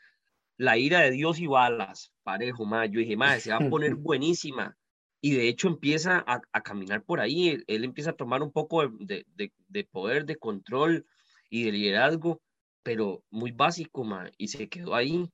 la 0.58 0.78
ira 0.78 1.02
de 1.02 1.12
Dios 1.12 1.40
y 1.40 1.48
balas, 1.48 2.14
parejo, 2.24 2.66
ma. 2.66 2.86
Yo 2.88 3.00
dije, 3.00 3.16
ma, 3.18 3.40
se 3.40 3.52
va 3.52 3.58
a 3.58 3.66
poner 3.66 3.96
buenísima. 3.96 4.78
Y 5.22 5.34
de 5.36 5.48
hecho 5.50 5.68
empieza 5.68 6.24
a, 6.28 6.42
a 6.54 6.62
caminar 6.62 7.04
por 7.04 7.20
ahí, 7.20 7.50
él, 7.50 7.64
él 7.68 7.84
empieza 7.84 8.12
a 8.12 8.16
tomar 8.16 8.44
un 8.44 8.52
poco 8.52 8.84
de, 8.88 8.90
de- 9.06 9.26
de- 9.36 9.54
de 9.68 9.84
poder, 9.86 10.26
de 10.26 10.36
control 10.38 11.06
y 11.50 11.64
de 11.66 11.72
liderazgo, 11.72 12.42
pero 12.84 13.24
muy 13.32 13.52
básico, 13.52 14.04
ma, 14.04 14.30
y 14.38 14.50
se 14.50 14.70
quedó 14.70 14.96
ahí. 14.96 15.30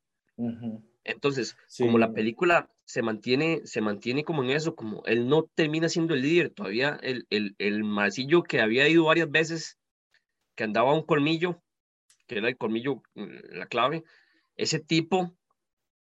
Entonces, 1.04 1.58
Sí. 1.68 1.84
como 1.84 1.98
la 1.98 2.14
película 2.14 2.70
se 2.86 3.02
mantiene, 3.02 3.62
se 3.66 3.82
mantiene 3.82 4.24
como 4.24 4.44
en 4.44 4.52
eso, 4.52 4.76
como 4.76 5.04
él 5.06 5.28
no 5.28 5.44
termina 5.56 5.90
siendo 5.90 6.14
el 6.14 6.22
líder, 6.22 6.52
todavía 6.52 7.00
el, 7.02 7.26
el, 7.30 7.56
el 7.58 7.84
maecillo 7.84 8.44
que 8.44 8.62
había 8.62 8.88
ido 8.88 9.06
varias 9.06 9.30
veces, 9.32 9.80
que 10.56 10.64
andaba 10.66 10.94
un 10.94 11.06
colmillo, 11.06 11.64
que 12.28 12.38
era 12.40 12.50
el 12.50 12.58
colmillo, 12.58 13.04
mm, 13.16 13.28
la 13.54 13.68
clave, 13.68 14.04
ese 14.58 14.80
tipo 14.80 15.38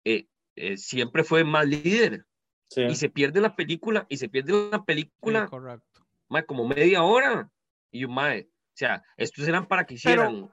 eh, 0.05 0.29
eh, 0.57 0.77
siempre 0.77 1.25
fue 1.25 1.45
más 1.45 1.67
líder 1.67 2.27
Sí. 2.69 2.83
y 2.83 2.95
se 2.97 3.09
pierde 3.09 3.41
la 3.41 3.55
película, 3.55 4.07
y 4.09 4.17
se 4.17 4.29
pierde 4.29 4.53
la 4.71 4.79
Sí, 4.79 4.85
película, 4.87 5.47
correcto. 5.47 6.05
mae, 6.29 6.45
como 6.47 6.67
media 6.67 7.03
hora, 7.03 7.51
y 7.91 8.01
yo, 8.01 8.09
mae, 8.09 8.49
o 8.51 8.77
sea, 8.77 9.05
estos 9.17 9.47
eran 9.47 9.67
para 9.67 9.85
que 9.85 9.97
Pero- 10.03 10.25
hicieran, 10.25 10.51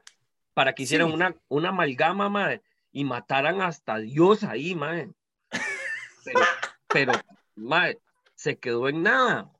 para 0.53 0.73
que 0.73 0.83
hicieran 0.83 1.07
sí. 1.07 1.13
una, 1.13 1.35
una 1.47 1.69
amalgama, 1.69 2.29
mae, 2.29 2.61
y 2.91 3.05
mataran 3.05 3.61
hasta 3.61 3.97
Dios 3.97 4.43
ahí, 4.43 4.75
mae. 4.75 5.09
Pero, 6.25 6.39
pero, 6.87 7.11
mae, 7.55 7.97
se 8.35 8.57
quedó 8.59 8.87
en 8.89 9.01
nada. 9.03 9.51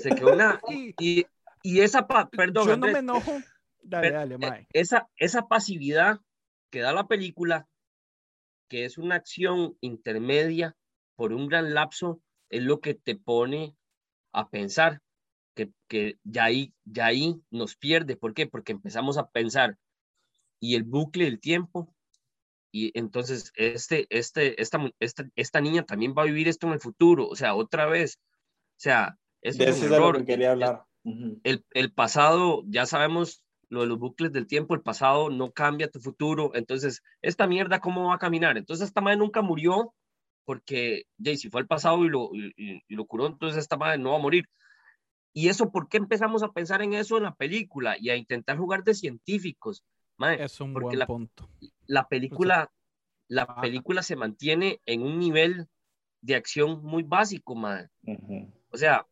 Se 0.00 0.10
quedó 0.10 0.32
en 0.32 0.38
nada. 0.38 0.60
Sí. 0.68 0.94
Y, 0.98 1.26
y 1.62 1.80
esa, 1.80 2.06
pa- 2.08 2.28
perdón, 2.28 2.66
Yo 2.66 2.76
no 2.76 2.86
Andrés, 2.86 2.92
me 2.94 2.98
enojo. 3.00 3.32
Dale, 3.82 4.08
pero, 4.08 4.18
dale, 4.18 4.38
Mae. 4.38 4.66
esa, 4.72 5.08
esa 5.16 5.46
pasividad 5.46 6.20
que 6.70 6.80
da 6.80 6.92
la 6.92 7.06
película, 7.06 7.68
que 8.68 8.84
es 8.84 8.98
una 8.98 9.14
acción 9.14 9.76
intermedia 9.80 10.74
por 11.16 11.32
un 11.32 11.48
gran 11.48 11.74
lapso, 11.74 12.20
es 12.50 12.62
lo 12.62 12.80
que 12.80 12.94
te 12.94 13.16
pone 13.16 13.76
a 14.32 14.48
pensar 14.48 15.00
que, 15.54 15.70
que 15.88 16.18
ya, 16.22 16.44
ahí, 16.44 16.74
ya 16.84 17.06
ahí 17.06 17.40
nos 17.50 17.76
pierde. 17.76 18.16
¿Por 18.16 18.34
qué? 18.34 18.46
Porque 18.46 18.72
empezamos 18.72 19.18
a 19.18 19.28
pensar 19.30 19.78
y 20.60 20.74
el 20.76 20.84
bucle 20.84 21.24
del 21.24 21.40
tiempo. 21.40 21.94
Y 22.72 22.96
entonces 22.98 23.52
este, 23.54 24.06
este, 24.10 24.60
esta, 24.62 24.78
esta, 25.00 25.24
esta 25.34 25.60
niña 25.60 25.84
también 25.84 26.14
va 26.16 26.22
a 26.22 26.26
vivir 26.26 26.46
esto 26.48 26.66
en 26.66 26.74
el 26.74 26.80
futuro. 26.80 27.26
O 27.28 27.34
sea, 27.36 27.54
otra 27.54 27.86
vez. 27.86 28.18
O 28.76 28.78
sea, 28.78 29.16
De 29.42 29.50
es 29.50 29.58
eso 29.58 29.78
un 29.78 29.84
es 29.84 29.90
de 29.90 29.96
error. 29.96 30.18
que 30.18 30.24
quería 30.26 30.52
hablar. 30.52 30.84
Ujú. 31.04 31.40
el, 31.44 31.64
el 31.70 31.92
pasado, 31.92 32.64
ya 32.66 32.84
sabemos 32.84 33.42
lo 33.68 33.82
de 33.82 33.86
los 33.86 33.98
bucles 33.98 34.32
del 34.32 34.46
tiempo, 34.48 34.74
el 34.74 34.82
pasado 34.82 35.30
no 35.30 35.52
cambia 35.52 35.90
tu 35.90 36.00
futuro, 36.00 36.50
entonces, 36.54 37.02
esta 37.22 37.46
mierda, 37.46 37.80
¿cómo 37.80 38.08
va 38.08 38.14
a 38.14 38.18
caminar? 38.18 38.58
Entonces, 38.58 38.88
esta 38.88 39.00
madre 39.00 39.16
nunca 39.18 39.40
murió, 39.42 39.94
porque, 40.46 41.02
ya, 41.18 41.32
y 41.32 41.36
si 41.36 41.50
fue 41.50 41.60
el 41.60 41.66
pasado 41.66 42.02
y 42.04 42.08
lo, 42.08 42.30
y, 42.32 42.54
y- 42.56 42.94
lo 42.94 43.04
curó, 43.04 43.26
entonces 43.26 43.58
esta 43.58 43.76
madre 43.76 43.98
no 43.98 44.12
va 44.12 44.16
a 44.16 44.22
morir. 44.22 44.48
¿Y 45.34 45.48
eso 45.48 45.70
por 45.70 45.88
qué 45.90 45.98
empezamos 45.98 46.42
a 46.42 46.52
pensar 46.52 46.80
en 46.80 46.94
eso 46.94 47.18
en 47.18 47.24
la 47.24 47.34
película 47.34 47.96
y 48.00 48.08
a 48.08 48.16
intentar 48.16 48.56
jugar 48.56 48.82
de 48.84 48.94
científicos? 48.94 49.84
Mae, 50.16 50.42
Es 50.42 50.58
un 50.62 50.72
porque 50.72 50.86
buen 50.86 50.98
la, 51.00 51.06
punto. 51.06 51.50
la 51.86 52.08
película, 52.08 52.72
la 53.28 53.42
Ajá. 53.42 53.60
película 53.60 54.02
se 54.02 54.16
mantiene 54.16 54.80
en 54.86 55.02
un 55.02 55.18
nivel 55.18 55.66
de 56.22 56.36
acción 56.36 56.82
muy 56.82 57.02
básico, 57.02 57.54
mae. 57.54 57.88
Ujú. 58.04 58.50
O 58.70 58.78
sea, 58.78 59.06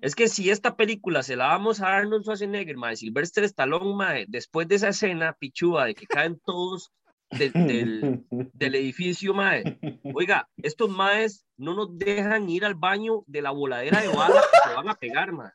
es 0.00 0.14
que 0.14 0.28
si 0.28 0.48
esta 0.48 0.76
película 0.76 1.22
se 1.22 1.36
la 1.36 1.48
damos 1.48 1.80
a 1.82 1.88
Arnold 1.96 2.22
Schwarzenegger, 2.22 2.76
mae, 2.76 2.96
Sylvester 2.96 3.44
Stallone, 3.44 3.94
mae, 3.94 4.24
después 4.28 4.68
de 4.68 4.76
esa 4.76 4.88
escena 4.88 5.34
pichuda 5.34 5.84
de 5.86 5.94
que 5.94 6.06
caen 6.06 6.40
todos 6.46 6.92
de- 7.30 7.50
del, 7.50 8.26
del 8.30 8.74
edificio, 8.74 9.34
mae, 9.34 9.78
oiga, 10.14 10.48
estos 10.62 10.88
maes 10.90 11.44
no 11.56 11.74
nos 11.74 11.98
dejan 11.98 12.48
ir 12.48 12.64
al 12.64 12.74
baño 12.74 13.22
de 13.26 13.42
la 13.42 13.50
voladera 13.50 14.00
de 14.00 14.08
balas 14.08 14.44
que 14.50 14.68
se 14.70 14.74
van 14.74 14.88
a 14.88 14.94
pegar, 14.94 15.32
mae. 15.32 15.50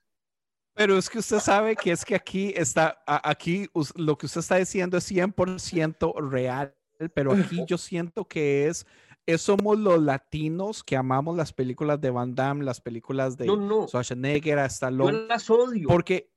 Pero 0.75 0.97
es 0.97 1.09
que 1.09 1.19
usted 1.19 1.39
sabe 1.39 1.75
que 1.75 1.91
es 1.91 2.03
que 2.03 2.15
aquí 2.15 2.51
está, 2.55 2.97
aquí 3.05 3.67
lo 3.95 4.17
que 4.17 4.25
usted 4.25 4.39
está 4.41 4.55
diciendo 4.55 4.97
es 4.97 5.11
100% 5.11 6.13
real, 6.29 6.75
pero 7.13 7.33
aquí 7.33 7.63
yo 7.67 7.77
siento 7.77 8.25
que 8.27 8.67
es, 8.67 8.85
es 9.27 9.41
somos 9.41 9.77
los 9.77 10.01
latinos 10.01 10.83
que 10.83 10.95
amamos 10.97 11.37
las 11.37 11.53
películas 11.53 12.01
de 12.01 12.09
Van 12.09 12.33
Damme, 12.33 12.63
las 12.65 12.81
películas 12.81 13.37
de 13.37 13.45
No, 13.45 13.55
no, 13.55 13.87
Schwarzenegger, 13.87 14.57
a 14.59 14.63
yo 14.63 14.67
Stallone, 14.67 15.27
las 15.27 15.47
odio, 15.49 15.87
porque, 15.87 16.31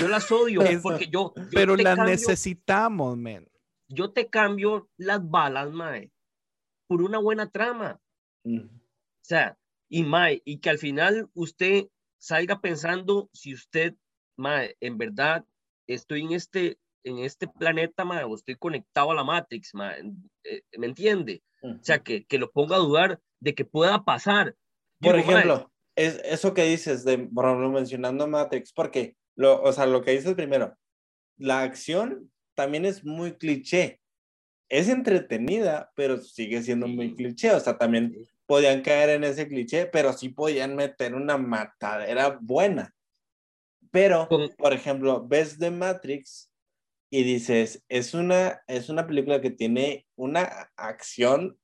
yo 0.00 0.08
las 0.08 0.30
odio, 0.32 0.62
Es- 0.62 0.80
porque 0.82 1.06
yo, 1.08 1.34
yo 1.36 1.42
pero 1.52 1.76
las 1.76 1.96
cambio- 1.96 2.12
necesitamos, 2.12 3.16
men. 3.18 3.46
Yo 3.92 4.12
te 4.12 4.28
cambio 4.28 4.88
las 4.96 5.28
balas, 5.28 5.70
mae, 5.70 6.10
por 6.88 7.02
una 7.02 7.18
buena 7.18 7.50
trama. 7.50 8.00
Ujú. 8.44 8.66
O 8.66 9.24
sea, 9.24 9.58
y 9.88 10.02
mae, 10.02 10.42
y 10.44 10.58
que 10.58 10.70
al 10.70 10.78
final 10.78 11.28
usted 11.34 11.88
salga 12.18 12.60
pensando 12.60 13.28
si 13.32 13.54
usted, 13.54 13.94
mae, 14.36 14.76
en 14.80 14.98
verdad 14.98 15.44
estoy 15.86 16.22
en 16.22 16.32
este, 16.32 16.78
en 17.04 17.18
este 17.18 17.48
planeta, 17.48 18.04
mae, 18.04 18.24
o 18.24 18.34
estoy 18.34 18.56
conectado 18.56 19.10
a 19.10 19.14
la 19.14 19.24
Matrix, 19.24 19.74
mae, 19.74 20.02
eh, 20.44 20.62
¿me 20.78 20.86
entiende? 20.86 21.42
O 21.62 21.82
sea, 21.82 22.02
que, 22.02 22.24
que 22.24 22.38
lo 22.38 22.50
ponga 22.50 22.76
a 22.76 22.80
dudar 22.80 23.20
de 23.40 23.54
que 23.54 23.64
pueda 23.64 24.04
pasar. 24.04 24.56
Por 25.00 25.16
Digo, 25.16 25.26
mae, 25.26 25.40
ejemplo, 25.40 25.72
es 25.96 26.20
eso 26.24 26.54
que 26.54 26.64
dices 26.64 27.04
de, 27.04 27.18
por 27.18 27.44
ejemplo, 27.44 27.70
mencionando 27.70 28.26
Matrix, 28.26 28.72
porque, 28.72 29.16
lo, 29.36 29.62
o 29.62 29.72
sea, 29.72 29.86
lo 29.86 30.02
que 30.02 30.12
dices 30.12 30.34
primero, 30.34 30.76
la 31.36 31.62
acción 31.62 32.32
también 32.62 32.84
es 32.84 33.04
muy 33.04 33.32
cliché. 33.32 34.00
Es 34.68 34.88
entretenida, 34.88 35.90
pero 35.96 36.16
sigue 36.18 36.62
siendo 36.62 36.86
muy 36.86 37.08
Sí. 37.10 37.14
cliché. 37.16 37.50
O 37.52 37.60
sea, 37.60 37.76
también 37.76 38.12
Sí. 38.14 38.28
podían 38.46 38.82
caer 38.82 39.10
en 39.10 39.24
ese 39.24 39.48
cliché, 39.48 39.86
pero 39.86 40.12
sí 40.12 40.28
podían 40.28 40.76
meter 40.76 41.14
una 41.14 41.36
matadera 41.38 42.38
buena. 42.40 42.94
Pero, 43.90 44.28
por 44.56 44.72
ejemplo, 44.72 45.26
ves 45.26 45.58
The 45.58 45.70
Matrix 45.72 46.50
y 47.10 47.24
dices, 47.24 47.84
es 47.88 48.14
una, 48.14 48.62
es 48.68 48.88
una 48.88 49.06
película 49.06 49.40
que 49.40 49.50
tiene 49.50 50.06
una 50.16 50.70
acción 50.76 51.58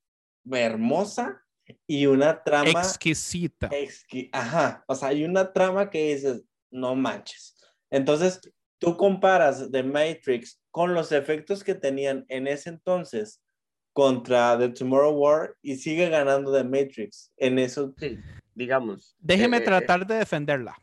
hermosa 0.50 1.42
y 1.86 2.06
una 2.06 2.42
trama 2.42 2.80
Exquisita. 2.80 3.68
exqui- 3.70 4.28
Ajá, 4.32 4.84
o 4.88 4.94
sea, 4.94 5.08
hay 5.08 5.24
una 5.24 5.52
trama 5.52 5.88
que 5.90 6.14
dices, 6.14 6.42
no 6.70 6.94
manches. 6.96 7.54
Entonces, 7.90 8.40
tú 8.78 8.96
comparas 8.96 9.70
The 9.70 9.82
Matrix 9.82 10.60
con 10.70 10.94
los 10.94 11.12
efectos 11.12 11.64
que 11.64 11.74
tenían 11.74 12.24
en 12.28 12.46
ese 12.46 12.68
entonces 12.70 13.40
contra 13.92 14.56
The 14.58 14.68
Tomorrow 14.70 15.12
War 15.12 15.56
y 15.62 15.76
sigue 15.76 16.08
ganando 16.08 16.52
The 16.52 16.64
Matrix 16.64 17.32
en 17.36 17.58
eso. 17.58 17.94
sí, 17.98 18.18
digamos. 18.54 19.16
Déjeme 19.20 19.58
eh, 19.58 19.60
eh, 19.60 19.64
tratar 19.64 20.06
de 20.06 20.16
defenderla. 20.16 20.76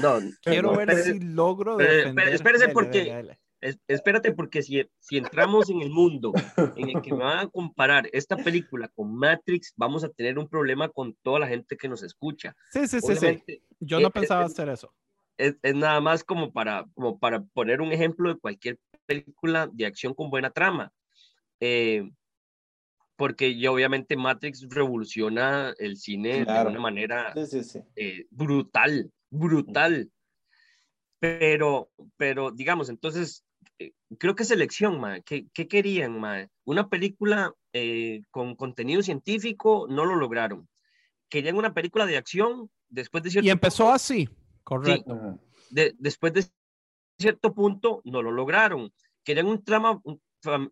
No, 0.00 0.18
Quiero 0.42 0.70
no, 0.72 0.76
ver 0.78 0.90
espérese, 0.90 1.12
si 1.12 1.20
logro 1.20 1.76
defender. 1.76 2.28
espérese 2.28 2.68
porque- 2.68 3.36
es- 3.60 3.78
espérate, 3.88 4.32
porque 4.32 4.62
si, 4.62 4.82
si 5.00 5.18
entramos 5.18 5.68
en 5.68 5.82
el 5.82 5.90
mundo 5.90 6.32
en 6.76 6.88
el 6.96 7.02
que 7.02 7.12
me 7.12 7.24
van 7.24 7.38
a 7.40 7.46
comparar 7.48 8.08
esta 8.12 8.36
película 8.36 8.88
con 8.88 9.14
Matrix, 9.14 9.74
vamos 9.76 10.02
a 10.02 10.08
tener 10.08 10.38
un 10.38 10.48
problema 10.48 10.88
con 10.88 11.14
toda 11.22 11.40
la 11.40 11.46
gente 11.46 11.76
que 11.76 11.86
nos 11.88 12.02
escucha. 12.02 12.56
Sí, 12.70 12.86
sí, 12.88 13.00
sí, 13.00 13.00
sí. 13.00 13.06
Obviamente, 13.18 13.62
Yo 13.78 14.00
no 14.00 14.08
eh, 14.08 14.12
pensaba 14.12 14.42
eh, 14.42 14.46
hacer 14.46 14.70
eso. 14.70 14.94
Es, 15.40 15.56
es 15.62 15.74
nada 15.74 16.00
más 16.00 16.22
como 16.24 16.52
para, 16.52 16.86
como 16.94 17.18
para 17.18 17.42
poner 17.42 17.80
un 17.80 17.92
ejemplo 17.92 18.32
de 18.32 18.38
cualquier 18.40 18.78
película 19.06 19.68
de 19.72 19.86
acción 19.86 20.14
con 20.14 20.30
buena 20.30 20.50
trama. 20.50 20.92
Eh, 21.60 22.10
porque 23.16 23.58
ya 23.58 23.70
obviamente 23.70 24.16
Matrix 24.16 24.66
revoluciona 24.70 25.74
el 25.78 25.96
cine 25.96 26.44
Claro. 26.44 26.70
de 26.70 26.76
una 26.76 26.80
manera 26.80 27.34
Sí, 27.34 27.46
sí, 27.46 27.64
sí. 27.64 27.80
eh, 27.96 28.26
brutal, 28.30 29.10
brutal. 29.30 30.10
Pero, 31.18 31.90
pero 32.16 32.50
digamos, 32.50 32.88
entonces, 32.88 33.44
eh, 33.78 33.92
creo 34.18 34.34
que 34.34 34.42
es 34.44 34.50
elección, 34.50 34.98
ma. 35.00 35.20
¿Qué, 35.20 35.46
qué 35.52 35.68
querían, 35.68 36.18
ma? 36.18 36.48
Una 36.64 36.88
película 36.88 37.52
eh, 37.74 38.22
con 38.30 38.54
contenido 38.56 39.02
científico, 39.02 39.86
no 39.88 40.06
lo 40.06 40.16
lograron. 40.16 40.66
Querían 41.28 41.56
una 41.56 41.74
película 41.74 42.06
de 42.06 42.16
acción, 42.16 42.70
después 42.88 43.22
de 43.22 43.30
cierto 43.30 43.46
Y 43.46 43.50
empezó 43.50 43.92
así, 43.92 44.28
correcto. 44.64 45.38
De- 45.70 45.94
después 45.98 46.32
de 46.32 46.44
cierto 47.18 47.54
punto 47.54 48.00
no 48.04 48.22
lo 48.22 48.30
lograron. 48.32 48.92
Querían 49.24 49.46
un 49.46 49.62
trama 49.62 50.00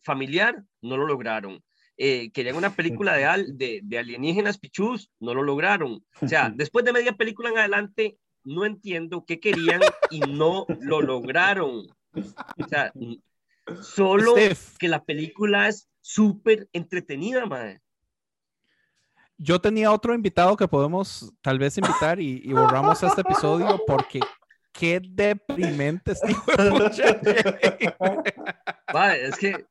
familiar, 0.03 0.65
no 0.81 0.97
lo 0.97 1.07
lograron. 1.07 1.63
Eh, 1.97 2.31
querían 2.31 2.57
una 2.57 2.75
película 2.75 3.15
de, 3.15 3.25
al- 3.27 3.59
de, 3.59 3.81
de 3.83 3.99
alienígenas 3.99 4.59
pichus, 4.59 5.11
no 5.21 5.35
lo 5.35 5.43
lograron. 5.43 6.05
O 6.21 6.29
sea, 6.29 6.51
después 6.55 6.85
de 6.85 6.93
media 6.93 7.13
película 7.13 7.51
en 7.51 7.59
adelante, 7.59 8.19
no 8.45 8.65
entiendo 8.65 9.25
qué 9.27 9.41
querían 9.41 9.81
y 10.11 10.21
no 10.21 10.65
lo 10.81 11.03
lograron. 11.03 11.87
O 12.15 12.69
sea, 12.69 12.93
solo 13.83 14.33
Steph, 14.33 14.77
que 14.79 14.89
la 14.89 15.05
película 15.05 15.69
es 15.69 15.89
súper 16.01 16.69
entretenida, 16.73 17.45
madre. 17.47 17.83
Yo 19.39 19.61
tenía 19.61 19.93
otro 19.93 20.15
invitado 20.15 20.57
que 20.57 20.69
podemos 20.69 21.33
tal 21.41 21.59
vez 21.59 21.79
invitar 21.79 22.21
y, 22.21 22.43
y 22.45 22.53
borramos 22.53 23.03
este 23.03 23.23
episodio 23.23 23.81
porque 23.87 24.21
qué 24.73 25.01
deprimente 25.03 26.13
este 26.13 26.29
es 29.27 29.37
que 29.37 29.67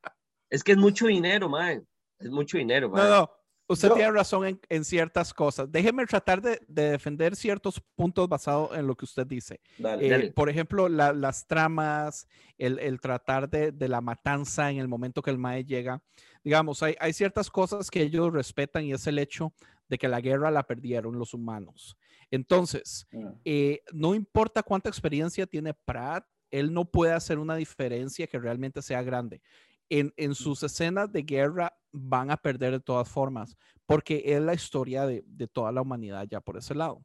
es 0.50 0.64
que 0.64 0.72
es 0.72 0.78
mucho 0.78 1.08
dinero, 1.08 1.50
madre. 1.50 1.84
Es 2.20 2.32
mucho 2.32 2.58
dinero, 2.58 2.90
No, 2.90 3.08
no, 3.08 3.30
usted 3.68 3.90
Yo- 3.90 3.96
tiene 3.96 4.12
razón 4.12 4.46
en, 4.46 4.60
en 4.70 4.84
ciertas 4.86 5.34
cosas. 5.34 5.72
Déjeme 5.72 6.06
tratar 6.06 6.42
de, 6.42 6.62
de 6.68 6.92
defender 6.92 7.36
ciertos 7.36 7.82
puntos 7.96 8.28
basados 8.30 8.76
en 8.78 8.88
lo 8.88 8.96
que 8.96 9.06
usted 9.06 9.26
dice. 9.28 9.60
Dale. 9.78 10.06
Eh, 10.06 10.10
Dale. 10.10 10.32
por 10.32 10.50
ejemplo, 10.50 10.88
la- 10.90 11.14
las 11.14 11.46
tramas, 11.48 12.28
el, 12.58 12.80
el 12.80 13.00
tratar 13.00 13.50
de, 13.50 13.72
de 13.72 13.88
la 13.88 14.02
matanza 14.02 14.70
en 14.72 14.78
el 14.80 14.88
momento 14.88 15.22
que 15.22 15.32
el 15.32 15.38
MAE 15.38 15.66
llega. 15.66 16.02
Digamos, 16.44 16.82
hay, 16.84 16.96
hay 17.00 17.14
ciertas 17.14 17.50
cosas 17.50 17.90
que 17.92 18.02
ellos 18.02 18.32
respetan 18.34 18.86
y 18.86 18.94
es 18.94 19.06
el 19.08 19.20
hecho 19.20 19.54
de 19.90 19.98
que 19.98 20.08
la 20.08 20.22
guerra 20.22 20.52
la 20.52 20.64
perdieron 20.64 21.18
los 21.18 21.34
humanos. 21.34 21.98
Entonces, 22.32 23.08
Mm. 23.12 23.28
eh, 23.46 23.82
no 23.94 24.14
importa 24.16 24.62
cuánta 24.64 24.90
experiencia 24.90 25.46
tiene 25.48 25.74
Pratt, 25.74 26.26
él 26.52 26.74
no 26.74 26.86
puede 26.86 27.12
hacer 27.14 27.40
una 27.40 27.56
diferencia 27.56 28.28
que 28.28 28.40
realmente 28.40 28.82
sea 28.82 29.02
grande. 29.02 29.42
En, 29.90 30.14
en 30.18 30.36
sus 30.36 30.64
escenas 30.64 31.12
de 31.12 31.24
guerra 31.24 31.74
van 31.92 32.30
a 32.30 32.38
perder 32.38 32.74
de 32.74 32.80
todas 32.80 33.08
formas, 33.08 33.56
porque 33.86 34.22
es 34.26 34.42
la 34.42 34.54
historia 34.54 35.06
de, 35.06 35.24
de 35.26 35.48
toda 35.48 35.72
la 35.72 35.82
humanidad 35.82 36.28
ya 36.30 36.42
por 36.42 36.58
ese 36.58 36.76
lado. 36.76 37.04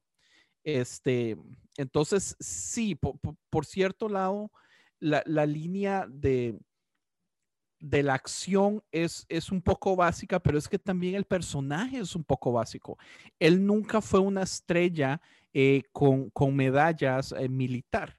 Este, 0.65 1.37
entonces, 1.77 2.37
sí, 2.41 2.95
po- 2.95 3.17
po- 3.17 3.37
por, 3.51 3.67
cierto 3.67 4.09
lado, 4.09 4.51
la, 5.01 5.23
la 5.27 5.47
línea 5.47 6.07
de, 6.09 6.59
de 7.81 8.03
la 8.03 8.15
acción 8.15 8.83
es, 8.93 9.27
es 9.29 9.51
un 9.51 9.61
poco 9.63 9.97
básica, 9.97 10.41
pero 10.41 10.59
es 10.59 10.69
que 10.69 10.79
también 10.79 11.15
el 11.15 11.25
personaje 11.25 11.99
es 11.99 12.15
un 12.15 12.25
poco 12.25 12.53
básico. 12.53 12.97
Él 13.39 13.65
nunca 13.65 14.01
fue 14.01 14.21
una 14.21 14.43
estrella 14.43 15.21
eh, 15.53 15.83
con, 15.93 16.31
con 16.31 16.55
medallas 16.55 17.33
eh, 17.33 17.49
militar. 17.49 18.19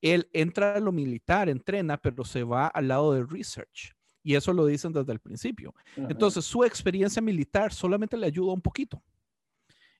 Él 0.00 0.28
entra 0.32 0.74
a 0.76 0.80
lo 0.80 0.92
militar, 0.92 1.48
entrena, 1.48 1.96
pero 1.96 2.24
se 2.24 2.44
va 2.44 2.68
al 2.68 2.88
lado 2.88 3.12
de 3.14 3.24
research. 3.24 3.94
Y 4.22 4.34
eso 4.34 4.52
lo 4.52 4.66
dicen 4.66 4.92
desde 4.92 5.12
el 5.12 5.20
principio. 5.20 5.74
Ajá. 5.92 6.08
Entonces, 6.10 6.44
su 6.44 6.64
experiencia 6.64 7.22
militar 7.22 7.72
solamente 7.72 8.16
le 8.16 8.26
ayuda 8.26 8.52
un 8.52 8.60
poquito. 8.60 9.02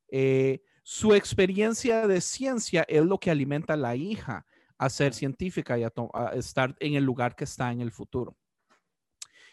Eh, 0.08 0.62
su 0.82 1.14
experiencia 1.14 2.06
de 2.06 2.20
ciencia 2.20 2.84
es 2.88 3.04
lo 3.04 3.18
que 3.18 3.30
alimenta 3.30 3.74
a 3.74 3.76
la 3.76 3.94
hija 3.94 4.44
a 4.76 4.88
ser 4.88 5.14
científica 5.14 5.78
y 5.78 5.84
a 5.84 5.92
estar 6.34 6.74
en 6.80 6.94
el 6.94 7.04
lugar 7.04 7.36
que 7.36 7.44
está 7.44 7.70
en 7.70 7.80
el 7.80 7.92
futuro. 7.92 8.36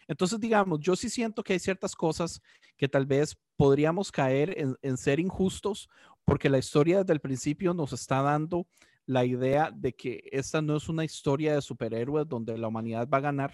Entonces, 0.08 0.40
digamos, 0.40 0.80
yo 0.80 0.96
sí 0.96 1.10
siento 1.10 1.44
que 1.44 1.54
hay 1.54 1.60
ciertas 1.60 1.96
cosas 1.96 2.42
que 2.78 2.88
tal 2.88 3.06
vez 3.06 3.38
podríamos 3.58 4.12
caer 4.12 4.58
en, 4.58 4.76
en 4.82 4.98
ser 4.98 5.20
injustos 5.20 5.90
porque 6.24 6.50
la 6.50 6.58
historia 6.58 7.00
desde 7.00 7.14
el 7.14 7.20
principio 7.20 7.74
nos 7.74 7.92
está 7.94 8.22
dando 8.22 8.68
la 9.06 9.26
idea 9.26 9.72
de 9.74 9.94
que 9.94 10.30
esta 10.32 10.62
no 10.62 10.78
es 10.78 10.90
una 10.90 11.04
historia 11.04 11.56
de 11.56 11.62
superhéroes 11.62 12.28
donde 12.28 12.58
la 12.58 12.68
humanidad 12.68 13.08
va 13.08 13.18
a 13.18 13.22
ganar. 13.22 13.54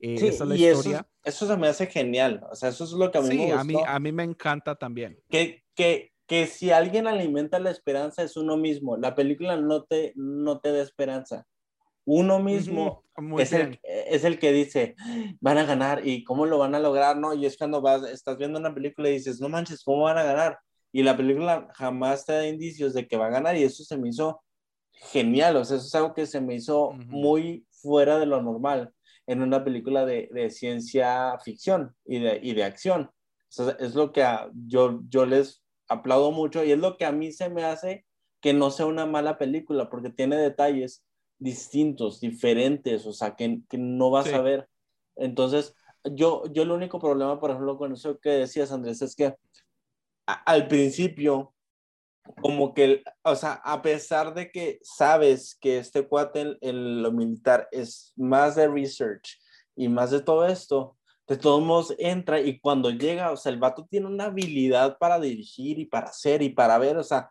Eh, 0.00 0.18
Sí, 0.18 0.28
esa 0.28 0.44
es 0.44 0.50
la 0.50 0.56
y 0.56 0.64
eso, 0.64 0.78
historia. 0.80 1.08
eso 1.24 1.46
se 1.46 1.56
me 1.56 1.68
hace 1.68 1.86
genial. 1.86 2.44
O 2.50 2.54
sea, 2.54 2.68
eso 2.70 2.84
es 2.84 2.92
lo 2.92 3.10
que 3.10 3.18
a 3.18 3.22
mí 3.22 3.28
Sí, 3.28 3.36
me 3.38 3.52
a 3.52 3.64
mí, 3.64 3.74
gustó. 3.74 3.88
a 3.88 3.98
mí 4.00 4.12
me 4.12 4.22
encanta 4.24 4.74
también. 4.76 5.18
que, 5.28 5.62
que, 5.74 6.12
que 6.26 6.46
si 6.46 6.70
alguien 6.70 7.06
alimenta 7.06 7.58
la 7.58 7.70
esperanza 7.70 8.22
es 8.22 8.36
uno 8.36 8.56
mismo. 8.56 8.96
La 8.96 9.14
película 9.14 9.56
no 9.56 9.84
te, 9.84 10.12
no 10.16 10.60
te 10.60 10.72
da 10.72 10.82
esperanza. 10.82 11.46
Uno 12.04 12.38
mismo 12.38 13.04
es, 13.38 13.52
el, 13.52 13.78
es 13.82 14.24
el 14.24 14.38
que 14.38 14.50
dice, 14.52 14.94
van 15.40 15.58
a 15.58 15.64
ganar 15.64 16.06
y 16.06 16.24
cómo 16.24 16.46
lo 16.46 16.56
van 16.58 16.74
a 16.74 16.78
lograr, 16.80 17.18
¿no? 17.18 17.34
Y 17.34 17.44
es 17.44 17.58
cuando 17.58 17.82
vas, 17.82 18.02
estás 18.08 18.38
viendo 18.38 18.58
una 18.58 18.72
película 18.74 19.10
y 19.10 19.14
dices, 19.14 19.40
no 19.40 19.48
manches, 19.50 19.82
¿cómo 19.84 20.04
van 20.04 20.18
a 20.18 20.22
ganar? 20.22 20.58
y 20.90 21.02
la 21.02 21.14
película 21.18 21.68
jamás 21.74 22.24
te 22.24 22.32
da 22.32 22.46
indicios 22.48 22.94
de 22.94 23.06
que 23.06 23.18
va 23.18 23.26
a 23.26 23.30
ganar 23.30 23.54
y 23.58 23.62
eso 23.62 23.84
se 23.84 23.98
me 23.98 24.08
hizo 24.08 24.42
genial, 24.90 25.56
o 25.56 25.64
sea, 25.66 25.76
eso 25.76 25.86
es 25.86 25.94
algo 25.94 26.14
que 26.14 26.24
se 26.24 26.40
me 26.40 26.54
hizo 26.54 26.92
muy 26.92 27.66
fuera 27.70 28.18
de 28.18 28.24
lo 28.24 28.42
normal 28.42 28.90
en 29.28 29.42
una 29.42 29.62
película 29.62 30.06
de, 30.06 30.28
de 30.32 30.48
ciencia 30.48 31.38
ficción 31.44 31.94
y 32.06 32.18
de, 32.18 32.40
y 32.42 32.54
de 32.54 32.64
acción. 32.64 33.10
es 33.78 33.94
lo 33.94 34.10
que 34.10 34.26
yo, 34.66 35.00
yo 35.08 35.26
les 35.26 35.62
aplaudo 35.86 36.32
mucho 36.32 36.64
y 36.64 36.72
es 36.72 36.78
lo 36.78 36.96
que 36.96 37.04
a 37.04 37.12
mí 37.12 37.30
se 37.30 37.50
me 37.50 37.62
hace 37.64 38.06
que 38.40 38.54
no 38.54 38.70
sea 38.70 38.86
una 38.86 39.04
mala 39.04 39.36
película 39.36 39.90
porque 39.90 40.08
tiene 40.08 40.36
detalles 40.36 41.04
distintos, 41.38 42.20
diferentes, 42.20 43.04
o 43.04 43.12
sea, 43.12 43.36
que, 43.36 43.60
que 43.68 43.76
no 43.76 44.10
vas 44.10 44.32
a 44.32 44.40
ver. 44.40 44.66
Entonces, 45.14 45.74
yo, 46.04 46.44
yo 46.50 46.62
el 46.62 46.70
único 46.70 46.98
problema, 46.98 47.38
por 47.38 47.50
ejemplo, 47.50 47.76
con 47.76 47.92
eso 47.92 48.18
que 48.18 48.30
decías, 48.30 48.72
Andrés, 48.72 49.02
es 49.02 49.14
que 49.14 49.34
al 50.24 50.68
principio, 50.68 51.54
como 52.40 52.74
que, 52.74 53.02
o 53.22 53.34
sea, 53.34 53.54
a 53.64 53.82
pesar 53.82 54.34
de 54.34 54.50
que 54.50 54.78
sabes 54.82 55.56
que 55.60 55.78
este 55.78 56.06
cuate 56.06 56.56
en, 56.60 57.02
lo 57.02 57.12
militar 57.12 57.68
es 57.72 58.12
más 58.16 58.56
de 58.56 58.68
research 58.68 59.40
y 59.76 59.88
más 59.88 60.10
de 60.10 60.20
todo 60.20 60.46
esto, 60.46 60.96
de 61.26 61.36
todos 61.36 61.62
modos 61.62 61.94
entra 61.98 62.40
y 62.40 62.58
cuando 62.58 62.90
llega, 62.90 63.30
o 63.32 63.36
sea, 63.36 63.52
el 63.52 63.58
vato 63.58 63.86
tiene 63.90 64.06
una 64.06 64.24
habilidad 64.24 64.98
para 64.98 65.20
dirigir 65.20 65.78
y 65.78 65.84
para 65.84 66.08
hacer 66.08 66.42
y 66.42 66.48
para 66.48 66.78
ver, 66.78 66.96
o 66.96 67.04
sea, 67.04 67.28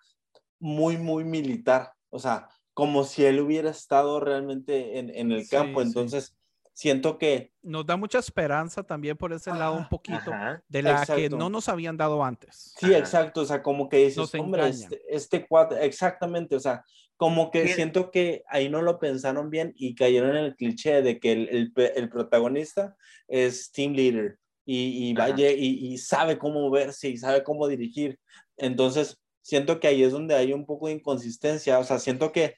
muy, 0.60 0.98
muy 0.98 1.24
militar, 1.24 1.94
o 2.10 2.20
sea, 2.20 2.50
como 2.74 3.04
si 3.04 3.26
él 3.26 3.40
hubiera 3.40 3.72
estado 3.72 4.20
realmente 4.20 5.00
en, 5.00 5.10
en 5.16 5.32
el 5.32 5.50
campo. 5.50 5.82
Entonces, 5.82 6.37
siento 6.78 7.18
que... 7.18 7.52
Nos 7.64 7.88
da 7.88 7.98
mucha 7.98 8.20
esperanza 8.20 8.84
también 8.84 9.18
por 9.18 9.34
ese 9.34 9.50
lado 9.50 9.76
un 9.76 9.90
poquito 9.90 10.32
de 10.70 10.84
la 10.84 11.04
que 11.08 11.28
no 11.28 11.50
nos 11.50 11.70
habían 11.70 11.98
dado 11.98 12.24
antes. 12.24 12.76
Sí, 12.78 12.94
exacto, 12.94 13.42
o 13.42 13.46
sea, 13.46 13.64
como 13.64 13.90
que 13.90 13.98
dices, 13.98 14.32
hombre, 14.36 14.68
este, 14.68 15.02
este 15.10 15.48
cuadro, 15.48 15.76
exactamente, 15.78 16.56
o 16.56 16.60
sea, 16.60 16.86
como 17.16 17.50
que 17.50 17.68
siento 17.70 18.12
que 18.12 18.44
ahí 18.48 18.70
no 18.70 18.84
lo 18.84 19.00
pensaron 19.00 19.50
bien 19.50 19.74
y 19.76 19.96
cayeron 19.96 20.38
en 20.38 20.46
el 20.46 20.56
cliché 20.56 21.02
de 21.02 21.20
que 21.20 21.32
el, 21.32 21.50
el, 21.50 21.74
el 21.96 22.10
protagonista 22.10 22.96
es 23.28 23.72
team 23.72 23.94
leader 23.94 24.38
y, 24.64 25.10
y 25.10 25.14
vaya 25.16 25.50
y, 25.50 25.80
y, 25.94 25.98
sabe 25.98 26.38
cómo 26.38 26.62
moverse 26.62 27.10
y 27.10 27.18
sabe 27.18 27.42
cómo 27.42 27.68
dirigir. 27.68 28.20
Entonces, 28.56 29.20
siento 29.42 29.80
que 29.80 29.88
ahí 29.88 30.04
es 30.04 30.12
donde 30.12 30.36
hay 30.36 30.54
un 30.54 30.68
poco 30.68 30.88
de 30.88 30.94
inconsistencia, 30.94 31.80
o 31.80 31.84
sea, 31.84 31.98
siento 31.98 32.32
que 32.32 32.58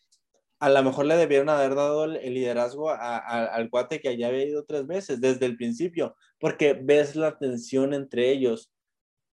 a 0.60 0.70
lo 0.70 0.84
mejor 0.84 1.06
le 1.06 1.16
debieron 1.16 1.50
haber 1.50 1.74
dado 1.76 2.04
el, 2.04 2.34
liderazgo 2.34 2.90
al 2.92 3.70
cuate 3.70 4.02
que 4.02 4.18
ya 4.18 4.28
había 4.28 4.46
ido 4.46 4.66
tres 4.66 4.86
veces 4.86 5.22
desde 5.22 5.46
el 5.46 5.56
principio, 5.56 6.16
porque 6.38 6.74
ves 6.74 7.16
la 7.16 7.38
tensión 7.38 7.94
entre 7.94 8.30
ellos, 8.30 8.72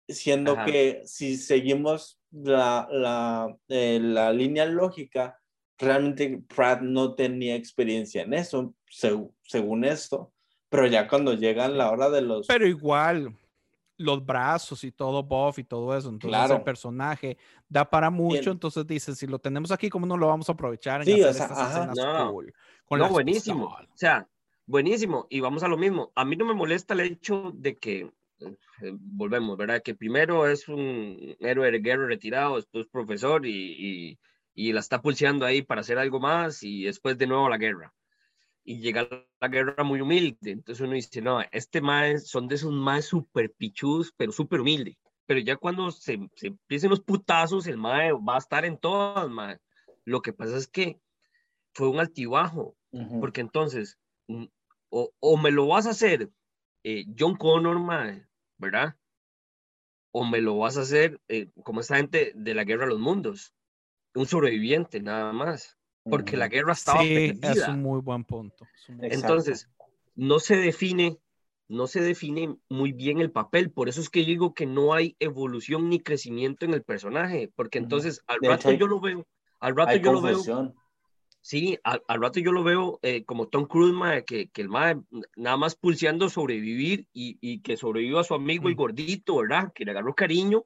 siendo 0.08 0.58
que 0.66 1.04
si 1.06 1.38
seguimos 1.38 2.20
la, 2.32 2.88
la, 2.92 3.56
eh, 3.68 4.00
la, 4.02 4.34
línea 4.34 4.66
lógica, 4.66 5.40
realmente 5.78 6.44
Pratt 6.54 6.82
no 6.82 7.14
tenía 7.14 7.56
experiencia 7.56 8.24
en 8.24 8.34
eso, 8.34 8.74
según 8.90 9.86
esto, 9.86 10.34
pero 10.70 10.88
ya 10.88 11.08
cuando 11.08 11.34
llegan 11.34 11.78
la 11.78 11.92
hora 11.92 12.10
de 12.10 12.22
los... 12.22 12.48
Pero 12.48 12.66
igual, 12.68 13.36
los 14.02 14.26
brazos 14.26 14.84
y 14.84 14.92
todo 14.92 15.24
buff 15.24 15.60
y 15.60 15.64
todo 15.64 15.96
eso. 15.96 16.10
Entonces 16.10 16.52
el 16.52 16.64
personaje 16.64 17.38
da 17.70 17.90
para 17.90 18.10
mucho. 18.10 18.52
Entonces 18.52 18.86
dices, 18.86 19.18
si 19.18 19.28
lo 19.28 19.40
tenemos 19.40 19.72
aquí, 19.72 19.90
¿cómo 19.90 20.06
no 20.06 20.18
lo 20.18 20.28
vamos 20.28 20.50
a 20.50 20.54
aprovechar? 20.54 21.02
En 21.02 21.06
sí, 21.08 21.24
o 21.24 21.34
sea, 21.34 21.92
no, 21.96 22.42
no 22.90 23.10
buenísimo. 23.10 23.66
O 23.66 23.98
sea, 23.98 24.28
buenísimo. 24.66 25.28
Y 25.30 25.40
vamos 25.40 25.64
a 25.64 25.68
lo 25.68 25.78
mismo. 25.78 26.12
A 26.16 26.26
mí 26.26 26.36
no 26.36 26.46
me 26.46 26.54
molesta 26.54 26.94
el 26.94 27.02
hecho 27.02 27.52
de 27.54 27.78
que, 27.78 28.12
eh, 28.40 28.96
volvemos, 29.00 29.58
¿verdad? 29.58 29.82
Que 29.84 29.96
primero 29.96 30.48
es 30.48 30.68
un 30.68 31.36
héroe 31.40 31.72
de 31.72 31.80
guerra 31.80 32.08
retirado, 32.08 32.56
después 32.56 32.88
profesor 32.88 33.46
y, 33.46 33.76
y, 33.78 34.20
y 34.54 34.74
la 34.74 34.80
está 34.80 35.02
pulseando 35.02 35.46
ahí 35.46 35.62
para 35.62 35.82
hacer 35.82 35.98
algo 35.98 36.20
más 36.20 36.64
y 36.64 36.84
después 36.84 37.18
de 37.18 37.28
nuevo 37.28 37.48
la 37.50 37.58
guerra 37.58 37.94
y 38.64 38.80
llega 38.80 39.08
la 39.40 39.48
guerra 39.48 39.84
muy 39.84 40.02
humilde. 40.02 40.52
Entonces 40.52 40.82
uno 40.86 40.94
dice, 40.94 41.22
no, 41.22 41.42
este 41.52 41.82
más 41.82 42.28
son 42.28 42.48
de 42.48 42.56
esos 42.56 42.72
más 42.72 43.06
súper 43.06 43.52
pichudos, 43.52 44.14
pero 44.16 44.32
súper 44.32 44.62
humilde. 44.62 44.98
Pero 45.26 45.40
ya 45.40 45.56
cuando 45.56 45.92
se, 45.92 46.20
se, 46.36 46.48
empiecen 46.48 46.90
los 46.90 47.02
putazos, 47.02 47.68
el 47.68 47.78
mae 47.78 48.12
va 48.12 48.36
a 48.36 48.40
estar 48.40 48.66
en 48.66 48.78
todas, 48.78 49.30
mae. 49.30 49.58
Lo 50.06 50.22
que 50.22 50.34
pasa 50.34 50.58
es 50.58 50.68
que 50.68 51.00
fue 51.74 51.88
un 51.88 52.00
altibajo, 52.00 52.76
porque 53.20 53.42
entonces, 53.42 53.98
mm, 54.28 54.46
o, 54.90 55.12
o, 55.20 55.38
me 55.38 55.52
lo 55.52 55.68
vas 55.68 55.88
a 55.88 55.92
hacer 55.92 56.30
eh, 56.84 57.06
John 57.18 57.36
Connor, 57.38 57.80
mae, 57.80 58.28
¿verdad? 58.58 58.96
O 60.12 60.26
me 60.26 60.42
lo 60.42 60.58
vas 60.58 60.78
a 60.78 60.82
hacer 60.82 61.22
eh, 61.30 61.50
como 61.64 61.80
esta 61.80 61.96
gente 61.96 62.34
de 62.36 62.54
la 62.54 62.66
guerra 62.66 62.84
de 62.84 62.92
los 62.92 63.00
mundos, 63.00 63.54
un 64.14 64.26
sobreviviente 64.26 65.00
nada 65.00 65.32
más 65.32 65.78
porque 66.04 66.38
la 66.38 66.48
guerra 66.48 66.74
estaba 66.74 67.02
sí, 67.02 67.40
Es 67.42 67.68
un 67.68 67.82
muy 67.82 68.02
buen 68.02 68.24
punto. 68.24 68.68
Entonces, 69.02 69.70
no 70.16 70.40
se 70.40 70.56
define, 70.56 71.18
no 71.68 71.88
se 71.88 72.02
define 72.02 72.56
muy 72.70 72.92
bien 72.92 73.20
el 73.20 73.32
papel. 73.32 73.72
Por 73.72 73.90
eso 73.90 74.02
es 74.02 74.10
que 74.10 74.26
digo 74.26 74.54
que 74.54 74.66
no 74.66 74.94
hay 74.94 75.16
evolución 75.20 75.90
ni 75.90 76.00
crecimiento 76.00 76.66
en 76.66 76.74
el 76.74 76.84
personaje, 76.84 77.52
porque 77.56 77.78
entonces 77.78 78.22
al 78.28 78.40
rato 78.42 78.72
yo 78.72 78.88
lo 78.88 79.00
veo, 79.00 79.28
al 79.60 79.76
rato 79.76 79.96
yo 79.96 80.14
lo 80.14 80.22
veo. 80.22 80.74
Sí, 81.44 81.80
al, 81.84 82.22
rato 82.22 82.40
yo 82.40 82.52
lo 82.52 82.64
veo 82.64 83.00
eh, 83.02 83.26
como 83.26 83.48
Tom 83.48 83.66
Cruise, 83.66 84.24
que, 84.28 84.50
que 84.50 84.62
el 84.62 84.70
mae 84.70 85.02
nada 85.36 85.58
más 85.58 85.76
pulseando 85.76 86.30
sobrevivir 86.30 87.08
y, 87.14 87.40
y 87.42 87.62
que 87.62 87.78
sobreviva 87.78 88.22
a 88.22 88.24
su 88.24 88.36
amigo 88.36 88.70
el 88.70 88.76
gordito, 88.76 89.38
¿verdad? 89.38 89.72
Que 89.74 89.84
le 89.84 89.90
agarró 89.90 90.14
cariño. 90.14 90.66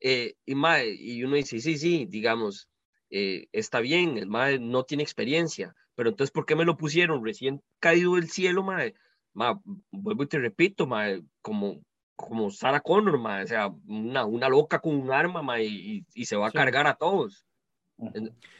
Eh, 0.00 0.36
y, 0.44 0.54
mae, 0.54 0.94
y 0.94 1.24
uno 1.24 1.36
dice, 1.36 1.58
sí, 1.58 1.78
sí, 1.78 2.04
digamos, 2.04 2.68
eh, 3.16 3.46
está 3.52 3.78
bien, 3.78 4.18
el 4.18 4.26
mae 4.26 4.58
no 4.58 4.82
tiene 4.82 5.04
experiencia, 5.04 5.72
pero 5.94 6.08
entonces, 6.08 6.32
¿por 6.32 6.46
qué 6.46 6.56
me 6.56 6.64
lo 6.64 6.76
pusieron 6.76 7.24
recién 7.24 7.62
caído 7.78 8.16
del 8.16 8.28
cielo, 8.28 8.64
mae? 8.64 8.94
Ma, 9.34 9.60
vuelvo 9.92 10.24
y 10.24 10.26
te 10.26 10.40
repito, 10.40 10.88
mae, 10.88 11.22
como, 11.40 11.80
como 12.16 12.50
Sarah 12.50 12.80
Connor, 12.80 13.16
mae, 13.20 13.44
o 13.44 13.46
sea, 13.46 13.68
una, 13.86 14.24
una 14.24 14.48
loca 14.48 14.80
con 14.80 14.96
un 14.96 15.12
arma, 15.12 15.42
mae, 15.42 15.64
y, 15.64 16.04
y 16.12 16.24
se 16.24 16.34
va 16.34 16.48
a 16.48 16.50
cargar 16.50 16.88
a 16.88 16.96
todos. 16.96 17.46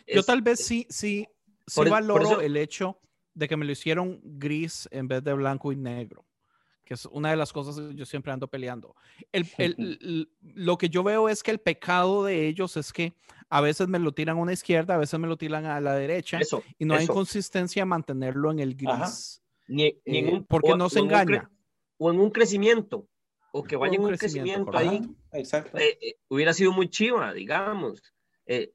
Yo 0.06 0.22
tal 0.22 0.40
vez 0.40 0.64
sí, 0.64 0.86
sí, 0.88 1.26
sí 1.66 1.80
valoro 1.90 2.40
el 2.40 2.56
hecho 2.56 3.00
de 3.34 3.48
que 3.48 3.56
me 3.56 3.64
lo 3.64 3.72
hicieron 3.72 4.20
gris 4.22 4.88
en 4.92 5.08
vez 5.08 5.24
de 5.24 5.32
blanco 5.32 5.72
y 5.72 5.76
negro 5.76 6.24
que 6.84 6.94
es 6.94 7.06
una 7.06 7.30
de 7.30 7.36
las 7.36 7.52
cosas 7.52 7.76
que 7.76 7.94
yo 7.94 8.04
siempre 8.04 8.32
ando 8.32 8.48
peleando. 8.48 8.94
El, 9.32 9.48
el, 9.58 10.30
lo 10.42 10.78
que 10.78 10.88
yo 10.88 11.02
veo 11.02 11.28
es 11.28 11.42
que 11.42 11.50
el 11.50 11.58
pecado 11.58 12.24
de 12.24 12.46
ellos 12.46 12.76
es 12.76 12.92
que 12.92 13.14
a 13.48 13.60
veces 13.60 13.88
me 13.88 13.98
lo 13.98 14.12
tiran 14.12 14.36
a 14.36 14.40
una 14.40 14.52
izquierda, 14.52 14.94
a 14.94 14.98
veces 14.98 15.18
me 15.18 15.28
lo 15.28 15.36
tiran 15.36 15.66
a 15.66 15.80
la 15.80 15.94
derecha 15.94 16.40
y 16.78 16.84
no 16.84 16.94
hay 16.94 17.06
consistencia 17.06 17.84
mantenerlo 17.84 18.50
en 18.50 18.60
el 18.60 18.74
gris. 18.74 19.40
Ni, 19.66 19.84
eh, 20.04 20.44
porque 20.48 20.76
no 20.76 20.88
se 20.90 20.98
engaña. 20.98 21.50
o 21.96 22.10
en 22.10 22.20
un 22.20 22.30
crecimiento, 22.30 23.08
o 23.52 23.62
que 23.62 23.76
vaya 23.76 23.94
en 23.94 24.02
un 24.02 24.16
crecimiento, 24.16 24.76
ahí. 24.76 25.00
Exacto. 25.32 25.78
Eh, 25.78 25.98
eh, 26.00 26.16
hubiera 26.28 26.52
sido 26.52 26.72
muy 26.72 26.88
chiva, 26.88 27.32
digamos. 27.32 28.02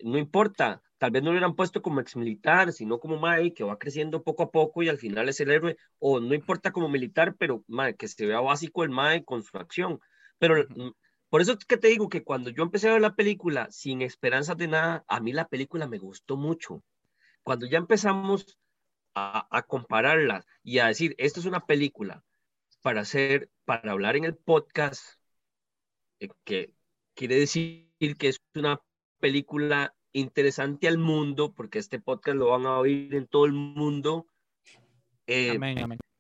no 0.04 0.18
importa, 0.18 0.82
tal 1.00 1.12
vez 1.12 1.24
no 1.24 1.28
lo 1.28 1.32
hubieran 1.34 1.56
puesto 1.56 1.82
como 1.82 2.02
ex 2.02 2.16
militar, 2.16 2.74
sino 2.74 3.00
como 3.00 3.18
Mae, 3.18 3.54
que 3.54 3.64
va 3.64 3.80
creciendo 3.80 4.24
poco 4.24 4.44
a 4.44 4.52
poco 4.52 4.84
y 4.84 4.90
al 4.90 5.00
final 5.00 5.30
es 5.30 5.40
el 5.40 5.52
héroe, 5.52 5.78
o 6.00 6.20
no 6.20 6.36
importa 6.36 6.72
como 6.72 6.90
militar, 6.90 7.36
pero 7.40 7.64
Mae, 7.68 7.96
que 7.96 8.08
se 8.08 8.26
vea 8.28 8.42
básico 8.42 8.84
el 8.84 8.90
Mae 8.92 9.24
con 9.26 9.44
su 9.44 9.58
acción. 9.58 10.00
Pero 10.40 10.66
mm, 10.70 10.92
por 11.30 11.42
eso 11.42 11.54
es 11.54 11.66
que 11.66 11.78
te 11.78 11.88
digo 11.90 12.10
que 12.10 12.24
cuando 12.24 12.50
yo 12.52 12.64
empecé 12.64 12.90
a 12.90 12.94
ver 12.94 13.02
la 13.02 13.16
película 13.16 13.68
sin 13.72 14.02
esperanzas 14.04 14.58
de 14.58 14.68
nada, 14.68 15.06
a 15.08 15.20
mí 15.22 15.34
la 15.34 15.48
película 15.48 15.88
me 15.88 16.00
gustó 16.00 16.38
mucho. 16.38 16.84
Cuando 17.44 17.68
ya 17.68 17.78
empezamos 17.80 18.58
a, 19.16 19.48
a 19.58 19.64
compararla 19.64 20.46
y 20.64 20.80
a 20.80 20.88
decir, 20.88 21.16
esto 21.18 21.40
es 21.40 21.46
una 21.48 21.66
película 21.66 22.24
para 22.82 23.02
hacer, 23.02 23.50
para 23.66 23.92
hablar 23.92 24.16
en 24.18 24.26
el 24.26 24.36
podcast, 24.36 25.20
eh, 26.20 26.30
que 26.44 26.74
quiere 27.16 27.36
decir 27.40 27.88
que 28.18 28.30
es 28.30 28.42
una 28.56 28.82
película 29.20 29.94
interesante 30.14 30.88
al 30.88 30.98
mundo, 30.98 31.54
porque 31.54 31.80
este 31.80 32.00
podcast 32.00 32.38
lo 32.38 32.48
van 32.48 32.66
a 32.66 32.78
oír 32.78 33.14
en 33.16 33.28
todo 33.28 33.46
el 33.46 33.54
mundo. 33.54 34.28
Eh, 35.28 35.60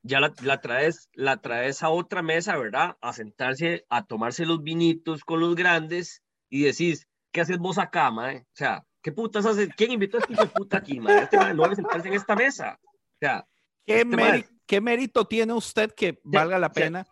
ya 0.04 0.20
la, 0.20 0.34
la, 0.44 0.62
traes, 0.62 1.10
la 1.14 1.38
traes 1.38 1.84
a 1.84 1.90
otra 1.90 2.22
mesa, 2.22 2.58
¿verdad? 2.58 2.98
A 3.02 3.14
sentarse, 3.14 3.86
a 3.90 4.06
tomarse 4.06 4.46
los 4.46 4.64
vinitos 4.64 5.24
con 5.24 5.40
los 5.40 5.56
grandes 5.56 6.24
y 6.50 6.64
decís, 6.64 7.08
¿qué 7.32 7.42
haces 7.42 7.58
vos 7.58 7.78
acá, 7.78 8.12
mae? 8.12 8.40
O 8.40 8.56
sea, 8.56 8.86
¿qué 9.02 9.12
putas 9.12 9.46
haces? 9.46 9.70
¿Quién 9.76 9.92
invitó 9.92 10.18
a 10.18 10.22
este 10.22 10.46
puta 10.48 10.78
aquí, 10.78 11.00
mae? 11.00 11.24
Este 11.24 11.38
mae 11.38 11.54
no 11.54 11.64
debe 11.64 11.76
sentarse 11.76 12.08
en 12.08 12.14
esta 12.14 12.36
mesa. 12.36 12.80
O 12.84 13.18
sea, 13.20 13.46
¿qué, 13.86 14.02
este 14.02 14.48
¿qué 14.66 14.82
mérito 14.82 15.26
tiene 15.26 15.54
usted 15.54 15.92
que 15.92 16.20
valga 16.24 16.60
la 16.60 16.72
pena? 16.72 17.06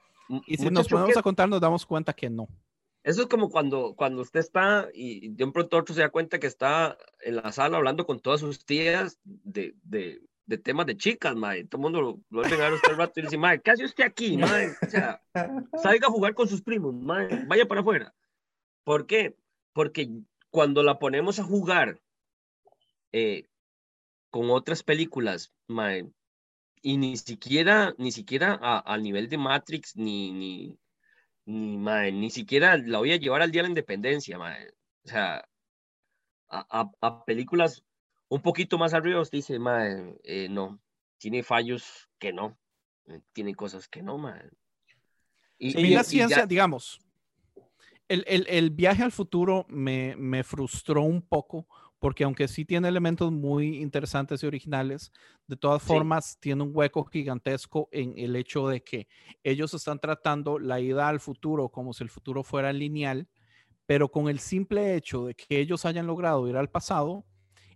y 0.46 0.58
si 0.58 0.70
nos 0.70 0.88
ponemos 0.88 1.18
a 1.18 1.22
contar, 1.22 1.50
nos 1.50 1.62
damos 1.62 1.86
cuenta 1.86 2.14
que 2.14 2.30
no. 2.30 2.48
Eso 3.08 3.22
es 3.22 3.28
como 3.28 3.50
cuando, 3.50 3.96
cuando 3.96 4.22
usted 4.22 4.42
está 4.42 4.90
y 4.94 5.30
de 5.30 5.44
un 5.44 5.54
pronto 5.54 5.78
otro 5.78 5.96
se 5.96 6.02
da 6.02 6.10
cuenta 6.10 6.40
que 6.40 6.48
está 6.48 6.98
en 7.22 7.38
la 7.38 7.52
sala 7.52 7.78
hablando 7.78 8.06
con 8.06 8.20
todas 8.20 8.42
sus 8.42 8.66
tías 8.66 9.18
de, 9.24 9.76
de, 9.84 10.22
de 10.46 10.58
temas 10.58 10.86
de 10.86 10.98
chicas, 10.98 11.36
mae. 11.36 11.64
Todo 11.64 11.80
el 11.80 11.84
mundo 11.84 12.02
lo, 12.02 12.20
lo 12.30 12.46
a 12.46 12.50
ver 12.50 12.74
usted 12.74 12.92
el 12.92 12.98
rato 12.98 13.20
y 13.20 13.24
dice, 13.24 13.38
mae, 13.38 13.62
¿qué 13.62 13.72
hace 13.72 13.86
usted 13.86 14.04
aquí, 14.04 14.38
mae? 14.38 14.72
O 14.86 14.90
sea, 14.90 15.22
salga 15.82 16.08
a 16.08 16.12
jugar 16.12 16.34
con 16.34 16.48
sus 16.48 16.62
primos, 16.62 16.94
mae. 16.94 17.46
Vaya 17.48 17.66
para 17.66 17.82
afuera. 17.82 18.14
¿Por 18.84 19.06
qué? 19.08 19.36
porque 19.78 20.10
cuando 20.50 20.82
la 20.82 20.98
ponemos 20.98 21.38
a 21.38 21.44
jugar 21.44 22.02
eh, 23.12 23.44
con 24.32 24.50
otras 24.50 24.82
películas, 24.82 25.54
mae, 25.68 26.10
y 26.82 26.98
ni 26.98 27.16
siquiera, 27.16 27.94
ni 28.00 28.12
siquiera 28.12 28.56
al 28.56 29.04
nivel 29.04 29.30
de 29.30 29.38
Matrix, 29.38 29.96
ni, 29.96 30.32
ni, 30.32 30.80
ni, 31.48 31.78
mae, 31.78 32.12
ni 32.12 32.30
siquiera 32.30 32.78
la 32.78 33.00
voy 33.00 33.14
a 33.14 33.18
llevar 33.18 33.42
al 33.42 33.52
Día 33.52 33.62
de 33.62 33.70
la 33.70 33.72
Independencia, 33.72 34.38
mae. 34.38 34.68
O 35.06 35.08
sea, 35.08 35.48
a, 36.50 36.92
a, 37.02 37.26
películas 37.26 37.84
un 38.28 38.42
poquito 38.42 38.78
más 38.78 38.94
arriba, 38.94 39.22
usted 39.22 39.38
dice, 39.38 39.58
mae, 39.58 40.16
eh, 40.24 40.50
no, 40.50 40.80
tiene 41.18 41.44
fallos 41.44 42.10
que 42.20 42.34
no, 42.34 42.58
eh, 43.08 43.22
tiene 43.32 43.56
cosas 43.56 43.88
que 43.88 44.04
no, 44.04 44.18
mae. 44.18 44.50
Y, 45.58 45.94
la 45.94 46.04
ciencia, 46.04 46.46
digamos, 46.46 47.00
el, 48.10 48.24
el, 48.28 48.46
el, 48.50 48.70
viaje 48.70 49.04
al 49.04 49.12
futuro 49.12 49.66
me, 49.70 50.16
me 50.18 50.44
frustró 50.44 51.02
un 51.02 51.22
poco 51.22 51.66
porque 52.00 52.24
aunque 52.24 52.48
sí 52.48 52.66
tiene 52.66 52.88
elementos 52.88 53.32
muy 53.32 53.78
interesantes 53.82 54.44
y 54.44 54.48
originales, 54.48 55.12
de 55.48 55.56
todas 55.58 55.82
formas 55.82 56.38
tiene 56.40 56.64
un 56.64 56.72
hueco 56.74 57.06
gigantesco 57.06 57.90
en 57.92 58.14
el 58.18 58.36
hecho 58.36 58.68
de 58.68 58.84
que 58.84 59.08
ellos 59.44 59.74
están 59.74 60.00
tratando 60.00 60.60
la 60.60 60.80
ida 60.80 61.08
al 61.10 61.20
futuro 61.20 61.70
como 61.70 61.94
si 61.94 62.04
el 62.04 62.10
futuro 62.10 62.44
fuera 62.44 62.72
lineal, 62.74 63.28
pero 63.86 64.10
con 64.10 64.30
el 64.30 64.40
simple 64.40 64.96
hecho 64.96 65.26
de 65.28 65.36
que 65.36 65.60
ellos 65.60 65.86
hayan 65.86 66.08
logrado 66.08 66.48
ir 66.48 66.58
al 66.58 66.70
pasado, 66.70 67.26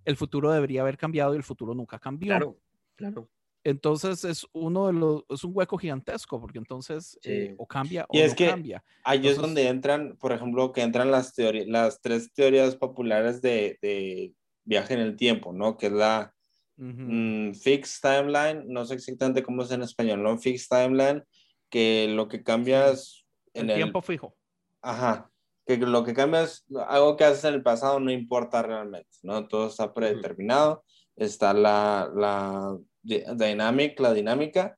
el 0.06 0.18
futuro 0.18 0.52
debería 0.52 0.82
haber 0.82 0.98
cambiado 0.98 1.34
y 1.34 1.38
el 1.38 1.44
futuro 1.44 1.74
nunca 1.76 2.00
cambió. 2.00 2.30
Claro, 2.30 2.60
claro. 2.96 3.30
Entonces 3.64 4.24
es 4.24 4.48
uno 4.54 4.88
de 4.88 4.94
los, 4.94 5.24
es 5.30 5.44
un 5.44 5.52
hueco 5.56 5.78
gigantesco, 5.78 6.42
porque 6.42 6.58
entonces 6.58 7.20
eh, 7.24 7.54
o 7.58 7.68
cambia 7.68 8.06
o 8.10 8.18
y 8.18 8.22
es 8.22 8.32
no 8.32 8.36
que 8.38 8.48
cambia. 8.48 8.84
Ahí 9.04 9.28
es 9.28 9.38
donde 9.38 9.68
entran, 9.68 10.18
por 10.18 10.32
ejemplo, 10.32 10.72
que 10.72 10.82
entran 10.82 11.12
las 11.12 11.34
teorías, 11.34 11.68
las 11.68 12.02
tres 12.02 12.34
teorías 12.34 12.76
populares 12.76 13.42
de, 13.42 13.78
de, 13.82 14.34
viaje 14.64 14.94
en 14.94 15.02
el 15.02 15.16
tiempo, 15.16 15.54
¿no? 15.54 15.78
Que 15.78 15.88
es 15.88 15.92
la 15.92 16.34
mm, 16.78 17.54
fixed 17.54 18.02
timeline, 18.02 18.64
no 18.68 18.86
sé 18.86 18.96
exactamente 18.96 19.44
cómo 19.44 19.64
es 19.64 19.72
en 19.72 19.84
español, 19.84 20.24
¿no? 20.24 20.38
Fixed 20.38 20.68
timeline, 20.70 21.24
que 21.70 22.08
lo 22.10 22.28
que 22.28 22.44
cambia 22.44 22.90
es 22.90 23.26
en 23.54 23.70
el, 23.70 23.76
tiempo 23.76 24.02
fijo. 24.02 24.36
Ajá, 24.82 25.30
que 25.68 25.78
lo 25.78 26.04
que 26.04 26.14
cambia 26.14 26.44
es 26.44 26.66
algo 26.88 27.16
que 27.16 27.26
haces 27.26 27.44
en 27.46 27.56
el 27.56 27.64
pasado 27.64 28.00
no 28.00 28.12
importa 28.12 28.64
realmente, 28.64 29.18
¿no? 29.22 29.48
Todo 29.48 29.68
está 29.68 29.94
predeterminado. 29.94 30.84
Está 31.16 31.54
la, 31.54 32.10
la 32.16 32.80
dynamic, 33.04 34.00
la 34.00 34.14
dinámica. 34.14 34.78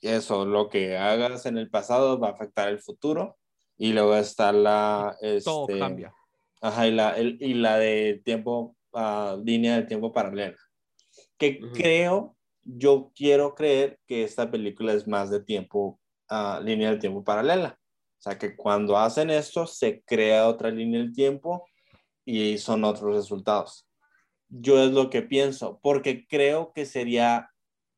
Eso, 0.00 0.44
lo 0.44 0.68
que 0.68 0.96
hagas 0.96 1.46
en 1.46 1.58
el 1.58 1.70
pasado 1.70 2.18
va 2.18 2.28
a 2.28 2.32
afectar 2.32 2.68
el 2.68 2.78
futuro. 2.78 3.36
Y 3.78 3.92
luego 3.92 4.16
está 4.16 4.52
la... 4.52 5.16
Todo 5.44 5.68
este, 5.68 5.78
cambia. 5.78 6.14
Ajá, 6.60 6.86
y 6.86 6.92
la, 6.92 7.16
el, 7.16 7.36
y 7.40 7.54
la 7.54 7.78
de 7.78 8.20
tiempo, 8.24 8.76
uh, 8.92 9.42
línea 9.44 9.76
de 9.76 9.82
tiempo 9.82 10.12
paralela. 10.12 10.56
Que 11.36 11.60
creo, 11.74 12.36
yo 12.62 13.12
quiero 13.14 13.54
creer 13.54 13.98
que 14.06 14.24
esta 14.24 14.50
película 14.50 14.92
es 14.94 15.06
más 15.06 15.30
de 15.30 15.40
tiempo, 15.40 16.00
uh, 16.30 16.62
línea 16.62 16.90
de 16.90 16.98
tiempo 16.98 17.22
paralela. 17.22 17.78
O 18.18 18.22
sea, 18.22 18.38
que 18.38 18.56
cuando 18.56 18.96
hacen 18.96 19.30
esto, 19.30 19.66
se 19.66 20.02
crea 20.02 20.48
otra 20.48 20.70
línea 20.70 21.00
del 21.00 21.12
tiempo 21.12 21.66
y 22.24 22.58
son 22.58 22.84
otros 22.84 23.14
resultados 23.14 23.85
yo 24.48 24.82
es 24.82 24.92
lo 24.92 25.10
que 25.10 25.22
pienso, 25.22 25.80
porque 25.82 26.26
creo 26.26 26.72
que 26.72 26.86
sería, 26.86 27.50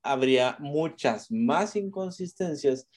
habría 0.02 0.56
muchas 0.58 1.30
más 1.30 1.76
inconsistencias 1.76 2.88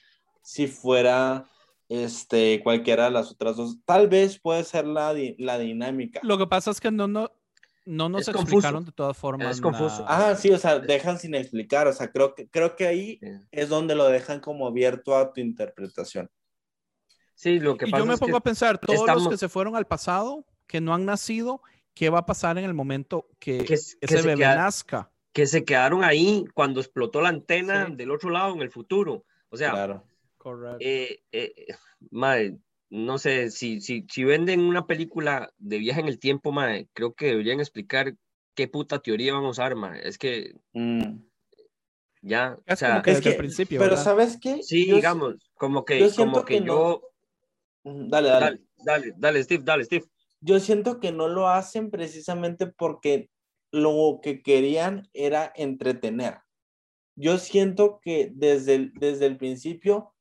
si 0.42 0.66
fuera 0.66 1.48
este, 1.88 2.60
cualquiera 2.62 3.04
de 3.04 3.10
las 3.10 3.30
otras 3.30 3.56
dos. 3.56 3.78
Tal 3.84 4.08
vez 4.08 4.40
puede 4.40 4.64
ser 4.64 4.86
la, 4.86 5.14
la 5.38 5.58
dinámica. 5.58 6.20
Lo 6.22 6.38
que 6.38 6.46
pasa 6.46 6.70
es 6.70 6.80
que 6.80 6.90
no, 6.90 7.06
no, 7.06 7.30
no 7.84 8.08
nos 8.08 8.26
explicaron 8.28 8.84
de 8.84 8.92
todas 8.92 9.16
formas. 9.16 9.56
Es 9.56 9.60
confuso. 9.60 10.04
Ah, 10.08 10.34
sí, 10.36 10.50
o 10.50 10.58
sea, 10.58 10.78
dejan 10.78 11.18
sin 11.18 11.34
explicar, 11.34 11.86
o 11.86 11.92
sea, 11.92 12.10
creo 12.10 12.34
que, 12.34 12.48
creo 12.48 12.76
que 12.76 12.86
ahí 12.86 13.20
es 13.50 13.68
donde 13.68 13.94
lo 13.94 14.06
dejan 14.06 14.40
como 14.40 14.66
abierto 14.66 15.16
a 15.16 15.32
tu 15.32 15.40
interpretación. 15.40 16.30
Sí, 17.34 17.58
lo 17.58 17.76
que 17.76 17.88
y 17.88 17.90
pasa 17.90 18.02
yo 18.02 18.06
me 18.06 18.14
es 18.14 18.20
pongo 18.20 18.32
que 18.32 18.38
a 18.38 18.40
pensar, 18.40 18.78
todos 18.78 19.06
los 19.06 19.28
que 19.28 19.36
se 19.36 19.48
fueron 19.48 19.74
al 19.74 19.86
pasado, 19.86 20.46
que 20.66 20.80
no 20.80 20.94
han 20.94 21.04
nacido, 21.04 21.60
¿qué 21.94 22.10
va 22.10 22.20
a 22.20 22.26
pasar 22.26 22.58
en 22.58 22.64
el 22.64 22.74
momento 22.74 23.28
que, 23.38 23.58
ese 23.60 24.22
bebé 24.22 24.36
nazca? 24.36 25.10
Que 25.32 25.46
se 25.46 25.64
quedaron 25.64 26.04
ahí 26.04 26.44
cuando 26.54 26.80
explotó 26.80 27.20
la 27.20 27.30
antena 27.30 27.86
del 27.86 28.10
otro 28.10 28.30
lado 28.30 28.54
en 28.54 28.60
el 28.60 28.70
futuro. 28.70 29.24
O 29.48 29.56
sea, 29.56 29.70
claro. 29.72 30.04
Eh, 30.80 31.22
eh, 31.30 31.66
madre, 32.10 32.58
no 32.90 33.18
sé, 33.18 33.50
si, 33.50 33.80
si, 33.80 34.06
si 34.10 34.24
venden 34.24 34.60
una 34.60 34.86
película 34.86 35.52
de 35.58 35.78
viaje 35.78 36.00
en 36.00 36.08
el 36.08 36.18
tiempo, 36.18 36.52
madre, 36.52 36.88
creo 36.92 37.14
que 37.14 37.26
deberían 37.26 37.60
explicar 37.60 38.14
qué 38.54 38.68
puta 38.68 38.98
teoría 38.98 39.34
van 39.34 39.44
a 39.44 39.50
usar, 39.50 39.74
madre. 39.76 40.06
Es 40.08 40.18
que... 40.18 40.54
Mm. 40.72 41.18
Ya, 42.24 42.56
es 42.66 42.74
o 42.74 42.76
sea, 42.76 43.02
que 43.02 43.14
desde 43.14 43.30
el 43.30 43.36
principio. 43.36 43.80
Pero 43.80 43.96
¿sabes 43.96 44.38
qué? 44.40 44.62
Sí, 44.62 44.84
digamos, 44.84 45.34
como 45.54 45.84
que 45.84 45.98
yo, 45.98 46.14
como 46.14 46.44
que, 46.44 46.62
yo... 46.62 47.02
Dale, 47.82 48.28
dale. 48.28 48.44
Dale, 48.46 48.62
dale, 48.84 49.14
dale, 49.16 49.42
Steve, 49.42 49.64
dale, 49.64 49.84
Steve 49.84 50.06
yo 50.42 50.58
siento 50.58 51.00
que 51.00 51.12
no 51.12 51.28
lo 51.28 51.48
hacen 51.48 51.90
precisamente 51.90 52.66
porque 52.66 53.30
lo 53.70 54.20
que 54.22 54.42
querían 54.42 55.08
era 55.14 55.52
entretener. 55.54 56.38
Yo 57.14 57.38
siento 57.38 58.00
que 58.02 58.32
desde 58.34 58.74
el, 58.74 58.92
desde 58.94 59.26
el 59.26 59.36
principio 59.36 60.14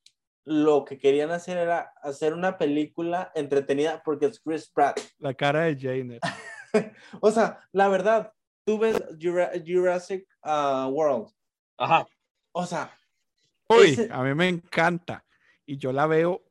lo 0.46 0.86
que 0.86 0.98
querían 0.98 1.32
hacer 1.32 1.58
era 1.58 1.94
hacer 2.02 2.34
una 2.34 2.58
película 2.58 3.32
entretenida 3.36 4.02
porque 4.04 4.28
es 4.28 4.40
Chris 4.40 4.70
Pratt. 4.70 5.00
La 5.20 5.34
cara 5.34 5.64
de 5.64 5.76
Jane. 5.76 6.20
o 7.20 7.32
sea, 7.32 7.60
la 7.74 7.88
verdad, 7.90 8.32
tú 8.64 8.78
ves 8.80 9.02
Jurassic 9.20 10.28
uh, 10.44 10.88
World. 10.88 11.30
Ajá. 11.78 12.08
O 12.54 12.66
sea. 12.66 12.96
Uy, 13.68 14.08
a 14.10 14.24
mí 14.24 14.34
me 14.36 14.48
encanta. 14.48 15.26
Y 15.66 15.78
yo 15.78 15.92
la 15.92 16.06
veo, 16.06 16.44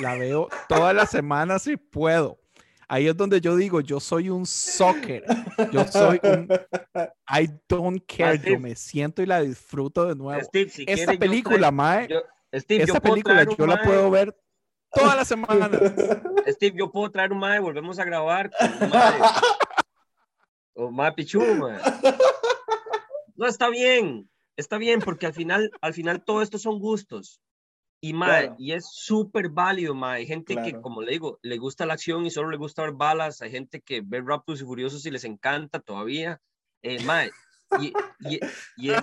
la 0.00 0.14
veo 0.16 0.48
todas 0.68 0.94
las 0.94 1.10
semanas 1.10 1.62
si 1.62 1.76
puedo. 1.76 2.43
Ahí 2.88 3.06
es 3.08 3.16
donde 3.16 3.40
yo 3.40 3.56
digo, 3.56 3.80
yo 3.80 4.00
soy 4.00 4.30
un 4.30 4.46
soccer. 4.46 5.24
Yo 5.72 5.84
soy 5.86 6.20
un 6.22 6.48
I 7.28 7.50
don't 7.68 8.02
care. 8.06 8.38
yo 8.38 8.58
me 8.58 8.74
siento 8.76 9.22
y 9.22 9.26
la 9.26 9.40
disfruto 9.40 10.06
de 10.06 10.14
nuevo. 10.14 10.40
esta 10.52 11.12
película, 11.14 11.70
Mae. 11.70 12.08
Steve, 12.54 12.84
esta 12.84 13.00
película 13.00 13.44
yo 13.44 13.66
la 13.66 13.82
puedo 13.82 14.10
ver 14.10 14.36
todas 14.92 15.16
las 15.16 15.28
semanas. 15.28 15.70
Steve, 16.46 16.76
yo 16.78 16.90
puedo 16.90 17.10
traer 17.10 17.32
un 17.32 17.38
Mae, 17.38 17.60
volvemos 17.60 17.98
a 17.98 18.04
grabar. 18.04 18.50
O 20.76 20.90
Mae 20.90 21.12
Pichu, 21.12 21.38
mae. 21.40 21.78
No, 23.36 23.46
está 23.46 23.68
bien. 23.68 24.28
Está 24.56 24.76
bien, 24.76 25.00
porque 25.00 25.26
al 25.26 25.32
final, 25.32 25.70
al 25.80 25.94
final 25.94 26.24
todo 26.24 26.42
esto 26.42 26.58
son 26.58 26.80
gustos. 26.80 27.40
Y, 28.04 28.12
mae, 28.12 28.52
y 28.58 28.72
es 28.72 28.86
súper 28.92 29.48
válido, 29.48 29.94
mae. 29.94 30.18
Hay 30.18 30.26
gente 30.26 30.56
que, 30.56 30.78
como 30.78 31.00
le 31.00 31.12
digo, 31.12 31.38
le 31.40 31.56
gusta 31.56 31.86
la 31.86 31.94
acción 31.94 32.26
y 32.26 32.30
solo 32.30 32.50
le 32.50 32.58
gusta 32.58 32.82
ver 32.82 32.92
balas. 32.92 33.40
Hay 33.40 33.50
gente 33.50 33.80
que 33.80 34.02
ve 34.04 34.20
Raptors 34.22 34.60
y 34.60 34.64
Furiosos 34.64 35.06
y 35.06 35.10
les 35.10 35.24
encanta 35.24 35.80
todavía. 35.80 36.38
Eh, 36.82 37.02
mae, 37.02 37.30
y, 37.80 37.94
y, 38.28 38.40
y, 38.76 38.90
es, 38.90 39.00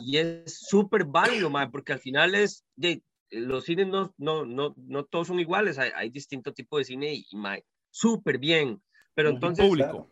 y 0.00 0.18
es 0.18 0.58
súper 0.60 1.06
válido, 1.06 1.50
mae, 1.50 1.68
porque 1.70 1.92
al 1.92 1.98
final 1.98 2.36
es, 2.36 2.64
de, 2.76 3.02
los 3.30 3.64
cines 3.64 3.88
no, 3.88 4.14
no, 4.16 4.46
no, 4.46 4.72
no 4.76 5.04
todos 5.04 5.26
son 5.26 5.40
iguales. 5.40 5.76
Hay, 5.80 5.90
hay 5.96 6.10
distintos 6.10 6.54
tipos 6.54 6.78
de 6.78 6.84
cine 6.84 7.14
y, 7.14 7.26
mae, 7.36 7.64
súper 7.90 8.38
bien. 8.38 8.80
Pero 9.14 9.30
entonces... 9.30 9.66
Público. 9.66 10.08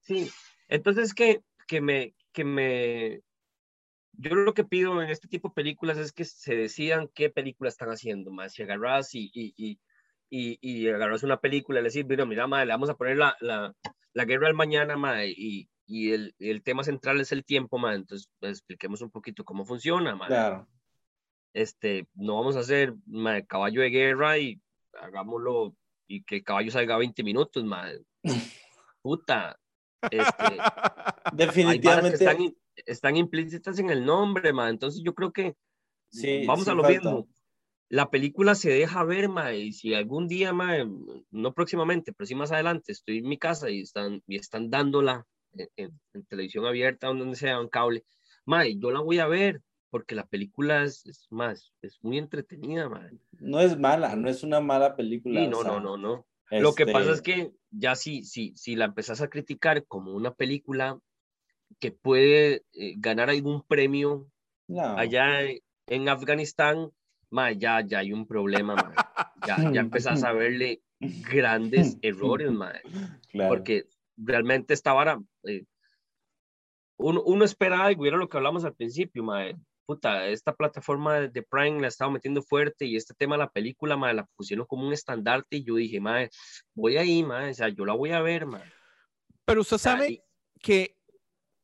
Sí, 0.00 0.28
entonces 0.66 1.14
que, 1.14 1.40
que 1.68 1.80
me, 1.80 2.16
que 2.32 2.42
me, 2.42 3.22
yo 4.18 4.34
lo 4.34 4.54
que 4.54 4.64
pido 4.64 5.02
en 5.02 5.10
este 5.10 5.28
tipo 5.28 5.48
de 5.48 5.54
películas 5.54 5.98
es 5.98 6.12
que 6.12 6.24
se 6.24 6.54
decidan 6.54 7.08
qué 7.14 7.30
película 7.30 7.68
están 7.68 7.88
haciendo, 7.90 8.30
más 8.30 8.52
si 8.52 8.62
agarras 8.62 9.14
y, 9.14 9.30
y, 9.32 9.78
y, 10.30 10.58
y, 10.60 10.88
agarras 10.88 11.22
una 11.22 11.40
película 11.40 11.80
y 11.80 11.82
le 11.82 11.88
decís, 11.88 12.06
mira, 12.06 12.24
mira, 12.24 12.46
madre, 12.46 12.66
le 12.66 12.72
vamos 12.72 12.90
a 12.90 12.96
poner 12.96 13.16
la, 13.16 13.36
la, 13.40 13.74
la 14.12 14.24
guerra 14.24 14.46
del 14.46 14.56
mañana, 14.56 14.96
madre, 14.96 15.32
y, 15.36 15.68
y 15.86 16.12
el, 16.12 16.34
el, 16.38 16.62
tema 16.62 16.84
central 16.84 17.20
es 17.20 17.32
el 17.32 17.44
tiempo, 17.44 17.78
madre, 17.78 17.96
entonces 17.96 18.28
pues, 18.38 18.58
expliquemos 18.58 19.00
un 19.02 19.10
poquito 19.10 19.44
cómo 19.44 19.64
funciona, 19.64 20.14
madre. 20.14 20.34
Claro. 20.34 20.68
Este, 21.52 22.08
no 22.14 22.36
vamos 22.36 22.56
a 22.56 22.60
hacer 22.60 22.94
madre, 23.06 23.46
caballo 23.46 23.82
de 23.82 23.90
guerra 23.90 24.38
y 24.38 24.60
hagámoslo 25.00 25.76
y 26.06 26.24
que 26.24 26.36
el 26.36 26.44
caballo 26.44 26.70
salga 26.70 26.96
20 26.96 27.22
minutos, 27.22 27.64
madre. 27.64 28.00
Puta. 29.02 29.58
Este, 30.10 30.24
Definitivamente 31.32 32.56
están 32.86 33.16
implícitas 33.16 33.78
en 33.78 33.90
el 33.90 34.04
nombre, 34.04 34.52
ma. 34.52 34.68
Entonces 34.68 35.02
yo 35.04 35.14
creo 35.14 35.32
que 35.32 35.56
sí, 36.10 36.44
vamos 36.46 36.68
a 36.68 36.74
lo 36.74 36.82
mismo. 36.84 37.28
La 37.90 38.10
película 38.10 38.54
se 38.54 38.70
deja 38.70 39.04
ver, 39.04 39.28
ma, 39.28 39.52
y 39.52 39.72
si 39.72 39.94
algún 39.94 40.26
día, 40.26 40.52
ma, 40.52 40.74
no 41.30 41.52
próximamente, 41.52 42.12
pero 42.12 42.26
sí 42.26 42.34
más 42.34 42.50
adelante, 42.50 42.92
estoy 42.92 43.18
en 43.18 43.28
mi 43.28 43.38
casa 43.38 43.70
y 43.70 43.80
están, 43.80 44.22
y 44.26 44.36
están 44.36 44.70
dándola 44.70 45.26
en, 45.76 46.00
televisión 46.28 46.66
abierta, 46.66 47.08
donde 47.08 47.36
sea, 47.36 47.58
en 47.58 47.68
cable, 47.68 48.04
ma, 48.46 48.66
yo 48.66 48.90
la 48.90 49.00
voy 49.00 49.18
a 49.18 49.26
ver, 49.26 49.60
porque 49.90 50.14
la 50.14 50.26
película 50.26 50.82
es, 50.82 51.26
más, 51.30 51.72
es 51.82 51.98
muy 52.02 52.18
entretenida, 52.18 52.88
ma. 52.88 53.08
No 53.32 53.60
es 53.60 53.78
mala, 53.78 54.16
no 54.16 54.28
es 54.28 54.42
una 54.42 54.60
mala 54.60 54.96
película. 54.96 55.42
Sí, 55.42 55.46
no, 55.46 55.62
no, 55.62 55.78
no, 55.78 55.96
no. 55.96 56.26
Lo 56.50 56.74
que 56.74 56.86
pasa 56.86 57.10
es 57.10 57.18
Este, 57.18 57.32
que 57.32 57.52
ya 57.70 57.94
si, 57.94 58.24
si, 58.24 58.54
si 58.56 58.76
la 58.76 58.86
empezás 58.86 59.20
a 59.20 59.28
criticar 59.28 59.86
como 59.86 60.14
una 60.14 60.34
película 60.34 60.98
que 61.80 61.90
puede 61.92 62.64
eh, 62.72 62.94
ganar 62.96 63.30
algún 63.30 63.62
premio 63.62 64.26
no. 64.68 64.96
allá 64.98 65.42
en- 65.42 65.60
en 65.86 66.08
Afganistán, 66.08 66.90
ma, 67.30 67.52
ya, 67.52 67.80
ya 67.84 67.98
hay 67.98 68.12
un 68.12 68.26
problema, 68.26 68.74
ma. 68.74 68.94
Ya, 69.46 69.70
ya 69.72 69.80
empezás 69.80 70.24
a 70.24 70.32
verle 70.32 70.80
grandes 71.00 71.98
errores, 72.02 72.50
ma. 72.50 72.72
Claro. 73.30 73.48
porque 73.50 73.84
realmente 74.16 74.72
esta 74.72 74.92
vara, 74.94 75.20
eh, 75.42 75.64
uno, 76.96 77.22
uno 77.26 77.44
espera 77.44 77.84
algo, 77.84 78.04
y 78.04 78.08
era 78.08 78.16
lo 78.16 78.28
que 78.28 78.36
hablamos 78.36 78.64
al 78.64 78.74
principio, 78.74 79.22
mae. 79.22 79.56
Puta, 79.86 80.28
esta 80.28 80.54
plataforma 80.54 81.20
de, 81.20 81.42
Prime 81.42 81.78
la 81.80 81.88
estaba 81.88 82.10
metiendo 82.10 82.40
fuerte 82.42 82.86
y 82.86 82.96
este 82.96 83.12
tema 83.12 83.34
de 83.34 83.40
la 83.40 83.50
película, 83.50 83.96
mae, 83.98 84.14
la 84.14 84.24
pusieron 84.36 84.64
como 84.66 84.86
un 84.86 84.94
estandarte 84.94 85.56
y 85.58 85.64
yo 85.64 85.74
dije, 85.74 86.00
mae, 86.00 86.30
voy 86.74 86.96
ahí, 86.96 87.22
mae, 87.22 87.50
o 87.50 87.54
sea, 87.54 87.68
yo 87.68 87.84
la 87.84 87.92
voy 87.92 88.12
a 88.12 88.22
ver, 88.22 88.46
mae. 88.46 88.62
Pero 89.44 89.60
usted 89.60 89.74
O 89.74 89.78
sea, 89.78 89.92
sabe 89.92 90.10
y- 90.12 90.22
que 90.62 90.96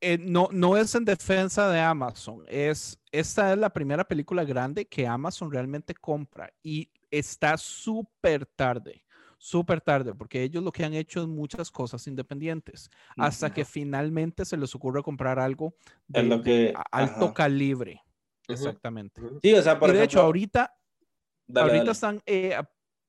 eh, 0.00 0.18
no, 0.18 0.48
no 0.52 0.76
es 0.76 0.94
en 0.94 1.04
defensa 1.04 1.68
de 1.70 1.80
Amazon, 1.80 2.44
es, 2.48 2.98
esta 3.12 3.52
es 3.52 3.58
la 3.58 3.70
primera 3.70 4.04
película 4.06 4.44
grande 4.44 4.86
que 4.86 5.06
Amazon 5.06 5.50
realmente 5.50 5.94
compra 5.94 6.50
y 6.62 6.90
está 7.10 7.56
súper 7.58 8.46
tarde, 8.46 9.04
súper 9.36 9.80
tarde, 9.80 10.14
porque 10.14 10.42
ellos 10.42 10.62
lo 10.62 10.72
que 10.72 10.84
han 10.84 10.94
hecho 10.94 11.20
es 11.20 11.26
muchas 11.26 11.70
cosas 11.70 12.06
independientes, 12.06 12.90
hasta 13.16 13.52
que 13.52 13.64
finalmente 13.64 14.44
se 14.44 14.56
les 14.56 14.74
ocurre 14.74 15.02
comprar 15.02 15.38
algo 15.38 15.74
de, 16.06 16.22
lo 16.22 16.38
de 16.38 16.42
que- 16.42 16.72
a- 16.76 16.84
alto 16.98 17.26
ajá. 17.26 17.34
calibre. 17.34 18.02
Exactamente. 18.48 19.20
Sí, 19.42 19.52
o 19.54 19.62
sea, 19.62 19.78
por 19.78 19.90
y 19.90 19.92
de 19.92 20.04
hecho, 20.04 20.20
ahorita, 20.20 20.74
dale, 21.46 21.64
ahorita 21.66 21.78
dale. 21.84 21.90
están 21.92 22.22
eh, 22.26 22.56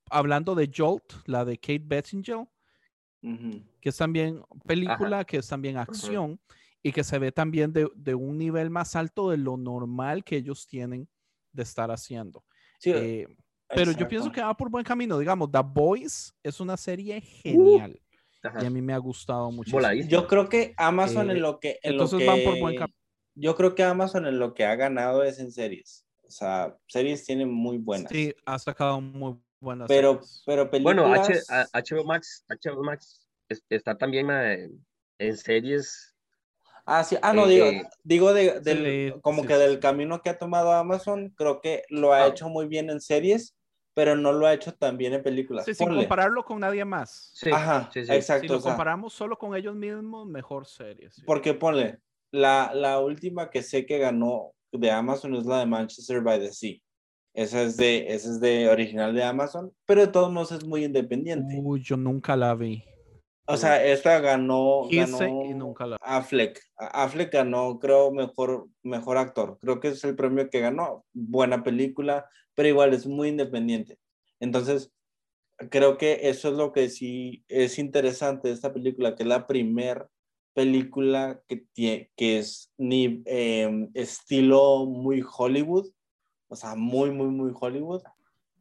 hablando 0.09 0.55
de 0.55 0.69
Jolt, 0.75 1.13
la 1.25 1.45
de 1.45 1.57
Kate 1.57 1.79
Ujú. 3.23 3.63
que 3.79 3.89
es 3.89 3.97
también 3.97 4.43
película, 4.65 5.23
que 5.23 5.37
es 5.37 5.47
también 5.47 5.77
acción 5.77 6.39
y 6.83 6.91
que 6.91 7.03
se 7.03 7.19
ve 7.19 7.31
también 7.31 7.71
de, 7.73 7.89
de 7.95 8.15
un 8.15 8.37
nivel 8.37 8.69
más 8.69 8.95
alto 8.95 9.29
de 9.29 9.37
lo 9.37 9.57
normal 9.57 10.23
que 10.23 10.37
ellos 10.37 10.67
tienen 10.67 11.07
de 11.51 11.63
estar 11.63 11.91
haciendo. 11.91 12.43
Sí, 12.79 12.91
Eh, 12.93 13.27
pero 13.73 13.91
yo 13.91 14.07
pienso 14.07 14.31
que 14.31 14.41
va 14.41 14.55
por 14.55 14.69
buen 14.69 14.83
camino. 14.83 15.17
Digamos, 15.19 15.51
The 15.51 15.61
Boys 15.63 16.33
es 16.43 16.59
una 16.59 16.75
serie 16.75 17.21
genial 17.21 17.99
Ajá. 18.43 18.63
y 18.63 18.65
a 18.65 18.69
mí 18.69 18.81
me 18.81 18.93
ha 18.93 18.97
gustado 18.97 19.49
muchísimo. 19.51 19.77
Voladísimo. 19.77 20.09
Yo 20.11 20.27
creo 20.27 20.49
que 20.49 20.73
Amazon 20.77 21.29
Eh, 21.29 21.33
en 21.33 21.41
lo 21.41 21.59
que 21.59 21.79
en 21.83 21.95
lo 21.97 22.03
entonces 22.03 22.27
van 22.27 22.39
por 22.43 22.59
buen 22.59 22.73
que- 22.73 22.79
camino. 22.79 22.97
Yo 23.35 23.55
creo 23.55 23.75
que 23.75 23.83
Amazon 23.83 24.25
en 24.27 24.39
lo 24.39 24.53
que 24.53 24.65
ha 24.65 24.75
ganado 24.75 25.23
es 25.23 25.39
en 25.39 25.51
series. 25.53 26.05
O 26.23 26.29
sea, 26.29 26.77
series 26.87 27.25
tienen 27.25 27.49
muy 27.49 27.77
buenas. 27.77 28.11
Sí, 28.11 28.33
ha 28.45 28.59
sacado 28.59 28.99
muy 28.99 29.37
buenas. 29.61 29.87
pero 29.87 30.15
series. 30.15 30.43
pero 30.45 30.69
Bueno, 30.81 31.05
H- 31.13 31.21
películas 31.27 31.49
a- 31.49 31.67
HBO 31.81 32.03
Max, 32.03 32.45
HBO 32.49 32.83
Max 32.83 33.25
es- 33.47 33.63
está 33.69 33.97
también 33.97 34.25
mae, 34.25 34.69
en 35.17 35.37
series. 35.37 36.10
Ah, 36.85 37.03
sí. 37.03 37.15
Ah, 37.21 37.33
no, 37.33 37.45
eh, 37.47 37.49
digo, 37.49 37.65
eh, 37.67 37.83
digo 38.03 38.33
de, 38.33 38.59
del, 38.61 39.21
como 39.21 39.41
sí, 39.43 39.47
que 39.47 39.53
sí, 39.55 39.59
del 39.59 39.79
camino 39.79 40.21
que 40.21 40.29
ha 40.29 40.37
tomado 40.37 40.71
Amazon, 40.71 41.33
creo 41.37 41.61
que 41.61 41.83
lo 41.89 42.13
ha 42.13 42.23
Ah. 42.23 42.27
hecho 42.27 42.49
muy 42.49 42.67
bien 42.67 42.89
en 42.89 42.99
series, 43.01 43.55
pero 43.93 44.15
no 44.15 44.31
lo 44.33 44.47
ha 44.47 44.53
hecho 44.53 44.73
tan 44.73 44.97
bien 44.97 45.13
en 45.13 45.21
películas. 45.23 45.65
Sí, 45.65 45.73
sin 45.73 45.89
compararlo 45.89 46.43
con 46.43 46.59
nadie 46.59 46.83
más. 46.85 47.31
Sí, 47.33 47.51
Ajá, 47.51 47.89
sí, 47.93 48.05
sí. 48.05 48.11
exacto. 48.13 48.43
Si 48.43 48.47
lo 48.49 48.57
o 48.57 48.61
sea, 48.61 48.71
comparamos 48.71 49.13
solo 49.13 49.37
con 49.37 49.55
ellos 49.55 49.75
mismos, 49.75 50.27
mejor 50.27 50.65
serie. 50.65 51.09
sí. 51.11 51.21
Porque 51.25 51.53
ponle, 51.53 51.99
la, 52.31 52.71
la 52.73 52.99
última 52.99 53.49
que 53.49 53.61
sé 53.61 53.85
que 53.85 53.97
ganó 53.97 54.53
de 54.71 54.89
Amazon 54.89 55.35
es 55.35 55.45
la 55.45 55.59
de 55.59 55.65
Manchester 55.65 56.21
by 56.21 56.39
the 56.39 56.51
Sea. 56.53 56.77
Esa 57.33 57.61
es 57.63 57.77
de, 57.77 58.07
esa 58.13 58.29
es 58.29 58.39
de 58.41 58.69
original 58.69 59.13
de 59.15 59.23
Amazon, 59.23 59.71
pero 59.85 60.01
de 60.01 60.07
todos 60.07 60.31
modos 60.31 60.51
es 60.51 60.65
muy 60.65 60.83
independiente. 60.85 61.59
Uy, 61.61 61.81
yo 61.81 61.95
nunca 61.95 62.35
la 62.35 62.53
vi. 62.55 62.83
O 63.53 63.57
sea, 63.57 63.83
esta 63.85 64.19
ganó, 64.19 64.87
ganó 64.91 65.45
y 65.45 65.53
nunca 65.53 65.85
la 65.85 65.97
Affleck. 66.01 66.59
A- 66.77 67.03
Affleck 67.03 67.31
ganó, 67.33 67.79
creo, 67.79 68.11
mejor, 68.11 68.67
mejor 68.83 69.17
actor. 69.17 69.57
Creo 69.61 69.79
que 69.79 69.89
es 69.89 70.03
el 70.03 70.15
premio 70.15 70.49
que 70.49 70.59
ganó. 70.59 71.05
Buena 71.13 71.63
película, 71.63 72.29
pero 72.55 72.69
igual 72.69 72.93
es 72.93 73.05
muy 73.07 73.29
independiente. 73.29 73.97
Entonces, 74.39 74.91
creo 75.69 75.97
que 75.97 76.19
eso 76.29 76.49
es 76.49 76.55
lo 76.55 76.71
que 76.71 76.89
sí 76.89 77.43
es 77.47 77.77
interesante 77.79 78.47
de 78.47 78.53
esta 78.53 78.73
película, 78.73 79.15
que 79.15 79.23
es 79.23 79.29
la 79.29 79.45
primer 79.47 80.07
película 80.53 81.41
que, 81.47 81.65
tie- 81.73 82.09
que 82.15 82.39
es 82.39 82.71
ni, 82.77 83.23
eh, 83.25 83.87
estilo 83.93 84.85
muy 84.85 85.23
Hollywood, 85.37 85.89
o 86.49 86.55
sea, 86.55 86.75
muy, 86.75 87.11
muy, 87.11 87.27
muy 87.27 87.51
Hollywood. 87.57 88.01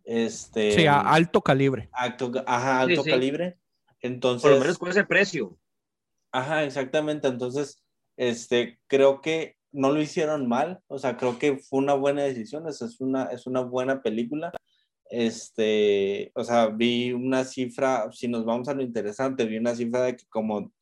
Este, 0.04 0.72
Sí, 0.72 0.86
a 0.86 1.00
alto 1.00 1.40
calibre. 1.42 1.88
acto, 1.92 2.30
ajá, 2.46 2.84
Sí, 2.86 2.90
alto 2.92 3.02
sí. 3.04 3.10
calibre. 3.10 3.58
Entonces, 4.00 4.42
Por 4.42 4.52
lo 4.52 4.60
menos 4.60 4.78
con 4.78 4.90
ese 4.90 5.04
precio. 5.04 5.56
Ajá, 6.32 6.64
exactamente. 6.64 7.28
Entonces, 7.28 7.82
este, 8.16 8.78
creo 8.86 9.20
que 9.20 9.56
no 9.72 9.92
lo 9.92 10.00
hicieron 10.00 10.48
mal. 10.48 10.80
O 10.88 10.98
sea, 10.98 11.16
creo 11.16 11.38
que 11.38 11.58
fue 11.58 11.78
una 11.78 11.94
buena 11.94 12.22
decisión. 12.22 12.68
Es, 12.68 12.82
es 12.82 13.00
una, 13.00 13.24
es 13.24 13.46
una 13.46 13.60
buena 13.60 14.02
película. 14.02 14.52
Este, 15.10 16.30
o 16.34 16.44
sea, 16.44 16.68
vi 16.68 17.12
una 17.12 17.44
cifra, 17.44 18.10
si 18.12 18.28
nos 18.28 18.44
vamos 18.44 18.68
a 18.68 18.74
lo 18.74 18.82
interesante, 18.82 19.44
vi 19.44 19.58
una 19.58 19.74
cifra 19.74 20.02
de 20.02 20.16
que 20.16 20.24
como 20.28 20.72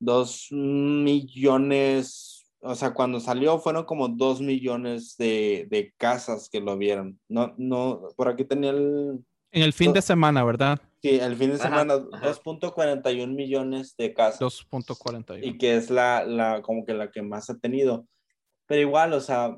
dos 0.00 0.48
millones, 0.50 2.50
o 2.60 2.74
sea, 2.74 2.92
cuando 2.92 3.20
salió 3.20 3.60
fueron 3.60 3.84
como 3.84 4.08
dos 4.08 4.40
millones 4.40 5.16
de, 5.16 5.68
de 5.70 5.94
casas 5.96 6.48
que 6.50 6.60
lo 6.60 6.76
vieron. 6.76 7.20
No, 7.28 7.54
no, 7.58 8.08
por 8.16 8.28
aquí 8.28 8.44
tenía 8.44 8.70
el, 8.70 9.24
En 9.52 9.62
el 9.62 9.72
fin 9.72 9.92
de 9.92 10.02
semana, 10.02 10.42
¿verdad? 10.42 10.80
Sí, 11.02 11.10
el 11.20 11.36
fin 11.36 11.50
de 11.50 11.58
semana, 11.58 11.94
ajá. 12.12 12.26
2.41 12.32 13.34
millones 13.34 13.94
de 13.96 14.12
casas 14.14 14.40
y 14.40 14.44
2.41. 14.44 15.58
que 15.58 15.76
es 15.76 15.90
la, 15.90 16.24
la, 16.24 16.62
como 16.62 16.84
que 16.84 16.94
la 16.94 17.10
que 17.10 17.22
más 17.22 17.48
ha 17.50 17.58
tenido. 17.58 18.06
Pero 18.66 18.80
igual, 18.82 19.12
o 19.12 19.20
sea, 19.20 19.56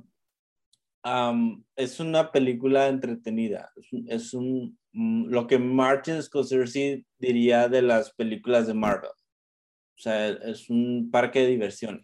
es 1.76 2.00
una 2.00 2.30
película 2.30 2.88
entretenida. 2.88 3.72
Es, 3.76 3.92
un- 3.92 4.06
es 4.08 4.34
un, 4.34 4.78
mm, 4.92 5.26
lo 5.28 5.46
que 5.46 5.58
Martin 5.58 6.22
Scorsese 6.22 7.04
diría 7.18 7.68
de 7.68 7.82
las 7.82 8.12
películas 8.12 8.66
de 8.66 8.74
Marvel. 8.74 9.10
O 9.10 10.02
sea, 10.02 10.28
es 10.28 10.68
un 10.70 11.10
parque 11.10 11.40
de 11.40 11.46
diversiones. 11.48 12.02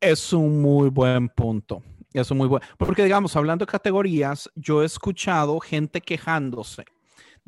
Es 0.00 0.32
un 0.32 0.60
muy 0.62 0.88
buen 0.88 1.28
punto. 1.28 1.82
Es 2.12 2.30
un 2.30 2.38
muy 2.38 2.48
buen. 2.48 2.62
Porque, 2.78 3.04
digamos, 3.04 3.36
hablando 3.36 3.64
de 3.66 3.70
categorías, 3.70 4.50
yo 4.54 4.82
he 4.82 4.86
escuchado 4.86 5.60
gente 5.60 6.00
quejándose 6.00 6.84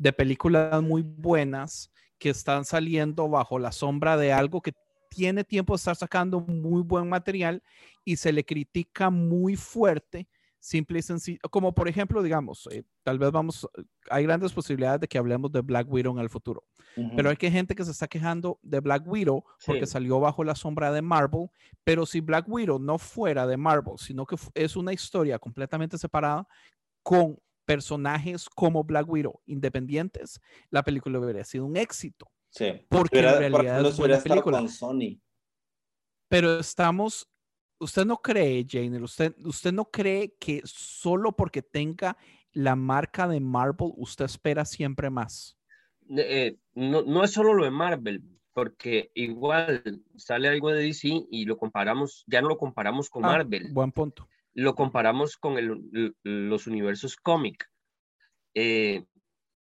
de 0.03 0.11
películas 0.11 0.81
muy 0.83 1.01
buenas 1.01 1.89
que 2.19 2.29
están 2.29 2.65
saliendo 2.65 3.29
bajo 3.29 3.57
la 3.57 3.71
sombra 3.71 4.17
de 4.17 4.33
algo 4.33 4.61
que 4.61 4.73
tiene 5.09 5.43
tiempo 5.45 5.73
de 5.73 5.77
estar 5.77 5.95
sacando 5.95 6.41
muy 6.41 6.81
buen 6.81 7.07
material 7.07 7.63
y 8.03 8.17
se 8.17 8.33
le 8.33 8.43
critica 8.43 9.09
muy 9.09 9.55
fuerte, 9.55 10.27
simple 10.59 10.99
y 10.99 11.01
sencillo. 11.03 11.39
Como 11.49 11.73
por 11.73 11.87
ejemplo, 11.87 12.21
digamos, 12.21 12.67
eh, 12.71 12.83
tal 13.03 13.17
vez 13.17 13.31
vamos, 13.31 13.67
hay 14.09 14.23
grandes 14.23 14.51
posibilidades 14.51 14.99
de 14.99 15.07
que 15.07 15.17
hablemos 15.17 15.51
de 15.53 15.61
Black 15.61 15.87
Widow 15.89 16.13
en 16.13 16.19
el 16.19 16.29
futuro. 16.29 16.63
Pero 17.15 17.29
hay 17.29 17.37
que 17.37 17.49
gente 17.49 17.73
que 17.73 17.83
se 17.85 17.91
está 17.91 18.07
quejando 18.07 18.59
de 18.61 18.79
Black 18.79 19.07
Widow 19.07 19.43
porque 19.65 19.85
Sí. 19.85 19.93
salió 19.93 20.19
bajo 20.19 20.43
la 20.43 20.53
sombra 20.53 20.91
de 20.91 21.01
Marvel. 21.01 21.47
Pero 21.83 22.05
si 22.05 22.19
Black 22.19 22.45
Widow 22.47 22.77
no 22.77 22.97
fuera 22.99 23.47
de 23.47 23.55
Marvel, 23.57 23.97
sino 23.97 24.25
que 24.25 24.35
es 24.53 24.75
una 24.75 24.91
historia 24.93 25.39
completamente 25.39 25.97
separada 25.97 26.45
con 27.01 27.37
personajes 27.65 28.49
como 28.49 28.83
Black 28.83 29.07
Widow 29.09 29.41
independientes, 29.45 30.39
la 30.69 30.83
película 30.83 31.19
hubiera 31.19 31.43
sido 31.43 31.65
un 31.65 31.77
éxito. 31.77 32.29
sí. 32.49 32.85
Porque 32.89 33.19
en 33.19 33.25
Hubiera- 33.25 33.39
realidad 33.39 33.63
ejemplo, 33.65 33.89
es 33.89 33.97
buena 33.97 34.19
película. 34.19 34.57
con 34.59 34.69
Sony. 34.69 35.19
Pero 36.29 36.59
estamos, 36.59 37.27
usted 37.79 38.05
no 38.05 38.17
cree, 38.17 38.65
Jainer, 38.69 39.01
usted, 39.03 39.35
usted 39.45 39.71
no 39.71 39.85
cree 39.85 40.33
que 40.39 40.61
solo 40.65 41.31
porque 41.31 41.61
tenga 41.61 42.17
la 42.51 42.75
marca 42.75 43.27
de 43.27 43.39
Marvel, 43.39 43.91
usted 43.97 44.25
espera 44.25 44.65
siempre 44.65 45.09
más. 45.09 45.57
eh, 46.17 46.57
no, 46.75 47.01
no 47.03 47.23
es 47.23 47.31
solo 47.31 47.53
lo 47.53 47.63
de 47.63 47.71
Marvel, 47.71 48.23
porque 48.53 49.11
igual 49.15 50.03
sale 50.15 50.47
algo 50.47 50.69
de 50.71 50.83
DC 50.83 51.25
y 51.31 51.45
lo 51.45 51.57
comparamos, 51.57 52.23
ya 52.27 52.41
no 52.41 52.49
lo 52.49 52.57
comparamos 52.57 53.09
con 53.09 53.25
Ah, 53.25 53.29
Marvel, 53.29 53.71
Buen 53.71 53.91
punto. 53.91 54.27
Lo 54.55 54.75
comparamos 54.75 55.37
con 55.37 55.57
el- 55.57 56.15
los 56.23 56.67
universos 56.67 57.15
cómic. 57.17 57.69
Eh, 58.55 59.05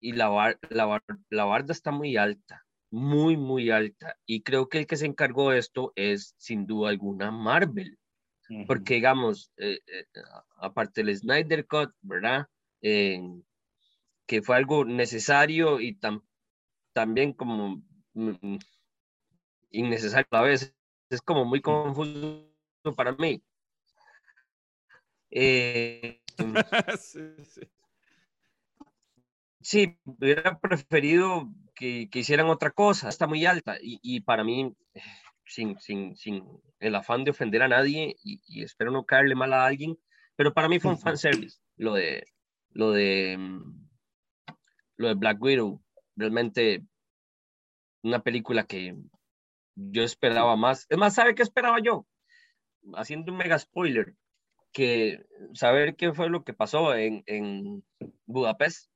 y 0.01 0.13
la, 0.13 0.29
bar- 0.29 0.59
la, 0.71 0.87
bar- 0.87 1.05
la 1.31 1.45
barda 1.45 1.73
está 1.73 1.91
muy 1.93 2.17
alta, 2.17 2.65
muy, 2.91 3.37
muy 3.37 3.71
alta. 3.71 4.17
Y 4.27 4.43
creo 4.43 4.69
que 4.69 4.79
el 4.81 4.87
que 4.87 4.97
se 4.97 5.07
encargó 5.07 5.51
de 5.51 5.59
esto 5.59 5.93
es 5.97 6.35
sin 6.39 6.67
duda 6.67 6.91
alguna 6.91 7.31
Marvel. 7.31 7.99
Porque, 8.67 8.95
digamos, 8.95 9.53
eh, 9.59 9.81
eh, 9.87 10.07
aparte 10.59 11.03
del 11.05 11.17
Snyder 11.17 11.67
Cut, 11.67 11.93
¿verdad? 12.03 12.49
Que 14.27 14.43
fue 14.43 14.57
algo 14.57 14.85
necesario 14.85 15.79
y 15.81 15.95
tam- 15.99 16.25
también 16.95 17.33
como 17.35 17.83
mm, 18.15 18.57
innecesario 19.71 20.27
a 20.31 20.43
vez. 20.43 20.75
Es 21.11 21.21
como 21.21 21.45
muy 21.45 21.61
confuso 21.61 22.49
para 22.97 23.13
mí. 23.13 23.43
Eh, 25.35 26.21
Sí, 26.99 27.21
sí. 27.45 27.61
sí, 29.61 29.99
hubiera 30.05 30.59
preferido 30.61 31.49
que, 31.75 32.09
que 32.11 32.19
hicieran 32.21 32.47
otra 32.49 32.71
cosa, 32.71 33.09
está 33.09 33.27
muy 33.27 33.47
alta 33.47 33.77
y, 33.81 33.99
y 34.03 34.21
para 34.21 34.45
mí, 34.45 34.77
sin, 35.47 35.79
sin, 35.81 36.17
sin 36.17 36.45
el 36.81 36.95
afán 36.95 37.25
de 37.25 37.31
ofender 37.31 37.63
a 37.63 37.69
nadie 37.69 38.17
y, 38.23 38.41
y 38.47 38.63
espero 38.63 38.91
no 38.91 39.05
caerle 39.07 39.35
mal 39.35 39.53
a 39.53 39.65
alguien, 39.65 39.99
pero 40.37 40.53
para 40.53 40.69
mí 40.69 40.79
fue 40.81 40.91
un 40.91 40.99
fanservice 40.99 41.61
lo 41.77 41.95
de, 41.95 42.27
lo 42.71 42.91
de, 42.93 43.37
mm, 43.39 43.89
lo 44.97 45.09
de 45.09 45.15
Black 45.15 45.41
Widow, 45.43 45.83
realmente 46.17 46.85
una 48.03 48.23
película 48.23 48.65
que 48.65 48.97
yo 49.75 50.03
esperaba 50.03 50.57
más. 50.57 50.87
Es 50.89 50.99
más, 50.99 51.15
¿sabe 51.15 51.35
qué 51.35 51.43
esperaba 51.43 51.79
yo? 51.81 52.07
Haciendo 52.95 53.33
un 53.33 53.39
mega 53.39 53.59
spoiler, 53.59 54.15
que 54.73 55.25
saber 55.55 55.97
qué 55.97 56.13
fue 56.13 56.29
lo 56.31 56.45
que 56.45 56.55
pasó 56.55 56.95
en, 56.95 57.23
en 57.27 57.85
Budapest, 58.27 58.91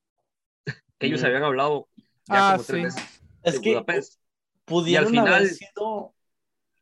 que 0.99 1.07
ellos 1.07 1.23
Mm. 1.23 1.27
habían 1.27 1.43
hablado 1.45 1.89
ya 2.29 2.53
Ah, 2.53 2.53
como 2.57 2.65
tres 2.65 2.95
sí. 2.95 3.01
veces 3.01 3.23
Es 3.43 3.55
de 3.55 3.61
que 3.61 3.71
Budapest. 3.71 4.21
pudieron 4.65 5.11
final- 5.11 5.35
haber 5.35 5.49
sido. 5.49 6.15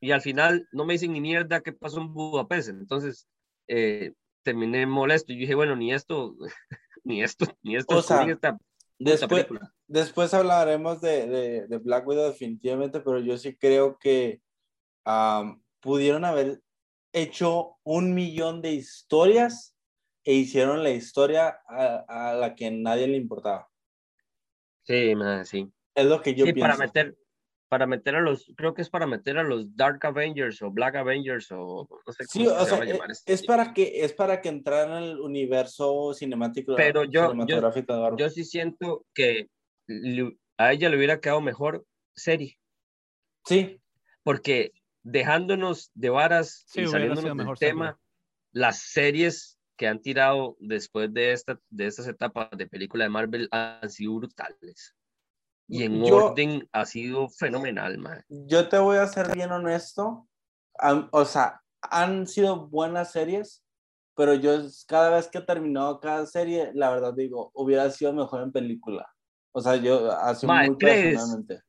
Y 0.01 0.11
al 0.13 0.21
final 0.21 0.69
no 0.73 0.85
me 0.85 0.93
dicen 0.95 1.13
ni 1.13 1.21
mierda 1.21 1.61
qué 1.63 1.73
pasó 1.73 2.01
en 2.01 2.13
Budapest. 2.13 2.69
Entonces 2.69 3.27
eh, 3.69 4.13
terminé 4.43 4.87
molesto 4.87 5.33
y 5.33 5.37
dije, 5.39 5.55
bueno, 5.55 5.75
ni 5.77 5.93
esto, 5.93 6.37
ni 7.05 7.23
esto, 7.23 7.47
ni 7.63 7.77
esto 7.77 7.97
O 7.97 8.03
sea, 8.03 8.23
esta 8.25 8.59
Después, 8.99 9.47
después 9.89 10.33
hablaremos 10.35 11.01
de, 11.01 11.27
de, 11.27 11.67
de 11.67 11.79
Black 11.79 12.07
Widow 12.07 12.29
definitivamente, 12.29 13.01
pero 13.01 13.19
yo 13.19 13.37
sí 13.39 13.57
creo 13.57 13.99
que 13.99 14.41
am, 15.05 15.63
pudieron 15.81 16.25
haber 16.25 16.61
hecho 17.15 17.77
un 17.85 18.13
millón 18.15 18.61
de 18.61 18.73
historias 18.73 19.77
e 20.25 20.35
hicieron 20.35 20.83
la 20.83 20.91
historia 20.91 21.61
a, 21.67 22.31
a 22.31 22.35
la 22.35 22.55
que 22.55 22.71
nadie 22.71 23.07
le 23.09 23.17
importaba. 23.17 23.69
Sí, 24.83 25.15
ma, 25.15 25.45
sí. 25.45 25.71
Es 25.95 26.07
lo 26.07 26.21
que 26.21 26.35
yo 26.35 26.45
sí, 26.45 26.53
pienso. 26.53 26.69
para 26.69 26.77
meter, 26.87 27.17
para 27.69 27.87
meter 27.87 28.17
a 28.17 28.21
los, 28.21 28.53
creo 28.57 28.75
que 28.75 28.83
es 28.83 28.91
para 28.91 29.07
meter 29.07 29.39
a 29.39 29.43
los 29.43 29.75
Dark 29.77 30.05
Avengers 30.05 30.61
o 30.63 30.71
Black 30.71 30.97
Avengers 30.97 31.51
o 31.53 31.89
no 32.07 32.13
sé 32.13 32.25
Sí, 32.27 32.45
cómo 32.45 32.57
o 32.57 32.59
se 32.61 32.65
sea, 32.67 32.73
llama 32.79 32.85
es, 32.85 32.93
llamar 32.93 33.11
este 33.11 33.33
es 33.33 33.43
para 33.45 33.73
que 33.73 34.05
es 34.05 34.13
para 34.13 34.41
que 34.41 34.49
entraran 34.49 35.03
en 35.03 35.11
el 35.11 35.21
universo 35.21 36.13
cinemático 36.15 36.75
Pero 36.75 37.05
yo- 37.05 37.31
cinematográfico 37.31 37.95
de 37.95 38.01
Marvel. 38.01 38.19
Yo 38.19 38.29
sí 38.29 38.45
siento 38.45 39.07
que 39.15 39.49
a 40.59 40.73
ella 40.73 40.89
le 40.89 40.97
hubiera 40.97 41.21
quedado 41.21 41.41
mejor 41.41 41.87
serie, 42.15 42.59
sí, 43.47 43.81
porque 44.23 44.73
dejándonos 45.05 45.91
de 45.95 46.11
varas 46.11 46.65
Sí, 46.67 46.81
y 46.83 46.87
saliéndonos 46.89 47.25
del 47.25 47.35
mejor 47.37 47.59
tema, 47.59 48.01
las 48.53 48.79
series 48.81 49.59
que 49.77 49.87
han 49.87 50.01
tirado 50.01 50.57
después 50.59 51.13
de, 51.13 51.33
esta, 51.33 51.61
de 51.71 51.87
estas 51.87 52.09
etapas 52.09 52.49
de 52.57 52.67
película 52.67 53.05
de 53.05 53.11
Marvel 53.11 53.49
han 53.53 53.89
sido 53.91 54.15
brutales. 54.17 54.97
Y 55.69 55.85
en 55.85 56.05
Yo- 56.05 56.17
orden 56.27 56.69
ha 56.73 56.85
sido 56.87 57.29
fenomenal, 57.29 57.99
man. 57.99 58.25
yo 58.29 58.69
te 58.69 58.79
voy 58.79 58.97
a 58.99 59.07
ser 59.07 59.33
bien 59.35 59.51
honesto. 59.53 60.29
O 61.13 61.25
sea, 61.25 61.63
han 61.83 62.27
sido 62.27 62.69
buenas 62.69 63.13
series, 63.13 63.63
pero 64.15 64.35
yo 64.35 64.59
cada 64.87 65.11
vez 65.11 65.29
que 65.29 65.39
he 65.39 65.43
terminado 65.43 66.01
cada 66.01 66.25
serie, 66.27 66.71
la 66.75 66.91
verdad 66.91 67.15
digo, 67.15 67.51
hubiera 67.55 67.91
sido 67.91 68.13
mejor 68.13 68.43
en 68.43 68.53
película. 68.53 69.07
O 69.53 69.61
sea, 69.61 69.77
yo 69.77 70.11
así 70.13 70.47
muy 70.47 70.77
¿crees? 70.79 71.15
personalmente. 71.15 71.63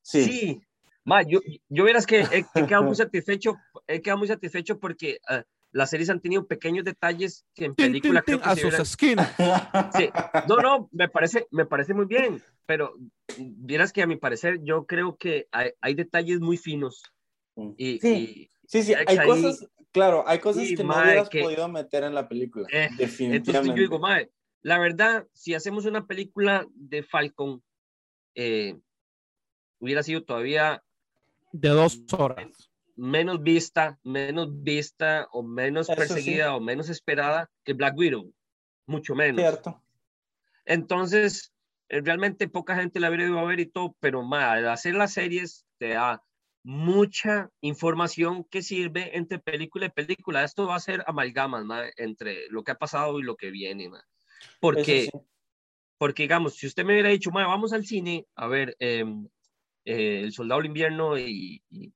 Sí, 0.00 0.24
Sí, 0.24 0.62
ma, 1.04 1.22
yo, 1.22 1.40
yo 1.68 1.84
verás 1.84 2.06
que 2.06 2.20
he, 2.20 2.44
he 2.54 2.66
quedado 2.66 2.84
muy 2.84 2.94
satisfecho, 2.96 3.56
he 3.86 4.00
quedado 4.02 4.18
muy 4.18 4.28
satisfecho 4.28 4.78
porque 4.78 5.18
ah, 5.28 5.42
las 5.72 5.90
series 5.90 6.10
han 6.10 6.20
tenido 6.20 6.46
pequeños 6.46 6.84
detalles 6.84 7.44
que 7.54 7.64
en 7.66 7.74
película 7.74 8.22
tin, 8.22 8.38
creo 8.38 8.42
que 8.44 8.48
a 8.50 8.54
se 8.56 8.70
sus 8.70 8.80
esquinas. 8.80 9.34
Sí, 9.96 10.08
no, 10.48 10.56
no, 10.58 10.88
me 10.92 11.08
parece, 11.08 11.46
me 11.50 11.66
parece 11.66 11.92
muy 11.94 12.06
bien, 12.06 12.42
pero 12.66 12.94
vieras 13.36 13.92
que 13.92 14.02
a 14.02 14.06
mi 14.06 14.16
parecer 14.16 14.60
yo 14.62 14.86
creo 14.86 15.16
que 15.16 15.48
hay, 15.52 15.70
hay 15.80 15.94
detalles 15.94 16.40
muy 16.40 16.56
finos 16.56 17.02
y, 17.76 17.98
Sí. 18.00 18.50
sí, 18.66 18.82
sí, 18.82 18.94
Ahí- 18.94 19.04
hay 19.08 19.18
ahí- 19.18 19.26
cosas, 19.26 19.68
claro, 19.92 20.24
hay 20.26 20.38
cosas 20.38 20.66
Sí, 20.68 20.74
que 20.76 20.84
no 20.84 20.96
hubieras 20.96 21.28
que- 21.28 21.40
podido 21.42 21.68
meter 21.68 22.04
en 22.04 22.14
la 22.14 22.28
película. 22.28 22.66
Eh, 22.72 22.88
y 22.92 22.96
definitivamente. 22.96 23.36
entonces 23.50 23.66
yo 23.74 23.82
digo, 23.82 23.98
mae, 23.98 24.30
la 24.62 24.78
verdad, 24.78 25.26
si 25.32 25.54
hacemos 25.54 25.84
una 25.86 26.06
película 26.06 26.66
de 26.74 27.02
Falcon, 27.02 27.62
eh, 28.34 28.78
hubiera 29.80 30.02
sido 30.02 30.22
todavía 30.24 30.82
De 31.52 31.68
dos 31.68 32.02
horas. 32.12 32.46
menos 32.96 33.42
vista, 33.42 33.98
menos 34.02 34.48
vista 34.62 35.28
o 35.32 35.42
menos 35.42 35.88
Eso 35.88 35.92
sí. 35.92 36.08
perseguida 36.08 36.54
o 36.54 36.60
menos 36.60 36.88
esperada 36.88 37.50
que 37.64 37.74
Black 37.74 37.96
Widow, 37.96 38.32
mucho 38.86 39.14
menos. 39.14 39.40
Cierto. 39.40 39.82
Entonces, 40.64 41.52
eh, 41.88 42.00
realmente 42.00 42.48
poca 42.48 42.76
gente 42.76 43.00
la 43.00 43.08
habría 43.08 43.26
ido 43.26 43.38
a 43.38 43.44
ver 43.44 43.60
y 43.60 43.66
todo, 43.66 43.96
pero 44.00 44.22
al 44.34 44.68
hacer 44.68 44.94
las 44.94 45.12
series 45.12 45.66
te 45.78 45.88
da 45.88 46.22
mucha 46.64 47.50
información 47.60 48.44
que 48.44 48.62
sirve 48.62 49.16
entre 49.16 49.38
película 49.38 49.86
y 49.86 49.90
película. 49.90 50.44
Esto 50.44 50.66
va 50.66 50.76
a 50.76 50.80
ser 50.80 51.02
amalgamas 51.06 51.64
ma, 51.64 51.84
entre 51.96 52.48
lo 52.50 52.62
que 52.62 52.72
ha 52.72 52.78
pasado 52.78 53.18
y 53.18 53.24
lo 53.24 53.36
que 53.36 53.50
viene. 53.50 53.88
ma. 53.88 54.02
Porque, 54.60 55.02
sí. 55.02 55.10
porque, 55.98 56.24
digamos, 56.24 56.54
si 56.54 56.66
usted 56.66 56.84
me 56.84 56.92
hubiera 56.92 57.08
dicho, 57.08 57.30
vamos 57.30 57.72
al 57.72 57.84
cine 57.84 58.26
a 58.36 58.46
ver 58.46 58.76
em, 58.78 59.28
eh, 59.84 60.20
El 60.24 60.32
Soldado 60.32 60.60
del 60.60 60.68
Invierno 60.68 61.18
y, 61.18 61.62
y, 61.70 61.92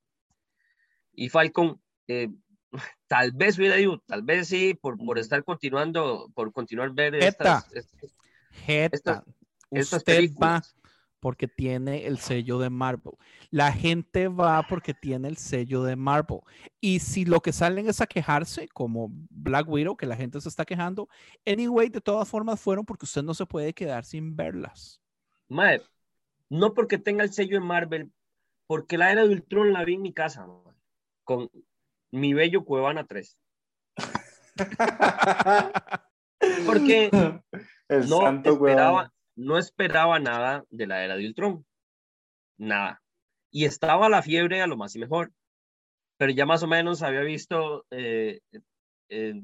y 1.13 1.29
Falcon, 1.29 1.81
eh, 2.09 2.29
tal 3.07 3.33
vez 3.33 3.59
hubiera 3.59 3.77
dicho, 3.77 4.03
tal 4.07 4.23
vez 4.23 4.49
sí, 4.49 4.75
por, 4.75 5.19
estar 5.19 5.45
continuando, 5.45 6.31
por 6.35 6.53
continuar 6.53 6.93
ver 6.93 7.15
Eta. 7.17 7.27
estas, 7.27 7.73
estas, 7.73 8.17
Jeta. 8.65 9.25
estas 9.71 9.99
Usted 9.99 10.31
va 10.41 10.63
porque 11.21 11.49
tiene 11.49 12.07
el 12.07 12.19
sello 12.19 12.59
de 12.59 12.71
Marvel. 12.71 13.15
La 13.51 13.73
gente 13.73 14.29
va 14.29 14.63
porque 14.69 14.95
tiene 14.95 15.29
el 15.29 15.37
sello 15.37 15.83
de 15.83 15.97
Marvel. 15.97 16.39
Y 16.81 17.01
si 17.01 17.25
lo 17.25 17.41
que 17.41 17.53
salen 17.53 17.89
es 17.89 18.01
a 18.01 18.07
quejarse, 18.07 18.69
como 18.69 19.09
Black 19.31 19.69
Widow, 19.69 19.97
que 19.97 20.07
la 20.07 20.15
gente 20.15 20.41
se 20.41 20.49
está 20.49 20.65
quejando, 20.65 21.09
anyway, 21.45 21.89
de 21.89 22.01
todas 22.01 22.29
formas 22.29 22.61
fueron 22.61 22.85
porque 22.85 23.07
usted 23.07 23.23
no 23.23 23.35
se 23.35 23.47
puede 23.47 23.73
quedar 23.73 24.05
sin 24.05 24.37
verlas. 24.37 25.01
Mae, 25.49 25.81
no 26.51 26.75
porque 26.75 26.99
tenga 26.99 27.25
el 27.25 27.33
sello 27.33 27.59
de 27.61 27.65
Marvel, 27.67 28.13
porque 28.69 28.99
la 28.99 29.13
era 29.13 29.23
de 29.27 29.35
Ultron 29.35 29.73
la 29.73 29.85
vi 29.85 29.95
en 29.95 30.03
mi 30.03 30.13
casa, 30.13 30.47
con 31.25 31.51
mi 32.13 32.35
bello 32.35 32.65
Cuevana 32.65 33.05
3. 33.07 33.39
Porque 36.67 37.11
El 37.89 38.09
no 38.09 38.21
santo 38.21 38.53
esperaba, 38.53 38.93
huevón. 38.93 39.11
no 39.37 39.59
esperaba 39.59 40.19
nada 40.19 40.65
de 40.71 40.87
la 40.87 41.05
era 41.05 41.17
de 41.17 41.27
Ultron. 41.27 41.65
Nada. 42.59 43.03
Y 43.51 43.65
estaba 43.65 44.09
la 44.09 44.23
fiebre 44.23 44.61
a 44.63 44.67
lo 44.67 44.77
más 44.77 44.95
y 44.97 44.99
mejor. 44.99 45.33
Pero 46.19 46.33
ya 46.33 46.47
más 46.47 46.63
o 46.63 46.67
menos 46.67 47.03
había 47.03 47.21
visto 47.21 47.85
eh, 47.91 48.41
eh, 49.11 49.43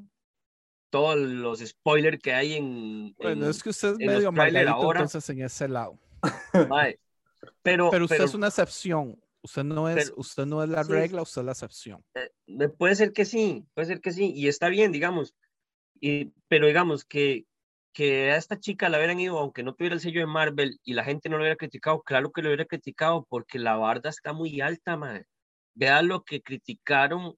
todos 0.90 1.16
los 1.16 1.60
spoilers 1.60 2.18
que 2.20 2.32
hay 2.34 2.54
en. 2.54 3.14
Bueno, 3.18 3.44
en- 3.44 3.50
es 3.50 3.62
que 3.62 3.70
usted 3.70 3.94
es 3.98 3.98
medio 3.98 4.28
ahora- 4.68 5.00
entonces 5.00 5.28
en 5.30 5.42
ese 5.42 5.68
lado. 5.68 5.98
Pero, 7.62 7.90
Pero 7.90 8.04
usted 8.04 8.16
pero- 8.16 8.24
es 8.24 8.34
una 8.34 8.48
excepción. 8.48 9.20
Usted 9.44 9.64
no 9.64 9.88
es, 9.88 9.96
pero- 10.10 10.14
usted 10.20 10.46
no 10.46 10.62
es 10.62 10.68
la 10.68 10.84
sí. 10.84 10.92
regla, 10.92 11.22
usted 11.22 11.40
es 11.42 11.46
la 11.46 11.52
excepción. 11.52 12.04
Eh, 12.14 12.68
puede 12.68 12.94
ser 12.94 13.12
que 13.12 13.24
sí, 13.24 13.66
puede 13.74 13.86
ser 13.86 14.00
que 14.00 14.12
sí, 14.12 14.32
y 14.34 14.46
está 14.46 14.68
bien, 14.68 14.92
digamos, 14.92 15.34
y, 16.00 16.26
pero 16.48 16.66
digamos 16.68 17.04
que, 17.04 17.46
que 17.92 18.30
a 18.30 18.36
esta 18.36 18.58
chica 18.60 18.88
la 18.88 18.98
hubieran 18.98 19.18
ido, 19.18 19.38
aunque 19.38 19.62
no 19.64 19.74
tuviera 19.74 19.94
el 19.94 20.00
sello 20.00 20.20
de 20.20 20.26
Marvel 20.26 20.78
y 20.84 20.94
la 20.94 21.04
gente 21.04 21.28
no 21.28 21.36
lo 21.36 21.42
hubiera 21.42 21.56
criticado, 21.56 22.02
claro 22.02 22.30
que 22.30 22.40
lo 22.42 22.48
hubiera 22.48 22.64
criticado 22.66 23.26
porque 23.28 23.58
la 23.58 23.76
barda 23.76 24.10
está 24.10 24.32
muy 24.32 24.60
alta, 24.60 24.96
man. 24.96 25.26
Vea 25.74 26.02
lo 26.02 26.22
que 26.22 26.40
criticaron 26.40 27.36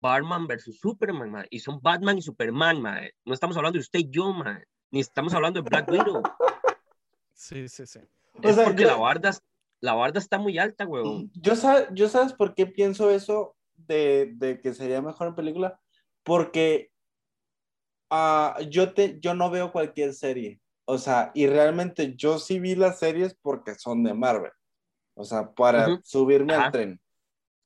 Batman 0.00 0.46
versus 0.46 0.78
Superman, 0.78 1.30
mae, 1.30 1.46
y 1.50 1.58
son 1.58 1.80
Batman 1.82 2.18
y 2.18 2.22
Superman, 2.22 2.80
mae. 2.80 3.12
no 3.24 3.34
estamos 3.34 3.56
hablando 3.56 3.76
de 3.76 3.80
usted 3.80 3.98
y 4.00 4.10
yo, 4.10 4.32
mae, 4.32 4.64
ni 4.92 5.00
estamos 5.00 5.34
hablando 5.34 5.60
de 5.60 5.68
Black 5.68 5.90
Widow, 5.90 6.22
Sí, 7.38 7.68
sí, 7.68 7.86
sí. 7.86 8.00
O 8.42 8.48
es 8.48 8.56
sea, 8.56 8.64
porque 8.64 8.82
yo- 8.82 8.88
la 8.88 8.96
barda, 8.96 9.30
la 9.80 9.94
barda 9.94 10.18
está 10.18 10.38
muy 10.38 10.58
alta, 10.58 10.84
huevón. 10.86 11.30
Yo, 11.40 11.54
sa- 11.54 11.88
yo 11.94 12.08
sabes 12.08 12.32
por 12.32 12.52
qué 12.56 12.66
pienso 12.66 13.10
eso 13.10 13.56
de, 13.76 14.32
de 14.34 14.60
que 14.60 14.74
sería 14.74 15.00
mejor 15.00 15.28
en 15.28 15.34
película, 15.36 15.80
porque 16.24 16.90
ah, 18.10 18.58
yo, 18.68 18.92
te, 18.92 19.20
yo 19.20 19.34
no 19.34 19.50
veo 19.50 19.70
cualquier 19.70 20.14
serie, 20.14 20.60
o 20.84 20.98
sea, 20.98 21.30
y 21.32 21.46
realmente 21.46 22.16
yo 22.16 22.38
sí 22.40 22.58
vi 22.58 22.74
las 22.74 22.98
series 22.98 23.36
porque 23.40 23.76
son 23.76 24.02
de 24.02 24.14
Marvel, 24.14 24.50
o 25.14 25.24
sea, 25.24 25.52
para 25.52 25.86
Ujú. 25.88 26.00
subirme 26.02 26.54
Ajá. 26.54 26.66
al 26.66 26.72
tren. 26.72 27.00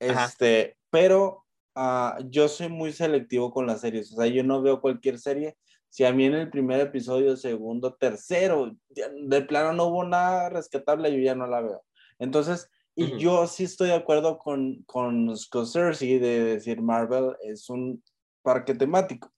Ajá. 0.00 0.26
Este, 0.26 0.76
pero 0.90 1.46
ah, 1.74 2.18
yo 2.28 2.46
soy 2.48 2.68
muy 2.68 2.92
selectivo 2.92 3.50
con 3.52 3.66
las 3.66 3.80
series, 3.80 4.12
o 4.12 4.16
sea, 4.16 4.26
yo 4.26 4.44
no 4.44 4.60
veo 4.60 4.82
cualquier 4.82 5.18
serie. 5.18 5.56
Si 5.92 6.04
a 6.06 6.12
mí 6.14 6.24
en 6.24 6.32
el 6.32 6.48
primer 6.48 6.80
episodio, 6.80 7.36
segundo, 7.36 7.92
tercero, 7.92 8.74
de 8.88 9.42
plano 9.42 9.74
no 9.74 9.88
hubo 9.88 10.04
nada 10.04 10.48
rescatable, 10.48 11.12
yo 11.14 11.18
ya 11.22 11.34
no 11.34 11.46
la 11.46 11.60
veo. 11.60 11.84
Entonces, 12.18 12.70
y 12.94 13.18
yo 13.18 13.46
sí 13.46 13.64
estoy 13.64 13.88
de 13.88 13.96
acuerdo 13.96 14.38
con, 14.38 14.82
con 14.84 15.36
Scorsese 15.36 16.18
de 16.18 16.44
decir 16.44 16.80
Marvel 16.80 17.36
es 17.42 17.68
un 17.68 18.02
parque 18.40 18.74
temático. 18.74 19.30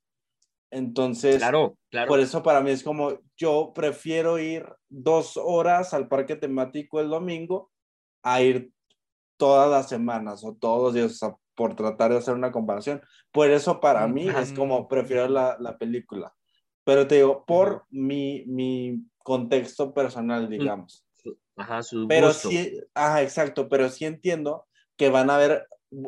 Entonces, 0.70 1.38
Claro, 1.38 1.76
claro. 1.90 2.06
por 2.06 2.20
eso 2.20 2.44
para 2.44 2.60
mí 2.60 2.70
es 2.70 2.84
como, 2.84 3.18
yo 3.36 3.72
prefiero 3.74 4.38
ir 4.38 4.64
dos 4.88 5.36
horas 5.36 5.92
al 5.92 6.06
parque 6.06 6.36
temático 6.36 7.00
el 7.00 7.08
domingo 7.08 7.72
a 8.22 8.42
ir 8.42 8.70
todas 9.36 9.68
las 9.68 9.88
semanas 9.88 10.44
o 10.44 10.54
todos 10.54 10.84
los 10.84 10.94
días, 10.94 11.10
o 11.10 11.14
sea, 11.16 11.36
por 11.56 11.74
tratar 11.74 12.12
de 12.12 12.18
hacer 12.18 12.34
una 12.34 12.52
comparación. 12.52 13.02
Por 13.32 13.50
eso 13.50 13.80
para 13.80 14.06
mí 14.06 14.28
es 14.28 14.52
como 14.52 14.86
prefiero 14.86 15.26
la, 15.26 15.56
la 15.58 15.76
película. 15.76 16.32
Pero 16.84 17.06
te 17.06 17.16
digo, 17.16 17.44
por 17.46 17.84
mi, 17.90 18.44
mi 18.46 19.02
contexto 19.18 19.92
personal, 19.94 20.48
digamos. 20.48 21.04
Ajá, 21.56 21.82
su 21.82 22.06
Pero 22.08 22.28
gusto. 22.28 22.48
sí, 22.50 22.78
ajá, 22.94 23.22
exacto, 23.22 23.68
pero 23.68 23.88
sí 23.88 24.04
entiendo 24.04 24.66
que 24.96 25.08
van 25.08 25.30
a 25.30 25.36
haber, 25.36 25.66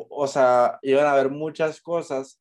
o 0.09 0.27
sea, 0.27 0.77
iban 0.81 1.05
a 1.05 1.13
haber 1.13 1.29
muchas 1.29 1.81
cosas 1.81 2.39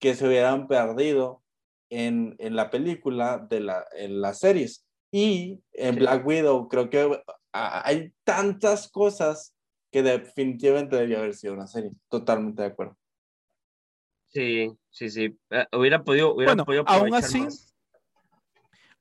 que 0.00 0.14
se 0.14 0.26
hubieran 0.26 0.66
perdido 0.66 1.42
en, 1.90 2.34
en 2.38 2.56
la 2.56 2.70
película, 2.70 3.38
de 3.38 3.60
la, 3.60 3.84
en 3.96 4.20
las 4.20 4.38
series. 4.38 4.86
Y 5.12 5.60
en 5.72 5.94
Sí. 5.94 6.00
Black 6.00 6.26
Widow 6.26 6.68
creo 6.68 6.88
que 6.88 7.22
ah, 7.52 7.82
hay 7.84 8.12
tantas 8.24 8.88
cosas 8.90 9.54
que 9.92 10.02
definitivamente 10.02 10.96
debió 10.96 11.18
haber 11.18 11.34
sido 11.34 11.52
una 11.54 11.66
serie. 11.66 11.90
Totalmente 12.08 12.62
de 12.62 12.68
acuerdo. 12.68 12.96
Sí, 14.32 14.70
sí, 14.90 15.10
sí. 15.10 15.36
Eh, 15.50 15.66
hubiera 15.72 16.02
podido, 16.02 16.34
hubiera 16.34 16.52
Bueno, 16.52 16.64
podido 16.64 16.84
aún 16.86 17.14
así, 17.14 17.40
más. 17.40 17.74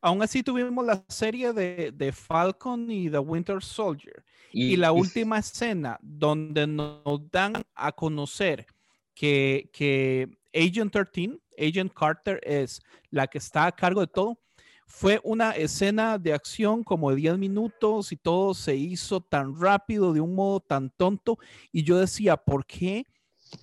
Aún 0.02 0.22
así 0.24 0.44
tuvimos 0.44 0.86
la 0.86 1.04
serie 1.10 1.52
de, 1.54 1.92
de 1.94 2.12
Falcon 2.12 2.90
y 2.90 3.10
The 3.10 3.20
Winter 3.20 3.62
Soldier. 3.62 4.24
Y, 4.52 4.74
Y 4.74 4.76
la 4.78 4.88
y- 4.88 5.00
última 5.00 5.38
escena 5.40 6.00
donde 6.02 6.66
nos 6.66 7.30
dan 7.30 7.54
a 7.76 7.92
conocer 7.92 8.66
que, 9.14 9.70
que 9.74 10.30
Agent 10.54 10.94
13, 10.94 11.38
Agent 11.58 11.94
Carter 11.94 12.40
es 12.44 12.82
la 13.12 13.28
que 13.28 13.38
está 13.40 13.66
a 13.68 13.72
cargo 13.74 14.02
de 14.02 14.08
todo, 14.08 14.40
fue 14.88 15.20
una 15.24 15.52
escena 15.52 16.18
de 16.18 16.34
acción 16.34 16.84
como 16.84 17.12
de 17.12 17.18
10 17.18 17.38
minutos 17.38 18.12
y 18.12 18.16
todo 18.16 18.54
se 18.56 18.76
hizo 18.76 19.22
tan 19.22 19.60
rápido, 19.60 20.14
de 20.14 20.22
un 20.22 20.34
modo 20.34 20.62
tan 20.62 20.90
tonto. 20.90 21.38
Y 21.72 21.84
yo 21.84 22.00
decía, 22.00 22.38
¿por 22.38 22.66
qué 22.66 23.06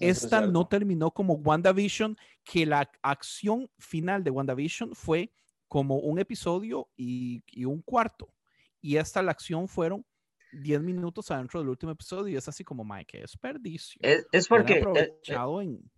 esta 0.01 0.41
no 0.41 0.67
terminó 0.67 1.11
como 1.11 1.35
WandaVision? 1.35 2.17
Que 2.45 2.67
la 2.67 2.91
acción 3.03 3.71
final 3.79 4.25
de 4.25 4.31
WandaVision 4.31 4.95
fue 4.95 5.33
como 5.69 5.99
un 5.99 6.19
episodio 6.19 6.89
y, 6.97 7.43
y 7.47 7.65
un 7.65 7.83
cuarto. 7.83 8.33
Y 8.81 8.97
esta 8.97 9.23
la 9.23 9.33
acción 9.33 9.69
fueron 9.69 10.05
10 10.53 10.81
minutos 10.83 11.31
adentro 11.31 11.61
del 11.61 11.69
último 11.69 11.93
episodio 11.93 12.29
y 12.29 12.37
es 12.37 12.49
así 12.49 12.65
como, 12.65 12.85
Mike, 12.85 13.07
qué 13.09 13.21
desperdicio. 13.21 14.01
es, 14.03 14.49
porque 14.49 14.79
eh, 14.79 15.13
eh, 15.29 15.37
en... 15.63 15.91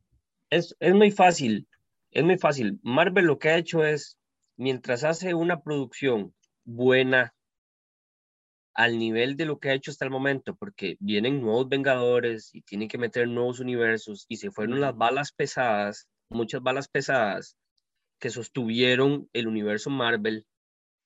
es, 0.51 0.77
es 0.81 0.95
muy 0.95 1.11
fácil, 1.11 1.69
es 2.11 2.25
muy 2.25 2.39
fácil. 2.39 2.81
Marvel 2.83 3.27
lo 3.27 3.39
que 3.39 3.51
ha 3.51 3.57
hecho 3.57 3.85
es, 3.85 4.19
mientras 4.57 5.05
hace 5.05 5.35
una 5.35 5.63
producción 5.63 6.35
buena 6.65 7.35
al 8.79 8.97
nivel 8.97 9.37
de 9.37 9.45
lo 9.45 9.59
que 9.59 9.71
ha 9.71 9.75
hecho 9.75 9.91
hasta 9.91 10.05
el 10.05 10.13
momento, 10.13 10.55
porque 10.55 10.97
vienen 11.01 11.41
nuevos 11.41 11.69
Vengadores 11.69 12.55
y 12.55 12.63
tienen 12.63 12.87
que 12.87 12.97
meter 12.97 13.27
nuevos 13.27 13.59
universos 13.59 14.25
y 14.29 14.37
se 14.37 14.53
fueron 14.53 14.81
las 14.81 14.97
balas 14.97 15.33
pesadas, 15.33 16.09
muchas 16.31 16.63
balas 16.63 16.87
pesadas 16.87 17.57
que 18.21 18.31
sostuvieron 18.31 19.29
el 19.33 19.49
universo 19.49 19.91
Marvel. 19.91 20.47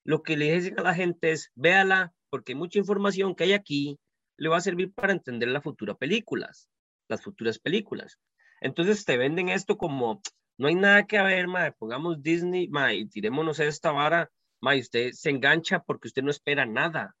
Lo 0.05 0.21
que 0.21 0.37
le 0.37 0.53
dicen 0.53 0.79
a 0.79 0.83
la 0.83 0.93
gente 0.93 1.31
es, 1.31 1.51
véala, 1.55 2.13
porque 2.29 2.53
mucha 2.53 2.77
información 2.77 3.33
que 3.33 3.45
hay 3.45 3.53
aquí 3.53 3.97
le 4.37 4.49
va 4.49 4.57
a 4.57 4.61
servir 4.61 4.93
para 4.93 5.11
entender 5.11 5.49
las 5.49 5.63
futuras 5.63 5.97
películas, 5.97 6.69
las 7.09 7.23
futuras 7.23 7.57
películas. 7.57 8.19
Entonces 8.61 9.03
te 9.03 9.17
venden 9.17 9.49
esto 9.49 9.79
como, 9.79 10.21
no 10.59 10.67
hay 10.67 10.75
nada 10.75 11.07
que 11.07 11.19
ver, 11.23 11.47
mae, 11.47 11.71
pongamos 11.71 12.21
Disney, 12.21 12.67
mae, 12.67 12.97
y 12.97 13.07
tirémonos 13.07 13.59
esta 13.59 13.91
vara, 13.91 14.29
mae, 14.61 14.79
usted 14.79 15.11
se 15.13 15.31
engancha 15.31 15.79
porque 15.79 16.07
usted 16.07 16.21
no 16.21 16.29
espera 16.29 16.67
nada. 16.67 17.15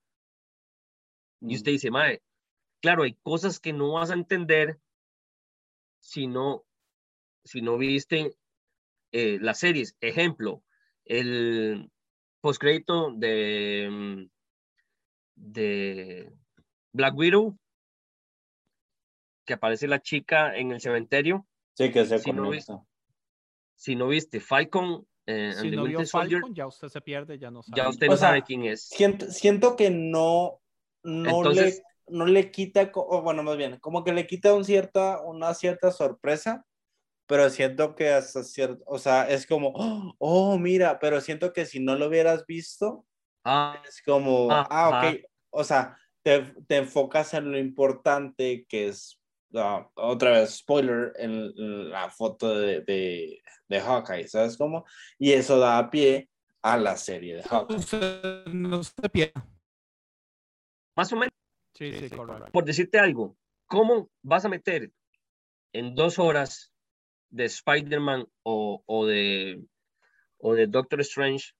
Y 1.45 1.55
usted 1.55 1.73
dice, 1.73 1.91
mae, 1.91 2.21
claro, 2.81 3.03
hay 3.03 3.15
cosas 3.21 3.59
que 3.59 3.73
no 3.73 3.93
vas 3.93 4.11
a 4.11 4.13
entender 4.13 4.79
si 5.99 6.27
no, 6.27 6.65
si 7.43 7.61
no 7.61 7.77
viste 7.77 8.35
eh, 9.11 9.39
las 9.41 9.59
series. 9.59 9.95
Ejemplo, 9.99 10.63
el 11.05 11.91
postcrédito 12.41 13.11
de, 13.13 13.89
mm, 13.91 14.29
de 15.35 16.33
Black 16.93 17.15
Widow, 17.15 17.57
que 19.45 19.53
aparece 19.53 19.87
la 19.87 20.01
chica 20.01 20.55
en 20.55 20.71
el 20.71 20.79
cementerio. 20.79 21.45
Sí, 21.73 21.91
que 21.91 22.05
se 22.05 22.19
Si 22.19 22.31
no 22.31 22.45
conecta. 22.45 22.83
Si 23.75 23.95
no 23.95 24.07
viste 24.07 24.39
Falcon 24.39 25.05
eh, 25.25 25.51
and 25.55 25.61
Si 25.61 25.69
the 25.71 25.75
no 25.75 25.83
vio 25.83 26.05
Soldier, 26.05 26.39
Falcon, 26.39 26.55
ya 26.55 26.67
usted 26.67 26.87
se 26.87 27.01
pierde, 27.01 27.37
ya 27.37 27.51
no 27.51 27.63
sabe. 27.63 27.81
ya 27.81 27.89
usted 27.89 28.07
O 28.07 28.11
no 28.11 28.17
sea, 28.17 28.29
sabe 28.29 28.43
quién 28.43 28.63
es. 28.63 28.87
Siento, 28.87 29.29
siento 29.29 29.75
que 29.75 29.89
no, 29.89 30.61
no, 31.03 31.37
Entonces- 31.37 31.81
le, 32.07 32.17
no 32.17 32.25
le 32.25 32.51
quita, 32.51 32.91
o 32.95 33.21
bueno, 33.21 33.43
más 33.43 33.57
bien, 33.57 33.79
como 33.79 34.03
que 34.03 34.13
le 34.13 34.27
quita 34.27 34.53
un 34.53 34.65
cierta, 34.65 35.21
una 35.21 35.53
cierta 35.53 35.91
sorpresa, 35.91 36.65
pero 37.27 37.49
siento 37.49 37.95
que 37.95 38.09
hasta 38.11 38.43
cierto, 38.43 38.83
o 38.85 38.99
sea, 38.99 39.29
es 39.29 39.47
como, 39.47 39.69
oh, 39.75 40.13
oh, 40.19 40.57
mira, 40.57 40.99
pero 40.99 41.21
siento 41.21 41.53
que 41.53 41.65
si 41.65 41.79
no 41.79 41.95
lo 41.95 42.07
hubieras 42.07 42.45
visto, 42.45 43.05
Ah, 43.45 43.81
es 43.87 44.01
como, 44.05 44.49
Ajá. 44.51 44.67
ah, 44.69 44.89
ok, 45.09 45.19
o 45.49 45.63
sea, 45.65 45.97
te, 46.23 46.43
te 46.67 46.77
enfocas 46.77 47.33
en 47.33 47.51
lo 47.51 47.57
importante 47.57 48.65
que 48.69 48.87
es, 48.87 49.19
ah, 49.55 49.89
otra 49.95 50.31
vez, 50.31 50.55
spoiler, 50.57 51.11
en 51.17 51.89
la 51.89 52.09
foto 52.09 52.57
de, 52.57 52.81
de, 52.81 53.41
de 53.67 53.79
Hawkeye, 53.81 54.27
¿sabes 54.29 54.57
cómo? 54.57 54.85
Y 55.19 55.33
eso 55.33 55.59
da 55.59 55.89
pie 55.89 56.29
a 56.61 56.77
la 56.77 56.95
serie 56.95 57.35
de 57.35 57.43
Hawkeye. 57.43 58.43
No 58.53 58.81
se 58.81 59.09
pierde. 59.09 59.33
Más 60.95 61.11
o 61.13 61.15
menos, 61.15 61.33
Sí, 61.75 61.91
sí, 61.93 62.09
correcto. 62.09 62.51
por 62.51 62.65
decirte 62.65 62.99
algo, 62.99 63.35
¿cómo 63.65 64.11
vas 64.21 64.45
a 64.45 64.49
meter 64.49 64.91
en 65.73 65.95
dos 65.95 66.19
horas 66.19 66.71
de 67.29 67.45
Spider-Man 67.45 68.27
o, 68.43 68.83
o 68.85 69.05
de, 69.07 69.65
o 70.37 70.53
de 70.53 70.67
Doctor 70.67 71.01
Strange 71.01 71.53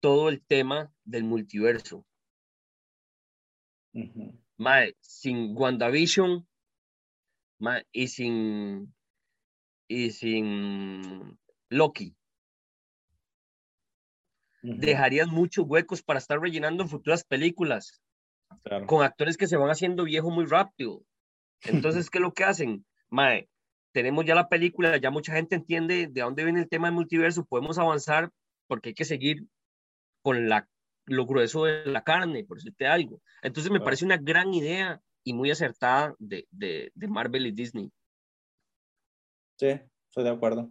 todo 0.00 0.30
el 0.30 0.42
tema 0.42 0.92
del 1.04 1.24
multiverso? 1.24 2.06
Mae, 4.56 4.96
sin 5.00 5.56
WandaVision 5.56 6.46
mae, 7.58 7.86
y 7.92 8.08
sin 8.08 8.94
y 9.88 10.10
sin 10.12 11.38
Loki, 11.68 12.16
Ujú, 14.62 14.76
dejarías 14.80 15.28
muchos 15.28 15.64
huecos 15.66 16.02
para 16.02 16.18
estar 16.18 16.38
rellenando 16.38 16.82
en 16.82 16.88
futuras 16.88 17.24
películas 17.24 18.02
claro. 18.62 18.86
con 18.86 19.02
actores 19.02 19.36
que 19.36 19.46
se 19.46 19.56
van 19.56 19.70
haciendo 19.70 20.04
viejos 20.04 20.32
muy 20.32 20.46
rápido. 20.46 21.02
Entonces, 21.62 22.08
¿qué 22.10 22.18
es 22.18 22.22
lo 22.22 22.32
que 22.32 22.44
hacen? 22.44 22.84
Mae, 23.08 23.48
tenemos 23.92 24.24
ya 24.24 24.34
la 24.34 24.48
película, 24.48 24.96
ya 24.98 25.10
mucha 25.10 25.32
gente 25.32 25.56
entiende 25.56 26.06
de 26.06 26.20
dónde 26.20 26.44
viene 26.44 26.60
el 26.60 26.68
tema 26.68 26.88
del 26.88 26.94
multiverso, 26.94 27.44
podemos 27.44 27.78
avanzar 27.78 28.30
porque 28.66 28.90
hay 28.90 28.94
que 28.94 29.04
seguir 29.04 29.46
con 30.22 30.48
la, 30.48 30.68
lo 31.06 31.26
grueso 31.26 31.64
de 31.64 31.86
la 31.86 32.04
carne, 32.04 32.44
por 32.44 32.58
decirte 32.58 32.86
algo. 32.86 33.20
Entonces, 33.42 33.70
me 33.70 33.78
Claro. 33.78 33.86
parece 33.86 34.04
una 34.04 34.16
gran 34.16 34.52
idea 34.54 35.00
y 35.24 35.32
muy 35.32 35.50
acertada 35.50 36.14
de, 36.18 36.46
de, 36.50 36.92
de 36.94 37.08
Marvel 37.08 37.46
y 37.46 37.52
Disney. 37.52 37.90
Sí, 39.56 39.80
estoy 40.08 40.24
de 40.24 40.30
acuerdo. 40.30 40.70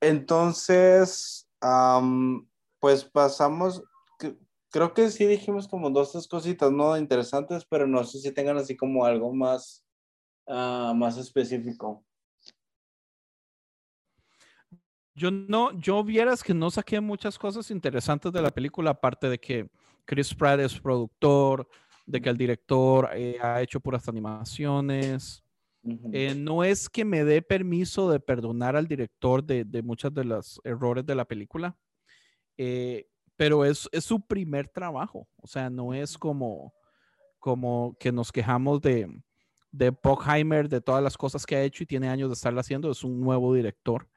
Entonces, 0.00 1.45
am, 1.60 2.48
pues 2.80 3.04
pasamos, 3.04 3.82
cre- 4.18 4.38
creo 4.70 4.94
que 4.94 5.10
sí 5.10 5.26
dijimos 5.26 5.68
como 5.68 5.90
dos, 5.90 6.12
tres 6.12 6.28
cositas, 6.28 6.70
¿no? 6.72 6.96
Interesantes, 6.96 7.64
pero 7.68 7.86
no 7.86 8.04
sé 8.04 8.18
si 8.20 8.32
tengan 8.32 8.56
así 8.58 8.76
como 8.76 9.04
algo 9.04 9.34
más, 9.34 9.84
ah, 10.48 10.92
más 10.96 11.16
específico. 11.18 12.04
Yo 15.14 15.30
no, 15.30 15.72
yo 15.78 16.04
vieras 16.04 16.42
que 16.42 16.52
no 16.52 16.70
saqué 16.70 17.00
muchas 17.00 17.38
cosas 17.38 17.70
interesantes 17.70 18.30
de 18.32 18.42
la 18.42 18.50
película, 18.50 18.90
aparte 18.90 19.30
de 19.30 19.38
que 19.38 19.70
Chris 20.04 20.34
Pratt 20.34 20.60
es 20.60 20.78
productor, 20.78 21.66
de 22.04 22.20
que 22.20 22.28
el 22.28 22.36
director 22.36 23.08
eh, 23.14 23.38
ha 23.40 23.62
hecho 23.62 23.80
puras 23.80 24.06
animaciones. 24.08 25.42
Eh, 26.12 26.34
no 26.34 26.64
es 26.64 26.88
que 26.88 27.04
me 27.04 27.24
dé 27.24 27.42
permiso 27.42 28.10
de 28.10 28.18
perdonar 28.20 28.74
al 28.76 28.86
director 28.88 29.44
de, 29.44 29.64
de 29.64 29.82
muchos 29.82 30.12
de 30.12 30.24
los 30.24 30.60
errores 30.64 31.04
de 31.06 31.14
la 31.14 31.24
película, 31.24 31.76
eh, 32.56 33.06
pero 33.36 33.64
es, 33.64 33.88
es 33.92 34.04
su 34.04 34.20
primer 34.26 34.68
trabajo. 34.68 35.28
O 35.36 35.46
sea, 35.46 35.68
no 35.70 35.94
es 35.94 36.16
como, 36.18 36.72
como 37.38 37.96
que 38.00 38.10
nos 38.12 38.32
quejamos 38.32 38.80
de, 38.80 39.06
de 39.70 39.92
de 40.68 40.80
todas 40.80 41.02
las 41.02 41.16
cosas 41.16 41.44
que 41.44 41.54
ha 41.56 41.62
hecho 41.62 41.82
y 41.82 41.86
tiene 41.86 42.08
años 42.08 42.30
de 42.30 42.34
estarla 42.34 42.60
haciendo. 42.62 42.90
Es 42.90 43.04
un 43.04 43.20
nuevo 43.20 43.54
director, 43.54 44.08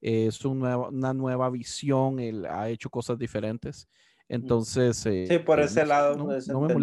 eh, 0.00 0.26
es 0.28 0.44
un 0.44 0.60
nuevo- 0.60 0.88
una 0.88 1.12
nueva 1.12 1.50
visión, 1.50 2.20
él 2.20 2.46
ha 2.46 2.68
hecho 2.68 2.88
cosas 2.88 3.18
diferentes. 3.18 3.88
Entonces, 4.28 4.96
Sí, 4.98 5.26
por 5.44 5.58
ese 5.60 5.80
no- 5.80 5.86
lado 5.86 6.16
no- 6.16 6.32
es 6.32 6.46
no 6.48 6.60
me. 6.60 6.74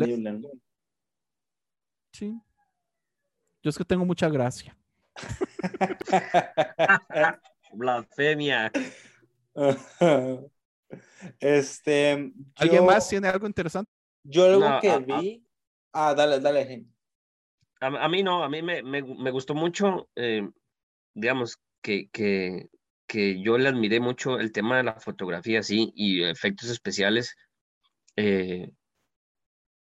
Sí. 2.12 2.40
Yo 3.66 3.72
es 3.72 3.78
que 3.80 3.84
tengo 3.84 4.06
mucha 4.06 4.30
gracia. 4.30 4.78
Blasfemia. 7.74 8.72
Este. 11.40 12.32
¿Alguien 12.58 12.82
yo- 12.82 12.86
más 12.86 13.10
tiene 13.10 13.28
algo 13.28 13.48
interesante? 13.48 13.90
Yo 14.24 14.46
algo 14.46 14.60
No, 14.60 14.80
que 14.80 14.90
a- 14.90 14.98
a- 14.98 15.02
vi. 15.02 15.44
Ah, 15.94 16.14
dale, 16.14 16.40
dale, 16.40 16.86
a 17.82 18.08
mí 18.08 18.22
no, 18.22 18.44
a 18.44 18.50
mí 18.50 18.62
me, 18.62 18.84
me, 18.84 19.02
me 19.02 19.32
gustó 19.32 19.56
mucho, 19.56 20.12
eh, 20.16 20.48
digamos, 21.16 21.58
que, 21.82 22.08
que, 22.12 22.70
que 23.08 23.42
yo 23.42 23.58
le 23.58 23.70
admiré 23.70 24.00
mucho 24.00 24.40
el 24.40 24.52
tema 24.52 24.78
de 24.78 24.84
la 24.84 25.00
fotografía, 25.00 25.64
sí, 25.64 25.92
y 25.96 26.22
efectos 26.22 26.70
especiales 26.70 27.36
eh, 28.16 28.70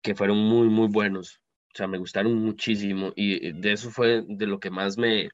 que 0.02 0.14
fueron 0.14 0.38
muy, 0.38 0.70
muy 0.70 0.88
buenos. 0.88 1.42
O 1.76 1.78
sea, 1.78 1.86
me 1.86 1.98
gustaron 1.98 2.34
muchísimo 2.36 3.12
y 3.14 3.52
de 3.52 3.72
eso 3.72 3.90
fue 3.90 4.24
de 4.26 4.46
lo 4.46 4.58
que 4.58 4.70
más 4.70 4.96
me, 4.96 5.28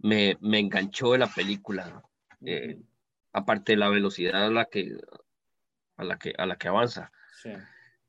me, 0.00 0.36
me 0.40 0.58
enganchó 0.58 1.12
de 1.12 1.18
la 1.18 1.28
película. 1.28 2.02
eh, 2.44 2.80
aparte 3.32 3.72
de 3.72 3.76
la 3.78 3.88
velocidad 3.88 4.46
a 4.46 4.50
la 4.50 4.64
que, 4.64 4.90
a 5.96 6.02
la 6.02 6.18
que, 6.18 6.34
a 6.36 6.46
la 6.46 6.56
que 6.56 6.66
avanza. 6.66 7.12
Sí. 7.40 7.50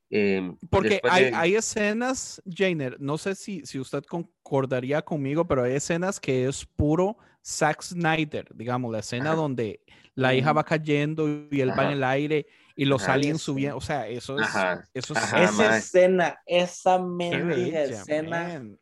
Eh, 0.10 0.52
Porque 0.72 1.00
hay, 1.04 1.26
de- 1.26 1.36
hay 1.36 1.56
escenas, 1.56 2.42
Jainer, 2.52 3.00
no 3.00 3.20
sé 3.20 3.36
si, 3.36 3.64
si 3.68 3.80
usted 3.80 4.02
concordaría 4.04 5.04
conmigo, 5.04 5.46
pero 5.48 5.62
hay 5.64 5.74
escenas 5.76 6.20
que 6.20 6.48
es 6.48 6.66
puro 6.66 7.18
Zack 7.46 7.84
Snyder, 7.84 8.48
digamos, 8.56 8.92
la 8.92 9.00
escena 9.00 9.28
Ajá. 9.34 9.36
donde 9.36 9.82
la 10.16 10.34
hija 10.34 10.54
va 10.54 10.64
cayendo 10.64 11.28
y 11.52 11.62
él 11.62 11.70
va 11.78 11.86
en 11.86 11.92
el 11.92 12.04
aire 12.04 12.48
y 12.76 12.86
los 12.86 13.04
Ajá. 13.04 13.14
aliens 13.14 13.41
subiendo, 13.41 13.78
o 13.78 13.82
sea, 13.82 14.08
eso 14.08 14.40
es, 14.40 14.48
Ajá, 14.48 14.90
eso 14.94 15.14
es 15.14 15.20
ajá. 15.24 15.44
Esa 15.44 15.78
escena, 15.78 16.41
esa 16.45 17.00
mendiga 17.00 17.84
escena 17.84 18.48
man. 18.48 18.80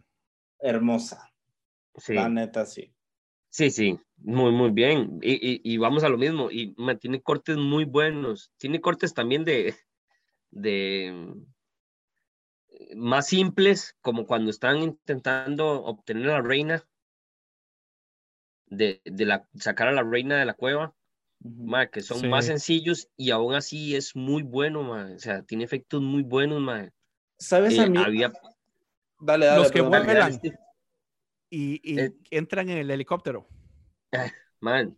hermosa. 0.60 1.32
sí. 1.98 2.14
La 2.14 2.30
neta, 2.30 2.66
sí. 2.66 2.94
Sí, 3.50 3.70
sí, 3.70 4.00
muy, 4.16 4.54
muy 4.54 4.70
bien. 4.72 5.20
Y, 5.22 5.34
y, 5.34 5.62
y 5.62 5.78
vamos 5.78 6.06
a 6.06 6.10
lo 6.10 6.18
mismo. 6.18 6.50
Y 6.50 6.74
tiene 7.02 7.22
cortes 7.22 7.58
muy 7.58 7.84
buenos. 7.84 8.54
Tiene 8.56 8.80
cortes 8.80 9.14
también 9.14 9.44
de, 9.44 9.76
de 10.52 11.36
más 12.96 13.28
simples, 13.28 13.98
como 14.00 14.26
cuando 14.26 14.50
están 14.52 14.78
intentando 14.78 15.84
obtener 15.84 16.30
a 16.30 16.34
la 16.36 16.42
reina, 16.42 16.88
de, 18.68 19.02
de 19.04 19.26
la, 19.26 19.46
sacar 19.56 19.90
a 19.90 19.92
la 19.92 20.04
reina 20.04 20.38
de 20.40 20.46
la 20.46 20.54
cueva. 20.54 20.96
Ma, 21.44 21.88
que 21.88 22.02
son 22.02 22.30
más 22.30 22.46
Sí. 22.46 22.52
sencillos 22.52 23.08
y 23.18 23.32
aún 23.32 23.54
así 23.56 23.96
es 23.96 24.16
muy 24.16 24.44
bueno, 24.44 24.84
ma. 24.84 25.12
O 25.16 25.20
sea, 25.20 25.44
tiene 25.44 25.64
efectos 25.64 26.02
muy 26.02 26.24
buenos, 26.24 26.62
ma. 26.62 26.90
¿Sabes 27.38 27.78
Eh, 27.78 27.82
a 27.82 27.88
mí? 27.88 27.98
había, 27.98 28.32
Dale, 29.20 29.46
dale. 29.46 29.60
Los 29.62 29.72
que 29.72 29.84
perdón. 29.84 30.06
vuelan. 30.06 30.40
Y, 31.50 31.80
y 31.84 32.00
Eh. 32.00 32.12
entran 32.30 32.70
en 32.70 32.78
el 32.78 32.92
helicóptero. 32.92 33.48
Man, 34.62 34.98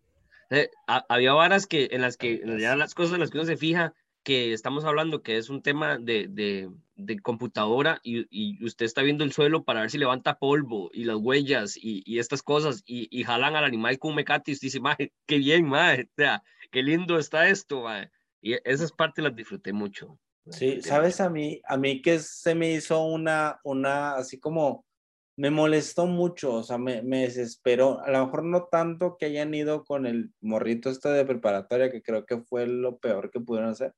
eh, 0.49 0.69
ha- 0.87 1.05
había 1.09 1.33
varas 1.33 1.67
que 1.67 1.89
en 1.91 2.01
las 2.01 2.17
que 2.17 2.41
ya 2.59 2.75
las 2.75 2.93
cosas 2.93 3.13
en 3.13 3.21
las 3.21 3.29
que 3.31 3.37
uno 3.37 3.45
se 3.45 3.57
fija 3.57 3.93
que 4.23 4.53
estamos 4.53 4.85
hablando 4.85 5.21
que 5.21 5.37
es 5.37 5.49
un 5.49 5.61
tema 5.61 5.97
de, 5.97 6.27
de, 6.29 6.69
de 6.95 7.19
computadora 7.19 7.99
y, 8.03 8.25
y 8.29 8.63
usted 8.65 8.85
está 8.85 9.01
viendo 9.01 9.23
el 9.23 9.33
suelo 9.33 9.63
para 9.63 9.81
ver 9.81 9.91
si 9.91 9.97
levanta 9.97 10.39
polvo 10.39 10.89
y 10.93 11.03
las 11.03 11.17
huellas 11.17 11.77
y, 11.77 12.03
y 12.05 12.19
estas 12.19 12.41
cosas 12.41 12.83
y, 12.85 13.07
y 13.11 13.23
jalan 13.23 13.55
al 13.55 13.65
animal 13.65 13.99
con 13.99 14.11
un 14.11 14.15
mecate 14.15 14.51
y 14.51 14.53
usted 14.53 14.67
dice, 14.67 14.79
mae, 14.79 15.11
qué 15.27 15.37
bien, 15.37 15.67
mae, 15.67 16.03
o 16.03 16.15
sea, 16.15 16.43
qué 16.71 16.81
lindo 16.81 17.19
está 17.19 17.47
esto, 17.47 17.83
mae. 17.83 18.09
Y 18.41 18.55
esas 18.65 18.91
partes 18.91 19.23
las 19.23 19.35
disfruté 19.35 19.71
mucho. 19.71 20.19
Sí, 20.49 20.81
sabes 20.81 21.21
a 21.21 21.29
mí, 21.29 21.61
a 21.65 21.77
mí 21.77 22.01
que 22.01 22.19
se 22.19 22.53
me 22.53 22.73
hizo 22.73 23.05
una, 23.05 23.61
una, 23.63 24.15
así 24.15 24.39
como, 24.39 24.85
me 25.35 25.49
molestó 25.49 26.05
mucho, 26.05 26.53
o 26.53 26.63
sea, 26.63 26.77
me, 26.77 27.01
me 27.01 27.21
desesperó. 27.21 27.99
A 28.03 28.11
lo 28.11 28.25
mejor 28.25 28.43
no 28.43 28.63
tanto 28.65 29.17
que 29.17 29.25
hayan 29.25 29.53
ido 29.53 29.83
con 29.83 30.05
el 30.05 30.31
morrito 30.41 30.89
este 30.89 31.09
de 31.09 31.25
preparatoria, 31.25 31.91
que 31.91 32.03
creo 32.03 32.25
que 32.25 32.37
fue 32.41 32.67
lo 32.67 32.97
peor 32.97 33.31
que 33.31 33.39
pudieron 33.39 33.71
hacer. 33.71 33.93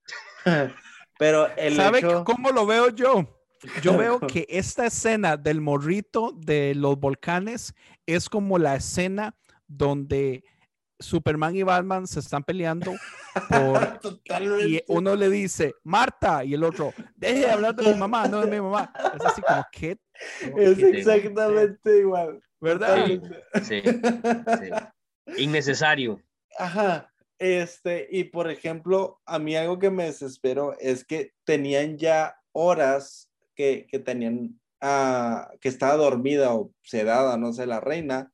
Pero 1.19 1.47
el 1.55 1.75
¿Sabe 1.75 1.99
hecho... 1.99 2.23
cómo 2.23 2.51
lo 2.51 2.65
veo 2.65 2.89
yo? 2.89 3.27
Yo 3.81 3.97
veo 3.97 4.19
que 4.19 4.45
esta 4.49 4.85
escena 4.85 5.37
del 5.37 5.61
morrito 5.61 6.33
de 6.35 6.73
los 6.75 6.99
volcanes 6.99 7.73
es 8.05 8.29
como 8.29 8.57
la 8.57 8.75
escena 8.75 9.35
donde 9.67 10.43
Superman 10.99 11.55
y 11.55 11.63
Batman 11.63 12.07
se 12.07 12.19
están 12.19 12.43
peleando 12.43 12.93
por, 13.49 13.99
y 14.67 14.81
uno 14.87 15.15
le 15.15 15.29
dice, 15.29 15.73
Marta, 15.83 16.43
y 16.43 16.53
el 16.53 16.63
otro, 16.63 16.93
deje 17.15 17.39
de 17.39 17.51
hablar 17.51 17.75
de 17.75 17.93
mi 17.93 17.99
mamá, 17.99 18.27
no 18.27 18.41
de 18.41 18.51
mi 18.51 18.61
mamá. 18.61 18.91
Es 19.15 19.25
así 19.25 19.41
como, 19.41 19.65
¿qué? 19.71 19.97
Es 20.57 20.77
Sí. 20.77 20.85
exactamente 20.85 21.99
igual. 21.99 22.41
¿Verdad? 22.61 23.05
Sí. 23.05 23.81
Totalmente. 23.81 24.71
Sí. 25.27 25.41
Innecesario. 25.43 26.21
Ajá, 26.57 27.11
este, 27.37 28.07
y 28.09 28.25
por 28.25 28.49
ejemplo, 28.49 29.19
a 29.25 29.39
mí 29.39 29.55
algo 29.55 29.77
que 29.79 29.89
me 29.89 30.05
desesperó 30.05 30.75
es 30.79 31.03
que 31.03 31.33
tenían 31.43 31.97
ya 31.97 32.37
horas 32.53 33.29
que, 33.55 33.87
que 33.89 33.99
tenían, 33.99 34.59
ah, 34.81 35.51
que 35.59 35.67
estaba 35.67 35.95
dormida 35.95 36.53
o 36.53 36.71
sedada, 36.83 37.37
no 37.37 37.51
sé, 37.51 37.65
la 37.65 37.81
reina, 37.81 38.31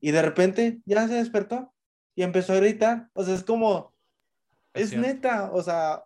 y 0.00 0.10
de 0.10 0.20
repente 0.22 0.80
ya 0.84 1.06
se 1.08 1.14
despertó 1.14 1.71
y 2.14 2.22
empezó 2.22 2.52
a 2.52 2.56
gritar, 2.56 3.08
o 3.14 3.24
sea, 3.24 3.34
es 3.34 3.44
como, 3.44 3.92
Es 4.74 4.96
neta, 4.96 5.50
o 5.52 5.62
sea, 5.62 6.04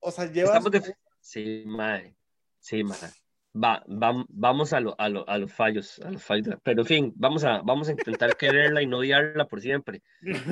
o 0.00 0.10
sea, 0.10 0.30
llevas... 0.30 0.62
De- 0.70 0.96
Sí, 1.20 1.64
mae. 1.66 2.14
Sí, 2.60 2.84
mae. 2.84 3.10
Va, 3.58 3.82
vam- 3.86 4.26
vamos 4.28 4.72
a, 4.72 4.80
lo- 4.80 4.94
a, 5.00 5.08
lo- 5.08 5.28
a 5.28 5.38
los 5.38 5.52
fallos, 5.52 5.98
a 6.00 6.10
los 6.10 6.22
fallos. 6.22 6.56
Pero 6.62 6.82
en 6.82 6.86
fin, 6.86 7.12
vamos 7.16 7.42
a, 7.44 7.62
vamos 7.62 7.88
a 7.88 7.92
intentar 7.92 8.36
quererla 8.36 8.80
y 8.82 8.86
no 8.86 8.98
odiarla 8.98 9.46
por 9.48 9.60
siempre. 9.60 10.02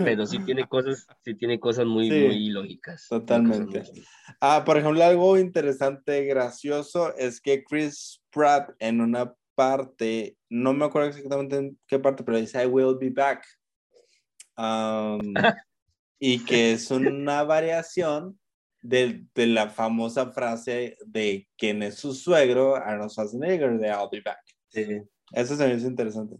Pero 0.04 0.26
sí 0.26 0.38
tiene 0.44 0.66
cosas, 0.66 1.06
sí 1.22 1.34
tiene 1.34 1.60
cosas 1.60 1.86
muy, 1.86 2.10
Sí, 2.10 2.18
muy 2.26 2.46
ilógicas. 2.46 3.06
totalmente. 3.08 3.82
Muy- 3.82 4.04
Ah, 4.40 4.62
por 4.64 4.78
ejemplo, 4.78 5.04
algo 5.04 5.38
interesante, 5.38 6.24
gracioso, 6.24 7.14
es 7.16 7.40
que 7.40 7.62
Chris 7.62 8.20
Pratt 8.30 8.70
en 8.78 9.00
una 9.00 9.34
parte, 9.54 10.36
no 10.48 10.72
me 10.72 10.86
acuerdo 10.86 11.08
exactamente 11.10 11.56
en 11.56 11.78
qué 11.86 11.98
parte, 11.98 12.24
pero 12.24 12.38
dice 12.38 12.62
I 12.62 12.66
will 12.66 12.96
be 12.98 13.10
back. 13.10 13.44
Um, 14.56 15.34
y 16.18 16.44
que 16.44 16.72
es 16.72 16.90
una 16.90 17.42
variación 17.42 18.38
de, 18.82 19.26
de 19.34 19.46
la 19.46 19.68
famosa 19.68 20.32
frase 20.32 20.96
de 21.06 21.48
quién 21.56 21.82
es 21.82 21.96
su 21.96 22.14
suegro, 22.14 22.76
Arnold 22.76 23.10
Schwarzenegger, 23.10 23.78
de 23.78 23.88
I'll 23.88 24.08
be 24.10 24.20
back. 24.20 24.40
Sí. 24.68 25.02
Eso 25.32 25.56
se 25.56 25.66
me 25.66 25.74
hizo 25.74 25.86
interesante. 25.86 26.36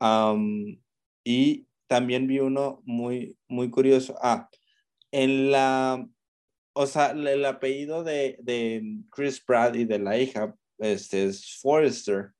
Am, 0.00 0.78
y 1.24 1.66
también 1.88 2.26
vi 2.26 2.40
uno 2.40 2.82
muy, 2.84 3.38
muy 3.48 3.70
curioso. 3.70 4.16
Ah, 4.20 4.48
en 5.12 5.50
la, 5.50 6.06
o 6.74 6.86
sea, 6.86 7.10
el, 7.12 7.26
el 7.26 7.44
apellido 7.46 8.04
de, 8.04 8.36
de 8.42 8.82
Chris 9.10 9.40
Pratt 9.40 9.76
y 9.76 9.84
de 9.84 9.98
la 9.98 10.18
hija, 10.18 10.54
este 10.78 11.24
es 11.26 11.58
Forrester. 11.62 12.32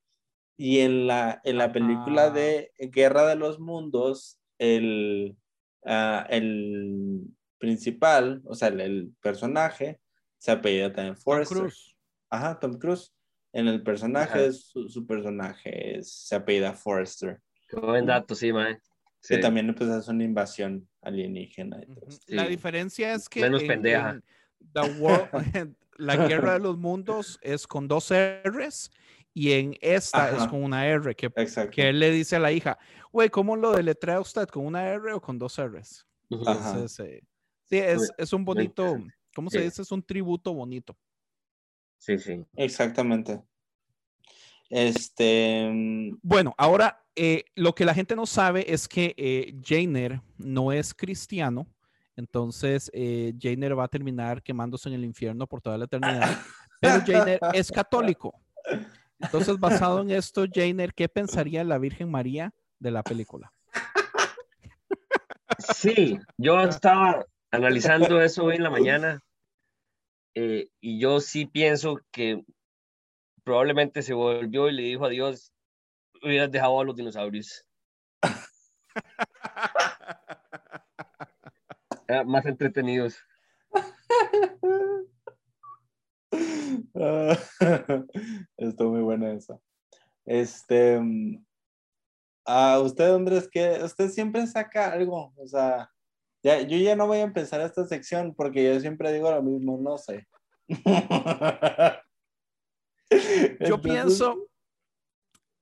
Y 0.58 0.80
en 0.80 1.06
la, 1.06 1.40
en 1.44 1.58
la 1.58 1.72
película 1.72 2.24
Ah. 2.26 2.30
de 2.30 2.72
Guerra 2.78 3.26
de 3.26 3.36
los 3.36 3.58
Mundos, 3.60 4.38
el, 4.58 5.36
ah, 5.84 6.26
el 6.30 7.22
principal, 7.58 8.42
o 8.44 8.54
sea, 8.54 8.68
el, 8.68 8.80
el 8.80 9.12
personaje, 9.20 10.00
se 10.38 10.50
apellida 10.52 10.92
también 10.92 11.14
Tom 11.14 11.22
Forrester. 11.22 11.58
Cruise. 11.58 11.96
Ajá, 12.30 12.58
Tom 12.58 12.78
Cruise. 12.78 13.12
En 13.52 13.68
el 13.68 13.82
personaje, 13.82 14.52
su, 14.52 14.88
su 14.88 15.06
personaje 15.06 15.98
es, 15.98 16.10
se 16.12 16.36
apellida 16.36 16.74
Forrester. 16.74 17.40
Qué 17.68 17.76
buen 17.80 18.04
dato, 18.06 18.34
sí, 18.34 18.52
mae. 18.52 18.74
Que 19.26 19.36
Sí. 19.36 19.40
también 19.40 19.74
pues, 19.74 19.88
es 19.90 20.06
una 20.08 20.22
invasión 20.24 20.86
alienígena. 21.00 21.78
Ujú. 21.88 22.06
esto. 22.08 22.24
La 22.28 22.44
Sí. 22.44 22.50
diferencia 22.50 23.14
es 23.14 23.28
que 23.28 23.40
Menos 23.40 23.62
en- 23.62 23.68
pendeja. 23.68 24.10
en 24.60 24.72
The 24.72 25.00
World- 25.00 25.74
la 25.96 26.16
guerra 26.28 26.54
de 26.54 26.58
los 26.60 26.76
mundos 26.76 27.38
es 27.42 27.66
con 27.66 27.88
dos 27.88 28.12
R's 28.12 28.90
y 29.38 29.52
en 29.52 29.76
esta 29.82 30.34
es 30.34 30.46
con 30.48 30.64
una 30.64 30.86
R, 30.86 31.14
que, 31.14 31.30
que 31.70 31.90
él 31.90 32.00
le 32.00 32.10
dice 32.10 32.36
a 32.36 32.38
la 32.38 32.52
hija, 32.52 32.78
güey, 33.12 33.28
¿cómo 33.28 33.54
lo 33.54 33.72
deletrea 33.72 34.18
usted? 34.18 34.48
¿Con 34.48 34.64
una 34.64 34.88
R 34.88 35.12
o 35.12 35.20
con 35.20 35.38
dos 35.38 35.58
R's? 35.60 36.06
Entonces, 36.30 36.98
eh, 37.00 37.22
sí, 37.68 37.76
es, 37.76 38.10
es 38.16 38.32
un 38.32 38.46
bonito. 38.46 38.96
¿cómo 39.34 39.50
se 39.50 39.58
Sí. 39.58 39.64
dice? 39.64 39.82
Es 39.82 39.92
un 39.92 40.02
tributo 40.02 40.54
bonito. 40.54 40.96
Sí, 41.98 42.18
sí. 42.18 42.46
Exactamente. 42.54 43.42
Este. 44.70 45.68
mm, 45.70 46.18
Bueno, 46.22 46.54
ahora 46.56 47.04
eh, 47.14 47.44
lo 47.56 47.74
que 47.74 47.84
la 47.84 47.92
gente 47.92 48.16
no 48.16 48.24
sabe 48.24 48.72
es 48.72 48.88
que 48.88 49.14
eh, 49.18 49.54
Jainer 49.62 50.22
no 50.38 50.72
es 50.72 50.94
cristiano, 50.94 51.66
entonces 52.16 52.90
eh, 52.94 53.34
Jainer 53.38 53.78
va 53.78 53.84
a 53.84 53.88
terminar 53.88 54.42
quemándose 54.42 54.88
en 54.88 54.94
el 54.94 55.04
infierno 55.04 55.46
por 55.46 55.60
toda 55.60 55.76
la 55.76 55.84
eternidad, 55.84 56.22
pero 56.80 57.04
Jainer 57.04 57.38
es 57.52 57.70
católico. 57.70 58.32
Entonces, 59.18 59.58
basado 59.58 60.02
en 60.02 60.10
esto, 60.10 60.44
Jainer, 60.52 60.92
¿qué 60.94 61.08
pensaría 61.08 61.64
la 61.64 61.78
Virgen 61.78 62.10
María 62.10 62.52
de 62.78 62.90
la 62.90 63.02
película? 63.02 63.52
Sí, 65.74 66.18
yo 66.36 66.60
estaba 66.60 67.24
analizando 67.50 68.20
eso 68.20 68.44
hoy 68.44 68.56
en 68.56 68.62
la 68.62 68.70
mañana 68.70 69.22
eh, 70.34 70.68
y 70.80 71.00
yo 71.00 71.20
sí 71.20 71.46
pienso 71.46 72.00
que 72.10 72.44
probablemente 73.42 74.02
se 74.02 74.12
volvió 74.12 74.68
y 74.68 74.72
le 74.72 74.82
dijo 74.82 75.06
a 75.06 75.08
Dios, 75.08 75.52
hubieras 76.22 76.50
dejado 76.50 76.80
a 76.80 76.84
los 76.84 76.96
dinosaurios. 76.96 77.64
Ah, 82.08 82.22
más 82.22 82.46
entretenidos. 82.46 83.18
Ah, 86.94 87.36
Estuvo 88.56 88.92
muy 88.92 89.02
buena 89.02 89.32
esa. 89.32 89.58
Este, 90.24 90.98
mm, 91.00 91.44
a 92.44 92.80
usted, 92.80 93.14
Andrés, 93.14 93.48
que 93.50 93.80
usted 93.82 94.08
siempre 94.08 94.46
saca 94.46 94.92
algo, 94.92 95.32
o 95.36 95.46
sea, 95.46 95.90
ya, 96.42 96.60
yo 96.60 96.76
ya 96.76 96.94
no 96.94 97.06
voy 97.06 97.18
a 97.18 97.22
empezar 97.22 97.60
esta 97.60 97.84
sección 97.86 98.34
porque 98.34 98.64
yo 98.64 98.80
siempre 98.80 99.12
digo 99.12 99.30
lo 99.30 99.42
mismo, 99.42 99.78
no 99.78 99.98
sé. 99.98 100.26
Yo 103.60 103.80
pienso, 103.80 104.48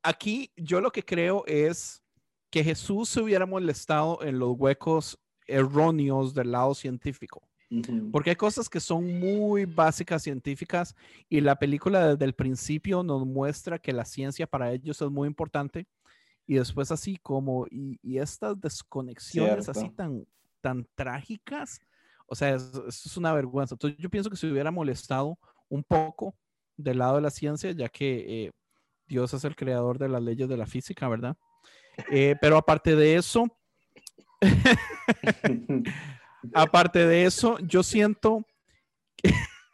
aquí 0.03 0.51
yo 0.57 0.81
lo 0.81 0.91
que 0.91 1.05
creo 1.05 1.45
es 1.47 2.03
que 2.51 2.65
Jesús 2.65 3.11
se 3.11 3.21
hubiera 3.21 3.45
molestado 3.45 4.23
en 4.23 4.39
los 4.39 4.55
huecos 4.57 5.19
erróneos 5.47 6.35
del 6.35 6.53
lado 6.53 6.75
científico. 6.75 7.47
Porque 8.13 8.31
hay 8.31 8.37
cosas 8.37 8.69
que 8.69 8.81
son 8.81 9.19
muy 9.19 9.65
básicas 9.65 10.23
científicas 10.23 10.95
y 11.29 11.41
la 11.41 11.57
película 11.57 12.09
desde 12.09 12.25
el 12.25 12.35
principio 12.35 13.03
nos 13.03 13.27
muestra 13.27 13.79
que 13.79 13.93
la 13.93 14.05
ciencia 14.05 14.47
para 14.47 14.73
ellos 14.73 15.01
es 15.01 15.11
muy 15.11 15.27
importante 15.29 15.87
y 16.47 16.55
después 16.57 16.91
así 16.91 17.17
como, 17.17 17.67
y, 17.71 17.99
estas 18.19 18.61
desconexiones 18.61 19.69
así 19.69 19.89
tan, 19.91 20.27
tan 20.61 20.87
trágicas, 20.95 21.81
o 22.27 22.35
sea, 22.35 22.55
eso 22.55 22.87
es 22.87 23.17
una 23.17 23.33
vergüenza. 23.33 23.75
Entonces 23.75 23.99
yo 23.99 24.11
pienso 24.11 24.31
que 24.31 24.37
se 24.37 24.51
hubiera 24.51 24.71
molestado 24.71 25.39
un 25.69 25.83
poco 25.83 26.35
del 26.77 26.99
lado 26.99 27.17
de 27.17 27.23
la 27.23 27.31
ciencia, 27.31 27.71
ya 27.73 27.89
que 27.89 28.45
eh, 28.47 28.53
Dios 29.07 29.33
es 29.33 29.45
el 29.45 29.57
creador 29.57 29.99
de 29.99 30.09
las 30.09 30.23
leyes 30.23 30.49
de 30.49 30.57
la 30.57 30.67
física, 30.67 31.09
¿verdad? 31.09 31.37
Eh, 32.11 32.35
pero 32.41 32.57
aparte 32.57 32.95
de 32.97 33.17
eso, 33.17 33.45
aparte 36.53 37.07
de 37.07 37.25
eso, 37.25 37.59
yo 37.61 37.83
siento 37.83 38.45
que 39.23 39.33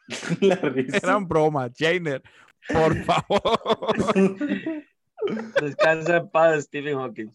La 0.41 0.57
risa. 0.57 0.97
eran 0.99 1.27
bromas, 1.27 1.73
Jainer, 1.77 2.23
por 2.69 2.95
favor. 3.05 4.15
Descansa 5.61 6.17
en 6.17 6.31
paz, 6.31 6.65
Stephen 6.65 6.99
Hawking. 6.99 7.31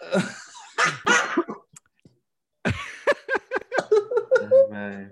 Ay. 4.72 5.08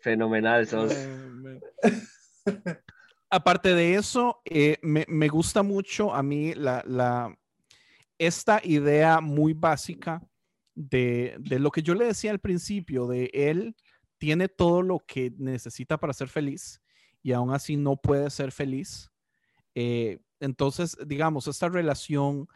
Fenomenal 0.00 0.66
sos. 0.66 0.94
Aparte 3.30 3.74
de 3.74 3.96
eso, 3.96 4.40
eh, 4.44 4.78
me, 4.82 5.04
me 5.08 5.28
gusta 5.28 5.62
mucho 5.62 6.14
a 6.14 6.22
mí 6.22 6.54
la, 6.54 6.82
la- 6.86 7.34
esta 8.18 8.60
idea 8.62 9.20
muy 9.20 9.52
básica 9.52 10.22
de, 10.76 11.36
de 11.40 11.58
lo 11.58 11.72
que 11.72 11.82
yo 11.82 11.94
le 11.94 12.06
decía 12.06 12.30
al 12.30 12.38
principio, 12.38 13.08
de 13.08 13.30
él 13.32 13.74
tiene 14.18 14.48
todo 14.48 14.82
lo 14.82 15.00
que 15.00 15.32
necesita 15.36 15.98
para 15.98 16.12
ser 16.12 16.28
feliz 16.28 16.80
y 17.22 17.32
aún 17.32 17.52
así 17.52 17.76
no 17.76 17.96
puede 17.96 18.30
ser 18.30 18.52
feliz. 18.52 19.10
Eh, 19.74 20.20
entonces, 20.38 20.96
digamos, 21.06 21.48
esta 21.48 21.68
relación 21.68 22.48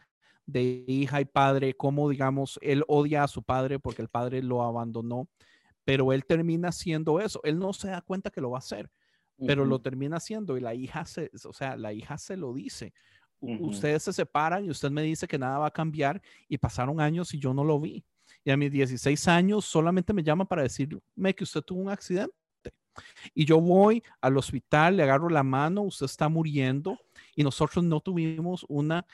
de 0.45 0.85
hija 0.87 1.19
y 1.19 1.25
padre, 1.25 1.75
como 1.75 2.09
digamos, 2.09 2.57
él 2.61 2.83
odia 2.87 3.23
a 3.23 3.27
su 3.27 3.43
padre 3.43 3.79
porque 3.79 4.01
el 4.01 4.07
padre 4.07 4.41
lo 4.41 4.63
abandonó, 4.63 5.27
pero 5.83 6.13
él 6.13 6.25
termina 6.25 6.69
haciendo 6.69 7.19
eso. 7.19 7.41
Él 7.43 7.59
no 7.59 7.73
se 7.73 7.89
da 7.89 8.01
cuenta 8.01 8.29
que 8.29 8.41
lo 8.41 8.51
va 8.51 8.57
a 8.57 8.59
hacer, 8.59 8.89
pero 9.45 9.65
lo 9.65 9.81
termina 9.81 10.17
haciendo 10.17 10.55
y 10.55 10.61
la 10.61 10.73
hija 10.73 11.05
se, 11.05 11.31
o 11.45 11.53
sea, 11.53 11.75
la 11.75 11.91
hija 11.93 12.17
se 12.17 12.37
lo 12.37 12.53
dice. 12.53 12.93
Ustedes 13.39 14.03
se 14.03 14.13
separan 14.13 14.65
y 14.65 14.69
usted 14.69 14.91
me 14.91 15.01
dice 15.01 15.27
que 15.27 15.39
nada 15.39 15.57
va 15.57 15.67
a 15.67 15.71
cambiar 15.71 16.21
y 16.47 16.59
pasaron 16.59 17.01
años 17.01 17.33
y 17.33 17.39
yo 17.39 17.53
no 17.53 17.63
lo 17.63 17.79
vi. 17.79 18.05
Y 18.43 18.51
a 18.51 18.57
mis 18.57 18.71
16 18.71 19.27
años 19.27 19.65
solamente 19.65 20.13
me 20.13 20.23
llama 20.23 20.45
para 20.45 20.63
decirme 20.63 21.35
que 21.35 21.43
usted 21.43 21.61
tuvo 21.61 21.81
un 21.81 21.89
accidente. 21.89 22.33
Y 23.33 23.45
yo 23.45 23.61
voy 23.61 24.03
al 24.19 24.37
hospital, 24.37 24.97
le 24.97 25.03
agarro 25.03 25.29
la 25.29 25.43
mano, 25.43 25.81
usted 25.81 26.05
está 26.05 26.27
muriendo 26.27 26.97
y 27.35 27.43
nosotros 27.43 27.83
no 27.85 28.01
tuvimos 28.01 28.65
una 28.67 29.05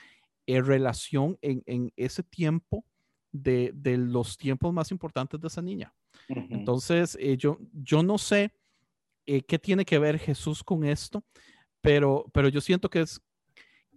eh, 0.46 0.60
relación 0.60 1.38
en, 1.42 1.62
en 1.66 1.92
ese 1.96 2.22
tiempo 2.22 2.84
de, 3.30 3.70
de 3.74 3.96
los 3.98 4.36
tiempos 4.36 4.72
más 4.72 4.90
importantes 4.90 5.40
de 5.40 5.46
esa 5.46 5.62
niña. 5.62 5.94
Ujú. 6.28 6.46
Entonces, 6.50 7.16
eh, 7.20 7.36
yo, 7.36 7.58
yo 7.72 8.02
no 8.02 8.18
sé 8.18 8.52
eh, 9.26 9.42
qué 9.42 9.58
tiene 9.58 9.84
que 9.84 9.98
ver 9.98 10.18
Jesús 10.18 10.64
con 10.64 10.84
esto, 10.84 11.22
pero, 11.80 12.26
pero 12.32 12.48
yo 12.48 12.60
siento 12.60 12.88
que 12.88 13.02
es, 13.02 13.20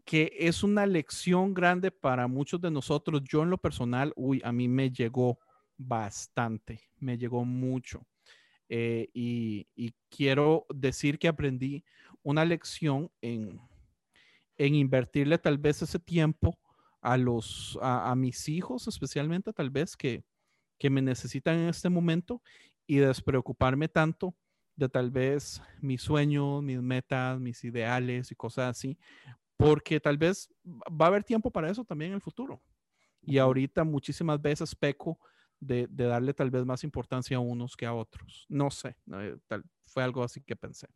que 0.06 0.34
es 0.38 0.64
una 0.64 0.86
lección 0.86 1.54
grande 1.54 1.92
para 1.92 2.28
muchos 2.28 2.62
de 2.62 2.72
nosotros. 2.72 3.22
Yo 3.24 3.44
en 3.44 3.50
lo 3.50 3.58
personal, 3.58 4.14
uy, 4.16 4.42
a 4.44 4.52
mí 4.52 4.68
me 4.68 4.90
llegó 4.90 5.40
bastante, 5.78 6.82
me 7.00 7.18
llegó 7.18 7.46
mucho. 7.46 8.06
Eh, 8.70 9.10
y, 9.14 9.68
quiero 10.10 10.66
decir 10.74 11.18
que 11.18 11.28
aprendí 11.28 11.84
una 12.22 12.46
lección 12.46 13.10
en, 13.22 13.60
en 14.58 14.76
invertirle 14.76 15.38
tal 15.38 15.58
vez 15.58 15.82
ese 15.82 16.00
tiempo 16.00 16.58
a 17.02 17.18
los 17.18 17.80
a 17.82 18.14
mis 18.16 18.48
hijos, 18.48 18.88
especialmente 18.88 19.54
tal 19.54 19.70
vez 19.70 19.98
que, 19.98 20.24
que 20.78 20.90
me 20.90 21.02
necesitan 21.02 21.60
en 21.60 21.70
este 21.70 21.90
momento 21.90 22.42
y 22.88 22.98
despreocuparme 22.98 23.88
tanto 23.88 24.36
de 24.76 24.90
tal 24.90 25.12
vez 25.12 25.62
mis 25.80 26.02
sueños, 26.02 26.64
mis 26.64 26.82
metas, 26.82 27.40
mis 27.40 27.64
ideales 27.64 28.32
y 28.32 28.36
cosas 28.36 28.72
así, 28.72 28.98
porque 29.62 30.00
tal 30.00 30.18
vez 30.18 30.50
va 30.66 31.06
a 31.06 31.10
haber 31.10 31.24
tiempo 31.24 31.52
para 31.52 31.70
eso 31.70 31.86
también 31.86 32.12
en 32.12 32.16
el 32.16 32.22
futuro. 32.22 32.62
Y 33.22 33.38
ahorita 33.38 33.84
muchísimas 33.84 34.42
veces 34.42 34.74
peco 34.74 35.20
de, 35.60 35.86
de 35.88 36.06
darle 36.06 36.34
tal 36.34 36.50
vez 36.50 36.66
más 36.66 36.84
importancia 36.84 37.38
a 37.38 37.42
unos 37.42 37.78
que 37.78 37.86
a 37.86 37.94
otros. 37.94 38.48
No 38.50 38.72
sé, 38.72 38.96
eh, 39.14 39.38
tal, 39.48 39.64
fue 39.86 40.04
algo 40.04 40.24
así 40.24 40.42
que 40.42 40.56
pensé. 40.56 40.88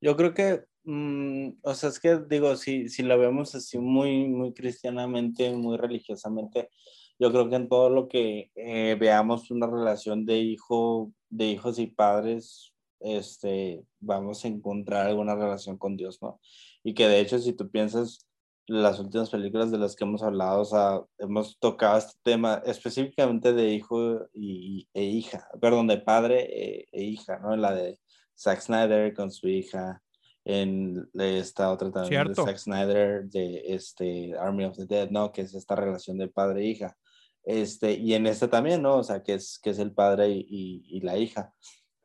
Yo 0.00 0.16
creo 0.16 0.32
que, 0.32 0.64
mm, 0.84 1.58
o 1.60 1.74
sea, 1.74 1.90
es 1.90 2.00
que 2.00 2.20
digo, 2.26 2.56
si, 2.56 2.88
si 2.88 3.02
lo 3.02 3.18
vemos 3.18 3.54
así 3.54 3.78
muy, 3.78 4.26
muy 4.28 4.54
cristianamente, 4.54 5.54
muy 5.54 5.76
religiosamente, 5.76 6.70
yo 7.18 7.30
creo 7.30 7.50
que 7.50 7.56
en 7.56 7.68
todo 7.68 7.90
lo 7.90 8.08
que 8.08 8.50
eh, 8.54 8.96
veamos 8.98 9.50
una 9.50 9.66
relación 9.66 10.24
de 10.24 10.38
hijo, 10.38 11.12
de 11.28 11.46
hijos 11.48 11.78
y 11.78 11.86
padres, 11.86 12.72
este, 13.00 13.84
vamos 14.00 14.44
a 14.44 14.48
encontrar 14.48 15.06
alguna 15.06 15.34
relación 15.34 15.76
con 15.78 15.96
Dios, 15.96 16.20
¿no? 16.22 16.40
Y 16.84 16.94
que 16.94 17.08
de 17.08 17.20
hecho, 17.20 17.38
si 17.38 17.52
tú 17.52 17.70
piensas 17.70 18.26
las 18.68 18.98
últimas 18.98 19.30
películas 19.30 19.70
de 19.70 19.78
las 19.78 19.94
que 19.94 20.04
hemos 20.04 20.22
hablado, 20.22 20.60
o 20.62 20.64
sea, 20.64 21.00
hemos 21.18 21.58
tocado 21.58 21.98
este 21.98 22.18
tema 22.22 22.62
específicamente 22.66 23.52
de 23.52 23.68
hijo 23.72 24.26
y, 24.32 24.88
e 24.92 25.04
hija, 25.04 25.48
perdón, 25.60 25.86
de 25.86 25.98
padre 25.98 26.48
e, 26.50 26.88
e 26.92 27.02
hija, 27.04 27.38
¿no? 27.38 27.56
La 27.56 27.72
de 27.74 27.98
Zack 28.36 28.60
Snyder 28.60 29.14
con 29.14 29.30
su 29.30 29.48
hija, 29.48 30.02
en 30.44 31.08
esta 31.14 31.72
otra 31.72 31.90
también 31.90 32.24
Cierto. 32.24 32.44
de 32.44 32.50
Zack 32.52 32.58
Snyder 32.58 33.24
de 33.28 33.62
este 33.74 34.34
Army 34.38 34.64
of 34.64 34.76
the 34.76 34.86
Dead, 34.86 35.10
¿no? 35.10 35.32
Que 35.32 35.42
es 35.42 35.54
esta 35.54 35.74
relación 35.76 36.18
de 36.18 36.28
padre 36.28 36.62
e 36.62 36.66
hija. 36.66 36.96
Este, 37.44 37.92
y 37.94 38.14
en 38.14 38.26
este 38.26 38.48
también, 38.48 38.82
¿no? 38.82 38.96
O 38.98 39.02
sea, 39.04 39.22
que 39.22 39.34
es, 39.34 39.58
que 39.60 39.70
es 39.70 39.78
el 39.78 39.92
padre 39.92 40.28
y, 40.30 40.40
y- 40.48 40.96
y 40.96 41.00
la 41.02 41.16
hija. 41.18 41.52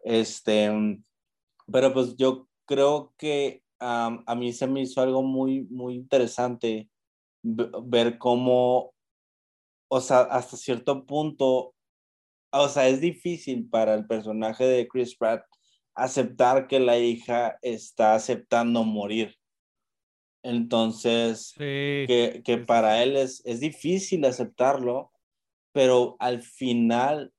Este, 0.04 0.70
pero 1.72 1.94
pues 1.94 2.16
yo 2.18 2.48
creo 2.66 3.14
que 3.18 3.64
am, 3.80 4.24
a 4.28 4.36
mí 4.36 4.54
se 4.54 4.68
me 4.68 4.82
hizo 4.82 5.02
algo 5.02 5.24
muy, 5.24 5.64
muy 5.70 5.96
interesante 5.96 6.90
ve- 7.44 7.70
ver 7.84 8.18
cómo, 8.18 8.94
o 9.90 10.02
sea, 10.02 10.22
hasta 10.22 10.58
cierto 10.58 11.06
punto, 11.06 11.74
o 12.52 12.70
sea, 12.70 12.88
es 12.88 13.02
difícil 13.02 13.70
para 13.70 13.94
el 13.96 14.06
personaje 14.08 14.66
de 14.66 14.88
Chris 14.88 15.16
Pratt 15.16 15.44
aceptar 15.96 16.68
que 16.68 16.80
la 16.80 16.98
hija 16.98 17.58
está 17.62 18.16
aceptando 18.16 18.84
morir. 18.84 19.36
Entonces, 20.44 21.48
Sí, 21.50 22.06
que, 22.08 22.42
que 22.44 22.58
para 22.58 23.04
él 23.04 23.16
es, 23.16 23.42
es 23.46 23.60
difícil 23.60 24.26
aceptarlo, 24.26 25.12
pero 25.72 26.16
al 26.20 26.42
final, 26.42 27.32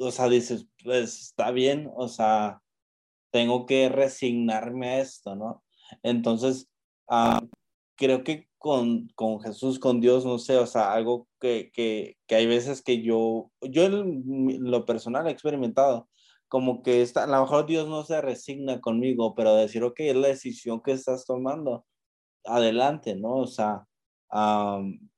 o 0.00 0.10
sea, 0.10 0.28
dices, 0.28 0.66
pues 0.82 1.20
está 1.20 1.50
bien, 1.50 1.90
o 1.94 2.08
sea, 2.08 2.62
tengo 3.30 3.66
que 3.66 3.88
resignarme 3.88 4.88
a 4.88 5.00
esto, 5.00 5.36
¿no? 5.36 5.62
Entonces, 6.02 6.68
ah, 7.08 7.42
creo 7.96 8.24
que 8.24 8.48
con, 8.58 9.08
con 9.14 9.40
Jesús, 9.40 9.78
con 9.78 10.00
Dios, 10.00 10.24
no 10.24 10.38
sé, 10.38 10.56
o 10.58 10.66
sea, 10.66 10.92
algo 10.92 11.28
que, 11.40 11.70
que, 11.72 12.16
que 12.26 12.34
hay 12.34 12.46
veces 12.46 12.82
que 12.82 13.02
yo, 13.02 13.50
yo 13.62 13.88
lo 13.90 14.84
personal 14.86 15.26
he 15.26 15.30
experimentado, 15.30 16.08
como 16.48 16.82
que 16.82 17.02
está, 17.02 17.24
a 17.24 17.26
lo 17.26 17.40
mejor 17.42 17.66
Dios 17.66 17.88
no 17.88 18.04
se 18.04 18.20
resigna 18.20 18.80
conmigo, 18.80 19.34
pero 19.34 19.54
decir, 19.54 19.84
ok, 19.84 20.00
es 20.00 20.16
la 20.16 20.28
decisión 20.28 20.82
que 20.82 20.92
estás 20.92 21.24
tomando, 21.26 21.86
adelante, 22.44 23.14
¿no? 23.16 23.36
O 23.36 23.46
sea, 23.46 23.86
am, 24.30 25.10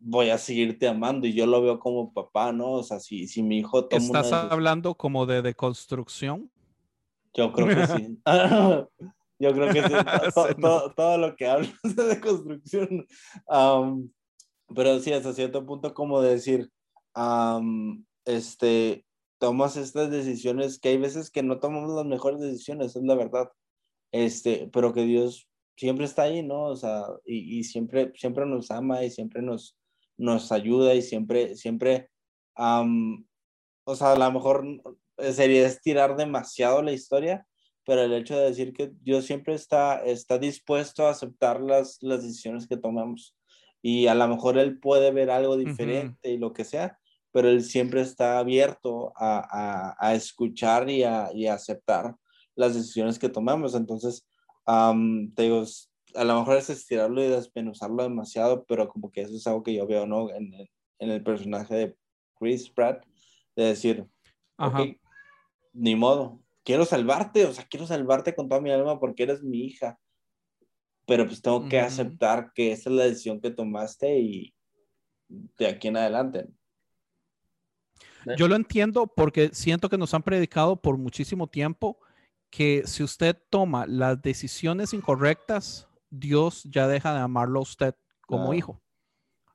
voy 0.00 0.30
a 0.30 0.38
seguirte 0.38 0.88
amando 0.88 1.26
y 1.26 1.34
yo 1.34 1.46
lo 1.46 1.60
veo 1.62 1.78
como 1.78 2.12
papá, 2.12 2.52
¿no? 2.52 2.72
O 2.72 2.82
sea, 2.82 2.98
si, 3.00 3.28
si 3.28 3.42
mi 3.42 3.58
hijo 3.58 3.86
toma 3.86 4.02
una 4.02 4.20
¿Estás 4.20 4.30
decisión, 4.30 4.52
hablando 4.52 4.94
como 4.94 5.26
de 5.26 5.42
deconstrucción? 5.42 6.50
yo 7.34 7.52
creo 7.52 7.68
que 7.68 7.86
sí. 7.86 8.18
Yo 9.42 9.54
creo 9.54 9.72
que 9.72 9.82
sí. 9.82 9.88
To- 9.88 10.32
to- 10.34 10.48
Se 10.48 10.54
todo, 10.56 10.92
todo 10.94 11.16
lo 11.18 11.34
que 11.34 11.46
hablas 11.46 11.72
de 11.96 12.20
construcción. 12.20 13.06
Am, 13.48 14.10
pero 14.74 14.98
sí, 15.00 15.12
hasta 15.14 15.32
cierto 15.32 15.64
punto 15.64 15.94
como 15.94 16.20
de 16.20 16.32
decir, 16.32 16.70
am, 17.14 18.04
este, 18.26 19.06
tomas 19.38 19.78
estas 19.78 20.10
decisiones 20.10 20.78
que 20.78 20.90
hay 20.90 20.98
veces 20.98 21.30
que 21.30 21.42
no 21.42 21.58
tomamos 21.58 21.90
las 21.92 22.04
mejores 22.04 22.38
decisiones, 22.40 22.94
es 22.96 23.02
la 23.02 23.14
verdad, 23.14 23.50
este, 24.12 24.68
pero 24.72 24.92
que 24.92 25.04
Dios 25.04 25.48
siempre 25.74 26.04
está 26.04 26.24
ahí, 26.24 26.42
¿no? 26.42 26.64
O 26.64 26.76
sea, 26.76 27.04
y, 27.24 27.60
y 27.60 27.64
siempre, 27.64 28.12
siempre 28.16 28.44
nos 28.44 28.70
ama 28.70 29.02
y 29.04 29.10
siempre 29.10 29.40
nos, 29.40 29.78
nos 30.20 30.52
ayuda 30.52 30.94
y 30.94 31.02
siempre, 31.02 31.56
siempre, 31.56 32.10
am, 32.54 33.26
o 33.84 33.96
sea, 33.96 34.12
a 34.12 34.18
lo 34.18 34.30
mejor 34.30 34.64
sería 35.32 35.66
estirar 35.66 36.16
demasiado 36.16 36.82
la 36.82 36.92
historia, 36.92 37.46
pero 37.84 38.02
el 38.02 38.12
hecho 38.12 38.38
de 38.38 38.44
decir 38.44 38.72
que 38.72 38.92
Dios 39.00 39.24
siempre 39.24 39.54
está, 39.54 40.04
está 40.04 40.38
dispuesto 40.38 41.06
a 41.06 41.10
aceptar 41.10 41.60
las, 41.60 41.98
las 42.02 42.22
decisiones 42.22 42.68
que 42.68 42.76
tomamos 42.76 43.36
y 43.82 44.06
a 44.06 44.14
lo 44.14 44.28
mejor 44.28 44.58
Él 44.58 44.78
puede 44.78 45.10
ver 45.10 45.30
algo 45.30 45.56
diferente 45.56 46.30
y 46.30 46.38
lo 46.38 46.52
que 46.52 46.64
sea, 46.64 46.98
pero 47.32 47.48
Él 47.48 47.64
siempre 47.64 48.02
está 48.02 48.38
abierto 48.38 49.12
a, 49.16 49.38
a, 49.50 49.96
a 49.98 50.14
escuchar 50.14 50.90
y 50.90 51.02
a, 51.02 51.30
y 51.32 51.46
a 51.46 51.54
aceptar 51.54 52.14
las 52.54 52.74
decisiones 52.74 53.18
que 53.18 53.28
tomamos. 53.28 53.74
Entonces, 53.74 54.28
am, 54.66 55.32
te 55.34 55.44
digo, 55.44 55.64
a 56.14 56.24
lo 56.24 56.38
mejor 56.38 56.56
es 56.56 56.70
estirarlo 56.70 57.22
y 57.22 57.28
desmenuzarlo 57.28 58.02
demasiado, 58.02 58.64
pero 58.64 58.88
como 58.88 59.10
que 59.10 59.22
eso 59.22 59.34
es 59.34 59.46
algo 59.46 59.62
que 59.62 59.74
yo 59.74 59.86
veo, 59.86 60.06
¿no? 60.06 60.30
En, 60.30 60.52
el- 60.54 60.70
en 60.98 61.10
el 61.10 61.22
personaje 61.22 61.74
de 61.74 61.96
Chris 62.38 62.68
Pratt, 62.70 63.04
de 63.56 63.64
decir, 63.64 64.06
Ajá. 64.56 64.84
ni 65.72 65.94
modo, 65.94 66.42
quiero 66.64 66.84
salvarte, 66.84 67.46
o 67.46 67.52
sea, 67.52 67.66
quiero 67.68 67.86
salvarte 67.86 68.34
con 68.34 68.48
toda 68.48 68.60
mi 68.60 68.70
alma 68.70 68.98
porque 68.98 69.22
eres 69.24 69.42
mi 69.42 69.64
hija, 69.64 69.98
pero 71.06 71.26
pues 71.26 71.40
tengo 71.42 71.68
que 71.68 71.78
Ujú. 71.78 71.86
aceptar 71.86 72.52
que 72.54 72.72
esa 72.72 72.90
es 72.90 72.96
la 72.96 73.04
decisión 73.04 73.40
que 73.40 73.50
tomaste 73.50 74.18
y 74.18 74.54
de 75.28 75.66
aquí 75.66 75.88
en 75.88 75.96
adelante. 75.96 76.48
Yo 78.36 78.48
lo 78.48 78.56
entiendo 78.56 79.06
porque 79.06 79.50
siento 79.52 79.88
que 79.88 79.98
nos 79.98 80.12
han 80.14 80.22
predicado 80.22 80.76
por 80.76 80.96
muchísimo 80.98 81.46
tiempo 81.46 81.98
que 82.50 82.82
si 82.86 83.02
usted 83.02 83.36
toma 83.48 83.86
las 83.86 84.20
decisiones 84.20 84.92
incorrectas, 84.92 85.88
Dios 86.10 86.64
ya 86.64 86.88
deja 86.88 87.14
de 87.14 87.20
amarlo 87.20 87.60
a 87.60 87.62
usted 87.62 87.94
como 88.26 88.46
Claro. 88.46 88.58
hijo. 88.58 88.82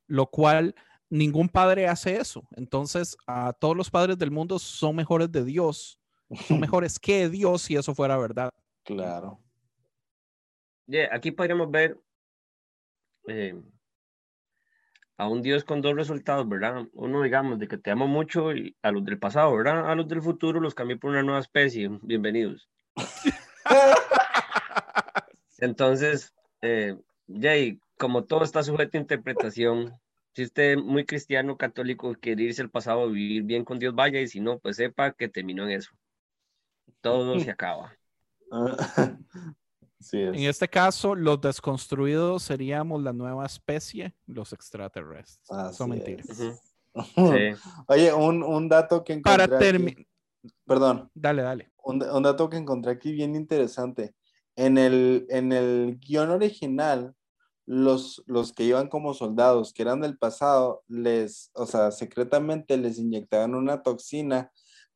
Lo 0.08 0.28
cual 0.28 0.76
ningún 1.10 1.50
padre 1.50 1.88
hace 1.88 2.18
eso. 2.18 2.48
Entonces, 2.56 3.18
a 3.28 3.54
todos 3.54 3.76
los 3.76 3.90
padres 3.90 4.18
del 4.18 4.32
mundo 4.32 4.60
son 4.60 4.96
mejores 4.96 5.32
de 5.32 5.44
Dios, 5.44 6.00
son 6.48 6.60
mejores 6.60 7.00
que 7.00 7.30
Dios 7.30 7.64
si 7.64 7.76
eso 7.76 7.96
fuera 7.96 8.18
verdad. 8.18 8.50
Claro. 8.84 9.40
Yeah, 10.88 11.10
aquí 11.12 11.32
podríamos 11.32 11.72
ver 11.72 12.00
eh, 13.28 13.60
a 15.18 15.28
un 15.28 15.42
Dios 15.42 15.64
con 15.64 15.82
dos 15.82 15.96
resultados, 15.96 16.48
¿verdad? 16.48 16.86
Uno, 16.94 17.24
digamos, 17.24 17.58
de 17.58 17.68
que 17.68 17.80
te 17.80 17.90
amo 17.90 18.08
mucho 18.08 18.54
y 18.54 18.78
a 18.84 18.92
los 18.92 19.04
del 19.04 19.18
pasado, 19.18 19.56
¿verdad? 19.56 19.90
A 19.90 19.96
los 19.96 20.08
del 20.08 20.22
futuro 20.22 20.60
los 20.60 20.76
cambié 20.76 20.98
por 20.98 21.10
una 21.10 21.24
nueva 21.24 21.40
especie. 21.40 21.90
Bienvenidos. 22.04 22.70
Entonces, 25.58 26.35
eh, 26.66 26.98
Jay, 27.28 27.80
como 27.98 28.24
todo 28.26 28.44
está 28.44 28.64
sujeto 28.64 28.98
a 28.98 29.02
interpretación, 29.02 29.94
si 30.34 30.44
usted 30.44 30.72
es 30.78 30.84
muy 30.84 31.06
cristiano, 31.06 31.58
católico, 31.58 32.14
quiere 32.20 32.44
irse 32.44 32.62
al 32.62 32.70
pasado 32.70 33.04
a 33.04 33.08
vivir 33.08 33.44
bien 33.44 33.64
con 33.64 33.80
Dios, 33.80 33.96
vaya, 33.96 34.20
y 34.20 34.28
si 34.28 34.40
no, 34.42 34.60
pues 34.60 34.76
sepa 34.78 35.14
que 35.14 35.30
terminó 35.30 35.64
en 35.64 35.72
eso. 35.72 35.92
Todo 37.02 37.40
se 37.40 37.52
acaba. 37.52 37.94
Sí 40.00 40.22
es. 40.22 40.36
En 40.38 40.44
este 40.44 40.68
caso, 40.68 41.16
los 41.16 41.42
desconstruidos 41.42 42.44
seríamos 42.44 43.02
la 43.02 43.12
nueva 43.14 43.46
especie, 43.46 44.14
los 44.28 44.54
extraterrestres. 44.54 45.50
Así 45.50 45.78
Son 45.78 45.90
mentiras. 45.90 46.30
es. 46.30 46.40
Ujú. 46.40 46.60
Sí. 47.16 47.54
Oye, 47.88 48.14
un, 48.14 48.44
un 48.44 48.70
dato 48.70 49.04
que 49.04 49.14
encontré 49.14 49.32
Para 49.48 49.56
aquí- 49.56 49.66
terminar, 49.66 50.06
Perdón, 50.66 51.10
dale, 51.16 51.42
dale. 51.42 51.72
un, 51.84 52.04
un 52.04 52.22
dato 52.24 52.48
que 52.50 52.58
encontré 52.58 52.92
aquí 52.92 53.14
bien 53.14 53.36
interesante. 53.36 54.14
En 54.56 54.78
el, 54.78 55.26
en 55.30 55.52
el 55.52 56.00
guion 56.00 56.30
original, 56.30 57.14
los, 57.66 58.24
los 58.28 58.54
que 58.54 58.64
iban 58.64 58.90
como 58.90 59.14
soldados, 59.14 59.74
que 59.74 59.82
eran 59.82 60.02
del 60.02 60.18
pasado, 60.18 60.84
les, 60.88 61.52
o 61.54 61.66
sea, 61.66 61.92
secretamente 61.92 62.78
les 62.78 63.00
inyectaban 63.00 63.56
una 63.56 63.82
toxina 63.82 64.52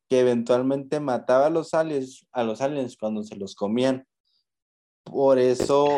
que 0.08 0.20
eventualmente 0.20 1.00
mataba 1.00 1.46
a 1.46 1.50
los 1.50 1.74
aliens, 1.74 2.26
a 2.32 2.42
los 2.42 2.60
aliens 2.60 2.96
cuando 2.96 3.22
se 3.22 3.36
los 3.36 3.54
comían. 3.54 4.06
Por 5.04 5.38
eso, 5.38 5.88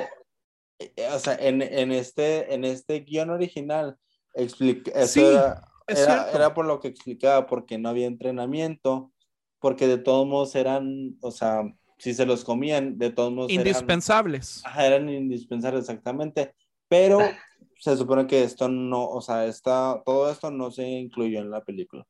eh, 0.79 1.09
o 1.15 1.19
sea, 1.19 1.35
en, 1.35 1.63
en 1.63 1.93
este, 1.93 2.55
en 2.55 2.65
este 2.65 3.01
guion 3.01 3.31
original, 3.31 3.97
explica, 4.35 4.91
eso 4.93 5.07
Sí, 5.07 5.25
era, 5.25 5.69
es 5.87 6.01
era, 6.01 6.31
era 6.31 6.55
por 6.55 6.67
lo 6.67 6.81
que 6.81 6.89
explicaba, 6.89 7.47
porque 7.47 7.79
no 7.79 7.89
había 7.89 8.07
entrenamiento, 8.07 9.13
porque 9.59 9.87
de 9.87 9.99
todos 9.99 10.27
modos 10.27 10.55
eran, 10.55 11.17
o 11.21 11.31
sea, 11.31 11.63
si 12.03 12.15
se 12.15 12.27
los 12.27 12.45
comían, 12.45 12.99
de 12.99 13.11
todos 13.11 13.33
modos 13.33 13.53
eran, 13.53 13.65
Indispensables. 13.65 14.61
ajá, 14.67 14.87
eran 14.89 15.09
indispensables 15.09 15.83
exactamente, 15.83 16.53
pero 16.89 17.19
se 17.79 17.97
supone 17.97 18.27
que 18.27 18.43
esto 18.43 18.69
no, 18.69 19.09
o 19.09 19.21
sea, 19.21 19.47
esta, 19.47 20.03
todo 20.05 20.29
esto 20.31 20.51
no 20.51 20.73
se 20.73 20.83
incluyó 20.85 21.39
en 21.39 21.51
la 21.51 21.63
película. 21.63 22.05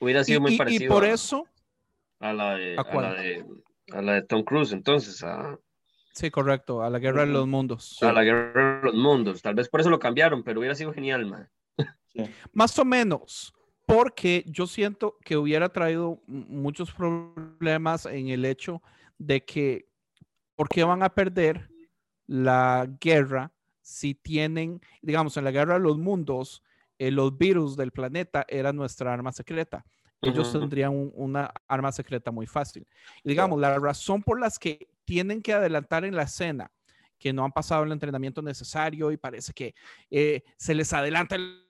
Hubiera 0.00 0.20
Y, 0.20 0.24
sido 0.24 0.40
muy 0.42 0.50
y- 0.52 0.54
y 0.54 0.58
parecido 0.58 0.94
por 0.94 1.04
a, 1.06 1.12
eso, 1.14 1.46
a 2.20 2.32
la 2.34 2.56
de, 2.56 2.76
¿A 2.76 3.00
la 3.00 3.14
de, 3.14 3.46
a 3.92 4.02
la 4.02 4.12
de 4.14 4.22
Tom 4.22 4.42
Cruise, 4.42 4.72
entonces, 4.72 5.22
a, 5.22 5.58
sí, 6.12 6.30
correcto, 6.30 6.82
a 6.82 6.90
la 6.90 6.98
guerra 6.98 7.24
de 7.24 7.32
los 7.32 7.46
mundos. 7.46 7.96
a 8.02 8.12
la 8.12 8.22
guerra 8.22 8.80
de 8.80 8.84
los 8.84 8.94
mundos. 8.94 9.40
Tal 9.40 9.54
vez 9.54 9.70
por 9.70 9.80
eso 9.80 9.88
lo 9.88 9.98
cambiaron, 9.98 10.44
pero 10.44 10.60
hubiera 10.60 10.74
sido 10.74 10.92
genial, 10.92 11.24
man. 11.24 11.48
Sí. 12.12 12.22
Más 12.52 12.78
o 12.78 12.84
menos, 12.84 13.54
porque 13.86 14.44
yo 14.46 14.66
siento 14.66 15.16
que 15.24 15.36
hubiera 15.38 15.70
traído 15.70 16.20
muchos 16.26 16.92
problemas 16.92 18.04
en 18.06 18.28
el 18.28 18.44
hecho 18.44 18.82
de 19.18 19.44
que, 19.44 19.88
¿por 20.54 20.68
qué 20.68 20.84
van 20.84 21.02
a 21.02 21.14
perder 21.14 21.70
la 22.26 22.88
guerra 23.00 23.52
si 23.82 24.14
tienen, 24.14 24.80
digamos, 25.02 25.36
en 25.36 25.44
la 25.44 25.50
guerra 25.50 25.74
de 25.74 25.80
los 25.80 25.98
mundos, 25.98 26.62
eh, 26.98 27.10
los 27.10 27.36
virus 27.36 27.76
del 27.76 27.92
planeta 27.92 28.44
eran 28.48 28.76
nuestra 28.76 29.12
arma 29.12 29.32
secreta? 29.32 29.84
Ellos 30.22 30.50
tendrían 30.60 30.92
un- 30.92 31.12
una 31.14 31.52
arma 31.68 31.92
secreta 31.92 32.30
muy 32.30 32.46
fácil. 32.46 32.86
Y 33.22 33.28
digamos, 33.28 33.60
la 33.60 33.78
razón 33.78 34.22
por 34.22 34.40
las 34.40 34.58
que 34.58 34.88
tienen 35.04 35.40
que 35.42 35.52
adelantar 35.52 36.04
en 36.04 36.16
la 36.16 36.22
escena, 36.22 36.72
que 37.18 37.32
no 37.32 37.44
han 37.44 37.52
pasado 37.52 37.84
el 37.84 37.92
entrenamiento 37.92 38.42
necesario 38.42 39.12
y 39.12 39.16
parece 39.16 39.52
que 39.52 39.74
eh, 40.10 40.42
se 40.56 40.74
les 40.74 40.92
adelanta 40.92 41.36
el, 41.36 41.64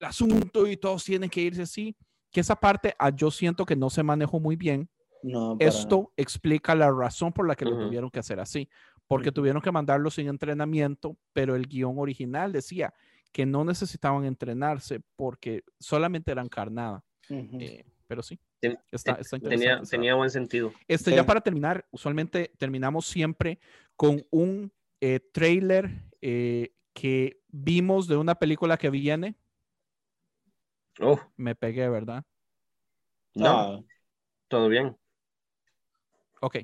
el 0.00 0.06
asunto 0.06 0.66
y 0.66 0.76
todos 0.76 1.04
tienen 1.04 1.30
que 1.30 1.40
irse 1.40 1.62
así, 1.62 1.96
que 2.30 2.40
esa 2.40 2.56
parte 2.56 2.94
ah, 2.98 3.10
yo 3.10 3.30
siento 3.30 3.64
que 3.64 3.76
no 3.76 3.90
se 3.90 4.02
manejó 4.02 4.38
muy 4.40 4.56
bien. 4.56 4.88
No, 5.22 5.56
para 5.58 5.68
Esto 5.70 6.12
explica 6.16 6.74
la 6.74 6.90
razón 6.90 7.32
por 7.32 7.46
la 7.46 7.54
que 7.54 7.64
lo 7.64 7.72
tuvieron 7.78 8.10
que 8.10 8.18
hacer 8.20 8.40
así, 8.40 8.68
porque 9.06 9.32
tuvieron 9.32 9.60
que 9.60 9.72
mandarlo 9.72 10.10
sin 10.10 10.28
entrenamiento, 10.28 11.16
pero 11.32 11.56
el 11.56 11.66
guion 11.66 11.98
original 11.98 12.52
decía 12.52 12.94
que 13.32 13.46
no 13.46 13.64
necesitaban 13.64 14.24
entrenarse 14.24 15.00
porque 15.16 15.62
solamente 15.78 16.32
eran 16.32 16.48
carnada. 16.48 17.04
Eh, 17.28 17.84
pero 18.06 18.22
sí, 18.22 18.38
Ten- 18.60 18.78
está, 18.90 19.12
está 19.14 19.38
tenía, 19.38 19.80
tenía 19.82 20.14
buen 20.14 20.30
sentido. 20.30 20.72
Este, 20.88 21.10
Sí. 21.10 21.16
ya 21.16 21.24
para 21.24 21.40
terminar, 21.40 21.86
usualmente 21.90 22.52
terminamos 22.58 23.06
siempre 23.06 23.58
con 23.96 24.24
un 24.30 24.72
eh, 25.00 25.20
trailer 25.32 25.90
eh, 26.20 26.72
que 26.92 27.40
vimos 27.48 28.08
de 28.08 28.16
una 28.16 28.34
película 28.34 28.76
que 28.76 28.90
viene. 28.90 29.36
Oh, 31.00 31.18
Me 31.36 31.54
pegué, 31.54 31.88
¿verdad? 31.88 32.24
no, 33.34 33.46
Ah, 33.48 33.80
todo 34.48 34.68
bien. 34.68 34.96
Ok. 36.40 36.58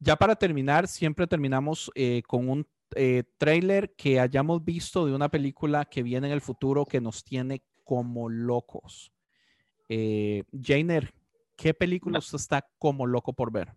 Ya 0.00 0.16
para 0.16 0.36
terminar, 0.36 0.88
siempre 0.88 1.26
terminamos 1.26 1.90
eh, 1.94 2.22
con 2.26 2.48
un 2.48 2.66
eh, 2.94 3.24
trailer 3.38 3.94
que 3.94 4.20
hayamos 4.20 4.64
visto 4.64 5.06
de 5.06 5.14
una 5.14 5.28
película 5.28 5.84
que 5.84 6.02
viene 6.02 6.28
en 6.28 6.32
el 6.32 6.40
futuro 6.40 6.84
que 6.84 7.00
nos 7.00 7.24
tiene 7.24 7.62
como 7.84 8.28
locos. 8.28 9.12
Eh, 9.88 10.44
Jainer, 10.52 11.12
¿qué 11.56 11.74
película 11.74 12.18
usted 12.18 12.36
está 12.36 12.66
como 12.78 13.06
loco 13.06 13.32
por 13.32 13.52
ver? 13.52 13.74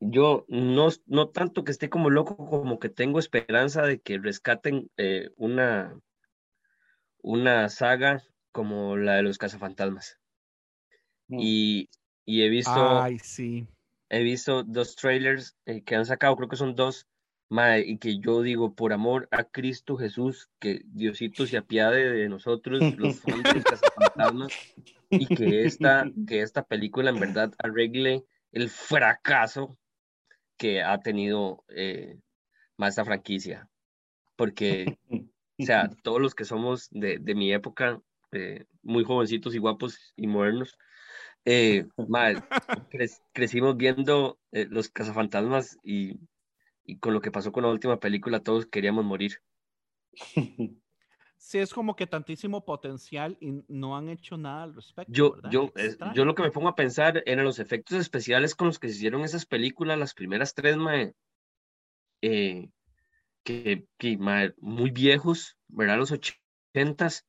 Yo 0.00 0.44
no, 0.48 0.88
no 1.06 1.28
tanto 1.28 1.64
que 1.64 1.72
esté 1.72 1.88
como 1.88 2.10
loco, 2.10 2.36
como 2.36 2.78
que 2.78 2.88
tengo 2.88 3.18
esperanza 3.18 3.82
de 3.82 4.00
que 4.00 4.18
rescaten 4.18 4.90
eh, 4.96 5.30
una, 5.36 5.98
una 7.22 7.68
saga 7.68 8.22
como 8.52 8.96
la 8.96 9.16
de 9.16 9.22
los 9.22 9.38
cazafantasmas. 9.38 10.18
mm. 11.28 11.38
Y, 11.40 11.90
y 12.24 12.42
he 12.42 12.48
visto, 12.48 13.00
Ay, 13.00 13.18
sí. 13.18 13.66
He 14.08 14.22
visto 14.22 14.62
dos 14.62 14.96
trailers 14.96 15.56
eh, 15.66 15.82
que 15.82 15.96
han 15.96 16.06
sacado, 16.06 16.36
creo 16.36 16.48
que 16.48 16.56
son 16.56 16.74
dos, 16.74 17.06
mae, 17.48 17.80
y 17.80 17.98
que 17.98 18.18
yo 18.18 18.42
digo, 18.42 18.74
por 18.74 18.92
amor 18.92 19.28
a 19.30 19.44
Cristo 19.44 19.96
Jesús, 19.96 20.50
que 20.58 20.82
Diosito 20.86 21.46
se 21.46 21.56
apiade 21.56 22.10
de 22.10 22.28
nosotros, 22.28 22.80
los 22.96 23.20
fans 23.20 23.42
de 23.42 23.54
los 23.54 23.64
cazafantasmas, 23.64 24.52
y 25.10 25.26
que 25.26 25.64
esta, 25.64 26.10
que 26.26 26.42
esta 26.42 26.64
película 26.64 27.10
en 27.10 27.20
verdad 27.20 27.52
arregle 27.58 28.24
el 28.52 28.70
fracaso 28.70 29.76
que 30.56 30.82
ha 30.82 30.98
tenido 31.00 31.64
eh, 31.68 32.18
más 32.76 32.90
esta 32.90 33.04
franquicia. 33.04 33.68
Porque, 34.36 34.98
o 35.10 35.64
sea, 35.64 35.90
todos 36.02 36.20
los 36.20 36.34
que 36.34 36.44
somos 36.44 36.88
de, 36.90 37.18
de 37.18 37.34
mi 37.34 37.52
época 37.52 38.00
eh, 38.34 38.64
muy 38.82 39.04
jovencitos 39.04 39.54
y 39.54 39.58
guapos 39.58 40.12
y 40.16 40.26
modernos. 40.26 40.76
Eh, 41.44 41.86
cre- 42.90 43.20
crecimos 43.32 43.76
viendo 43.76 44.38
eh, 44.52 44.66
los 44.70 44.88
cazafantasmas 44.88 45.78
y, 45.84 46.18
y 46.84 46.98
con 46.98 47.14
lo 47.14 47.20
que 47.20 47.30
pasó 47.30 47.52
con 47.52 47.64
la 47.64 47.70
última 47.70 48.00
película 48.00 48.40
todos 48.40 48.66
queríamos 48.66 49.04
morir. 49.04 49.40
Sí, 51.36 51.58
es 51.58 51.74
como 51.74 51.94
que 51.94 52.06
tantísimo 52.06 52.64
potencial 52.64 53.36
y 53.38 53.62
no 53.68 53.98
han 53.98 54.08
hecho 54.08 54.38
nada 54.38 54.62
al 54.62 54.74
respecto. 54.74 55.12
Yo, 55.12 55.34
¿verdad? 55.34 55.50
yo, 55.50 55.72
eh, 55.76 55.94
yo 56.14 56.24
lo 56.24 56.34
que 56.34 56.42
me 56.42 56.50
pongo 56.50 56.68
a 56.68 56.74
pensar 56.74 57.22
eran 57.26 57.44
los 57.44 57.58
efectos 57.58 57.98
especiales 57.98 58.54
con 58.54 58.68
los 58.68 58.78
que 58.78 58.88
se 58.88 58.94
hicieron 58.94 59.24
esas 59.24 59.44
películas, 59.44 59.98
las 59.98 60.14
primeras 60.14 60.54
tres, 60.54 60.78
mae, 60.78 61.12
eh, 62.22 62.70
que, 63.44 63.86
que 63.98 64.16
mae, 64.16 64.54
muy 64.58 64.90
viejos, 64.90 65.58
¿verdad? 65.68 65.98
Los 65.98 66.12
ochentas, 66.12 67.26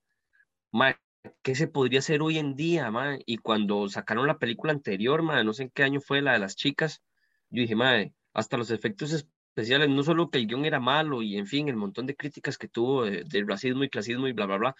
mae, 0.72 0.96
¿qué 1.41 1.56
se 1.56 1.68
podría 1.68 1.99
hacer 1.99 2.22
hoy 2.22 2.38
en 2.38 2.56
día, 2.56 2.89
mae? 2.91 3.22
Y 3.26 3.38
cuando 3.38 3.88
sacaron 3.89 4.27
la 4.27 4.38
película 4.38 4.73
anterior, 4.73 5.22
mae, 5.23 5.43
no 5.43 5.53
sé 5.53 5.64
en 5.64 5.69
qué 5.69 5.84
año 5.84 6.02
fue, 6.02 6.22
la 6.22 6.34
de 6.34 6.39
las 6.39 6.56
chicas, 6.56 7.02
yo 7.49 7.61
dije, 7.61 7.76
mae, 7.76 8.14
hasta 8.34 8.57
los 8.57 8.72
efectos 8.72 9.14
especiales, 9.14 9.89
no 9.89 10.03
solo 10.03 10.30
que 10.30 10.38
el 10.39 10.47
guion 10.47 10.65
era 10.65 10.80
malo 10.80 11.22
y 11.22 11.38
en 11.38 11.47
fin, 11.47 11.69
el 11.69 11.76
montón 11.76 12.06
de 12.06 12.15
críticas 12.15 12.57
que 12.57 12.68
tuvo 12.68 13.06
de, 13.06 13.23
de 13.23 13.45
racismo 13.45 13.84
y 13.84 13.89
clasismo 13.89 14.27
y 14.27 14.34
bla, 14.34 14.45
bla, 14.45 14.57
bla, 14.57 14.76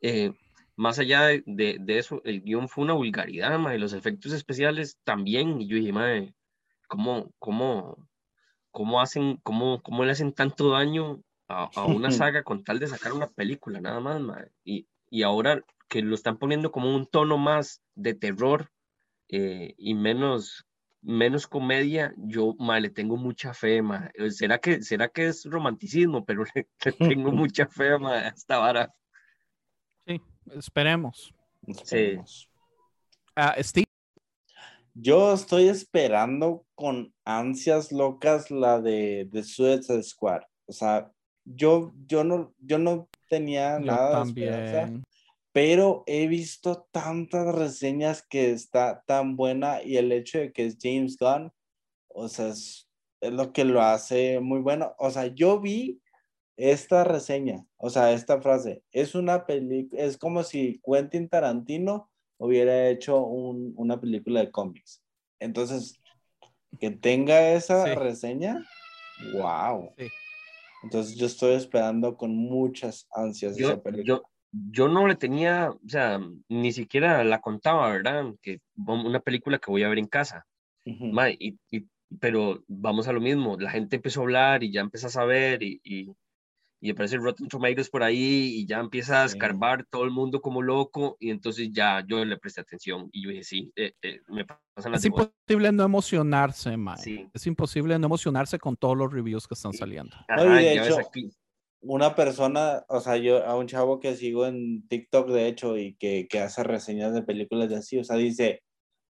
eh, 0.00 0.32
más 0.76 0.98
allá 0.98 1.26
de, 1.26 1.42
de, 1.46 1.76
de 1.80 1.98
eso, 1.98 2.20
el 2.24 2.42
guion 2.42 2.68
fue 2.68 2.84
una 2.84 2.94
vulgaridad, 2.94 3.58
mae, 3.58 3.78
los 3.78 3.92
efectos 3.92 4.32
especiales 4.32 4.98
también, 5.04 5.60
y 5.60 5.66
yo 5.66 5.76
dije, 5.76 5.92
mae, 5.92 6.34
¿cómo, 6.88 7.32
cómo, 7.38 8.08
cómo 8.70 9.00
hacen, 9.00 9.38
cómo, 9.42 9.82
cómo 9.82 10.04
le 10.04 10.12
hacen 10.12 10.32
tanto 10.32 10.70
daño 10.70 11.22
a, 11.48 11.70
a 11.74 11.84
una 11.84 12.10
saga 12.10 12.42
con 12.42 12.64
tal 12.64 12.78
de 12.78 12.88
sacar 12.88 13.12
una 13.12 13.28
película, 13.28 13.80
nada 13.80 14.00
más, 14.00 14.20
mae? 14.20 14.50
Y, 14.64 14.88
y 15.10 15.22
ahora 15.22 15.62
que 15.94 16.02
lo 16.02 16.16
están 16.16 16.38
poniendo 16.38 16.72
como 16.72 16.92
un 16.92 17.06
tono 17.06 17.38
más 17.38 17.80
de 17.94 18.14
terror 18.14 18.72
eh, 19.28 19.74
y 19.78 19.94
menos, 19.94 20.66
menos 21.02 21.46
comedia, 21.46 22.12
yo, 22.16 22.56
mae, 22.58 22.80
le 22.80 22.90
tengo 22.90 23.16
mucha 23.16 23.54
fe, 23.54 23.80
mae. 23.80 24.10
¿Será 24.32 24.58
que, 24.58 24.82
será 24.82 25.08
que 25.08 25.28
es 25.28 25.44
romanticismo? 25.44 26.24
Pero 26.24 26.42
le, 26.56 26.66
le 26.84 26.92
tengo 27.14 27.30
mucha 27.30 27.68
fe, 27.68 27.96
mae, 27.96 28.24
a 28.24 28.28
esta 28.30 28.58
vara. 28.58 28.92
Sí, 30.04 30.20
esperemos. 30.56 31.32
Esperemos. 31.64 32.50
Ah, 33.36 33.54
Steve, 33.60 33.86
Yo 34.94 35.32
estoy 35.32 35.68
esperando 35.68 36.66
con 36.74 37.14
ansias 37.24 37.92
locas 37.92 38.50
la 38.50 38.80
de, 38.80 39.28
de 39.30 39.44
Suicide 39.44 40.02
Squad. 40.02 40.42
O 40.66 40.72
sea, 40.72 41.08
yo, 41.44 41.94
yo, 42.08 42.24
no, 42.24 42.52
yo 42.58 42.78
no 42.78 43.08
tenía 43.28 43.78
yo 43.78 43.86
nada 43.86 44.24
de 44.24 44.28
esperanza, 44.28 44.80
también. 44.80 45.04
Pero 45.54 46.02
he 46.08 46.26
visto 46.26 46.88
tantas 46.90 47.54
reseñas 47.54 48.26
que 48.26 48.50
está 48.50 49.04
tan 49.06 49.36
buena 49.36 49.80
y 49.84 49.98
el 49.98 50.10
hecho 50.10 50.38
de 50.38 50.52
que 50.52 50.66
es 50.66 50.76
James 50.82 51.16
Gunn, 51.16 51.52
o 52.08 52.26
sea, 52.28 52.48
es, 52.48 52.88
es 53.20 53.32
lo 53.32 53.52
que 53.52 53.64
lo 53.64 53.80
hace 53.80 54.40
muy 54.40 54.58
bueno. 54.58 54.96
O 54.98 55.12
sea, 55.12 55.26
yo 55.28 55.60
vi 55.60 56.00
esta 56.56 57.04
reseña, 57.04 57.64
o 57.76 57.88
sea, 57.88 58.12
esta 58.12 58.40
frase, 58.40 58.82
es 58.90 59.14
una 59.14 59.46
película, 59.46 60.02
es 60.02 60.18
como 60.18 60.42
si 60.42 60.80
Quentin 60.84 61.28
Tarantino 61.28 62.10
hubiera 62.36 62.88
hecho 62.88 63.24
un- 63.24 63.74
una 63.76 64.00
película 64.00 64.40
de 64.40 64.50
cómics. 64.50 65.04
Entonces, 65.38 66.00
que 66.80 66.90
tenga 66.90 67.52
esa 67.52 67.84
Sí. 67.86 67.94
reseña, 67.94 68.66
wow. 69.34 69.94
Sí. 69.96 70.08
Entonces, 70.82 71.14
yo 71.14 71.26
estoy 71.26 71.54
esperando 71.54 72.16
con 72.16 72.34
muchas 72.34 73.06
ansias 73.12 73.56
esa 73.56 73.80
película. 73.80 74.04
yo, 74.18 74.22
yo 74.70 74.88
no 74.88 75.06
le 75.08 75.16
tenía, 75.16 75.70
o 75.70 75.88
sea, 75.88 76.20
ni 76.48 76.72
siquiera 76.72 77.24
la 77.24 77.40
contaba, 77.40 77.90
¿verdad? 77.90 78.34
Que 78.42 78.60
una 78.86 79.20
película 79.20 79.58
que 79.58 79.70
voy 79.70 79.82
a 79.82 79.88
ver 79.88 79.98
en 79.98 80.06
casa. 80.06 80.46
Mae, 80.84 81.36
y, 81.40 81.58
y- 81.70 81.86
pero 82.20 82.62
vamos 82.68 83.08
a 83.08 83.12
lo 83.12 83.20
mismo, 83.20 83.56
la 83.58 83.70
gente 83.70 83.96
empezó 83.96 84.20
a 84.20 84.24
hablar 84.24 84.62
y 84.62 84.70
ya 84.70 84.80
empieza 84.82 85.08
a 85.08 85.10
saber 85.10 85.62
y, 85.64 85.80
y, 85.82 86.12
y 86.80 86.90
aparece 86.90 87.16
Rotten 87.16 87.48
Tomatoes 87.48 87.88
por 87.90 88.02
ahí 88.04 88.52
y 88.60 88.66
ya 88.66 88.78
empieza 88.78 89.24
a 89.24 89.28
Sí. 89.28 89.34
escarbar 89.34 89.84
todo 89.90 90.04
el 90.04 90.10
mundo 90.10 90.40
como 90.40 90.62
loco 90.62 91.16
y 91.18 91.30
entonces 91.30 91.70
ya 91.72 92.04
yo 92.06 92.24
le 92.24 92.36
presté 92.36 92.60
atención 92.60 93.08
y 93.10 93.24
yo 93.24 93.30
dije, 93.30 93.42
sí, 93.42 93.72
eh, 93.74 93.94
eh, 94.02 94.20
me 94.28 94.44
pasan 94.44 94.92
las 94.92 95.00
Es 95.00 95.02
de 95.04 95.08
vos". 95.08 95.22
imposible 95.22 95.72
no 95.72 95.82
emocionarse, 95.84 96.76
Mae. 96.76 96.98
Sí. 96.98 97.26
Es 97.32 97.46
imposible 97.46 97.98
no 97.98 98.06
emocionarse 98.06 98.58
con 98.58 98.76
todos 98.76 98.96
los 98.96 99.12
reviews 99.12 99.48
que 99.48 99.54
están 99.54 99.72
saliendo. 99.72 100.14
No, 100.28 100.34
Ajá, 100.42 100.56
de 100.58 100.74
ya 100.74 100.82
ves 100.82 100.90
hecho, 100.92 101.00
aquí. 101.00 101.30
Una 101.86 102.14
persona, 102.14 102.84
o 102.88 103.00
sea, 103.00 103.16
yo 103.16 103.44
a 103.46 103.56
un 103.56 103.66
chavo 103.66 104.00
que 104.00 104.16
sigo 104.16 104.46
en 104.46 104.86
TikTok, 104.88 105.28
de 105.30 105.48
hecho, 105.48 105.76
y 105.76 105.94
que, 105.96 106.26
que 106.28 106.40
hace 106.40 106.62
reseñas 106.64 107.14
de 107.14 107.22
películas 107.22 107.68
de 107.68 107.76
así, 107.76 107.98
o 107.98 108.04
sea, 108.04 108.16
dice, 108.16 108.62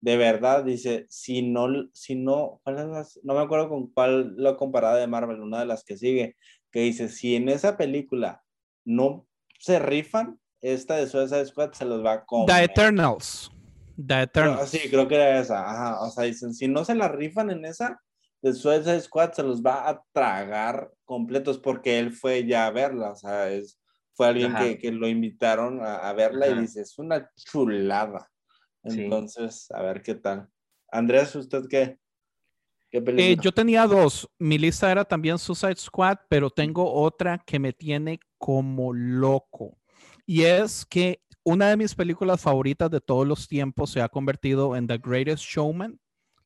de 0.02 0.18
verdad, 0.18 0.64
dice, 0.66 1.06
si 1.10 1.44
no, 1.44 1.68
si 1.94 2.16
no, 2.16 2.60
¿cuál 2.64 2.80
es 2.80 2.86
la- 2.88 3.22
no 3.24 3.36
me 3.36 3.42
acuerdo 3.42 3.70
con 3.70 3.88
cuál 3.88 4.36
lo 4.36 4.58
comparaba 4.58 4.98
de 4.98 5.08
Marvel, 5.08 5.40
una 5.42 5.60
de 5.62 5.66
las 5.66 5.84
que 5.86 5.98
sigue, 5.98 6.36
que 6.72 6.82
dice, 6.82 7.08
si 7.10 7.36
en 7.36 7.48
esa 7.48 7.78
película 7.78 8.44
no 8.86 9.28
se 9.60 9.80
rifan, 9.80 10.40
esta 10.62 10.96
de 10.98 11.08
Suicide 11.08 11.46
Squad 11.46 11.72
se 11.74 11.86
los 11.86 12.04
va 12.04 12.14
a 12.14 12.26
comer. 12.26 12.48
The 12.48 12.64
Eternals. 12.66 13.52
The 13.96 14.24
Eternals. 14.24 14.70
sí, 14.70 14.80
creo 14.90 15.08
que 15.08 15.16
era 15.16 15.40
esa, 15.40 15.70
ajá, 15.70 16.02
o 16.02 16.10
sea, 16.10 16.24
dicen, 16.26 16.54
si 16.54 16.68
no 16.68 16.84
se 16.84 16.96
la 16.96 17.08
rifan 17.08 17.50
en 17.52 17.64
esa, 17.66 18.02
de 18.44 18.54
Suicide 18.54 19.02
Squad 19.02 19.32
se 19.32 19.42
los 19.42 19.64
va 19.64 19.90
a 19.90 20.04
tragar 20.12 20.92
completos 21.06 21.58
porque 21.58 21.98
él 21.98 22.12
fue 22.14 22.46
ya 22.46 22.68
a 22.68 22.72
verla, 22.72 23.12
o 23.12 23.16
sea, 23.16 23.50
es, 23.50 23.80
fue 24.14 24.28
alguien 24.28 24.54
que, 24.56 24.78
que 24.78 24.92
lo 24.92 25.08
invitaron 25.08 25.82
a, 25.82 25.96
a 26.08 26.14
verla 26.14 26.48
y 26.50 26.60
dice, 26.60 26.82
es 26.82 27.00
una 27.00 27.32
chulada. 27.36 28.30
Sí. 28.86 29.02
Entonces, 29.06 29.72
a 29.72 29.82
ver 29.82 30.02
qué 30.04 30.16
tal. 30.16 30.48
Andrés, 30.92 31.34
¿usted 31.36 31.64
qué? 31.70 31.98
¿Qué 32.92 32.98
Eh, 32.98 33.02
película? 33.02 33.42
yo 33.44 33.52
tenía 33.54 33.88
dos. 33.88 34.30
Mi 34.38 34.58
lista 34.58 34.92
era 34.92 35.06
también 35.06 35.40
Suicide 35.40 35.78
Squad, 35.78 36.18
pero 36.30 36.50
tengo 36.50 36.94
otra 36.94 37.40
que 37.40 37.58
me 37.60 37.72
tiene 37.74 38.20
como 38.38 38.94
loco. 38.94 39.80
Y 40.26 40.44
es 40.44 40.86
que 40.86 41.24
una 41.44 41.70
de 41.70 41.78
mis 41.78 41.96
películas 41.96 42.42
favoritas 42.42 42.92
de 42.92 43.02
todos 43.02 43.26
los 43.26 43.48
tiempos 43.48 43.90
se 43.90 44.02
ha 44.02 44.10
convertido 44.10 44.76
en 44.76 44.86
The 44.86 44.98
Greatest 44.98 45.44
Showman, 45.44 46.00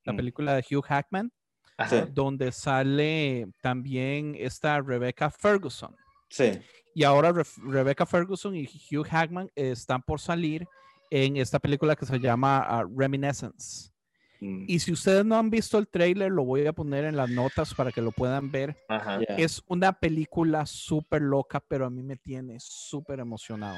la 0.04 0.14
Mm. 0.14 0.16
película 0.16 0.56
de 0.56 0.64
Hugh 0.70 0.84
Hackman, 0.84 1.32
Ajá. 1.78 2.06
Donde 2.08 2.52
sale 2.52 3.48
también 3.62 4.36
esta 4.38 4.82
Rebecca 4.82 5.30
Ferguson. 5.30 5.96
Sí, 6.30 6.52
Y 6.96 7.04
ahora 7.04 7.32
Re- 7.32 7.44
Rebecca 7.64 8.06
Ferguson 8.06 8.56
y 8.56 8.66
Hugh 8.92 9.06
Hackman 9.06 9.50
están 9.56 10.02
por 10.02 10.20
salir 10.20 10.68
en 11.12 11.38
esta 11.38 11.60
película 11.60 11.96
que 11.96 12.06
se 12.06 12.20
llama 12.20 12.58
ah, 12.68 12.84
Reminiscence. 12.96 13.92
mm, 14.42 14.66
Y 14.68 14.80
si 14.80 14.92
ustedes 14.92 15.24
no 15.24 15.38
han 15.38 15.50
visto 15.50 15.78
el 15.78 15.88
tráiler, 15.88 16.32
lo 16.32 16.44
voy 16.44 16.66
a 16.66 16.74
poner 16.74 17.06
en 17.06 17.16
las 17.16 17.30
notas 17.30 17.74
para 17.76 17.92
que 17.92 18.02
lo 18.02 18.12
puedan 18.12 18.52
ver. 18.52 18.76
Ajá. 18.90 19.20
Es 19.38 19.62
una 19.68 19.94
película 19.94 20.66
súper 20.66 21.22
loca, 21.22 21.60
pero 21.68 21.86
a 21.86 21.90
mí 21.90 22.02
me 22.04 22.18
tiene 22.18 22.58
súper 22.60 23.20
emocionado. 23.20 23.78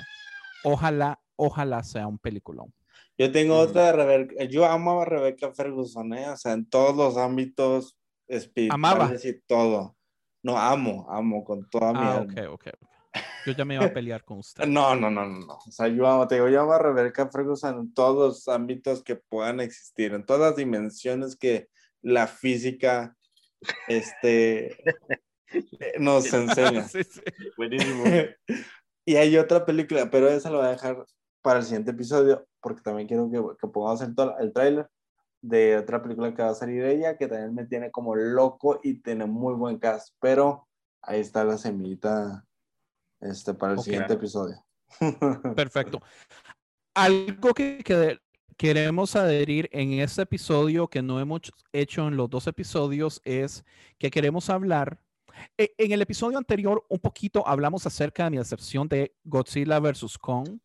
Ojalá, 0.64 1.20
ojalá 1.36 1.84
sea 1.84 2.08
un 2.08 2.18
peliculón. 2.18 2.74
Yo 3.18 3.32
tengo 3.32 3.56
Ujú. 3.56 3.70
otra 3.70 3.88
de 3.88 3.92
Rebeca, 3.94 4.44
yo 4.46 4.66
amo 4.66 5.02
a 5.02 5.06
Rebeca 5.06 5.52
Ferguson, 5.54 6.14
¿eh? 6.14 6.30
o 6.30 6.38
sea, 6.38 6.54
en 6.54 6.70
todos 6.70 6.96
los 6.96 7.18
ámbitos 7.18 7.98
espirituales 8.28 9.26
y 9.26 9.42
todo. 9.42 9.98
No, 10.42 10.58
amo, 10.58 11.06
amo 11.10 11.44
con 11.44 11.70
toda 11.70 11.94
mi 11.94 12.00
Ah, 12.00 12.18
alma. 12.18 12.34
ok, 12.34 12.54
ok. 12.54 12.68
ok. 12.82 12.90
Yo 13.46 13.54
ya 13.54 13.66
me 13.66 13.76
iba 13.76 13.86
a 13.86 13.92
pelear 13.94 14.24
con 14.24 14.40
usted. 14.40 14.64
No, 14.70 14.96
no, 14.96 15.10
no, 15.10 15.26
no, 15.26 15.40
no. 15.40 15.54
O 15.56 15.72
sea, 15.72 15.88
yo 15.88 16.08
amo, 16.08 16.28
te 16.28 16.36
digo, 16.36 16.50
yo 16.50 16.62
amo 16.62 16.74
a 16.74 16.80
Rebeca 16.80 17.30
Ferguson 17.30 17.80
en 17.80 17.94
todos 17.94 18.16
los 18.18 18.48
ámbitos 18.48 19.04
que 19.04 19.16
puedan 19.16 19.60
existir, 19.60 20.14
en 20.14 20.26
todas 20.26 20.42
las 20.42 20.56
dimensiones 20.56 21.36
que 21.36 21.68
la 22.02 22.28
física 22.28 23.16
este, 23.88 24.82
eh, 25.52 25.94
nos 26.00 26.34
enseña. 26.34 26.88
Sí, 26.88 27.04
sí. 27.04 27.22
Buenísimo. 27.58 28.04
y 29.06 29.16
hay 29.16 29.38
otra 29.38 29.66
película, 29.66 30.10
pero 30.10 30.30
esa 30.30 30.50
lo 30.50 30.58
voy 30.58 30.68
a 30.68 30.72
dejar 30.72 31.06
para 31.41 31.60
el 31.60 31.66
siguiente 31.66 31.91
episodio, 31.91 32.48
porque 32.61 32.82
también 32.82 33.07
quiero 33.07 33.30
que, 33.30 33.41
que 33.60 33.68
pongamos 33.68 34.02
el, 34.02 34.14
el 34.40 34.53
tráiler 34.53 34.90
de 35.41 35.78
otra 35.78 36.02
película 36.02 36.34
que 36.34 36.41
va 36.44 36.49
a 36.49 36.56
salir 36.56 36.84
ella, 36.84 37.18
que 37.18 37.28
también 37.28 37.53
me 37.56 37.66
tiene 37.66 37.91
como 37.91 38.16
loco 38.16 38.80
y 38.84 38.95
tiene 39.02 39.26
muy 39.26 39.53
buen 39.53 39.78
cast, 39.80 40.14
pero 40.20 40.68
ahí 41.02 41.22
está 41.22 41.44
la 41.45 41.57
semillita 41.57 42.45
este, 43.22 43.53
para 43.53 43.74
el 43.74 43.80
Ok. 43.80 43.86
siguiente 43.86 44.14
episodio. 44.14 44.64
Perfecto. 45.56 46.02
Algo 46.94 47.53
que, 47.53 47.78
que 47.84 48.20
queremos 48.57 49.16
adherir 49.16 49.70
en 49.72 49.94
este 49.94 50.24
episodio 50.24 50.88
que 50.90 51.02
no 51.02 51.20
hemos 51.20 51.41
hecho 51.72 52.07
en 52.07 52.18
los 52.18 52.30
dos 52.30 52.48
episodios 52.48 53.22
es 53.24 53.64
que 53.98 54.10
queremos 54.11 54.49
hablar. 54.49 54.99
e- 55.57 55.74
En 55.78 55.94
el 55.94 56.02
episodio 56.02 56.38
anterior, 56.38 56.84
un 56.90 56.99
poquito 56.99 57.48
hablamos 57.48 57.86
acerca 57.86 58.26
de 58.26 58.32
mi 58.32 58.38
decepción 58.38 58.90
de 58.90 59.16
Godzilla 59.24 59.80
versus 59.80 60.18
Kong, 60.18 60.60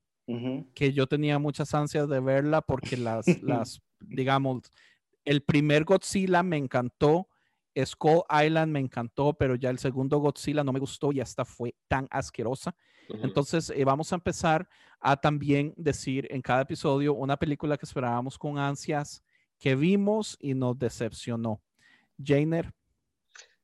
Que 0.74 0.92
yo 0.92 1.06
tenía 1.06 1.38
muchas 1.38 1.74
ansias 1.74 2.08
de 2.08 2.20
verla 2.20 2.62
porque 2.62 2.96
las, 2.96 3.26
las 3.42 3.82
digamos, 4.00 4.62
el 5.24 5.42
primer 5.42 5.84
Godzilla 5.84 6.42
me 6.42 6.56
encantó 6.56 7.28
Skull 7.82 8.22
Island 8.30 8.70
me 8.70 8.78
encantó, 8.78 9.34
pero 9.34 9.56
ya 9.56 9.70
el 9.70 9.78
segundo 9.78 10.18
Godzilla 10.18 10.62
no 10.62 10.72
me 10.72 10.78
gustó 10.78 11.10
y 11.12 11.20
esta 11.20 11.44
fue 11.44 11.74
tan 11.88 12.06
asquerosa. 12.10 12.76
Entonces, 13.08 13.70
eh, 13.70 13.84
vamos 13.84 14.12
a 14.12 14.16
empezar 14.16 14.68
a 15.00 15.16
también 15.16 15.74
decir 15.76 16.26
en 16.30 16.40
cada 16.40 16.62
episodio 16.62 17.14
una 17.14 17.36
película 17.36 17.76
que 17.76 17.84
esperábamos 17.84 18.38
con 18.38 18.58
ansias, 18.58 19.22
que 19.58 19.74
vimos 19.74 20.36
y 20.40 20.54
nos 20.54 20.78
decepcionó. 20.78 21.60
Jainer. 22.22 22.72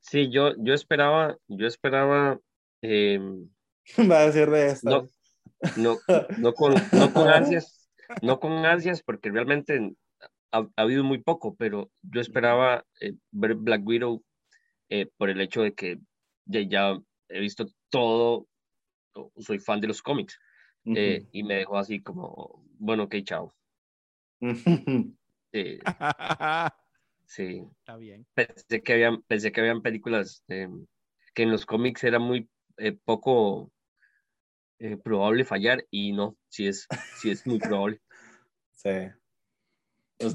Sí, 0.00 0.28
yo, 0.30 0.54
yo 0.58 0.74
esperaba, 0.74 1.38
yo 1.46 1.66
esperaba. 1.66 2.38
Em, 2.82 3.48
Va 4.10 4.20
a 4.20 4.26
decir 4.26 4.50
de 4.50 4.66
esto. 4.66 4.90
No, 4.90 5.08
no, 5.76 5.98
con, 6.54 6.74
no 6.92 7.12
con 7.12 7.28
ansias, 7.28 7.90
no 8.22 8.40
con 8.40 8.52
ansias, 8.64 9.02
porque 9.02 9.30
realmente 9.30 9.94
ha, 10.52 10.66
habido 10.76 11.04
muy 11.04 11.18
poco, 11.18 11.54
pero 11.56 11.90
yo 12.02 12.20
esperaba 12.20 12.84
eh, 13.00 13.14
ver 13.30 13.54
Black 13.54 13.86
Widow 13.86 14.22
eh, 14.88 15.08
por 15.16 15.30
el 15.30 15.40
hecho 15.40 15.62
de 15.62 15.74
que 15.74 15.98
ya, 16.46 16.60
ya, 16.62 17.00
he 17.28 17.40
visto 17.40 17.66
todo, 17.90 18.48
soy 19.38 19.58
fan 19.58 19.80
de 19.80 19.88
los 19.88 20.02
cómics, 20.02 20.38
eh, 20.84 21.26
y 21.30 21.44
me 21.44 21.56
dejó 21.56 21.78
así 21.78 22.00
como, 22.00 22.64
bueno, 22.78 23.04
ok, 23.04 23.16
chao. 23.22 23.54
sí. 27.26 27.62
Está 27.78 27.96
bien. 27.96 28.26
Pensé 28.34 28.82
que 28.82 28.92
habían, 28.94 29.22
pensé 29.22 29.52
que 29.52 29.60
habían 29.60 29.82
películas 29.82 30.42
que 30.48 31.42
en 31.42 31.50
los 31.50 31.66
cómics 31.66 32.02
era 32.02 32.18
muy 32.18 32.48
poco 33.04 33.70
probable 35.02 35.44
fallar, 35.44 35.86
y 35.90 36.12
no, 36.12 36.36
sí 36.48 36.66
es, 36.66 36.86
sí 37.20 37.30
es 37.30 37.46
muy 37.46 37.58
probable. 37.58 38.00
Sí. 38.72 38.88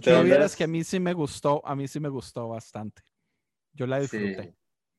Yo 0.02 0.24
vieras 0.24 0.56
que 0.56 0.66
a 0.66 0.68
mí 0.68 0.84
sí 0.84 1.00
me 1.00 1.14
gustó, 1.14 1.66
a 1.66 1.76
mí 1.76 1.88
sí 1.88 2.00
me 2.00 2.10
gustó 2.10 2.48
bastante. 2.50 3.02
Yo 3.74 3.88
la 3.88 4.00
disfruté. 4.00 4.56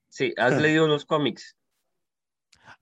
Sí, 0.08 0.34
¿has 0.36 0.60
leído 0.60 0.88
los 0.88 1.04
cómics? 1.04 1.56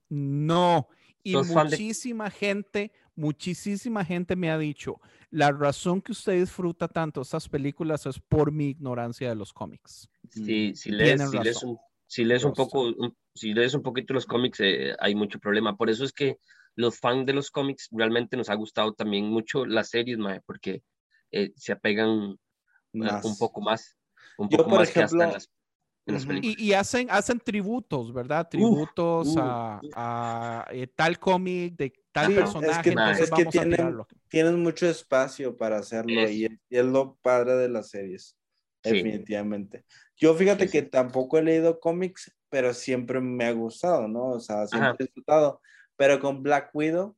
No, 0.09 0.87
y 1.23 1.35
muchísima 1.35 2.29
gente, 2.29 2.91
muchísima 3.15 4.05
gente 4.05 4.35
me 4.35 4.51
ha 4.51 4.57
dicho, 4.57 4.99
la 5.29 5.51
razón 5.51 6.01
que 6.01 6.11
usted 6.11 6.39
disfruta 6.39 6.87
tanto 6.87 7.21
estas 7.21 7.49
películas 7.49 8.05
es 8.05 8.19
por 8.19 8.51
mi 8.51 8.69
ignorancia 8.69 9.29
de 9.29 9.35
los 9.35 9.51
cómics. 9.53 10.09
Sí, 10.29 10.75
si 10.75 10.91
lees, 10.91 11.29
si 11.29 11.39
lees, 11.39 11.63
un, 11.63 11.77
si 12.15 12.23
lees 12.23 12.45
un, 12.45 12.53
poco, 12.53 12.93
si 13.33 13.53
lees 13.53 13.73
un 13.73 13.81
poquito 13.81 14.13
los 14.13 14.25
cómics, 14.25 14.61
eh, 14.61 14.95
hay 14.99 15.15
mucho 15.15 15.37
problema. 15.37 15.75
Por 15.75 15.89
eso 15.89 16.05
es 16.05 16.13
que 16.13 16.37
los 16.73 16.97
fans 16.97 17.25
de 17.25 17.33
los 17.33 17.51
cómics 17.51 17.89
realmente 17.91 18.37
nos 18.37 18.49
ha 18.49 18.55
gustado 18.55 18.93
también 18.93 19.25
mucho 19.25 19.65
las 19.65 19.89
series, 19.89 20.17
mae, 20.17 20.39
porque 20.45 20.81
eh, 21.31 21.51
se 21.57 21.73
apegan 21.73 22.37
eh, 22.93 23.19
un 23.21 23.37
poco 23.37 23.59
más, 23.59 23.97
un 24.37 24.47
poco 24.47 24.69
más 24.69 24.91
que 24.91 25.03
hasta 25.03 25.27
las, 25.27 25.49
Y, 26.41 26.71
hacen, 26.71 27.07
hacen 27.11 27.37
tributos, 27.37 28.13
¿verdad? 28.13 28.47
Tributos 28.47 29.35
a, 29.37 30.65
eh, 30.71 30.87
tal 30.87 31.19
cómic 31.19 31.75
de 31.75 31.93
tal 32.13 32.33
personaje. 32.33 32.91
Es 32.91 33.29
que, 33.29 33.45
tienen, 34.29 34.63
mucho 34.63 34.87
espacio 34.87 35.57
para 35.57 35.79
hacerlo 35.79 36.29
y, 36.29 36.47
es 36.69 36.85
lo 36.85 37.17
padre 37.21 37.57
de 37.57 37.67
las 37.67 37.89
series, 37.89 38.37
definitivamente. 38.85 39.83
Yo 40.15 40.33
fíjate 40.33 40.69
que 40.69 40.81
tampoco 40.81 41.37
he 41.37 41.43
leído 41.43 41.79
cómics, 41.79 42.33
pero 42.49 42.73
siempre 42.73 43.19
me 43.19 43.45
ha 43.45 43.51
gustado, 43.51 44.07
¿no? 44.07 44.29
O 44.29 44.39
sea, 44.39 44.67
siempre 44.67 44.95
he 44.99 45.03
disfrutado. 45.05 45.61
Pero 45.97 46.19
con 46.19 46.43
Black 46.43 46.69
Widow, 46.73 47.15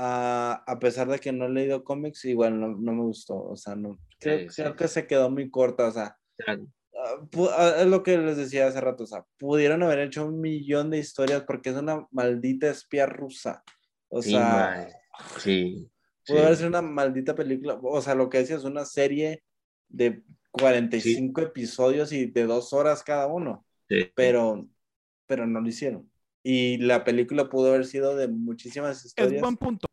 a 0.00 0.78
pesar 0.80 1.08
de 1.08 1.18
que 1.18 1.32
no 1.32 1.46
he 1.46 1.50
leído 1.50 1.84
cómics, 1.84 2.24
igual 2.24 2.60
no, 2.60 2.68
no 2.68 2.92
me 2.92 3.02
gustó, 3.02 3.36
o 3.36 3.56
sea, 3.56 3.74
no, 3.74 3.98
creo, 4.20 4.76
que 4.76 4.88
se 4.88 5.06
quedó 5.06 5.30
muy 5.30 5.50
corta, 5.50 5.88
o 5.88 5.90
sea, 5.90 6.16
ah, 6.46 7.74
es 7.78 7.86
lo 7.86 8.02
que 8.02 8.16
les 8.18 8.36
decía 8.36 8.68
hace 8.68 8.80
rato, 8.80 9.04
o 9.04 9.06
sea, 9.06 9.24
pudieron 9.38 9.82
haber 9.82 10.00
hecho 10.00 10.26
un 10.26 10.40
millón 10.40 10.90
de 10.90 10.98
historias 10.98 11.42
porque 11.42 11.70
es 11.70 11.76
una 11.76 12.06
maldita 12.10 12.70
espía 12.70 13.06
rusa, 13.06 13.64
o 14.08 14.22
sea, 14.22 14.88
sí, 15.38 15.90
pudo 16.26 16.44
haber 16.44 16.56
sido 16.56 16.68
una 16.68 16.82
maldita 16.82 17.34
película, 17.34 17.78
o 17.82 18.00
sea, 18.00 18.14
lo 18.14 18.28
que 18.28 18.38
decía 18.38 18.56
es 18.56 18.64
una 18.64 18.84
serie 18.84 19.42
de 19.88 20.22
45 20.58 21.40
episodios 21.40 22.12
y 22.12 22.26
de 22.26 22.44
dos 22.44 22.72
horas 22.72 23.02
cada 23.02 23.26
uno, 23.26 23.64
pero, 24.14 24.66
pero 25.26 25.46
no 25.46 25.60
lo 25.60 25.68
hicieron. 25.68 26.10
Y 26.42 26.78
la 26.78 27.04
película 27.04 27.48
pudo 27.48 27.68
haber 27.68 27.84
sido 27.84 28.16
de 28.16 28.28
muchísimas 28.28 29.04
historias. 29.04 29.34
Es 29.34 29.40
buen 29.40 29.56
punto. 29.56 29.86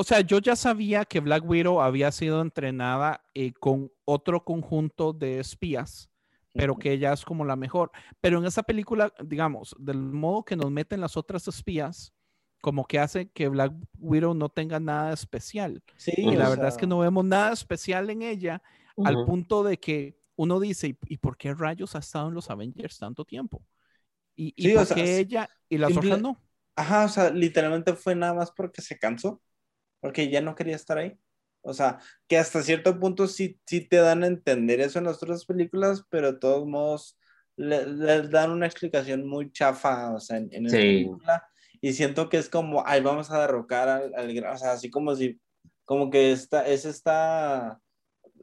O 0.00 0.04
sea, 0.04 0.20
yo 0.20 0.38
ya 0.38 0.54
sabía 0.54 1.04
que 1.04 1.18
Black 1.18 1.42
Widow 1.44 1.80
había 1.80 2.12
sido 2.12 2.40
entrenada 2.40 3.24
eh, 3.34 3.52
con 3.52 3.90
otro 4.04 4.44
conjunto 4.44 5.12
de 5.12 5.40
espías, 5.40 6.08
pero 6.54 6.76
que 6.76 6.92
ella 6.92 7.12
es 7.12 7.24
como 7.24 7.44
la 7.44 7.56
mejor. 7.56 7.90
Pero 8.20 8.38
en 8.38 8.46
esa 8.46 8.62
película, 8.62 9.12
digamos, 9.24 9.74
del 9.76 9.98
modo 9.98 10.44
que 10.44 10.54
nos 10.54 10.70
meten 10.70 11.00
las 11.00 11.16
otras 11.16 11.48
espías, 11.48 12.12
como 12.60 12.86
que 12.86 12.98
hace 12.98 13.28
que 13.28 13.48
Black 13.48 13.72
Widow 13.98 14.34
no 14.34 14.48
tenga 14.48 14.80
nada 14.80 15.12
especial. 15.12 15.82
Sí, 15.96 16.12
y 16.16 16.36
la 16.36 16.48
verdad 16.48 16.68
es 16.68 16.76
que 16.76 16.86
no 16.86 16.98
vemos 16.98 17.24
nada 17.24 17.52
especial 17.52 18.10
en 18.10 18.22
ella, 18.22 18.62
al 19.04 19.24
punto 19.24 19.62
de 19.62 19.78
que 19.78 20.18
uno 20.36 20.60
dice, 20.60 20.96
¿y 21.06 21.16
por 21.18 21.36
qué 21.36 21.54
rayos 21.54 21.94
ha 21.94 22.00
estado 22.00 22.28
en 22.28 22.34
los 22.34 22.50
Avengers 22.50 22.98
tanto 22.98 23.24
tiempo? 23.24 23.62
¿Y, 24.36 24.54
y 24.56 24.74
por 24.74 24.86
qué 24.94 25.18
ella 25.18 25.48
y 25.68 25.78
las 25.78 25.96
otras 25.96 26.20
no? 26.20 26.40
Ajá, 26.76 27.04
o 27.04 27.08
sea, 27.08 27.30
literalmente 27.30 27.92
fue 27.94 28.14
nada 28.14 28.34
más 28.34 28.52
porque 28.52 28.82
se 28.82 28.98
cansó 28.98 29.40
porque 30.00 30.30
ya 30.30 30.40
no 30.40 30.54
quería 30.54 30.76
estar 30.76 30.98
ahí. 30.98 31.18
O 31.60 31.74
sea, 31.74 31.98
que 32.26 32.38
hasta 32.38 32.62
cierto 32.62 32.98
punto 32.98 33.26
sí, 33.26 33.60
sí 33.66 33.86
te 33.86 33.96
dan 33.96 34.22
a 34.22 34.28
entender 34.28 34.80
eso 34.80 34.98
en 34.98 35.06
las 35.06 35.22
otras 35.22 35.44
películas, 35.44 36.04
pero 36.08 36.32
de 36.32 36.38
todos 36.38 36.66
modos 36.66 37.18
les 37.56 38.30
dan 38.30 38.52
una 38.52 38.66
explicación 38.66 39.26
muy 39.26 39.50
chafa, 39.50 40.14
o 40.14 40.20
sea, 40.20 40.36
en, 40.36 40.48
en 40.52 40.66
película. 40.66 41.44
Y 41.80 41.92
siento 41.92 42.28
que 42.28 42.38
es 42.38 42.48
como, 42.48 42.82
ay, 42.86 43.00
vamos 43.02 43.30
a 43.30 43.40
derrocar 43.40 43.88
al, 43.88 44.14
al, 44.14 44.44
o 44.46 44.58
sea, 44.58 44.72
así 44.72 44.90
como 44.90 45.14
si, 45.14 45.40
como 45.84 46.10
que 46.10 46.32
esta, 46.32 46.66
es 46.66 46.84
esta, 46.84 47.80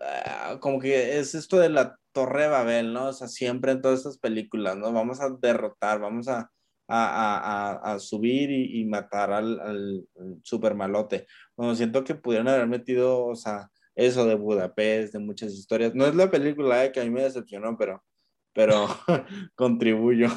ah, 0.01 0.57
como 0.61 0.79
que 0.79 1.19
es 1.19 1.35
esto 1.35 1.57
de 1.59 1.69
la 1.69 1.97
Torre 2.11 2.43
de 2.43 2.47
Babel, 2.49 2.93
¿no? 2.93 3.07
O 3.09 3.13
sea, 3.13 3.27
siempre 3.27 3.73
en 3.73 3.81
todas 3.81 3.99
estas 3.99 4.17
películas, 4.17 4.77
¿no? 4.77 4.91
Vamos 4.93 5.19
a 5.21 5.29
derrotar, 5.29 5.99
vamos 5.99 6.27
a, 6.29 6.49
a, 6.87 7.93
a, 7.93 7.99
subir 7.99 8.51
y, 8.51 8.85
matar 8.85 9.31
al, 9.31 9.59
al, 9.59 10.07
super 10.43 10.75
malote. 10.75 11.27
Bueno, 11.55 11.75
siento 11.75 12.03
que 12.03 12.15
pudieron 12.15 12.47
haber 12.47 12.67
metido, 12.67 13.25
o 13.25 13.35
sea, 13.35 13.69
eso 13.95 14.25
de 14.25 14.35
Budapest, 14.35 15.13
de 15.13 15.19
muchas 15.19 15.53
historias. 15.53 15.95
No 15.95 16.05
es 16.05 16.15
la 16.15 16.29
película 16.29 16.85
eh, 16.85 16.91
que 16.91 17.01
a 17.01 17.03
mí 17.03 17.09
me 17.09 17.23
decepcionó, 17.23 17.77
pero, 17.77 18.03
pero 18.53 18.87
contribuyo. 19.55 20.29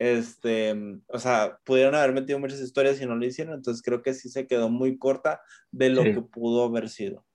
Este, 0.00 0.74
o 1.08 1.18
sea, 1.18 1.58
pudieron 1.62 1.94
haber 1.94 2.14
metido 2.14 2.38
muchas 2.38 2.58
historias 2.58 2.98
y 3.02 3.06
no 3.06 3.16
lo 3.16 3.26
hicieron, 3.26 3.52
entonces 3.52 3.82
creo 3.82 4.00
que 4.00 4.14
sí 4.14 4.30
se 4.30 4.46
quedó 4.46 4.70
muy 4.70 4.96
corta 4.96 5.42
de 5.70 5.90
lo 5.90 6.02
que 6.02 6.22
pudo 6.22 6.64
haber 6.64 6.88
sido. 6.88 7.26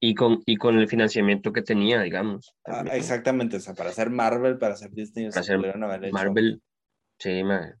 Y 0.00 0.14
con, 0.14 0.42
y 0.44 0.56
con 0.56 0.78
el 0.78 0.86
financiamiento 0.86 1.50
que 1.50 1.62
tenía, 1.62 2.02
digamos. 2.02 2.54
Ah, 2.66 2.84
exactamente, 2.92 3.56
o 3.56 3.60
sea, 3.60 3.72
para 3.72 3.88
hacer 3.88 4.10
Marvel, 4.10 4.58
para 4.58 4.74
hacer 4.74 4.90
Disney, 4.90 5.30
para 5.30 5.40
hacer 5.40 5.58
Marvel, 6.12 6.62
sí, 7.18 7.42
man. 7.42 7.74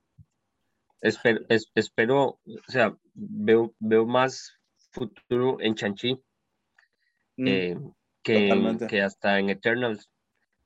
Espero, 1.02 1.40
espero, 1.74 2.40
o 2.46 2.70
sea, 2.70 2.96
veo, 3.12 3.74
veo 3.78 4.06
más 4.06 4.58
futuro 4.90 5.58
en 5.60 5.74
Chanchi 5.74 6.14
mm, 7.36 7.46
eh, 7.46 7.78
que, 8.22 8.86
que, 8.88 9.02
hasta 9.02 9.38
en 9.38 9.50
Eternals. 9.50 10.10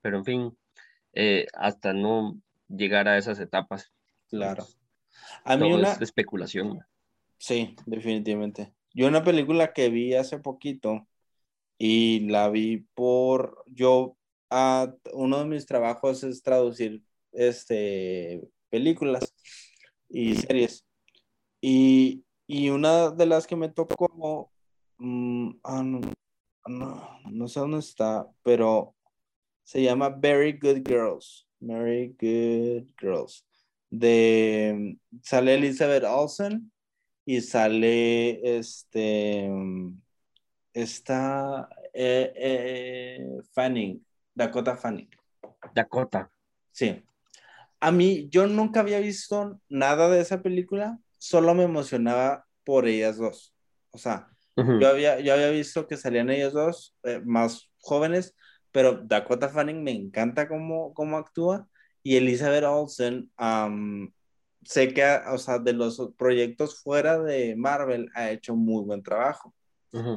Pero 0.01 0.19
en 0.19 0.25
fin, 0.25 0.59
eh, 1.13 1.47
hasta 1.55 1.93
no 1.93 2.41
llegar 2.69 3.09
a 3.09 3.19
esas 3.19 3.39
etapas. 3.41 3.93
Claro. 4.29 4.67
A 5.45 5.57
mí 5.57 5.73
una 5.73 5.93
especulación. 5.93 6.81
Sí, 7.39 7.77
definitivamente. 7.87 8.73
Yo 8.93 9.07
una 9.09 9.25
película 9.25 9.73
que 9.73 9.89
vi 9.89 10.15
hace 10.15 10.39
poquito 10.39 11.07
y 11.79 12.21
la 12.29 12.49
vi 12.49 12.87
por 12.95 13.65
yo 13.67 14.17
a 14.51 14.95
uno 15.13 15.41
de 15.41 15.47
mis 15.47 15.67
trabajos 15.67 16.23
es 16.23 16.43
traducir 16.43 17.03
este 17.33 18.49
películas 18.71 19.35
y 20.09 20.35
series. 20.35 20.85
Y, 21.61 22.25
y 22.47 22.71
una 22.71 23.11
de 23.11 23.27
las 23.27 23.47
que 23.47 23.57
me 23.57 23.69
tocó, 23.69 24.51
mm, 24.99 25.51
ah, 25.63 25.83
no, 25.83 26.01
no, 26.67 27.21
no, 27.31 27.49
sé 27.49 27.61
dónde 27.61 27.79
está, 27.79 28.29
pero 28.43 28.95
se 29.63 29.83
llama 29.83 30.09
Very 30.09 30.59
Good 30.59 30.87
Girls. 30.87 31.44
Very 31.67 32.15
Good 32.21 32.93
Girls. 33.01 33.45
De, 33.91 34.99
sale 35.23 35.55
Elizabeth 35.55 36.05
Olsen 36.05 36.73
y 37.25 37.41
sale 37.41 38.59
este, 38.59 39.51
está 40.73 41.69
eh, 41.93 42.33
eh, 42.37 43.29
Fanning, 43.53 44.05
Dakota 44.35 44.77
Fanning. 44.77 45.09
Dakota. 45.75 46.31
Sí 46.73 47.03
a 47.85 47.91
mí, 47.93 48.31
yo 48.31 48.47
nunca 48.47 48.81
había 48.81 48.99
visto 48.99 49.61
nada 49.69 50.09
de 50.09 50.19
esa 50.19 50.41
película, 50.41 50.99
solo 51.19 51.55
me 51.55 51.65
emocionaba 51.65 52.47
por 52.65 52.89
ellas 52.89 53.19
dos. 53.19 53.55
O 53.91 53.99
sea, 53.99 54.29
yo, 54.57 54.89
había, 54.89 55.21
yo 55.21 55.35
había 55.35 55.51
visto 55.51 55.87
que 55.87 55.99
salían 55.99 56.31
ellas 56.31 56.55
dos, 56.55 56.97
eh, 57.03 57.21
más 57.23 57.69
jóvenes, 57.77 58.35
pero 58.75 59.01
Dakota 59.05 59.49
Fanning 59.49 59.85
me 59.85 59.93
encanta 59.93 60.49
cómo, 60.49 60.93
cómo 60.95 61.17
actúa 61.17 61.69
y 62.03 62.17
Elizabeth 62.17 62.65
Olsen, 62.65 63.31
sé 64.65 64.93
que, 64.93 65.05
o 65.31 65.39
sea, 65.39 65.61
de 65.61 65.73
los 65.75 66.03
proyectos 66.19 66.83
fuera 66.83 67.21
de 67.21 67.55
Marvel 67.55 68.11
ha 68.17 68.33
hecho 68.33 68.57
muy 68.57 68.85
buen 68.85 69.01
trabajo. 69.01 69.55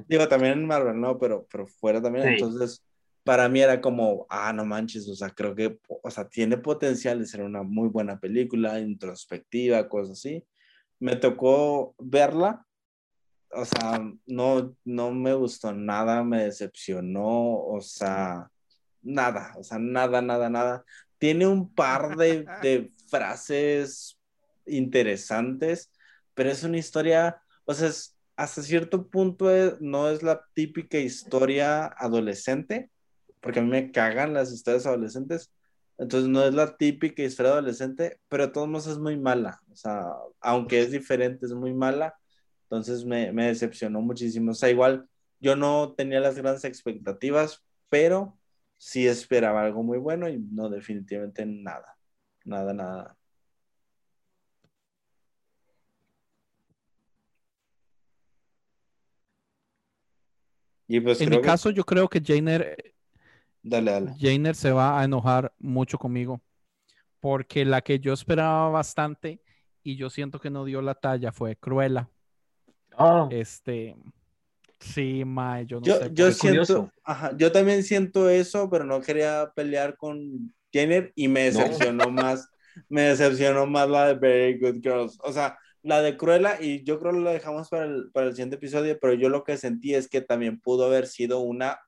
Digo, 0.08 0.28
también 0.28 0.54
en 0.54 0.66
Marvel, 0.66 1.00
¿no? 1.00 1.20
Pero, 1.20 1.46
pero 1.52 1.68
fuera 1.68 2.02
también, 2.02 2.30
entonces 2.30 2.84
para 3.24 3.48
mí 3.48 3.62
era 3.62 3.80
como, 3.80 4.26
ah, 4.28 4.52
no 4.52 4.66
manches, 4.66 5.08
o 5.08 5.16
sea, 5.16 5.30
creo 5.30 5.54
que, 5.54 5.78
o 5.88 6.10
sea, 6.10 6.28
tiene 6.28 6.58
potencial 6.58 7.20
de 7.20 7.28
ser 7.28 7.44
una 7.44 7.62
muy 7.62 7.90
buena 7.90 8.20
película, 8.20 8.80
introspectiva, 8.80 9.88
cosas 9.88 10.14
así. 10.14 10.44
Me 11.00 11.16
tocó 11.16 11.94
verla 12.00 12.66
o 13.52 13.65
sea, 13.65 14.02
no, 14.26 14.76
no 14.84 15.11
me 15.11 15.34
gustó 15.34 15.74
nada, 15.74 16.24
me 16.24 16.44
decepcionó, 16.44 17.60
o 17.64 17.80
sea, 17.82 18.49
nada, 19.02 19.53
o 19.57 19.64
sea, 19.64 19.80
nada, 19.80 20.22
nada, 20.22 20.49
nada. 20.49 20.86
Tiene 21.18 21.48
un 21.48 21.74
par 21.74 22.15
de, 22.18 22.45
de 22.61 22.91
frases 23.07 24.19
interesantes, 24.65 25.91
pero 26.34 26.52
es 26.52 26.64
una 26.64 26.78
historia, 26.78 27.41
o 27.65 27.74
sea, 27.74 27.90
hasta 28.36 28.61
cierto 28.61 29.07
punto 29.07 29.49
no 29.80 30.10
es 30.10 30.22
la 30.24 30.45
típica 30.53 30.99
historia 30.99 31.86
adolescente, 31.86 32.91
porque 33.41 33.60
a 33.60 33.64
mí 33.64 33.69
me 33.69 33.91
cagan 33.91 34.34
las 34.34 34.52
historias 34.52 34.86
adolescentes, 34.86 35.52
entonces 35.98 36.30
no 36.30 36.44
es 36.44 36.53
la 36.53 36.78
típica 36.78 37.24
historia 37.24 37.53
adolescente, 37.53 38.19
pero 38.30 38.48
de 38.48 38.53
todos 38.53 38.68
modos 38.68 38.88
es 38.88 38.99
muy 38.99 39.18
mala, 39.18 39.61
o 39.72 39.76
sea, 39.76 40.06
aunque 40.41 40.82
es 40.82 40.91
diferente, 40.91 41.45
es 41.48 41.53
muy 41.53 41.74
mala 41.74 42.15
entonces 42.69 43.06
me, 43.06 43.31
me 43.31 43.48
decepcionó 43.48 44.02
muchísimo. 44.02 44.52
O 44.52 44.53
sea, 44.53 44.69
igual 44.69 45.07
yo 45.39 45.56
no 45.56 45.94
tenía 45.94 46.19
las 46.19 46.35
grandes 46.35 46.65
expectativas, 46.65 47.64
pero 47.89 48.38
sí 48.77 49.07
esperaba 49.07 49.64
algo 49.64 49.84
muy 49.84 49.98
bueno 49.98 50.27
y 50.27 50.38
no 50.38 50.69
definitivamente 50.69 51.45
nada. 51.45 51.95
Nada, 52.44 52.73
nada. 52.73 53.18
Y 60.89 60.99
pues 60.99 61.22
en 61.22 61.30
mi 61.30 61.41
caso, 61.41 61.69
yo 61.69 61.85
creo 61.85 62.10
que 62.10 62.22
Jainer, 62.22 62.94
dale, 63.61 63.91
dale. 63.91 64.15
Jainer 64.19 64.56
se 64.56 64.72
va 64.72 64.99
a 64.99 65.06
enojar 65.06 65.53
mucho 65.57 65.98
conmigo, 65.98 66.41
porque 67.22 67.64
la 67.64 67.81
que 67.81 67.99
yo 67.99 68.14
esperaba 68.14 68.69
bastante 68.69 69.41
y 69.84 69.95
yo 69.95 70.10
siento 70.10 70.39
que 70.39 70.49
no 70.49 70.65
dio 70.65 70.81
la 70.81 70.95
talla 70.95 71.31
fue 71.31 71.56
Cruella. 71.56 72.10
Ah. 72.98 73.28
Este, 73.32 73.95
sí, 74.80 75.24
Mae, 75.24 75.65
yo 75.65 75.80
no 75.80 75.86
yo, 75.86 75.98
sé. 75.98 76.10
Yo, 76.14 76.32
siento, 76.32 76.91
ajá, 77.03 77.32
yo 77.38 77.52
también 77.52 77.84
siento 77.84 78.30
eso, 78.30 78.69
pero 78.69 78.84
no 78.84 79.02
quería 79.02 79.52
pelear 79.56 79.95
con 79.95 80.53
Jenner 80.72 81.11
y 81.15 81.28
me 81.28 81.44
decepcionó 81.44 82.10
más, 82.10 82.49
me 82.90 83.03
decepcionó 83.03 83.68
más 83.68 83.88
la 83.88 84.07
de 84.07 84.14
Very 84.15 84.60
Good 84.60 84.82
Girls. 84.82 85.19
O 85.24 85.32
sea, 85.32 85.57
la 85.84 86.02
de 86.02 86.18
Cruella, 86.18 86.60
y 86.60 86.84
yo 86.84 86.99
creo 86.99 87.14
que 87.14 87.19
lo 87.19 87.30
dejamos 87.32 87.69
para 87.69 87.86
el, 87.86 88.11
para 88.11 88.28
el 88.28 88.34
siguiente 88.34 88.56
episodio, 88.56 88.98
pero 88.99 89.14
yo 89.14 89.30
lo 89.30 89.44
que 89.44 89.57
sentí 89.57 89.94
es 89.94 90.10
que 90.10 90.22
también 90.22 90.60
pudo 90.60 90.88
haber 90.88 91.07
sido 91.07 91.40
una 91.40 91.80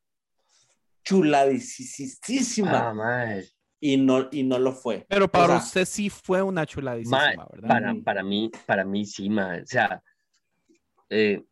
chuladísima. 1.04 2.94
Ah, 2.96 3.42
y 3.82 3.98
no, 3.98 4.28
y 4.32 4.44
no 4.44 4.60
lo 4.60 4.74
fue. 4.74 5.06
Pero 5.08 5.28
para 5.28 5.58
usted 5.58 5.86
sí 5.86 6.10
fue 6.10 6.42
una 6.42 6.66
chuladísima, 6.66 7.48
¿verdad? 7.52 7.68
Para, 7.68 7.96
para, 8.04 8.24
mí, 8.24 8.52
para 8.66 8.84
mí 8.84 9.06
sí, 9.06 9.30
ma. 9.30 9.60
O 9.64 9.66
sea, 9.66 10.04
eh, 11.10 11.44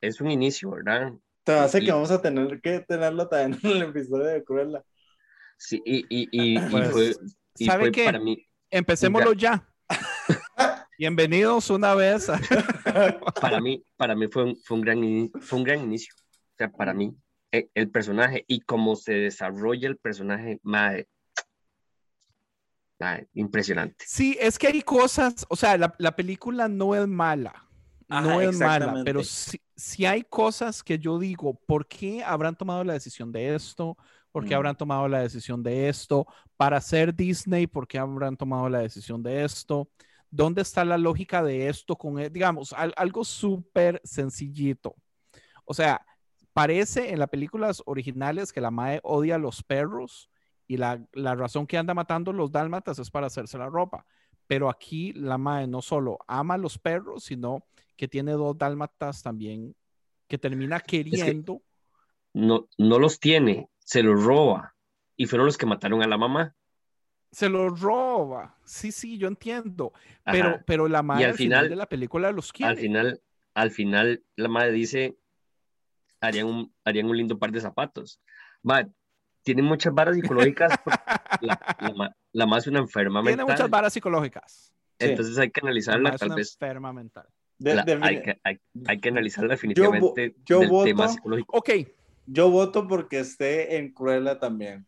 es 0.00 0.20
un 0.20 0.30
inicio, 0.30 0.70
¿verdad? 0.70 1.12
Te 1.44 1.52
hace 1.52 1.80
que 1.80 1.92
vamos 1.92 2.10
a 2.10 2.20
tener 2.20 2.60
que 2.60 2.80
tenerlo 2.80 3.28
también 3.28 3.58
en 3.62 3.82
el 3.82 3.88
episodio 3.88 4.24
de 4.24 4.44
Cruella. 4.44 4.84
Sí, 5.56 5.80
y, 5.84 5.98
y, 6.08 6.28
y, 6.32 6.58
pues, 6.70 6.90
fue, 6.90 7.14
¿sabe 7.66 7.92
qué? 7.92 8.04
para 8.04 8.18
mí. 8.18 8.46
Empecémoslo 8.70 9.32
ya. 9.34 9.66
Bienvenidos 10.98 11.70
una 11.70 11.94
vez. 11.94 12.30
para 13.40 13.60
mí, 13.60 13.82
para 13.96 14.14
mí 14.14 14.26
fue 14.30 14.44
un, 14.44 14.56
fue 14.56 14.76
un, 14.78 14.82
gran, 14.82 15.30
fue 15.40 15.58
un 15.58 15.64
gran 15.64 15.80
inicio. 15.80 16.14
O 16.16 16.56
sea, 16.56 16.70
para 16.70 16.94
mí, 16.94 17.14
el, 17.50 17.70
el 17.74 17.90
personaje 17.90 18.44
y 18.46 18.60
cómo 18.60 18.96
se 18.96 19.14
desarrolla 19.14 19.88
el 19.88 19.96
personaje, 19.96 20.60
madre, 20.62 21.08
madre, 22.98 23.28
impresionante. 23.34 24.04
Sí, 24.06 24.36
es 24.40 24.58
que 24.58 24.68
hay 24.68 24.82
cosas, 24.82 25.46
o 25.48 25.56
sea, 25.56 25.76
la, 25.78 25.94
la 25.98 26.14
película 26.14 26.68
no 26.68 26.94
es 26.94 27.06
mala 27.06 27.69
no 28.10 28.40
es 28.40 28.58
mala, 28.58 29.02
pero 29.04 29.22
si, 29.22 30.04
hay 30.04 30.22
cosas 30.24 30.82
que 30.82 30.98
yo 30.98 31.18
digo, 31.18 31.54
¿por 31.66 31.86
qué 31.86 32.24
habrán 32.24 32.56
tomado 32.56 32.82
la 32.82 32.94
decisión 32.94 33.30
de 33.30 33.54
esto? 33.54 33.96
¿Por 34.32 34.44
qué 34.44 34.54
mm. 34.54 34.56
habrán 34.56 34.76
tomado 34.76 35.08
la 35.08 35.20
decisión 35.20 35.62
de 35.62 35.88
esto? 35.88 36.26
Para 36.56 36.80
ser 36.80 37.14
Disney, 37.14 37.66
¿por 37.66 37.86
qué 37.86 37.98
habrán 37.98 38.36
tomado 38.36 38.68
la 38.68 38.80
decisión 38.80 39.22
de 39.22 39.44
esto? 39.44 39.88
¿Dónde 40.28 40.62
está 40.62 40.84
la 40.84 40.98
lógica 40.98 41.42
de 41.42 41.68
esto 41.68 41.96
con, 41.96 42.18
e-? 42.18 42.30
digamos, 42.30 42.72
algo 42.72 43.24
súper 43.24 44.00
sencillito? 44.04 44.94
O 45.64 45.74
sea, 45.74 46.04
parece 46.52 47.12
en 47.12 47.20
las 47.20 47.28
películas 47.28 47.82
originales 47.86 48.52
que 48.52 48.60
la 48.60 48.70
Mae 48.70 49.00
odia 49.02 49.36
a 49.36 49.38
los 49.38 49.62
perros 49.62 50.30
y 50.66 50.76
la, 50.76 51.04
la 51.12 51.34
razón 51.34 51.66
que 51.66 51.78
anda 51.78 51.94
matando 51.94 52.32
los 52.32 52.50
dálmatas 52.50 52.98
es 52.98 53.10
para 53.10 53.28
hacerse 53.28 53.58
la 53.58 53.68
ropa. 53.68 54.04
Pero 54.46 54.68
aquí 54.68 55.12
la 55.12 55.38
Mae 55.38 55.66
no 55.66 55.80
solo 55.80 56.18
ama 56.26 56.54
a 56.54 56.58
los 56.58 56.76
perros, 56.76 57.24
sino 57.24 57.64
que 58.00 58.08
tiene 58.08 58.32
dos 58.32 58.56
dálmatas 58.56 59.22
también, 59.22 59.76
que 60.26 60.38
termina 60.38 60.80
queriendo. 60.80 61.60
no, 62.32 62.66
no 62.78 62.98
los 62.98 63.20
tiene, 63.20 63.68
se 63.80 64.02
los 64.02 64.24
roba. 64.24 64.74
Y 65.18 65.26
fueron 65.26 65.44
los 65.44 65.58
que 65.58 65.66
mataron 65.66 66.02
a 66.02 66.06
la 66.06 66.16
mamá. 66.16 66.56
Se 67.30 67.50
los 67.50 67.78
roba. 67.78 68.56
Sí, 68.64 68.90
sí, 68.90 69.18
yo 69.18 69.28
entiendo. 69.28 69.92
Pero, 70.24 70.62
pero 70.66 70.88
la 70.88 71.02
madre 71.02 71.26
al 71.26 71.34
final, 71.34 71.68
de 71.68 71.76
la 71.76 71.86
película 71.90 72.32
los 72.32 72.54
quiere. 72.54 72.70
Al 72.70 72.78
final, 72.78 73.20
al 73.52 73.70
final 73.70 74.24
la 74.34 74.48
madre 74.48 74.72
dice, 74.72 75.18
harían 76.22 76.46
un, 76.46 76.74
harían 76.86 77.04
un 77.04 77.18
lindo 77.18 77.38
par 77.38 77.52
de 77.52 77.60
zapatos. 77.60 78.18
Madre, 78.62 78.88
tiene 79.42 79.60
muchas 79.60 79.92
varas 79.92 80.16
psicológicas. 80.16 80.72
la, 81.42 81.76
la, 81.80 82.16
la, 82.32 82.46
madre 82.46 82.60
es 82.60 82.66
una 82.68 82.78
enferma 82.78 83.20
mental. 83.20 83.44
Tiene 83.44 83.52
muchas 83.52 83.68
varas 83.68 83.92
psicológicas. 83.92 84.72
Entonces 84.98 85.36
hay 85.36 85.50
que 85.50 85.60
analizarla 85.60 86.16
tal 86.16 86.34
vez. 86.34 86.54
enferma 86.54 86.94
mental 86.94 87.28
hay, 87.64 88.22
que, 88.22 88.40
hay, 88.42 88.58
hay, 88.86 89.00
que 89.00 89.08
analizarla 89.08 89.54
definitivamente 89.54 90.36
yo, 90.44 90.62
yo 90.62 90.84
tema 90.84 91.08
psicológico. 91.08 91.56
Ok. 91.56 91.70
Yo 92.26 92.50
voto 92.50 92.86
porque 92.86 93.20
esté 93.20 93.76
en 93.76 93.92
Cruella 93.92 94.38
también. 94.38 94.86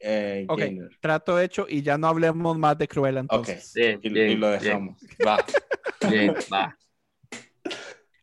Eh, 0.00 0.44
ok, 0.48 0.60
trato 0.98 1.38
hecho 1.38 1.66
y 1.68 1.82
ya 1.82 1.96
no 1.96 2.08
hablemos 2.08 2.58
más 2.58 2.76
de 2.78 2.88
Cruella 2.88 3.20
entonces. 3.20 3.70
Okay. 3.70 4.00
y, 4.02 4.36
lo 4.36 4.48
dejamos. 4.48 4.98
Va. 5.26 5.38
Bien, 6.08 6.34
va. 6.52 6.76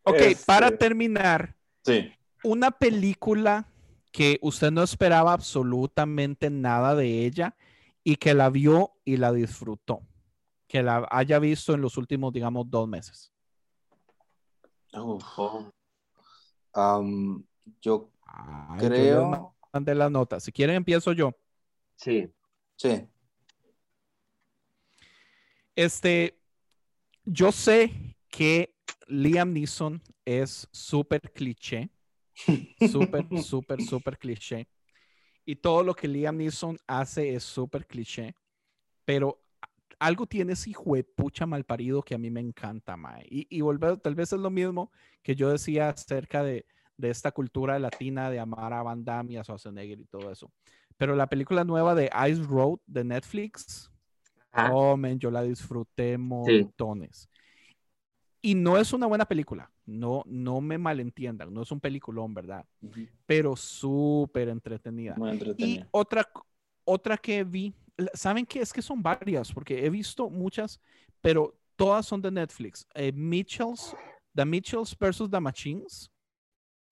Ok, 0.04 0.16
este, 0.18 0.46
para 0.46 0.72
terminar, 0.72 1.56
sí. 1.86 2.12
una 2.44 2.72
película 2.72 3.72
que 4.12 4.38
usted 4.42 4.72
no 4.72 4.84
esperaba 4.84 5.32
absolutamente 5.32 6.50
nada 6.50 6.96
de 6.96 7.26
ella 7.26 7.56
y 8.04 8.18
que 8.18 8.34
la 8.34 8.50
vio 8.50 8.94
y 9.06 9.18
la 9.18 9.32
disfrutó, 9.32 10.02
que 10.68 10.84
la 10.84 11.08
haya 11.12 11.40
visto 11.40 11.74
en 11.74 11.82
los 11.82 11.96
últimos, 11.96 12.34
digamos, 12.34 12.70
dos 12.70 12.88
meses 12.88 13.32
yo 17.82 18.12
creo. 18.78 19.56
Ante 19.72 19.96
la 19.96 20.10
nota. 20.10 20.40
Si 20.40 20.52
quieren, 20.52 20.76
empiezo 20.78 21.14
yo. 21.14 21.32
Sí. 21.96 22.32
Sí. 22.76 23.08
Este, 25.76 26.40
yo 27.24 27.52
sé 27.52 28.16
que 28.30 28.76
Liam 29.08 29.54
Neeson 29.54 30.02
es 30.26 30.68
súper 30.72 31.32
cliché. 31.32 31.90
Súper, 32.90 33.28
súper, 33.44 33.82
súper 33.82 34.18
cliché. 34.18 34.70
Y 35.44 35.58
todo 35.58 35.84
lo 35.84 35.94
que 35.94 36.08
Liam 36.08 36.38
Neeson 36.38 36.78
hace 36.88 37.36
es 37.36 37.44
súper 37.44 37.86
cliché. 37.86 38.34
Pero 39.04 39.44
algo 40.00 40.26
tiene 40.26 40.54
ese 40.54 40.72
hijo 40.72 40.96
de 40.96 41.04
pucha 41.04 41.46
malparido 41.46 42.02
que 42.02 42.16
a 42.16 42.18
mí 42.18 42.30
me 42.30 42.40
encanta, 42.40 42.96
mae. 42.98 43.26
Y, 43.30 43.48
y 43.50 43.62
volver, 43.62 43.98
tal 43.98 44.16
vez 44.16 44.34
es 44.34 44.40
lo 44.40 44.50
mismo 44.50 44.92
que 45.22 45.36
yo 45.36 45.50
decía 45.50 45.90
acerca 45.90 46.42
de, 46.42 46.66
de 47.00 47.10
esta 47.10 47.32
cultura 47.32 47.80
latina 47.80 48.30
de 48.30 48.40
amar 48.40 48.74
a 48.74 48.84
Van 48.84 49.04
Damme 49.04 49.34
y 49.34 49.38
a 49.38 49.44
Schwarzenegger 49.44 50.00
y 50.00 50.06
todo 50.06 50.32
eso. 50.32 50.52
Pero 50.98 51.16
la 51.16 51.28
película 51.28 51.64
nueva 51.64 51.96
de 51.96 52.12
Ice 52.30 52.44
Road 52.44 52.80
de 52.86 53.06
Netflix, 53.06 53.90
oh, 54.72 54.98
man, 54.98 55.18
yo 55.18 55.32
la 55.32 55.44
disfruté 55.44 56.18
montones. 56.18 57.30
Y 58.42 58.56
no 58.56 58.78
es 58.78 58.94
una 58.94 59.06
buena 59.06 59.26
película, 59.26 59.70
no, 59.86 60.24
no 60.26 60.62
me 60.62 60.78
malentiendan, 60.78 61.54
no 61.54 61.62
es 61.62 61.72
un 61.72 61.80
peliculón, 61.80 62.34
¿verdad? 62.34 62.66
Pero 63.26 63.56
súper 63.56 64.48
entretenida. 64.50 65.16
entretenida. 65.16 65.82
Y 65.82 65.86
otra, 65.92 66.30
otra 66.86 67.18
que 67.18 67.44
vi 67.44 67.74
¿Saben 68.14 68.46
qué? 68.46 68.62
Es 68.62 68.72
que 68.74 68.82
son 68.82 69.02
varias, 69.02 69.52
porque 69.52 69.86
he 69.86 69.90
visto 69.90 70.30
muchas, 70.30 70.80
pero 71.22 71.56
todas 71.76 72.06
son 72.06 72.22
de 72.22 72.32
Netflix. 72.32 72.86
Eh, 72.94 73.12
Mitchells, 73.12 73.96
The 74.36 74.46
Mitchells 74.46 74.98
versus 74.98 75.30
The 75.30 75.40
Machines, 75.40 76.12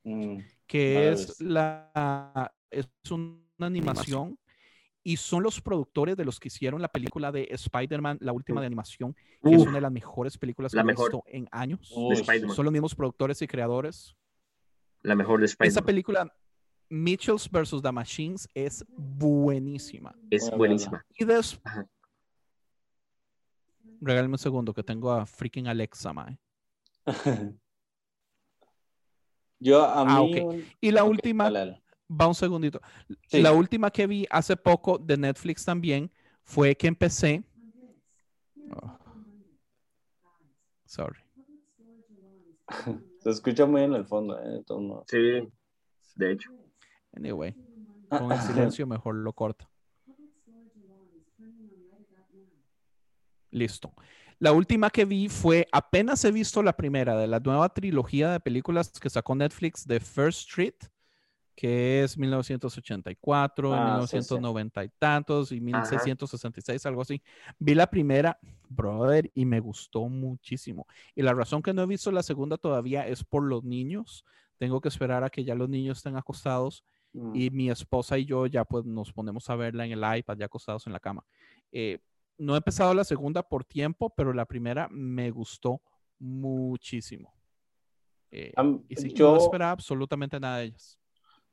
mm, 0.03 0.37
que 0.65 1.09
es 1.11 1.39
la, 1.41 2.51
es 2.69 2.87
una 3.11 3.37
animación 3.67 4.37
y 5.03 5.15
son 5.17 5.41
los 5.43 5.61
productores 5.61 6.17
de 6.17 6.25
los 6.25 6.37
que 6.39 6.49
hicieron 6.49 6.81
la 6.81 6.89
película 6.89 7.31
de 7.31 7.47
Spider-Man, 7.51 8.17
la 8.19 8.33
última 8.33 8.59
de 8.59 8.67
animación, 8.67 9.13
que 9.41 9.51
es 9.55 9.61
Uf, 9.61 9.67
una 9.67 9.75
de 9.77 9.81
las 9.81 9.91
mejores 9.91 10.37
películas 10.37 10.73
que 10.73 10.79
he 10.79 10.83
mejor. 10.83 11.11
visto 11.11 11.23
en 11.27 11.47
años. 11.51 11.93
Spider-Man. 12.11 12.55
Son 12.55 12.65
los 12.65 12.71
mismos 12.73 12.93
productores 12.93 13.41
y 13.41 13.47
creadores. 13.47 14.15
La 15.03 15.15
mejor 15.15 15.39
de 15.39 15.45
Esa 15.45 15.53
Spider-Man. 15.53 15.85
película, 15.85 16.35
Mitchells 16.89 17.49
vs. 17.49 17.81
The 17.81 17.91
Machines, 17.91 18.47
es 18.53 18.85
buenísima. 18.95 20.15
Es 20.29 20.49
buenísima. 20.55 21.05
Y 21.17 21.25
después, 21.25 21.61
regálame 24.01 24.33
un 24.33 24.37
segundo 24.37 24.73
que 24.73 24.83
tengo 24.83 25.11
a 25.11 25.25
freaking 25.25 25.67
Alexa, 25.67 26.13
mae. 26.13 26.37
Yo 29.59 29.83
a 29.83 30.05
mí. 30.05 30.11
Ah, 30.13 30.21
ok. 30.21 30.53
un- 30.53 30.63
Y 30.79 30.91
la 30.91 31.03
última, 31.03 31.45
dale, 31.45 31.59
dale. 31.59 31.83
va 32.09 32.27
un 32.27 32.35
segundito. 32.35 32.79
Sí. 33.27 33.41
La 33.41 33.51
última 33.53 33.89
que 33.91 34.05
vi 34.07 34.25
hace 34.29 34.55
poco 34.55 34.97
de 34.97 35.17
Netflix 35.17 35.65
también 35.65 36.11
fue 36.43 36.75
que 36.75 36.87
empecé. 36.87 37.43
Oh. 38.71 38.97
Sorry. 40.85 41.19
Se 43.19 43.29
escucha 43.31 43.65
muy 43.65 43.81
en 43.81 43.93
el 43.93 44.05
fondo, 44.05 44.39
eh. 44.39 44.63
Sí, 45.07 45.49
de 46.15 46.31
hecho. 46.31 46.51
Anyway, 47.17 47.55
con 48.09 48.31
el 48.31 48.39
silencio 48.41 48.85
mejor 48.85 49.15
lo 49.15 49.33
corta. 49.33 49.67
Listo. 53.49 53.91
La 54.39 54.51
última 54.51 54.91
que 54.91 55.03
vi 55.05 55.29
fue, 55.29 55.67
apenas 55.71 56.23
he 56.23 56.31
visto 56.31 56.61
la 56.61 56.77
primera 56.77 57.17
de 57.17 57.25
la 57.25 57.39
nueva 57.39 57.69
trilogía 57.69 58.29
de 58.31 58.39
películas 58.39 58.91
que 58.91 59.09
sacó 59.09 59.33
Netflix 59.33 59.87
de 59.87 59.99
First 59.99 60.41
Street, 60.41 60.75
que 61.55 62.03
es 62.03 62.19
1984, 62.19 63.73
Ah, 63.73 64.01
sí, 64.01 64.09
sí. 64.09 64.15
1990 64.17 64.83
y 64.83 64.89
tantos, 64.99 65.51
y 65.51 65.59
1666, 65.59 66.85
algo 66.85 67.01
así. 67.01 67.23
Vi 67.57 67.73
la 67.73 67.87
primera, 67.89 68.37
brother, 68.69 69.31
y 69.33 69.45
me 69.45 69.59
gustó 69.59 70.07
muchísimo. 70.07 70.85
Y 71.15 71.23
la 71.23 71.33
razón 71.33 71.63
que 71.63 71.73
no 71.73 71.81
he 71.81 71.87
visto 71.87 72.11
la 72.11 72.21
segunda 72.21 72.57
todavía 72.57 73.07
es 73.07 73.23
por 73.23 73.41
los 73.41 73.63
niños. 73.63 74.23
Tengo 74.59 74.81
que 74.81 74.89
esperar 74.89 75.23
a 75.23 75.31
que 75.31 75.43
ya 75.43 75.55
los 75.55 75.67
niños 75.67 75.97
estén 75.97 76.15
acostados 76.15 76.83
Mm. 77.13 77.35
y 77.35 77.49
mi 77.49 77.69
esposa 77.69 78.17
y 78.17 78.25
yo 78.25 78.45
ya 78.45 78.63
pues 78.65 78.85
nos 78.85 79.11
ponemos 79.11 79.49
a 79.49 79.55
verla 79.55 79.85
en 79.85 79.91
el 79.93 80.17
iPad, 80.19 80.37
ya 80.37 80.45
acostados 80.45 80.85
en 80.87 80.93
la 80.93 80.99
cama. 80.99 81.25
Eh, 81.71 81.99
no 82.37 82.53
he 82.53 82.57
empezado 82.57 82.93
la 82.93 83.03
segunda 83.03 83.41
por 83.41 83.63
tiempo, 83.65 84.09
pero 84.15 84.31
la 84.33 84.45
primera 84.45 84.87
me 84.91 85.31
gustó 85.31 85.81
muchísimo. 86.19 87.33
Eh, 88.31 88.51
Am- 88.55 88.83
y 88.87 88.95
sí, 88.95 89.07
no 89.09 89.15
yo- 89.15 89.37
esperaba 89.37 89.71
absolutamente 89.71 90.39
nada 90.39 90.57
de 90.59 90.65
ellas. 90.65 90.99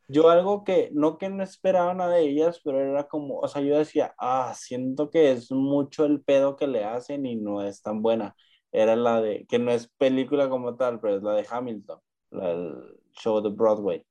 Yo 0.07 0.29
algo 0.29 0.65
que, 0.65 0.91
no 0.93 1.17
que 1.17 1.31
no 1.31 1.43
esperaba 1.43 1.95
nada 1.95 2.17
de 2.17 2.29
ellas, 2.29 2.61
pero 2.63 2.79
era 2.79 3.09
como, 3.09 3.39
o 3.39 3.49
sea, 3.49 3.63
yo 3.63 3.79
decía, 3.79 4.15
ah, 4.19 4.53
siento 4.55 5.09
que 5.09 5.33
es 5.33 5.51
mucho 5.51 6.05
el 6.05 6.21
pedo 6.23 6.57
que 6.57 6.67
le 6.67 6.85
hacen 6.85 7.25
y 7.25 7.37
no 7.37 7.63
es 7.63 7.81
tan 7.81 8.03
buena. 8.03 8.37
Era 8.71 8.97
la 8.97 9.23
de, 9.23 9.47
que 9.47 9.59
no 9.59 9.71
es 9.71 9.89
película 9.97 10.51
como 10.51 10.77
tal, 10.77 11.01
pero 11.01 11.17
es 11.17 11.23
la 11.23 11.33
de 11.33 11.47
Hamilton, 11.51 12.01
la 12.33 12.49
del 12.49 13.01
show 13.15 13.41
de 13.41 13.49
Broadway. 13.49 14.05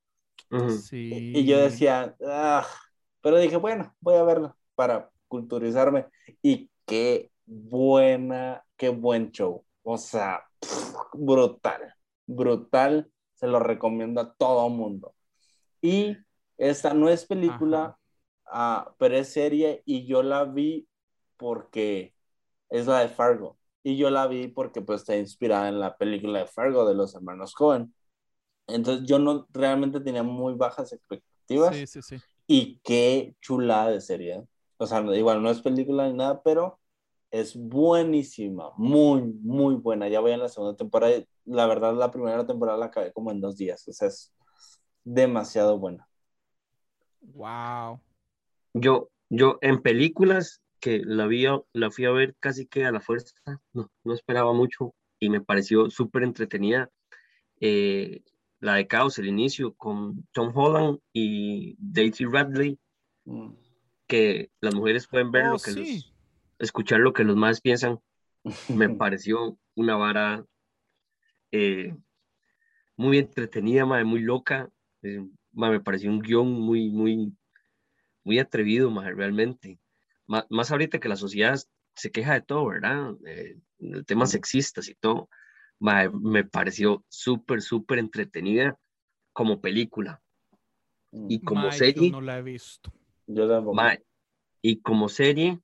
Sí. 0.81 1.31
Y 1.35 1.45
yo 1.45 1.57
decía, 1.57 2.15
ah, 2.26 2.65
pero 3.22 3.38
dije, 3.38 3.57
bueno, 3.57 3.93
voy 3.99 4.15
a 4.15 4.23
verla 4.23 4.55
para 4.76 5.10
culturizarme. 5.27 6.05
Y 6.41 6.69
qué 6.85 7.31
buena, 7.45 8.64
qué 8.77 8.89
buen 8.89 9.31
show. 9.31 9.65
O 9.84 9.97
sea, 9.97 10.43
pff, 10.60 10.95
brutal, 11.14 11.93
brutal. 12.27 13.10
Se 13.34 13.47
lo 13.47 13.60
recomiendo 13.60 14.22
a 14.22 14.34
todo 14.34 14.69
mundo. 14.69 15.15
Y 15.81 16.15
esta 16.57 16.93
no 16.93 17.10
es 17.10 17.26
película, 17.26 17.97
ah, 18.45 18.93
pero 18.97 19.18
es 19.18 19.34
serie 19.34 19.81
y 19.85 20.05
yo 20.05 20.23
la 20.23 20.45
vi 20.45 20.88
porque 21.38 22.14
es 22.69 22.88
la 22.88 22.99
de 22.99 23.10
Fargo. 23.10 23.57
Y 23.84 23.97
yo 23.97 24.10
la 24.10 24.27
vi 24.27 24.47
porque 24.47 24.81
pues 24.81 25.01
está 25.01 25.18
inspirada 25.18 25.68
en 25.68 25.80
la 25.80 25.97
película 25.97 26.39
de 26.39 26.47
Fargo 26.47 26.88
de 26.88 26.95
los 26.95 27.15
hermanos 27.15 27.53
Cohen. 27.53 27.93
Entonces 28.68 29.06
yo 29.07 29.19
no 29.19 29.48
realmente 29.52 29.99
tenía 29.99 30.23
muy 30.23 30.53
bajas 30.53 30.94
expectativas 30.94 31.76
Sí, 31.76 31.88
sí, 31.88 32.02
sí. 32.02 32.18
y 32.48 32.80
qué 32.84 33.35
chulada 33.41 33.91
de 33.91 34.02
serie. 34.02 34.35
¿eh? 34.35 34.48
O 34.77 34.88
sea, 34.88 35.02
no- 35.02 35.14
igual 35.15 35.41
no 35.44 35.49
es 35.49 35.61
película 35.61 36.07
ni 36.07 36.14
nada, 36.14 36.41
pero 36.44 36.80
es 37.31 37.56
buenísima, 37.56 38.72
muy, 38.77 39.22
muy 39.23 39.76
buena. 39.76 40.07
Ya 40.07 40.19
voy 40.19 40.31
en 40.31 40.40
la 40.40 40.49
segunda 40.49 40.76
temporada. 40.77 41.15
y 41.18 41.27
La 41.45 41.65
verdad, 41.68 41.94
la 41.95 42.11
primera 42.11 42.45
temporada 42.45 42.77
la 42.77 42.85
acabé 42.85 43.11
como 43.11 43.31
en 43.31 43.41
dos 43.41 43.57
días. 43.57 43.88
O 43.88 43.91
sea, 43.94 44.07
es 44.07 44.31
demasiado 45.03 45.77
buena. 45.80 46.07
Wow. 47.22 47.99
Yo, 48.73 49.10
yo 49.30 49.57
en 49.61 49.81
películas 49.81 50.61
que 50.80 51.02
la 51.06 51.27
vi, 51.27 51.45
la 51.73 51.91
fui 51.91 52.06
a 52.06 52.11
ver 52.11 52.35
casi 52.40 52.65
que 52.68 52.85
a 52.85 52.91
la 52.91 52.99
fuerza, 52.99 53.34
no, 53.73 53.90
no 54.03 54.14
esperaba 54.14 54.53
mucho 54.53 54.94
y 55.19 55.30
me 55.30 55.41
pareció 55.41 55.90
súper 55.90 56.23
entretenida. 56.23 56.90
eh, 57.61 58.22
la 58.64 58.76
de 58.76 58.88
Caos, 58.88 59.19
el 59.19 59.27
inicio, 59.27 59.73
con 59.73 60.26
Tom 60.31 60.52
Holland 60.56 60.99
y 61.11 61.76
Daisy 61.80 62.26
Radley, 62.26 62.80
Mm. 63.26 63.53
que 64.07 64.49
las 64.61 64.73
mujeres 64.76 65.07
pueden 65.07 65.31
ver 65.31 65.45
Oh, 65.48 65.52
lo 65.53 65.60
que 65.60 65.72
sí. 65.72 65.80
los, 65.80 66.14
escuchar 66.60 66.99
lo 66.99 67.14
que 67.14 67.23
los 67.23 67.35
más 67.38 67.61
piensan. 67.61 67.99
Me 68.69 68.90
pareció 68.98 69.57
una 69.76 69.95
vara 69.95 70.45
eh, 71.52 71.95
muy 72.98 73.18
entretenida, 73.18 73.85
mae, 73.85 74.03
muy 74.03 74.22
loca. 74.22 74.69
eh, 75.03 75.26
mae, 75.52 75.72
me 75.72 75.80
pareció 75.80 76.10
un 76.10 76.19
guion 76.19 76.49
muy, 76.52 76.90
muy, 76.90 77.34
muy 78.23 78.40
atrevido, 78.40 78.90
mae, 78.91 79.11
realmente. 79.14 79.80
Más 80.26 80.72
ahorita 80.72 80.99
que 80.99 81.10
la 81.10 81.15
sociedad 81.18 81.60
se 81.95 82.11
queja 82.11 82.34
de 82.34 82.41
todo, 82.41 82.68
¿verdad? 82.68 83.14
Eh, 83.26 83.57
el 83.80 84.06
tema 84.06 84.26
sexistas 84.26 84.88
y 84.90 84.95
todo. 84.95 85.30
Mae, 85.80 86.10
me 86.10 86.44
pareció 86.44 87.04
súper, 87.10 87.62
súper 87.62 88.00
entretenida 88.00 88.78
como 89.34 89.60
película. 89.62 90.22
Y 91.12 91.41
como 91.41 91.68
Mae, 91.68 91.78
serie, 91.78 92.10
Yo 92.10 92.12
no 92.18 92.22
la 92.22 92.38
he 92.40 92.41
visto. 92.41 92.91
Yo 93.28 93.48
tampoco. 93.48 93.82
Y 94.62 94.82
como 94.82 95.10
serie, 95.10 95.60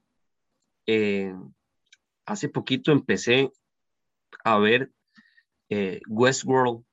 eh, 0.86 1.34
hace 2.26 2.50
poquito 2.50 2.92
empecé 2.92 3.52
a 4.44 4.58
ver 4.58 4.92
eh, 5.70 6.02
Westworld 6.08 6.84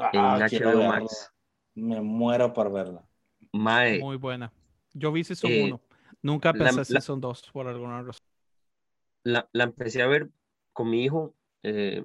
Ah, 0.00 0.36
HBO 0.38 0.78
verla. 0.78 0.88
Max. 1.00 1.32
Me 1.74 2.00
muero 2.00 2.52
por 2.52 2.70
verla. 2.72 3.04
Mae, 3.52 3.98
Muy 3.98 4.16
buena. 4.16 4.52
Yo 4.92 5.10
vi 5.12 5.24
Season 5.24 5.50
eh, 5.50 5.64
1. 5.64 5.80
Nunca 6.22 6.52
la- 6.52 6.58
pensé 6.58 6.92
la- 6.92 7.00
Season 7.00 7.20
2 7.20 7.50
por 7.52 7.66
alguna 7.66 8.02
razón. 8.02 8.22
la, 9.24 9.48
la 9.52 9.64
empecé 9.64 10.02
a 10.02 10.06
ver 10.06 10.30
con 10.72 10.90
mi 10.90 11.04
hijo 11.04 11.34
eh, 11.62 12.04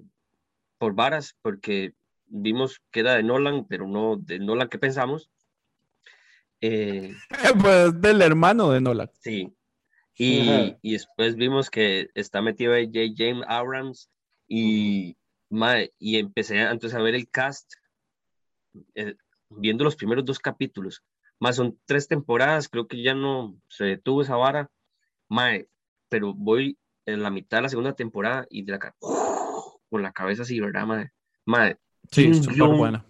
por 0.84 0.95
varas, 0.95 1.38
porque 1.41 1.93
vimos 2.26 2.81
que 2.91 2.99
era 2.99 3.15
de 3.15 3.23
Nolan, 3.23 3.65
pero 3.69 3.88
no 3.88 4.18
de 4.18 4.38
Nolan 4.38 4.68
que 4.68 4.77
pensamos. 4.77 5.30
Eh, 6.60 7.15
pues 7.61 8.01
del 8.01 8.22
hermano 8.22 8.69
de 8.72 8.81
Nolan. 8.81 9.10
sí. 9.22 9.47
Y, 10.18 10.41
Ajá. 10.41 10.77
y 10.81 10.91
después 10.91 11.35
vimos 11.38 11.69
que 11.69 12.10
está 12.15 12.41
metido 12.41 12.73
ahí 12.73 12.88
J. 12.88 13.14
James 13.18 13.45
Abrams 13.47 14.10
y, 14.45 15.15
mae, 15.49 15.93
y 15.97 16.18
empecé 16.18 16.60
entonces 16.60 16.99
a 16.99 17.01
ver 17.01 17.15
el 17.15 17.30
cast, 17.30 17.72
eh, 18.95 19.15
viendo 19.49 19.85
los 19.85 19.95
primeros 19.95 20.26
dos 20.26 20.38
capítulos. 20.39 21.01
Más 21.39 21.55
son 21.55 21.80
tres 21.85 22.10
temporadas, 22.10 22.68
creo 22.68 22.88
que 22.89 23.01
ya 23.01 23.14
no 23.14 23.55
se 23.69 23.85
detuvo 23.85 24.22
esa 24.22 24.35
vara. 24.35 24.69
Mae, 25.30 25.69
pero 26.10 26.34
voy 26.34 26.77
en 27.05 27.23
la 27.23 27.30
mitad 27.30 27.60
de 27.60 27.61
la 27.64 27.69
segunda 27.69 27.93
temporada 27.93 28.45
y 28.49 28.64
de 28.64 28.72
la, 28.73 28.80
ca- 28.80 28.95
con 29.94 30.03
la 30.03 30.11
cabeza 30.11 30.41
así, 30.44 30.60
¿verdad, 30.60 30.86
mae? 30.86 31.10
Mae, 31.45 31.78
Sí, 32.11 32.24
Tiene 32.24 32.36
un 32.38 32.44
súper 32.44 32.56
guion 32.56 32.78
buena. 32.78 33.06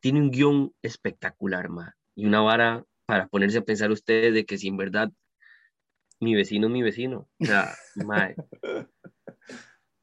tiene 0.00 0.20
un 0.20 0.30
guion 0.30 0.74
espectacular, 0.82 1.68
mae. 1.68 1.90
Y 2.16 2.24
una 2.26 2.40
vara 2.40 2.84
para 3.06 3.28
ponerse 3.28 3.58
a 3.58 3.62
pensar 3.62 3.90
ustedes 3.90 4.32
de 4.32 4.46
que 4.46 4.56
si 4.56 4.68
en 4.68 4.76
verdad 4.78 5.10
mi 6.20 6.34
vecino 6.34 6.66
es 6.68 6.72
mi 6.72 6.82
vecino. 6.82 7.28
O 7.40 7.44
sea. 7.44 7.74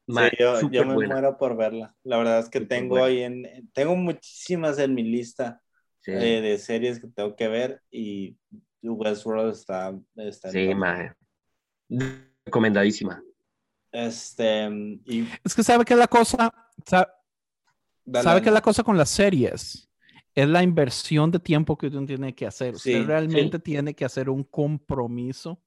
Mae, 0.06 0.30
Sí, 0.30 0.36
yo, 0.38 0.70
yo 0.70 0.86
me 0.86 0.94
buena. 0.94 1.12
muero 1.14 1.36
por 1.36 1.56
verla. 1.56 1.94
La 2.04 2.16
verdad 2.16 2.38
es 2.38 2.48
que 2.48 2.60
tengo 2.62 2.90
buena. 2.90 3.06
ahí 3.06 3.22
en, 3.22 3.70
tengo 3.74 3.94
muchísimas 3.96 4.78
en 4.78 4.94
mi 4.94 5.02
lista 5.02 5.60
Sí, 6.00 6.12
eh, 6.12 6.40
de 6.40 6.58
series 6.58 7.00
que 7.00 7.08
tengo 7.08 7.34
que 7.36 7.48
ver 7.48 7.82
y 7.90 8.38
Westworld 8.82 9.52
está, 9.52 9.92
está 10.16 10.50
sí, 10.50 10.74
mae. 10.74 11.12
Recomendadísima. 12.46 13.22
Este, 13.92 14.66
y 15.06 15.26
Es 15.44 15.54
que 15.54 15.62
sabe 15.62 15.84
que 15.84 15.96
la 15.96 16.06
cosa, 16.08 16.52
sabe 18.22 18.42
que 18.42 18.50
la 18.50 18.60
cosa 18.60 18.82
con 18.82 18.96
las 18.96 19.08
series 19.10 19.88
es 20.34 20.48
la 20.48 20.62
inversión 20.62 21.30
de 21.30 21.38
tiempo 21.40 21.76
que 21.76 21.88
uno 21.88 22.06
tiene 22.06 22.34
que 22.34 22.46
hacer. 22.46 22.74
Usted 22.74 22.92
Sí, 23.00 23.02
realmente 23.02 23.58
tiene 23.58 23.94
que 23.94 24.04
hacer 24.04 24.30
un 24.30 24.44
compromiso 24.44 25.60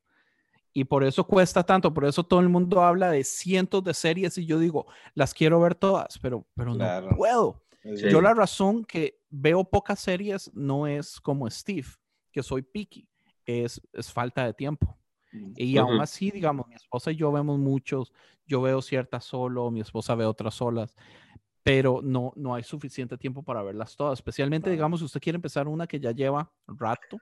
y 0.74 0.86
por 0.86 1.04
eso 1.04 1.26
cuesta 1.26 1.64
tanto. 1.64 1.94
Por 1.94 2.06
eso 2.06 2.24
todo 2.24 2.40
el 2.40 2.50
mundo 2.50 2.82
habla 2.82 3.12
de 3.12 3.24
cientos 3.24 3.84
de 3.84 3.94
series 3.94 4.38
y 4.38 4.46
yo 4.46 4.60
digo, 4.60 4.86
las 5.14 5.34
quiero 5.34 5.60
ver 5.60 5.76
todas, 5.76 6.18
pero, 6.20 6.48
pero 6.56 6.74
Claro. 6.74 7.12
no 7.12 7.18
puedo. 7.18 7.64
Sí. 7.84 8.10
Yo 8.10 8.22
la 8.22 8.34
razón 8.34 8.86
que 8.86 9.20
veo 9.30 9.64
pocas 9.64 10.00
series 10.00 10.50
no 10.54 10.88
es 10.88 11.20
como 11.20 11.50
Steve. 11.50 11.88
que 12.32 12.42
soy 12.44 12.62
picky, 12.62 13.10
es, 13.46 13.82
es 13.92 14.10
falta 14.14 14.46
de 14.46 14.54
tiempo. 14.54 14.98
Y 15.56 15.78
aún 15.78 16.02
así, 16.02 16.32
digamos, 16.32 16.68
mi 16.68 16.76
esposa 16.76 17.12
y 17.12 17.16
yo 17.16 17.32
vemos 17.32 17.58
muchos, 17.60 18.14
yo 18.46 18.62
veo 18.62 18.82
ciertas 18.82 19.24
solo, 19.26 19.72
mi 19.72 19.82
esposa 19.82 20.16
ve 20.16 20.26
otras 20.26 20.56
solas, 20.56 20.96
pero 21.64 22.02
no, 22.04 22.34
no 22.36 22.56
hay 22.56 22.64
suficiente 22.64 23.18
tiempo 23.18 23.44
para 23.44 23.64
verlas 23.64 23.96
todas, 23.96 24.20
especialmente, 24.20 24.70
digamos, 24.70 25.00
si 25.00 25.06
usted 25.06 25.22
quiere 25.22 25.38
empezar 25.38 25.68
una 25.68 25.88
que 25.88 26.00
ya 26.00 26.12
lleva 26.12 26.52
rato. 26.68 27.18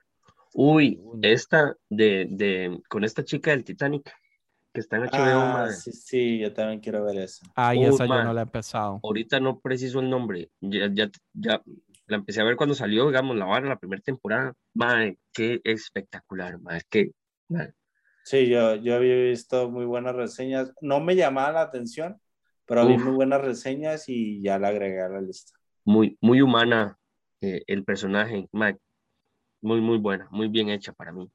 Uy, 0.54 1.00
esta 1.22 1.76
de, 1.88 2.26
de, 2.30 2.80
con 2.88 3.04
esta 3.04 3.24
chica 3.24 3.52
del 3.52 3.64
Titanic, 3.64 4.12
que 4.72 4.80
está 4.80 4.96
en 4.96 5.04
HBO. 5.04 5.40
Ah, 5.40 5.70
sí, 5.70 5.92
sí, 5.92 6.38
yo 6.38 6.52
también 6.52 6.80
quiero 6.80 7.04
ver 7.04 7.18
esa. 7.18 7.46
Ah, 7.54 7.74
y 7.74 7.84
esa 7.84 8.06
yo 8.06 8.24
no 8.24 8.32
la 8.32 8.40
he 8.40 8.44
empezado. 8.44 9.00
Ahorita 9.02 9.38
no 9.40 9.60
preciso 9.60 10.00
el 10.00 10.10
nombre, 10.10 10.50
ya, 10.60 10.88
ya, 10.92 11.10
ya 11.32 11.62
la 12.06 12.16
empecé 12.16 12.40
a 12.40 12.44
ver 12.44 12.56
cuando 12.56 12.74
salió, 12.74 13.06
digamos, 13.06 13.36
la 13.36 13.44
vara, 13.44 13.68
la 13.68 13.78
primera 13.78 14.02
temporada. 14.02 14.54
Madre, 14.74 15.18
qué 15.32 15.60
espectacular, 15.64 16.60
madre, 16.60 16.82
qué, 16.88 17.12
Sí, 18.30 18.48
yo, 18.48 18.76
yo 18.76 18.94
había 18.94 19.16
visto 19.16 19.68
muy 19.68 19.84
buenas 19.84 20.14
reseñas. 20.14 20.72
No 20.80 21.00
me 21.00 21.16
llamaba 21.16 21.50
la 21.50 21.62
atención, 21.62 22.20
pero 22.64 22.86
vi 22.86 22.96
muy 22.96 23.10
buenas 23.10 23.40
reseñas 23.40 24.08
y 24.08 24.40
ya 24.40 24.56
la 24.56 24.68
agregué 24.68 25.02
a 25.02 25.08
la 25.08 25.20
lista. 25.20 25.58
Muy, 25.84 26.16
muy 26.20 26.40
humana 26.40 26.96
eh, 27.40 27.64
el 27.66 27.82
personaje, 27.82 28.48
Mike. 28.52 28.78
Muy, 29.62 29.80
muy 29.80 29.98
buena, 29.98 30.28
muy 30.30 30.46
bien 30.46 30.68
hecha 30.68 30.92
para 30.92 31.10
mí. 31.10 31.28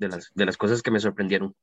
De 0.00 0.08
las, 0.08 0.32
de 0.34 0.44
las 0.44 0.56
cosas 0.56 0.82
que 0.82 0.90
me 0.90 0.98
sorprendieron. 0.98 1.54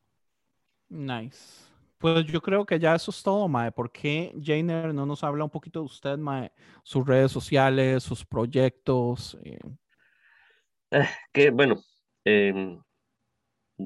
Nice. 0.87 1.65
Pues 1.97 2.25
yo 2.25 2.41
creo 2.41 2.65
que 2.65 2.79
ya 2.79 2.95
eso 2.95 3.11
es 3.11 3.21
todo, 3.21 3.49
Mae. 3.49 3.73
¿Por 3.73 3.91
qué 3.91 4.33
Jainer 4.41 4.93
no 4.93 5.05
nos 5.05 5.25
habla 5.25 5.43
un 5.43 5.49
poquito 5.49 5.79
de 5.79 5.87
usted, 5.87 6.17
Mae? 6.17 6.53
Sus 6.83 7.05
redes 7.05 7.33
sociales, 7.33 8.01
sus 8.01 8.25
proyectos. 8.25 9.37
Eh. 9.43 9.59
Eh, 10.91 11.09
que 11.33 11.49
bueno, 11.49 11.75
eh, 12.23 12.79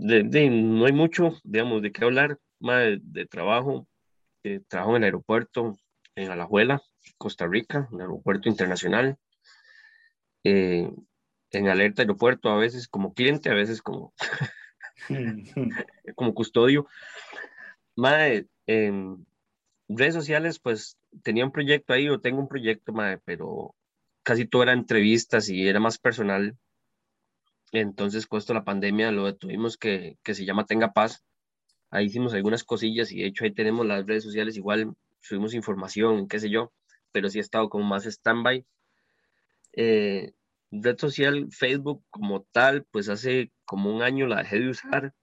de, 0.02 0.50
no 0.50 0.86
hay 0.86 0.94
mucho, 0.94 1.34
digamos, 1.44 1.82
de 1.82 1.92
qué 1.92 2.04
hablar, 2.04 2.40
más 2.60 2.98
de, 3.02 3.26
trabajo. 3.26 3.88
Eh, 4.44 4.62
trabajo 4.68 4.92
en 4.92 4.98
el 4.98 5.06
aeropuerto 5.06 5.78
en 6.16 6.32
Alajuela, 6.32 6.82
Costa 7.18 7.48
Rica, 7.48 7.88
en 7.92 7.96
el 7.96 8.02
aeropuerto 8.02 8.50
internacional. 8.50 9.18
Eh, 10.44 10.90
en 11.52 11.68
alerta 11.68 12.02
aeropuerto, 12.02 12.50
a 12.50 12.58
veces 12.58 12.88
como 12.88 13.14
cliente, 13.14 13.50
a 13.50 13.54
veces 13.54 13.82
como, 13.82 14.14
como 16.16 16.34
custodio. 16.34 16.88
Madre, 17.96 18.48
en 18.68 19.26
redes 19.88 20.14
sociales, 20.14 20.60
pues 20.60 20.98
tenía 21.24 21.46
un 21.46 21.52
proyecto 21.52 21.94
ahí, 21.94 22.10
o 22.10 22.20
tengo 22.20 22.40
un 22.40 22.48
proyecto, 22.48 22.92
madre, 22.94 23.20
pero 23.24 23.76
casi 24.24 24.46
todo 24.46 24.64
era 24.64 24.74
entrevistas 24.74 25.50
y 25.50 25.68
era 25.68 25.80
más 25.80 25.98
personal. 25.98 26.58
Entonces, 27.82 28.28
puesto 28.28 28.54
la 28.54 28.64
pandemia, 28.64 29.12
lo 29.12 29.36
tuvimos 29.36 29.78
que, 29.78 30.18
que 30.24 30.34
se 30.34 30.46
llama 30.46 30.66
Tenga 30.66 30.94
Paz. 30.94 31.24
Ahí 31.90 32.06
hicimos 32.06 32.34
algunas 32.34 32.64
cosillas 32.64 33.12
y 33.12 33.22
de 33.22 33.28
hecho 33.28 33.46
ahí 33.46 33.52
tenemos 33.52 33.86
las 33.86 34.06
redes 34.06 34.24
sociales, 34.24 34.58
igual 34.58 34.96
subimos 35.22 35.54
información, 35.54 36.28
qué 36.28 36.40
sé 36.40 36.50
yo, 36.50 36.74
pero 37.12 37.30
sí 37.30 37.40
ha 37.40 37.42
estado 37.42 37.70
como 37.70 37.86
más 37.86 38.06
stand-by. 38.06 38.66
Eh, 39.74 40.34
red 40.72 40.98
social 40.98 41.48
Facebook 41.52 42.04
como 42.10 42.44
tal, 42.52 42.86
pues 42.92 43.10
hace 43.10 43.52
como 43.66 43.94
un 43.94 44.02
año 44.02 44.28
la 44.28 44.38
dejé 44.38 44.60
de 44.60 44.70
usar 44.70 45.14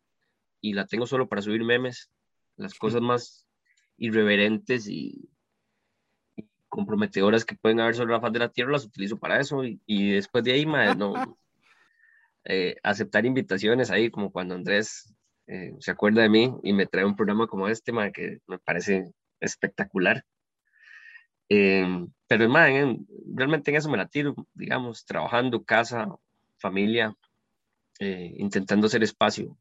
y 0.61 0.74
la 0.74 0.87
tengo 0.87 1.07
solo 1.07 1.29
para 1.29 1.43
subir 1.43 1.65
memes, 1.65 2.11
las 2.57 2.74
cosas 2.74 3.01
más 3.01 3.47
irreverentes 3.97 4.89
y, 4.89 5.29
comprometedoras 6.73 7.45
que 7.45 7.55
pueden 7.55 7.81
haber 7.81 7.95
sobre 7.95 8.15
la 8.15 8.20
faz 8.23 8.33
de 8.33 8.39
la 8.39 8.49
tierra, 8.49 8.73
las 8.73 8.87
utilizo 8.87 9.19
para 9.19 9.39
eso 9.39 9.62
y, 9.62 9.79
y 9.85 10.12
después 10.12 10.43
de 10.43 10.53
ahí, 10.53 10.65
no, 10.65 11.37
eh, 12.44 12.77
aceptar 12.82 13.24
invitaciones 13.24 13.90
ahí, 13.90 14.10
como 14.10 14.32
cuando 14.32 14.55
Andrés 14.55 15.14
eh, 15.47 15.74
se 15.78 15.90
acuerda 15.90 16.23
de 16.23 16.28
mí 16.28 16.52
y 16.62 16.73
me 16.73 16.86
trae 16.86 17.05
un 17.05 17.16
programa 17.16 17.47
como 17.47 17.69
este, 17.69 17.93
que 18.12 18.39
me 18.47 18.59
parece 18.59 19.12
espectacular. 19.40 20.24
Em, 21.48 22.09
pero 22.27 22.48
realmente 23.35 23.70
en 23.70 23.77
eso 23.77 23.90
me 23.90 23.98
la 23.98 24.06
tiro, 24.06 24.35
digamos, 24.55 25.05
trabajando, 25.05 25.62
casa, 25.62 26.09
familia, 26.56 27.14
eh, 28.01 28.35
intentando 28.39 28.86
hacer 28.86 29.02
espacio, 29.02 29.56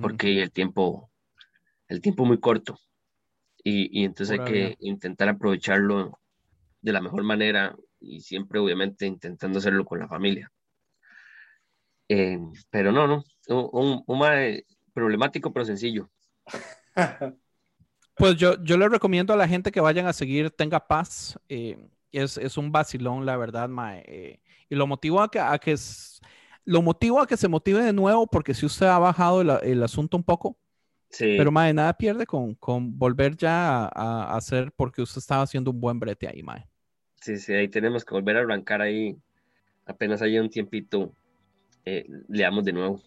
porque 0.00 0.42
el 0.42 0.52
tiempo, 0.52 1.10
el 1.88 2.00
tiempo 2.00 2.24
muy 2.24 2.38
corto. 2.38 2.78
Y, 3.62 4.00
y 4.00 4.04
entonces 4.04 4.38
hay 4.38 4.44
que 4.44 4.76
intentar 4.80 5.28
aprovecharlo 5.28 6.18
de 6.80 6.92
la 6.92 7.00
mejor 7.00 7.24
manera 7.24 7.74
y 7.98 8.20
siempre 8.20 8.60
obviamente 8.60 9.06
intentando 9.06 9.58
hacerlo 9.58 9.84
con 9.84 9.98
la 9.98 10.06
familia. 10.06 10.52
Eh, 12.08 12.38
pero 12.70 12.92
no, 12.92 13.06
no, 13.06 13.24
un, 13.48 14.02
un, 14.06 14.62
problemático 14.92 15.52
pero 15.52 15.64
sencillo. 15.64 16.08
Pues 18.16 18.36
yo, 18.36 18.62
yo 18.62 18.78
le 18.78 18.88
recomiendo 18.88 19.34
a 19.34 19.36
la 19.36 19.48
gente 19.48 19.72
que 19.72 19.80
vayan 19.80 20.06
a 20.06 20.12
seguir 20.12 20.48
Tenga 20.52 20.86
Paz. 20.86 21.36
Eh, 21.48 21.76
es, 22.12 22.38
es, 22.38 22.56
un 22.56 22.70
vacilón, 22.70 23.26
la 23.26 23.36
verdad, 23.36 23.68
mae. 23.68 24.04
Eh, 24.06 24.40
y 24.68 24.76
lo 24.76 24.86
motivo 24.86 25.20
a 25.20 25.28
que, 25.28 25.40
a 25.40 25.58
que 25.58 25.74
lo 26.64 26.80
motivo 26.80 27.20
a 27.20 27.26
que 27.26 27.36
se 27.36 27.48
motive 27.48 27.82
de 27.82 27.92
nuevo, 27.92 28.26
porque 28.26 28.54
si 28.54 28.66
usted 28.66 28.86
ha 28.86 28.98
bajado 28.98 29.40
el, 29.40 29.50
el 29.62 29.82
asunto 29.82 30.16
un 30.16 30.22
poco, 30.22 30.56
sí. 31.10 31.34
pero 31.36 31.50
mae, 31.50 31.74
nada 31.74 31.92
pierde 31.94 32.24
con, 32.24 32.54
con 32.54 32.96
volver 32.98 33.36
ya 33.36 33.86
a, 33.86 34.36
hacer, 34.36 34.72
porque 34.72 35.02
usted 35.02 35.18
estaba 35.18 35.42
haciendo 35.42 35.70
un 35.70 35.80
buen 35.80 35.98
brete 35.98 36.28
ahí, 36.28 36.42
mae. 36.42 36.66
Sí, 37.20 37.36
sí, 37.38 37.52
ahí 37.52 37.68
tenemos 37.68 38.04
que 38.04 38.14
volver 38.14 38.36
a 38.36 38.40
arrancar 38.40 38.80
ahí, 38.80 39.16
apenas 39.86 40.22
haya 40.22 40.40
un 40.40 40.50
tiempito 40.50 41.12
eh, 41.84 42.06
leamos 42.28 42.64
de 42.64 42.72
nuevo. 42.72 43.00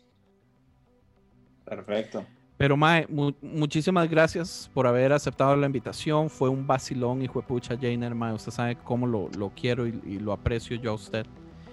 Perfecto. 1.66 2.26
Pero 2.58 2.76
Mae, 2.76 3.06
muchísimas 3.42 4.10
gracias 4.10 4.70
por 4.74 4.88
haber 4.88 5.14
aceptado 5.14 5.56
la 5.56 5.68
invitación. 5.68 6.30
Fue 6.30 6.50
un 6.50 6.66
vacilón, 6.66 7.22
hijo 7.22 7.40
de 7.42 7.48
pucha, 7.48 7.78
Jainer, 7.80 8.16
Mae. 8.16 8.34
Usted 8.34 8.52
sabe 8.52 8.76
cómo 8.84 9.06
lo, 9.06 9.30
lo 9.38 9.50
quiero 9.50 9.86
y, 9.86 10.20
lo 10.20 10.34
aprecio 10.34 10.76
yo 10.78 10.92
a 10.92 10.94
usted. 10.96 11.26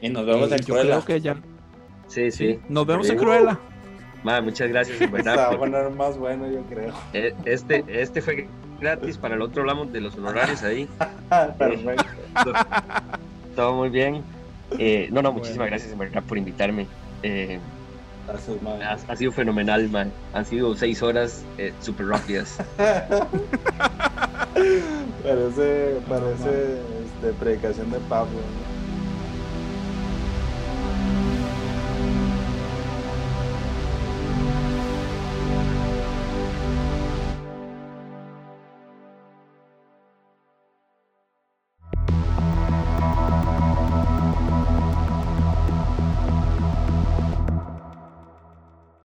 Y 0.03 0.11
nos 0.11 0.27
vemos 0.27 0.53
en 0.53 0.59
Cruella. 0.59 1.01
que 1.01 1.21
ya... 1.21 1.37
Sí, 2.07 2.31
sí. 2.31 2.59
Nos 2.69 2.87
vemos 2.87 3.09
en 3.09 3.17
Cruella. 3.17 3.59
Mae, 4.25 4.43
muchas 4.43 4.69
gracias, 4.69 5.01
en 5.01 5.11
verdad. 5.11 5.39
a 5.55 5.59
poner 5.59 5.89
más 5.91 6.19
bueno, 6.19 6.51
yo 6.51 6.63
creo. 6.65 6.93
Eh, 7.15 7.35
este, 7.47 7.85
este 7.89 8.21
fue 8.21 8.47
gratis, 8.79 9.17
para 9.17 9.37
el 9.37 9.43
otro 9.43 9.63
hablamos 9.63 9.91
de 9.91 10.03
los 10.03 10.15
honorarios 10.17 10.63
ahí. 10.63 10.87
Perfecto. 11.59 12.53
todo 13.57 13.75
muy 13.75 13.89
bien. 13.89 14.23
Eh, 14.79 15.09
no, 15.11 15.23
no, 15.23 15.33
muchísimas 15.33 15.69
gracias 15.69 15.93
en 15.93 15.99
verdad 15.99 16.23
por 16.23 16.39
invitarme. 16.39 16.87
Eh, 17.23 17.59
gracias, 18.27 18.59
ha, 19.09 19.17
sido 19.17 19.33
fenomenal, 19.33 19.89
man. 19.91 20.11
Han 20.33 20.45
sido 20.45 20.75
seis 20.75 21.03
horas 21.03 21.45
eh, 21.59 21.73
súper 21.81 22.07
rápidas. 22.07 22.59
parece 25.23 25.99
parece 26.09 26.79
este, 27.05 27.33
predicación 27.39 27.91
de 27.91 27.99
Pablo. 28.01 28.39